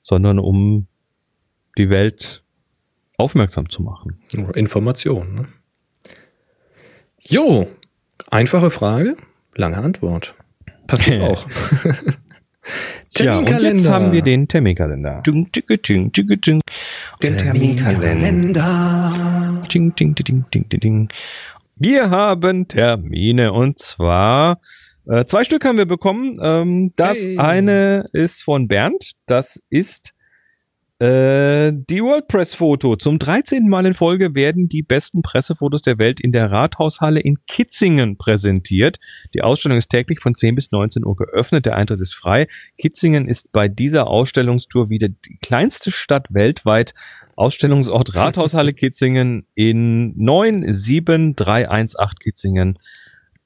sondern 0.00 0.38
um 0.38 0.86
die 1.78 1.90
Welt 1.90 2.44
aufmerksam 3.16 3.68
zu 3.68 3.82
machen. 3.82 4.20
Information. 4.54 5.34
Ne? 5.34 5.48
Jo, 7.20 7.68
einfache 8.30 8.70
Frage, 8.70 9.16
lange 9.54 9.76
Antwort. 9.76 10.34
Passiert 10.86 11.20
auch. 11.22 11.46
Tja, 13.14 13.38
und 13.38 13.48
jetzt 13.48 13.88
haben 13.88 14.12
wir 14.12 14.20
den 14.22 14.46
Terminkalender. 14.46 15.22
Den 17.22 17.36
Terminkalender. 17.36 19.62
Wir 21.82 22.10
haben 22.10 22.68
Termine 22.68 23.54
und 23.54 23.78
zwar 23.78 24.60
äh, 25.06 25.24
zwei 25.24 25.44
Stück 25.44 25.64
haben 25.64 25.78
wir 25.78 25.86
bekommen. 25.86 26.36
Ähm, 26.42 26.92
das 26.96 27.24
hey. 27.24 27.38
eine 27.38 28.04
ist 28.12 28.42
von 28.42 28.68
Bernd. 28.68 29.12
Das 29.24 29.62
ist 29.70 30.12
äh, 30.98 31.72
die 31.72 32.02
WordPress-Foto. 32.02 32.96
Zum 32.96 33.18
13. 33.18 33.66
Mal 33.66 33.86
in 33.86 33.94
Folge 33.94 34.34
werden 34.34 34.68
die 34.68 34.82
besten 34.82 35.22
Pressefotos 35.22 35.80
der 35.80 35.96
Welt 35.96 36.20
in 36.20 36.32
der 36.32 36.50
Rathaushalle 36.50 37.20
in 37.20 37.38
Kitzingen 37.46 38.18
präsentiert. 38.18 38.98
Die 39.32 39.40
Ausstellung 39.40 39.78
ist 39.78 39.88
täglich 39.88 40.20
von 40.20 40.34
10 40.34 40.56
bis 40.56 40.72
19 40.72 41.06
Uhr 41.06 41.16
geöffnet. 41.16 41.64
Der 41.64 41.76
Eintritt 41.76 42.02
ist 42.02 42.14
frei. 42.14 42.46
Kitzingen 42.76 43.26
ist 43.26 43.52
bei 43.52 43.68
dieser 43.68 44.08
Ausstellungstour 44.08 44.90
wieder 44.90 45.08
die 45.08 45.38
kleinste 45.40 45.90
Stadt 45.90 46.26
weltweit. 46.28 46.92
Ausstellungsort 47.40 48.14
Rathaushalle 48.16 48.72
Kitzingen 48.72 49.46
in 49.54 50.14
97318 50.16 51.96
Kitzingen. 52.20 52.78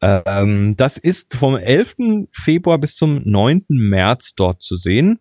Ähm, 0.01 0.74
das 0.76 0.99
ist 0.99 1.34
vom 1.34 1.57
11. 1.57 2.26
Februar 2.32 2.78
bis 2.78 2.97
zum 2.97 3.22
9. 3.24 3.64
März 3.68 4.34
dort 4.34 4.61
zu 4.62 4.76
sehen. 4.76 5.20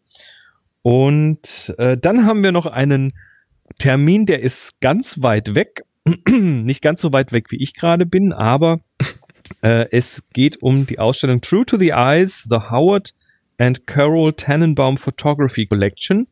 Und 0.82 1.74
äh, 1.78 1.98
dann 1.98 2.26
haben 2.26 2.44
wir 2.44 2.52
noch 2.52 2.66
einen 2.66 3.14
Termin, 3.78 4.26
der 4.26 4.42
ist 4.42 4.82
ganz 4.82 5.22
weit 5.22 5.56
weg. 5.56 5.84
Nicht 6.30 6.82
ganz 6.82 7.02
so 7.02 7.14
weit 7.14 7.32
weg, 7.32 7.52
wie 7.52 7.64
ich 7.64 7.74
gerade 7.76 8.06
bin, 8.06 8.34
aber 8.34 8.82
äh, 9.62 9.86
es 9.92 10.28
geht 10.34 10.62
um 10.62 10.86
die 10.86 11.00
Ausstellung 11.00 11.40
True 11.40 11.66
to 11.66 11.78
the 11.78 11.92
Eyes, 11.92 12.46
The 12.50 12.70
Howard 12.70 13.14
and 13.58 13.88
Carol 13.88 14.34
Tannenbaum 14.34 14.98
Photography 14.98 15.66
Collection. 15.66 16.28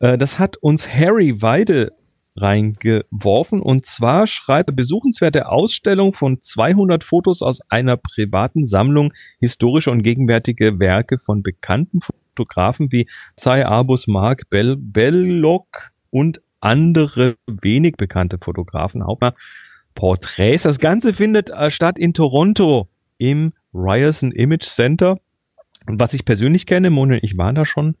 Äh, 0.00 0.18
das 0.18 0.38
hat 0.38 0.56
uns 0.56 0.88
Harry 0.88 1.40
Weide 1.40 1.92
reingeworfen 2.36 3.60
und 3.60 3.84
zwar 3.84 4.26
schreibt 4.26 4.74
besuchenswerte 4.76 5.48
Ausstellung 5.48 6.12
von 6.12 6.40
200 6.40 7.02
Fotos 7.02 7.42
aus 7.42 7.60
einer 7.68 7.96
privaten 7.96 8.64
Sammlung 8.64 9.12
historische 9.40 9.90
und 9.90 10.02
gegenwärtige 10.02 10.78
Werke 10.78 11.18
von 11.18 11.42
bekannten 11.42 12.00
Fotografen 12.00 12.92
wie 12.92 13.08
Cy 13.36 13.62
Arbus, 13.62 14.06
Mark 14.06 14.48
Bell, 14.50 14.76
Belloc 14.78 15.90
und 16.10 16.40
andere 16.60 17.36
wenig 17.46 17.96
bekannte 17.96 18.38
Fotografen, 18.38 19.04
Hauptmann 19.04 19.34
Porträts. 19.94 20.62
Das 20.62 20.78
Ganze 20.78 21.12
findet 21.12 21.50
äh, 21.50 21.70
statt 21.70 21.98
in 21.98 22.14
Toronto 22.14 22.88
im 23.18 23.52
Ryerson 23.74 24.32
Image 24.32 24.64
Center. 24.64 25.18
Was 25.86 26.14
ich 26.14 26.24
persönlich 26.24 26.66
kenne, 26.66 26.90
Moni 26.90 27.18
ich 27.22 27.36
waren 27.36 27.54
da 27.54 27.64
schon, 27.64 27.96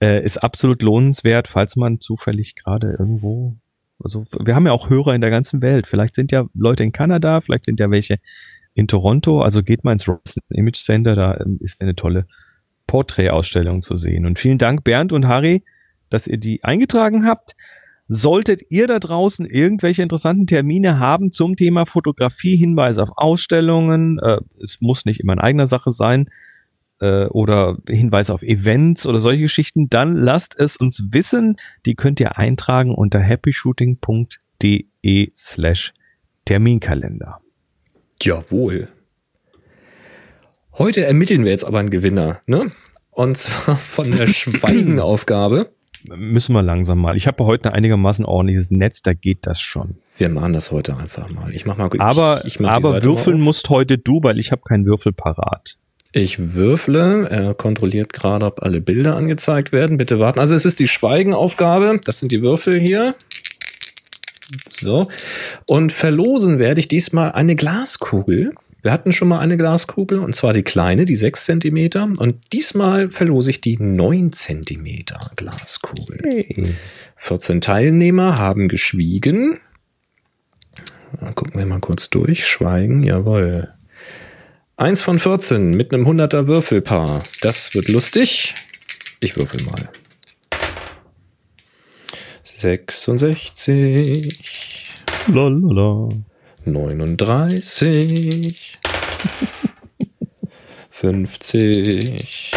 äh, 0.00 0.22
ist 0.24 0.38
absolut 0.38 0.82
lohnenswert, 0.82 1.48
falls 1.48 1.76
man 1.76 2.00
zufällig 2.00 2.54
gerade 2.54 2.96
irgendwo, 2.98 3.56
also 4.02 4.24
wir 4.38 4.54
haben 4.54 4.66
ja 4.66 4.72
auch 4.72 4.90
Hörer 4.90 5.14
in 5.14 5.20
der 5.20 5.30
ganzen 5.30 5.62
Welt. 5.62 5.86
Vielleicht 5.86 6.14
sind 6.14 6.32
ja 6.32 6.46
Leute 6.54 6.84
in 6.84 6.92
Kanada, 6.92 7.40
vielleicht 7.40 7.64
sind 7.64 7.80
ja 7.80 7.90
welche 7.90 8.18
in 8.74 8.88
Toronto. 8.88 9.40
Also 9.40 9.62
geht 9.62 9.84
mal 9.84 9.92
ins 9.92 10.06
Image 10.50 10.76
Center, 10.76 11.16
da 11.16 11.38
ähm, 11.40 11.58
ist 11.60 11.80
eine 11.80 11.94
tolle 11.94 12.26
Porträtausstellung 12.86 13.82
zu 13.82 13.96
sehen. 13.96 14.26
Und 14.26 14.38
vielen 14.38 14.58
Dank 14.58 14.84
Bernd 14.84 15.12
und 15.12 15.26
Harry, 15.26 15.64
dass 16.10 16.26
ihr 16.26 16.38
die 16.38 16.62
eingetragen 16.62 17.26
habt. 17.26 17.56
Solltet 18.08 18.62
ihr 18.70 18.86
da 18.86 19.00
draußen 19.00 19.46
irgendwelche 19.46 20.02
interessanten 20.02 20.46
Termine 20.46 21.00
haben 21.00 21.32
zum 21.32 21.56
Thema 21.56 21.86
Fotografie, 21.86 22.56
Hinweise 22.56 23.02
auf 23.02 23.10
Ausstellungen, 23.16 24.20
äh, 24.20 24.38
es 24.62 24.80
muss 24.80 25.04
nicht 25.04 25.18
immer 25.18 25.32
in 25.32 25.40
eigener 25.40 25.66
Sache 25.66 25.90
sein, 25.90 26.30
äh, 27.00 27.26
oder 27.26 27.78
Hinweise 27.88 28.34
auf 28.34 28.42
Events 28.42 29.06
oder 29.06 29.20
solche 29.20 29.42
Geschichten, 29.42 29.88
dann 29.88 30.14
lasst 30.14 30.58
es 30.58 30.76
uns 30.76 31.02
wissen. 31.10 31.56
Die 31.84 31.94
könnt 31.94 32.20
ihr 32.20 32.38
eintragen 32.38 32.94
unter 32.94 33.20
happyshooting.de 33.20 35.30
slash 35.34 35.94
Terminkalender. 36.44 37.40
Jawohl. 38.22 38.88
Heute 40.78 41.04
ermitteln 41.04 41.44
wir 41.44 41.50
jetzt 41.50 41.64
aber 41.64 41.78
einen 41.78 41.90
Gewinner, 41.90 42.40
ne? 42.46 42.70
Und 43.10 43.36
zwar 43.36 43.76
von 43.76 44.10
der 44.10 44.28
Schweigenaufgabe. 44.28 45.70
Müssen 46.14 46.52
wir 46.52 46.62
langsam 46.62 46.98
mal. 46.98 47.16
Ich 47.16 47.26
habe 47.26 47.44
heute 47.44 47.70
ein 47.70 47.74
einigermaßen 47.74 48.24
ordentliches 48.24 48.70
Netz, 48.70 49.02
da 49.02 49.12
geht 49.12 49.46
das 49.46 49.60
schon. 49.60 49.96
Wir 50.18 50.28
machen 50.28 50.52
das 50.52 50.70
heute 50.70 50.96
einfach 50.96 51.30
mal. 51.30 51.54
Ich 51.54 51.66
mach 51.66 51.78
mal. 51.78 51.90
Aber, 51.98 52.42
ich, 52.44 52.60
ich 52.60 52.66
aber 52.66 53.02
würfeln 53.02 53.40
musst 53.40 53.70
heute 53.70 53.98
du, 53.98 54.22
weil 54.22 54.38
ich 54.38 54.52
habe 54.52 54.62
keinen 54.62 54.86
Würfel 54.86 55.12
parat. 55.12 55.78
Ich 56.12 56.54
würfle. 56.54 57.28
Er 57.28 57.54
kontrolliert 57.54 58.12
gerade, 58.12 58.46
ob 58.46 58.62
alle 58.62 58.80
Bilder 58.80 59.16
angezeigt 59.16 59.72
werden. 59.72 59.96
Bitte 59.96 60.18
warten. 60.18 60.40
Also 60.40 60.54
es 60.54 60.64
ist 60.64 60.78
die 60.78 60.88
Schweigenaufgabe. 60.88 62.00
Das 62.04 62.20
sind 62.20 62.32
die 62.32 62.42
Würfel 62.42 62.80
hier. 62.80 63.14
So. 64.68 65.08
Und 65.66 65.92
verlosen 65.92 66.58
werde 66.58 66.80
ich 66.80 66.88
diesmal 66.88 67.32
eine 67.32 67.54
Glaskugel. 67.54 68.52
Wir 68.82 68.92
hatten 68.92 69.12
schon 69.12 69.26
mal 69.26 69.40
eine 69.40 69.56
Glaskugel, 69.56 70.20
und 70.20 70.36
zwar 70.36 70.52
die 70.52 70.62
kleine, 70.62 71.06
die 71.06 71.16
6 71.16 71.44
cm. 71.44 72.14
Und 72.18 72.36
diesmal 72.52 73.08
verlose 73.08 73.50
ich 73.50 73.60
die 73.60 73.76
9 73.78 74.30
cm 74.32 75.04
Glaskugel. 75.34 76.20
Hey. 76.22 76.76
14 77.16 77.60
Teilnehmer 77.60 78.38
haben 78.38 78.68
geschwiegen. 78.68 79.58
Gucken 81.34 81.58
wir 81.58 81.66
mal 81.66 81.80
kurz 81.80 82.10
durch. 82.10 82.46
Schweigen, 82.46 83.02
jawohl. 83.02 83.72
Eins 84.78 85.00
von 85.00 85.18
14 85.18 85.70
mit 85.70 85.94
einem 85.94 86.06
100er 86.06 86.48
Würfelpaar. 86.48 87.22
Das 87.40 87.74
wird 87.74 87.88
lustig. 87.88 88.52
Ich 89.20 89.34
würfel 89.34 89.64
mal. 89.64 89.88
66. 92.42 94.92
Lolala. 95.28 96.10
39. 96.66 98.78
50. 100.90 102.52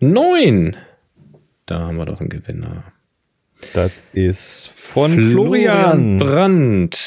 9. 0.00 0.76
Da 1.64 1.78
haben 1.78 1.96
wir 1.96 2.04
doch 2.04 2.20
einen 2.20 2.28
Gewinner. 2.28 2.92
Das 3.72 3.90
ist 4.12 4.70
von 4.74 5.12
Florian. 5.12 6.18
Brandt. 6.18 6.98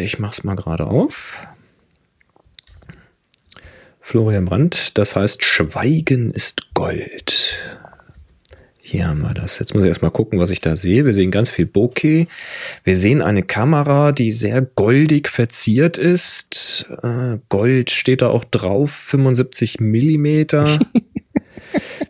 Ich 0.00 0.18
mach's 0.18 0.42
mal 0.42 0.56
gerade 0.56 0.88
auf. 0.88 1.46
Florian 4.10 4.44
Brandt, 4.44 4.98
das 4.98 5.14
heißt 5.14 5.44
Schweigen 5.44 6.32
ist 6.32 6.74
Gold. 6.74 7.58
Hier 8.82 9.06
haben 9.06 9.20
wir 9.20 9.34
das. 9.34 9.60
Jetzt 9.60 9.72
muss 9.72 9.84
ich 9.84 9.88
erstmal 9.88 10.10
gucken, 10.10 10.40
was 10.40 10.50
ich 10.50 10.58
da 10.58 10.74
sehe. 10.74 11.04
Wir 11.04 11.14
sehen 11.14 11.30
ganz 11.30 11.48
viel 11.48 11.66
Bokeh. 11.66 12.26
Wir 12.82 12.96
sehen 12.96 13.22
eine 13.22 13.44
Kamera, 13.44 14.10
die 14.10 14.32
sehr 14.32 14.62
goldig 14.62 15.28
verziert 15.28 15.96
ist. 15.96 16.90
Äh, 17.04 17.38
Gold 17.48 17.90
steht 17.90 18.20
da 18.22 18.30
auch 18.30 18.42
drauf, 18.44 18.90
75 18.90 19.78
Millimeter. 19.78 20.66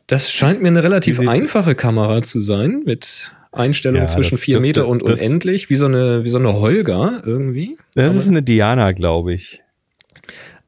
das 0.07 0.33
scheint 0.33 0.63
mir 0.63 0.69
eine 0.69 0.83
relativ 0.83 1.21
einfache 1.21 1.75
Kamera 1.75 2.23
zu 2.23 2.41
sein, 2.41 2.81
mit 2.87 3.31
Einstellung 3.53 4.01
Ja, 4.01 4.07
zwischen 4.09 4.37
das 4.37 4.41
4 4.41 4.55
dürfte- 4.55 4.67
Meter 4.81 4.89
und 4.89 5.07
das- 5.07 5.21
unendlich, 5.21 5.69
wie 5.69 5.77
so 5.77 5.85
eine, 5.85 6.25
wie 6.25 6.31
so 6.31 6.39
eine 6.39 6.55
Holger 6.55 7.23
irgendwie. 7.27 7.77
Das 7.95 8.17
ist 8.17 8.31
eine 8.31 8.43
Diana, 8.43 8.93
glaube 8.93 9.35
ich. 9.35 9.61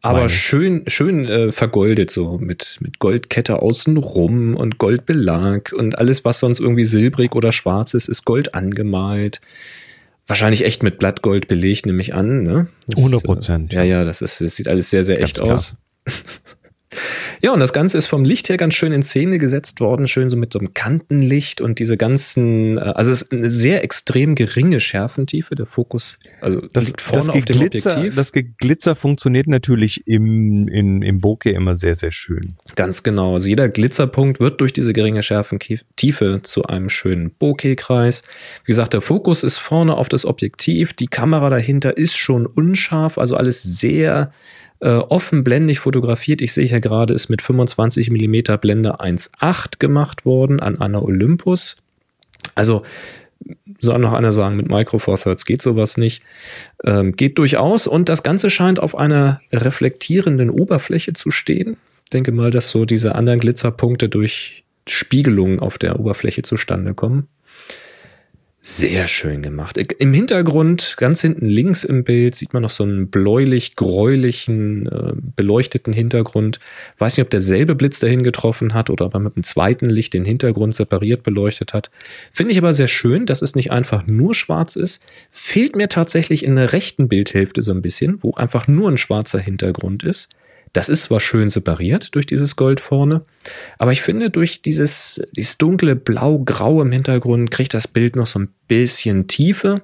Aber 0.04 0.28
schön, 0.28 0.82
schön 0.88 1.26
äh, 1.26 1.52
vergoldet, 1.52 2.10
so 2.10 2.36
mit, 2.38 2.78
mit 2.80 2.98
Goldkette 2.98 3.62
außenrum 3.62 4.56
und 4.56 4.78
Goldbelag 4.78 5.72
und 5.72 5.96
alles, 5.96 6.24
was 6.24 6.40
sonst 6.40 6.58
irgendwie 6.58 6.82
silbrig 6.82 7.36
oder 7.36 7.52
schwarz 7.52 7.94
ist, 7.94 8.08
ist 8.08 8.24
Gold 8.24 8.52
angemalt. 8.54 9.40
Wahrscheinlich 10.26 10.64
echt 10.64 10.82
mit 10.82 10.98
Blattgold 10.98 11.46
belegt, 11.46 11.86
nehme 11.86 12.02
ich 12.02 12.14
an. 12.14 12.42
Ne? 12.42 12.66
Das, 12.88 13.00
100%. 13.00 13.70
Äh, 13.70 13.74
ja, 13.74 13.82
ja, 13.84 14.04
das, 14.04 14.22
ist, 14.22 14.40
das 14.40 14.56
sieht 14.56 14.66
alles 14.66 14.90
sehr, 14.90 15.04
sehr 15.04 15.22
echt 15.22 15.40
aus. 15.40 15.76
Ja, 17.40 17.52
und 17.52 17.60
das 17.60 17.72
Ganze 17.72 17.98
ist 17.98 18.06
vom 18.06 18.24
Licht 18.24 18.48
her 18.48 18.56
ganz 18.56 18.74
schön 18.74 18.92
in 18.92 19.02
Szene 19.02 19.38
gesetzt 19.38 19.80
worden, 19.80 20.06
schön 20.08 20.30
so 20.30 20.36
mit 20.36 20.52
so 20.52 20.58
einem 20.58 20.74
Kantenlicht 20.74 21.60
und 21.60 21.78
diese 21.78 21.96
ganzen, 21.96 22.78
äh, 22.78 22.80
also 22.80 23.10
es 23.12 23.22
ist 23.22 23.32
eine 23.32 23.50
sehr 23.50 23.82
extrem 23.84 24.34
geringe 24.34 24.80
Schärfentiefe, 24.80 25.54
der 25.54 25.66
Fokus, 25.66 26.20
also 26.40 26.60
Das, 26.72 26.86
liegt 26.86 27.00
vorne 27.00 27.26
das, 27.26 27.36
auf 27.36 27.44
dem 27.44 27.62
Objektiv. 27.62 28.14
das 28.14 28.32
Geglitzer 28.32 28.94
funktioniert 28.96 29.46
natürlich 29.46 30.06
im, 30.06 30.68
in, 30.68 31.02
im 31.02 31.20
Bokeh 31.20 31.52
immer 31.52 31.76
sehr, 31.76 31.94
sehr 31.94 32.12
schön. 32.12 32.54
Ganz 32.76 33.02
genau. 33.02 33.34
Also 33.34 33.48
jeder 33.48 33.68
Glitzerpunkt 33.68 34.40
wird 34.40 34.60
durch 34.60 34.72
diese 34.72 34.92
geringe 34.92 35.22
Schärfentiefe 35.22 36.40
zu 36.42 36.64
einem 36.64 36.88
schönen 36.88 37.30
Bokeh-Kreis. 37.30 38.22
Wie 38.64 38.70
gesagt, 38.70 38.92
der 38.92 39.00
Fokus 39.00 39.42
ist 39.42 39.58
vorne 39.58 39.96
auf 39.96 40.08
das 40.08 40.24
Objektiv. 40.24 40.92
Die 40.92 41.06
Kamera 41.06 41.50
dahinter 41.50 41.96
ist 41.96 42.16
schon 42.16 42.46
unscharf, 42.46 43.18
also 43.18 43.36
alles 43.36 43.62
sehr 43.62 44.32
äh, 44.82 44.88
offenblendig 44.88 45.78
fotografiert. 45.78 46.42
Ich 46.42 46.52
sehe 46.52 46.66
hier 46.66 46.80
gerade, 46.80 47.14
ist 47.14 47.28
mit 47.28 47.40
25 47.40 48.10
mm 48.10 48.58
Blende 48.60 49.00
1.8 49.00 49.78
gemacht 49.78 50.26
worden 50.26 50.58
an 50.58 50.80
einer 50.80 51.02
Olympus. 51.04 51.76
Also 52.56 52.82
soll 53.80 54.00
noch 54.00 54.12
einer 54.12 54.32
sagen, 54.32 54.56
mit 54.56 54.68
Micro 54.68 54.98
Four 54.98 55.18
Thirds 55.18 55.44
geht 55.44 55.62
sowas 55.62 55.96
nicht. 55.96 56.24
Ähm, 56.84 57.14
geht 57.14 57.38
durchaus 57.38 57.86
und 57.86 58.08
das 58.08 58.24
Ganze 58.24 58.50
scheint 58.50 58.80
auf 58.80 58.96
einer 58.96 59.40
reflektierenden 59.52 60.50
Oberfläche 60.50 61.12
zu 61.12 61.30
stehen. 61.30 61.76
Ich 62.04 62.10
denke 62.10 62.32
mal, 62.32 62.50
dass 62.50 62.70
so 62.70 62.84
diese 62.84 63.14
anderen 63.14 63.38
Glitzerpunkte 63.38 64.08
durch 64.08 64.64
Spiegelungen 64.88 65.60
auf 65.60 65.78
der 65.78 66.00
Oberfläche 66.00 66.42
zustande 66.42 66.92
kommen. 66.94 67.28
Sehr 68.64 69.08
schön 69.08 69.42
gemacht. 69.42 69.76
Im 69.76 70.14
Hintergrund, 70.14 70.94
ganz 70.96 71.20
hinten 71.20 71.46
links 71.46 71.82
im 71.82 72.04
Bild, 72.04 72.36
sieht 72.36 72.52
man 72.52 72.62
noch 72.62 72.70
so 72.70 72.84
einen 72.84 73.10
bläulich-gräulichen, 73.10 74.86
äh, 74.86 75.12
beleuchteten 75.34 75.92
Hintergrund. 75.92 76.60
Weiß 76.96 77.16
nicht, 77.16 77.24
ob 77.24 77.30
derselbe 77.30 77.74
Blitz 77.74 77.98
dahin 77.98 78.22
getroffen 78.22 78.72
hat 78.72 78.88
oder 78.88 79.06
ob 79.06 79.14
er 79.14 79.20
mit 79.20 79.34
einem 79.34 79.42
zweiten 79.42 79.90
Licht 79.90 80.14
den 80.14 80.24
Hintergrund 80.24 80.76
separiert 80.76 81.24
beleuchtet 81.24 81.72
hat. 81.74 81.90
Finde 82.30 82.52
ich 82.52 82.58
aber 82.58 82.72
sehr 82.72 82.86
schön, 82.86 83.26
dass 83.26 83.42
es 83.42 83.56
nicht 83.56 83.72
einfach 83.72 84.06
nur 84.06 84.32
schwarz 84.32 84.76
ist. 84.76 85.04
Fehlt 85.28 85.74
mir 85.74 85.88
tatsächlich 85.88 86.44
in 86.44 86.54
der 86.54 86.72
rechten 86.72 87.08
Bildhälfte 87.08 87.62
so 87.62 87.72
ein 87.72 87.82
bisschen, 87.82 88.22
wo 88.22 88.34
einfach 88.34 88.68
nur 88.68 88.88
ein 88.88 88.96
schwarzer 88.96 89.40
Hintergrund 89.40 90.04
ist. 90.04 90.28
Das 90.72 90.88
ist 90.88 91.04
zwar 91.04 91.20
schön 91.20 91.50
separiert 91.50 92.14
durch 92.14 92.24
dieses 92.24 92.56
Gold 92.56 92.80
vorne, 92.80 93.26
aber 93.78 93.92
ich 93.92 94.00
finde, 94.00 94.30
durch 94.30 94.62
dieses, 94.62 95.20
dieses 95.36 95.58
dunkle 95.58 95.96
Blau-Grau 95.96 96.80
im 96.80 96.92
Hintergrund 96.92 97.50
kriegt 97.50 97.74
das 97.74 97.88
Bild 97.88 98.16
noch 98.16 98.26
so 98.26 98.38
ein 98.38 98.48
bisschen 98.68 99.26
Tiefe 99.26 99.74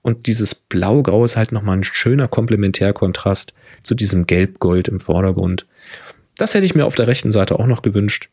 und 0.00 0.26
dieses 0.26 0.54
Blau-Grau 0.54 1.24
ist 1.24 1.36
halt 1.36 1.52
nochmal 1.52 1.76
ein 1.76 1.84
schöner 1.84 2.26
Komplementärkontrast 2.26 3.52
zu 3.82 3.94
diesem 3.94 4.26
Gelb-Gold 4.26 4.88
im 4.88 4.98
Vordergrund. 4.98 5.66
Das 6.38 6.54
hätte 6.54 6.64
ich 6.64 6.74
mir 6.74 6.86
auf 6.86 6.94
der 6.94 7.06
rechten 7.06 7.32
Seite 7.32 7.58
auch 7.58 7.66
noch 7.66 7.82
gewünscht. 7.82 8.30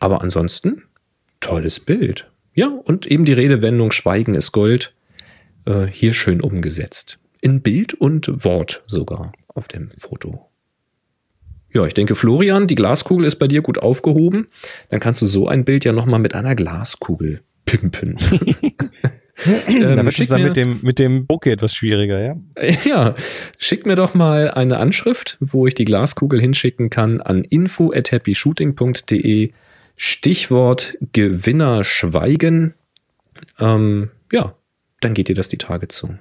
Aber 0.00 0.22
ansonsten, 0.22 0.82
tolles 1.38 1.78
Bild. 1.78 2.28
Ja, 2.54 2.66
und 2.66 3.06
eben 3.06 3.24
die 3.24 3.34
Redewendung 3.34 3.92
Schweigen 3.92 4.34
ist 4.34 4.50
Gold 4.50 4.94
äh, 5.64 5.86
hier 5.86 6.12
schön 6.12 6.40
umgesetzt. 6.40 7.18
In 7.40 7.62
Bild 7.62 7.94
und 7.94 8.44
Wort 8.44 8.82
sogar 8.86 9.32
auf 9.46 9.68
dem 9.68 9.90
Foto. 9.92 10.45
Ja, 11.76 11.84
ich 11.84 11.92
denke, 11.92 12.14
Florian, 12.14 12.66
die 12.66 12.74
Glaskugel 12.74 13.26
ist 13.26 13.36
bei 13.36 13.48
dir 13.48 13.60
gut 13.60 13.76
aufgehoben. 13.76 14.48
Dann 14.88 14.98
kannst 14.98 15.20
du 15.20 15.26
so 15.26 15.46
ein 15.46 15.66
Bild 15.66 15.84
ja 15.84 15.92
nochmal 15.92 16.20
mit 16.20 16.34
einer 16.34 16.54
Glaskugel 16.54 17.42
pimpen. 17.66 18.16
ähm, 19.68 20.06
es 20.06 20.14
schick, 20.14 20.30
dann 20.30 20.42
mit 20.42 20.56
dem, 20.56 20.78
mit 20.80 20.98
dem 20.98 21.26
Bokeh 21.26 21.50
etwas 21.50 21.74
schwieriger, 21.74 22.18
ja? 22.18 22.32
ja, 22.86 23.14
schick 23.58 23.84
mir 23.84 23.94
doch 23.94 24.14
mal 24.14 24.50
eine 24.50 24.78
Anschrift, 24.78 25.36
wo 25.40 25.66
ich 25.66 25.74
die 25.74 25.84
Glaskugel 25.84 26.40
hinschicken 26.40 26.88
kann 26.88 27.20
an 27.20 27.44
info@happyshooting.de. 27.44 29.52
Stichwort 29.98 30.96
Gewinner 31.12 31.84
schweigen. 31.84 32.72
Ähm, 33.58 34.08
ja, 34.32 34.54
dann 35.02 35.12
geht 35.12 35.28
dir 35.28 35.34
das 35.34 35.50
die 35.50 35.58
Tage 35.58 35.88
zu. 35.88 36.16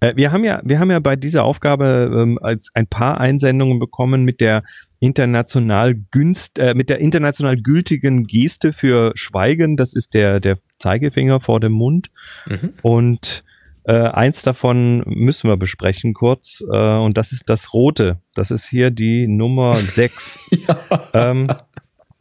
Äh, 0.00 0.14
wir 0.16 0.32
haben 0.32 0.44
ja, 0.44 0.60
wir 0.64 0.78
haben 0.78 0.90
ja 0.90 0.98
bei 0.98 1.16
dieser 1.16 1.44
Aufgabe 1.44 2.10
ähm, 2.12 2.38
als 2.40 2.70
ein 2.74 2.86
paar 2.86 3.20
Einsendungen 3.20 3.78
bekommen 3.78 4.24
mit 4.24 4.40
der 4.40 4.62
international 5.00 5.94
günst, 6.10 6.58
äh, 6.58 6.74
mit 6.74 6.88
der 6.88 6.98
international 6.98 7.56
gültigen 7.56 8.24
Geste 8.24 8.72
für 8.72 9.12
Schweigen. 9.14 9.76
Das 9.76 9.94
ist 9.94 10.14
der 10.14 10.40
der 10.40 10.58
Zeigefinger 10.78 11.40
vor 11.40 11.60
dem 11.60 11.72
Mund. 11.72 12.10
Mhm. 12.46 12.72
Und 12.82 13.42
äh, 13.84 13.94
eins 13.94 14.42
davon 14.42 15.02
müssen 15.06 15.48
wir 15.48 15.56
besprechen 15.56 16.14
kurz. 16.14 16.62
Äh, 16.70 16.76
und 16.76 17.18
das 17.18 17.32
ist 17.32 17.48
das 17.48 17.72
Rote. 17.72 18.20
Das 18.34 18.50
ist 18.50 18.68
hier 18.68 18.90
die 18.90 19.26
Nummer 19.26 19.74
6. 19.74 20.38
ähm, 21.14 21.48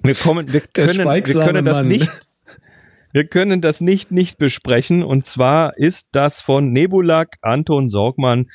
wir 0.02 0.16
kommen, 0.16 0.52
wir 0.52 0.62
können, 0.62 1.08
wir 1.08 1.22
können 1.22 1.66
das 1.66 1.78
Mann. 1.78 1.88
nicht. 1.88 2.32
Wir 3.14 3.26
können 3.26 3.62
das 3.62 3.82
nicht 3.82 4.12
nicht 4.12 4.38
besprechen. 4.38 5.04
Und 5.04 5.26
zwar 5.26 5.78
ist 5.78 6.08
das 6.12 6.42
von 6.42 6.72
Nebulak 6.72 7.38
Anton 7.42 7.90
Sorgmann. 7.90 8.48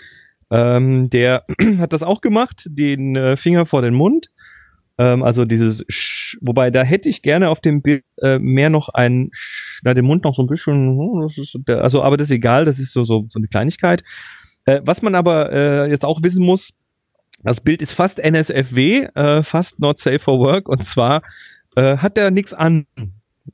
Ähm, 0.51 1.11
der 1.11 1.43
hat 1.78 1.93
das 1.93 2.03
auch 2.03 2.20
gemacht, 2.20 2.66
den 2.70 3.16
äh, 3.16 3.37
Finger 3.37 3.66
vor 3.66 3.83
den 3.83 3.95
Mund. 3.95 4.28
Ähm, 4.99 5.23
also 5.23 5.45
dieses, 5.45 5.85
Sch 5.89 6.39
wobei 6.41 6.70
da 6.70 6.83
hätte 6.83 7.09
ich 7.09 7.20
gerne 7.23 7.51
auf 7.51 7.61
dem 7.61 7.83
Bild 7.83 8.05
äh, 8.23 8.39
mehr 8.39 8.70
noch 8.70 8.89
ein, 8.89 9.31
Sch- 9.31 9.81
na, 9.83 9.93
den 9.93 10.05
Mund 10.07 10.24
noch 10.24 10.35
so 10.35 10.43
ein 10.43 10.47
bisschen, 10.47 10.99
hm, 10.99 11.20
das 11.20 11.37
ist, 11.37 11.59
der, 11.69 11.83
also, 11.83 12.03
aber 12.03 12.16
das 12.16 12.28
ist 12.28 12.33
egal, 12.33 12.65
das 12.65 12.78
ist 12.78 12.93
so, 12.93 13.05
so, 13.05 13.27
so 13.28 13.39
eine 13.39 13.49
Kleinigkeit. 13.49 14.03
Äh, 14.65 14.81
was 14.85 15.03
man 15.03 15.15
aber 15.15 15.53
äh, 15.53 15.91
jetzt 15.91 16.05
auch 16.05 16.23
wissen 16.23 16.45
muss, 16.45 16.73
das 17.43 17.61
Bild 17.61 17.83
ist 17.83 17.93
fast 17.93 18.19
NSFW, 18.19 19.09
äh, 19.15 19.43
fast 19.43 19.81
not 19.81 19.99
safe 19.99 20.19
for 20.19 20.39
work, 20.39 20.69
und 20.69 20.87
zwar 20.87 21.23
äh, 21.77 21.99
hat 21.99 22.16
er 22.16 22.31
nichts 22.31 22.55
an. 22.55 22.87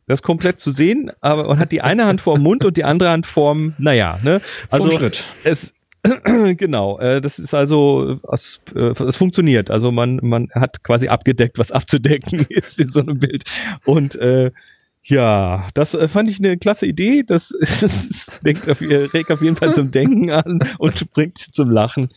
Das 0.07 0.21
ist 0.21 0.23
komplett 0.23 0.61
zu 0.61 0.71
sehen, 0.71 1.11
aber 1.21 1.47
man 1.49 1.59
hat 1.59 1.73
die 1.73 1.83
eine 1.83 2.07
Hand 2.07 2.21
vorm 2.21 2.43
Mund 2.43 2.65
und 2.65 2.77
die 2.77 2.85
andere 2.85 3.11
Hand 3.11 3.27
vorm, 3.27 3.75
naja, 3.79 4.19
ne? 4.23 4.41
Also 4.71 4.91
Vom 4.91 4.99
Schritt. 4.99 5.25
es 5.45 5.75
genau, 6.57 6.99
äh, 6.99 7.21
das 7.21 7.39
ist 7.39 7.55
also 7.55 8.19
es, 8.33 8.61
äh, 8.75 8.93
es 9.05 9.17
funktioniert. 9.17 9.71
Also 9.71 9.93
man 9.93 10.19
man 10.23 10.49
hat 10.53 10.83
quasi 10.83 11.09
abgedeckt, 11.09 11.59
was 11.59 11.71
abzudecken 11.71 12.41
ist 12.49 12.81
in 12.81 12.89
so 12.89 13.01
einem 13.01 13.19
Bild 13.21 13.45
und 13.85 14.17
äh, 14.17 14.51
ja, 15.05 15.67
das 15.75 15.95
äh, 15.95 16.09
fand 16.09 16.31
ich 16.31 16.39
eine 16.39 16.57
klasse 16.59 16.87
Idee. 16.87 17.25
Das 17.27 17.51
ist, 17.61 17.83
es 17.83 18.27
denkt 18.45 18.69
auf, 18.69 18.81
regt 18.81 19.31
auf 19.31 19.43
jeden 19.43 19.57
Fall 19.57 19.73
zum 19.73 19.91
Denken 19.91 20.31
an 20.31 20.61
und 20.79 21.11
bringt 21.13 21.39
zum 21.39 21.71
Lachen. 21.71 22.11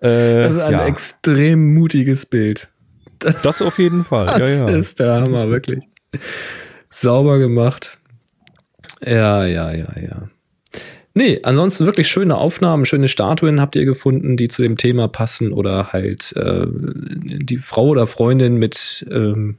Äh, 0.00 0.42
Das 0.42 0.56
ist 0.56 0.60
ein 0.62 0.72
ja, 0.72 0.86
extrem 0.86 1.74
mutiges 1.74 2.26
Bild. 2.26 2.70
das 3.18 3.62
auf 3.62 3.78
jeden 3.78 4.04
Fall. 4.04 4.26
Das 4.38 4.48
ja, 4.48 4.68
ja. 4.68 4.76
ist 4.76 5.00
der 5.00 5.14
Hammer, 5.14 5.48
wirklich. 5.48 5.84
Sauber 6.94 7.38
gemacht. 7.38 7.98
Ja, 9.04 9.44
ja, 9.44 9.72
ja, 9.72 9.88
ja. 10.00 10.28
Nee, 11.12 11.40
ansonsten 11.42 11.86
wirklich 11.86 12.08
schöne 12.08 12.36
Aufnahmen, 12.36 12.86
schöne 12.86 13.08
Statuen 13.08 13.60
habt 13.60 13.76
ihr 13.76 13.84
gefunden, 13.84 14.36
die 14.36 14.48
zu 14.48 14.62
dem 14.62 14.76
Thema 14.76 15.08
passen 15.08 15.52
oder 15.52 15.92
halt 15.92 16.32
äh, 16.36 16.66
die 16.68 17.56
Frau 17.56 17.88
oder 17.88 18.06
Freundin 18.06 18.56
mit, 18.56 19.06
ähm, 19.10 19.58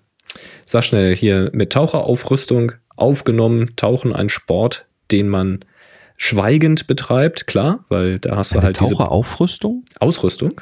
sag 0.65 0.83
schnell 0.83 1.15
hier, 1.15 1.49
mit 1.53 1.71
Taucheraufrüstung 1.73 2.73
aufgenommen. 2.95 3.71
Tauchen 3.75 4.13
ein 4.13 4.29
Sport, 4.29 4.85
den 5.11 5.29
man 5.29 5.59
schweigend 6.17 6.87
betreibt, 6.87 7.47
klar, 7.47 7.79
weil 7.89 8.19
da 8.19 8.37
hast 8.37 8.53
du 8.53 8.59
Eine 8.59 8.67
halt 8.67 8.79
diese 8.79 8.95
Taucheraufrüstung? 8.95 9.83
Ausrüstung. 9.99 10.61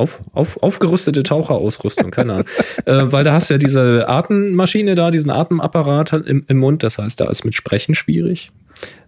Auf, 0.00 0.20
auf, 0.32 0.62
aufgerüstete 0.62 1.22
Taucherausrüstung, 1.22 2.10
keine 2.10 2.32
Ahnung. 2.34 2.46
äh, 2.86 3.02
weil 3.04 3.24
da 3.24 3.32
hast 3.32 3.50
du 3.50 3.54
ja 3.54 3.58
diese 3.58 4.08
Atemmaschine 4.08 4.94
da, 4.94 5.10
diesen 5.10 5.30
Atemapparat 5.30 6.12
im, 6.12 6.44
im 6.48 6.58
Mund. 6.58 6.82
Das 6.82 6.98
heißt, 6.98 7.20
da 7.20 7.28
ist 7.28 7.44
mit 7.44 7.54
Sprechen 7.54 7.94
schwierig. 7.94 8.50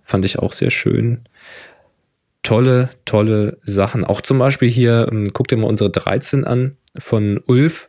Fand 0.01 0.25
ich 0.25 0.39
auch 0.39 0.53
sehr 0.53 0.71
schön. 0.71 1.21
Tolle, 2.43 2.91
tolle 3.05 3.59
Sachen. 3.63 4.05
Auch 4.05 4.21
zum 4.21 4.39
Beispiel 4.39 4.69
hier, 4.69 5.09
ähm, 5.11 5.29
guck 5.33 5.49
dir 5.49 5.57
mal 5.57 5.69
unsere 5.69 5.91
13 5.91 6.45
an 6.45 6.77
von 6.97 7.41
Ulf 7.47 7.89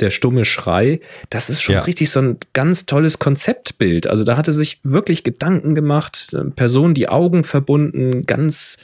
der 0.00 0.10
stumme 0.10 0.44
Schrei, 0.44 1.00
das 1.30 1.48
ist 1.48 1.62
schon 1.62 1.76
ja. 1.76 1.82
richtig 1.82 2.10
so 2.10 2.20
ein 2.20 2.38
ganz 2.52 2.86
tolles 2.86 3.18
Konzeptbild. 3.18 4.06
Also 4.06 4.24
da 4.24 4.36
hatte 4.36 4.52
sich 4.52 4.80
wirklich 4.82 5.22
Gedanken 5.22 5.74
gemacht, 5.74 6.34
äh, 6.34 6.44
Personen 6.50 6.94
die 6.94 7.08
Augen 7.08 7.44
verbunden, 7.44 8.26
ganz 8.26 8.78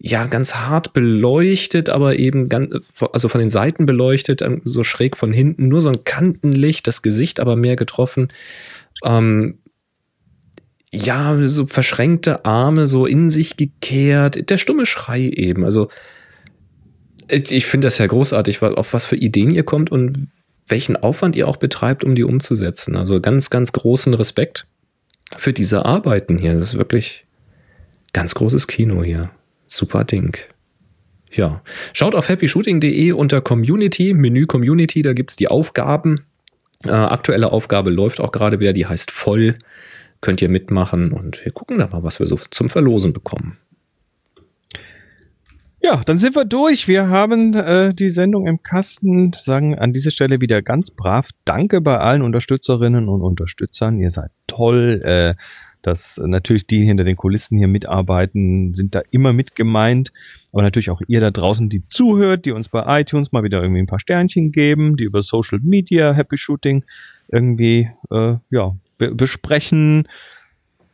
ja, 0.00 0.26
ganz 0.26 0.54
hart 0.54 0.92
beleuchtet, 0.92 1.88
aber 1.88 2.16
eben 2.16 2.48
ganz, 2.48 3.02
also 3.12 3.28
von 3.28 3.40
den 3.40 3.50
Seiten 3.50 3.84
beleuchtet, 3.84 4.42
ähm, 4.42 4.62
so 4.64 4.84
schräg 4.84 5.16
von 5.16 5.32
hinten, 5.32 5.68
nur 5.68 5.82
so 5.82 5.88
ein 5.88 6.04
Kantenlicht, 6.04 6.86
das 6.86 7.02
Gesicht 7.02 7.40
aber 7.40 7.56
mehr 7.56 7.74
getroffen. 7.74 8.28
Ähm, 9.04 9.58
ja, 10.92 11.36
so 11.48 11.66
verschränkte 11.66 12.44
Arme, 12.44 12.86
so 12.86 13.06
in 13.06 13.28
sich 13.28 13.56
gekehrt, 13.56 14.48
der 14.48 14.56
stumme 14.56 14.86
Schrei 14.86 15.22
eben. 15.22 15.64
Also, 15.64 15.88
ich 17.28 17.66
finde 17.66 17.86
das 17.86 17.98
ja 17.98 18.06
großartig, 18.06 18.62
auf 18.62 18.94
was 18.94 19.04
für 19.04 19.16
Ideen 19.16 19.50
ihr 19.50 19.64
kommt 19.64 19.92
und 19.92 20.28
welchen 20.66 20.96
Aufwand 20.96 21.36
ihr 21.36 21.46
auch 21.46 21.58
betreibt, 21.58 22.04
um 22.04 22.14
die 22.14 22.24
umzusetzen. 22.24 22.96
Also 22.96 23.20
ganz, 23.20 23.50
ganz 23.50 23.72
großen 23.72 24.14
Respekt 24.14 24.66
für 25.36 25.52
diese 25.52 25.84
Arbeiten 25.84 26.38
hier. 26.38 26.54
Das 26.54 26.62
ist 26.62 26.78
wirklich 26.78 27.26
ganz 28.14 28.34
großes 28.34 28.66
Kino 28.66 29.02
hier. 29.02 29.30
Super 29.68 30.04
Ding. 30.04 30.36
Ja. 31.30 31.62
Schaut 31.92 32.14
auf 32.14 32.28
happyshooting.de 32.28 33.12
unter 33.12 33.40
Community, 33.40 34.14
Menü 34.14 34.46
Community, 34.46 35.02
da 35.02 35.12
gibt 35.12 35.30
es 35.30 35.36
die 35.36 35.48
Aufgaben. 35.48 36.24
Äh, 36.84 36.90
aktuelle 36.90 37.52
Aufgabe 37.52 37.90
läuft 37.90 38.20
auch 38.20 38.32
gerade 38.32 38.60
wieder, 38.60 38.72
die 38.72 38.86
heißt 38.86 39.10
voll. 39.10 39.54
Könnt 40.20 40.42
ihr 40.42 40.48
mitmachen 40.48 41.12
und 41.12 41.44
wir 41.44 41.52
gucken 41.52 41.78
da 41.78 41.86
mal, 41.86 42.02
was 42.02 42.18
wir 42.18 42.26
so 42.26 42.36
zum 42.50 42.68
Verlosen 42.68 43.12
bekommen. 43.12 43.58
Ja, 45.80 46.02
dann 46.04 46.18
sind 46.18 46.34
wir 46.34 46.44
durch. 46.44 46.88
Wir 46.88 47.08
haben 47.08 47.54
äh, 47.54 47.92
die 47.92 48.10
Sendung 48.10 48.48
im 48.48 48.62
Kasten. 48.62 49.32
Sagen 49.32 49.78
an 49.78 49.92
dieser 49.92 50.10
Stelle 50.10 50.40
wieder 50.40 50.60
ganz 50.60 50.90
brav 50.90 51.28
Danke 51.44 51.80
bei 51.80 51.98
allen 51.98 52.22
Unterstützerinnen 52.22 53.08
und 53.08 53.22
Unterstützern. 53.22 53.98
Ihr 53.98 54.10
seid 54.10 54.32
toll. 54.48 55.00
Äh, 55.04 55.34
dass 55.82 56.20
natürlich 56.22 56.66
die 56.66 56.84
hinter 56.84 57.04
den 57.04 57.16
Kulissen 57.16 57.56
hier 57.56 57.68
mitarbeiten, 57.68 58.74
sind 58.74 58.94
da 58.94 59.02
immer 59.10 59.32
mit 59.32 59.54
gemeint. 59.54 60.12
Aber 60.52 60.62
natürlich 60.62 60.90
auch 60.90 61.02
ihr 61.06 61.20
da 61.20 61.30
draußen, 61.30 61.68
die 61.68 61.86
zuhört, 61.86 62.44
die 62.44 62.52
uns 62.52 62.68
bei 62.68 63.00
iTunes 63.00 63.32
mal 63.32 63.44
wieder 63.44 63.62
irgendwie 63.62 63.80
ein 63.80 63.86
paar 63.86 64.00
Sternchen 64.00 64.50
geben, 64.50 64.96
die 64.96 65.04
über 65.04 65.22
Social 65.22 65.60
Media 65.62 66.12
Happy 66.12 66.38
Shooting 66.38 66.84
irgendwie 67.28 67.90
äh, 68.10 68.36
ja 68.50 68.76
be 68.98 69.14
besprechen 69.14 70.08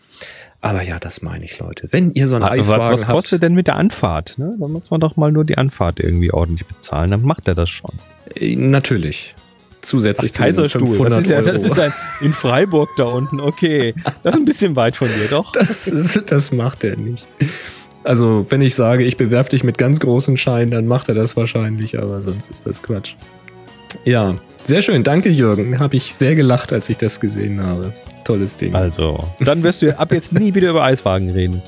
Aber 0.65 0.83
ja, 0.83 1.01
das 1.01 1.23
meine 1.23 1.45
ich, 1.45 1.59
Leute. 1.59 1.89
Wenn 1.91 2.13
ihr 2.13 2.29
so 2.29 2.37
einen 2.37 2.45
Eiswagen 2.45 2.83
was, 2.85 2.91
was 2.91 3.01
habt, 3.03 3.13
kostet 3.13 3.43
denn 3.43 3.55
mit 3.55 3.67
der 3.67 3.75
Anfahrt? 3.77 4.39
Ne? 4.39 4.57
Da 4.61 4.69
muss 4.69 4.93
man 4.93 5.01
doch 5.01 5.17
mal 5.17 5.33
nur 5.33 5.45
die 5.45 5.59
Anfahrt 5.59 5.99
irgendwie 5.99 6.33
ordentlich 6.33 6.69
bezahlen. 6.69 7.11
Dann 7.11 7.23
macht 7.23 7.49
er 7.49 7.57
das 7.57 7.69
schon. 7.69 7.91
Äh, 8.37 8.55
natürlich. 8.55 9.35
Zusätzlich 9.81 10.31
Ach, 10.31 10.37
zu 10.37 10.43
Kaiserstuhl. 10.43 11.09
Das 11.09 11.19
ist 11.19 11.31
ja, 11.31 11.43
das 11.43 11.65
ist 11.65 11.81
ein, 11.81 11.93
in 12.21 12.33
Freiburg 12.33 12.89
da 12.97 13.05
unten. 13.05 13.41
Okay, 13.41 13.93
das 14.23 14.35
ist 14.35 14.41
ein 14.41 14.45
bisschen 14.45 14.77
weit 14.77 14.95
von 14.95 15.09
dir, 15.09 15.29
doch. 15.29 15.51
Das, 15.51 15.89
ist, 15.89 16.31
das 16.31 16.53
macht 16.53 16.85
er 16.85 16.97
nicht. 16.97 17.27
Also, 18.05 18.49
wenn 18.51 18.61
ich 18.61 18.77
sage, 18.77 19.03
ich 19.03 19.17
bewerfe 19.17 19.51
dich 19.51 19.65
mit 19.65 19.79
ganz 19.79 19.99
großen 19.99 20.37
Scheinen, 20.37 20.71
dann 20.71 20.87
macht 20.87 21.09
er 21.09 21.17
das 21.17 21.37
wahrscheinlich, 21.37 21.99
aber 21.99 22.21
sonst 22.21 22.51
ist 22.51 22.67
das 22.67 22.85
Quatsch. 22.85 23.15
Ja, 24.05 24.37
sehr 24.63 24.81
schön. 24.81 25.03
Danke, 25.03 25.29
Jürgen. 25.29 25.81
Habe 25.81 25.97
ich 25.97 26.15
sehr 26.15 26.37
gelacht, 26.37 26.73
als 26.73 26.89
ich 26.89 26.99
das 26.99 27.19
gesehen 27.19 27.61
habe. 27.61 27.93
Tolles 28.25 28.57
Ding. 28.57 28.75
Also, 28.75 29.29
dann 29.41 29.63
wirst 29.63 29.83
du 29.83 29.99
ab 29.99 30.13
jetzt 30.13 30.33
nie 30.33 30.55
wieder 30.55 30.71
über 30.71 30.85
Eiswagen 30.85 31.31
reden. 31.31 31.63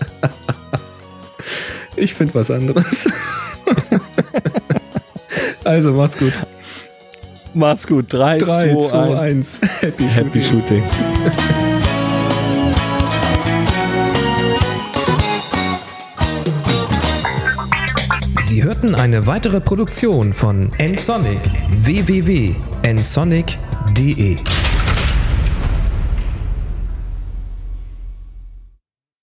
ich 1.97 2.15
finde 2.15 2.35
was 2.35 2.51
anderes. 2.51 3.09
also, 5.65 5.93
macht's 5.93 6.19
gut. 6.19 6.33
Mach's 7.55 7.87
gut. 7.87 8.13
3, 8.13 8.39
3 8.39 8.75
2, 8.75 8.89
2 8.89 9.19
1. 9.19 9.61
1. 9.63 9.81
Happy, 9.81 10.05
Happy 10.05 10.43
Shooting. 10.43 10.83
Sie 18.41 18.63
hörten 18.63 18.95
eine 18.95 19.27
weitere 19.27 19.61
Produktion 19.61 20.33
von 20.33 20.71
nsonic 20.79 21.41
www.nsonic.de 21.71 24.37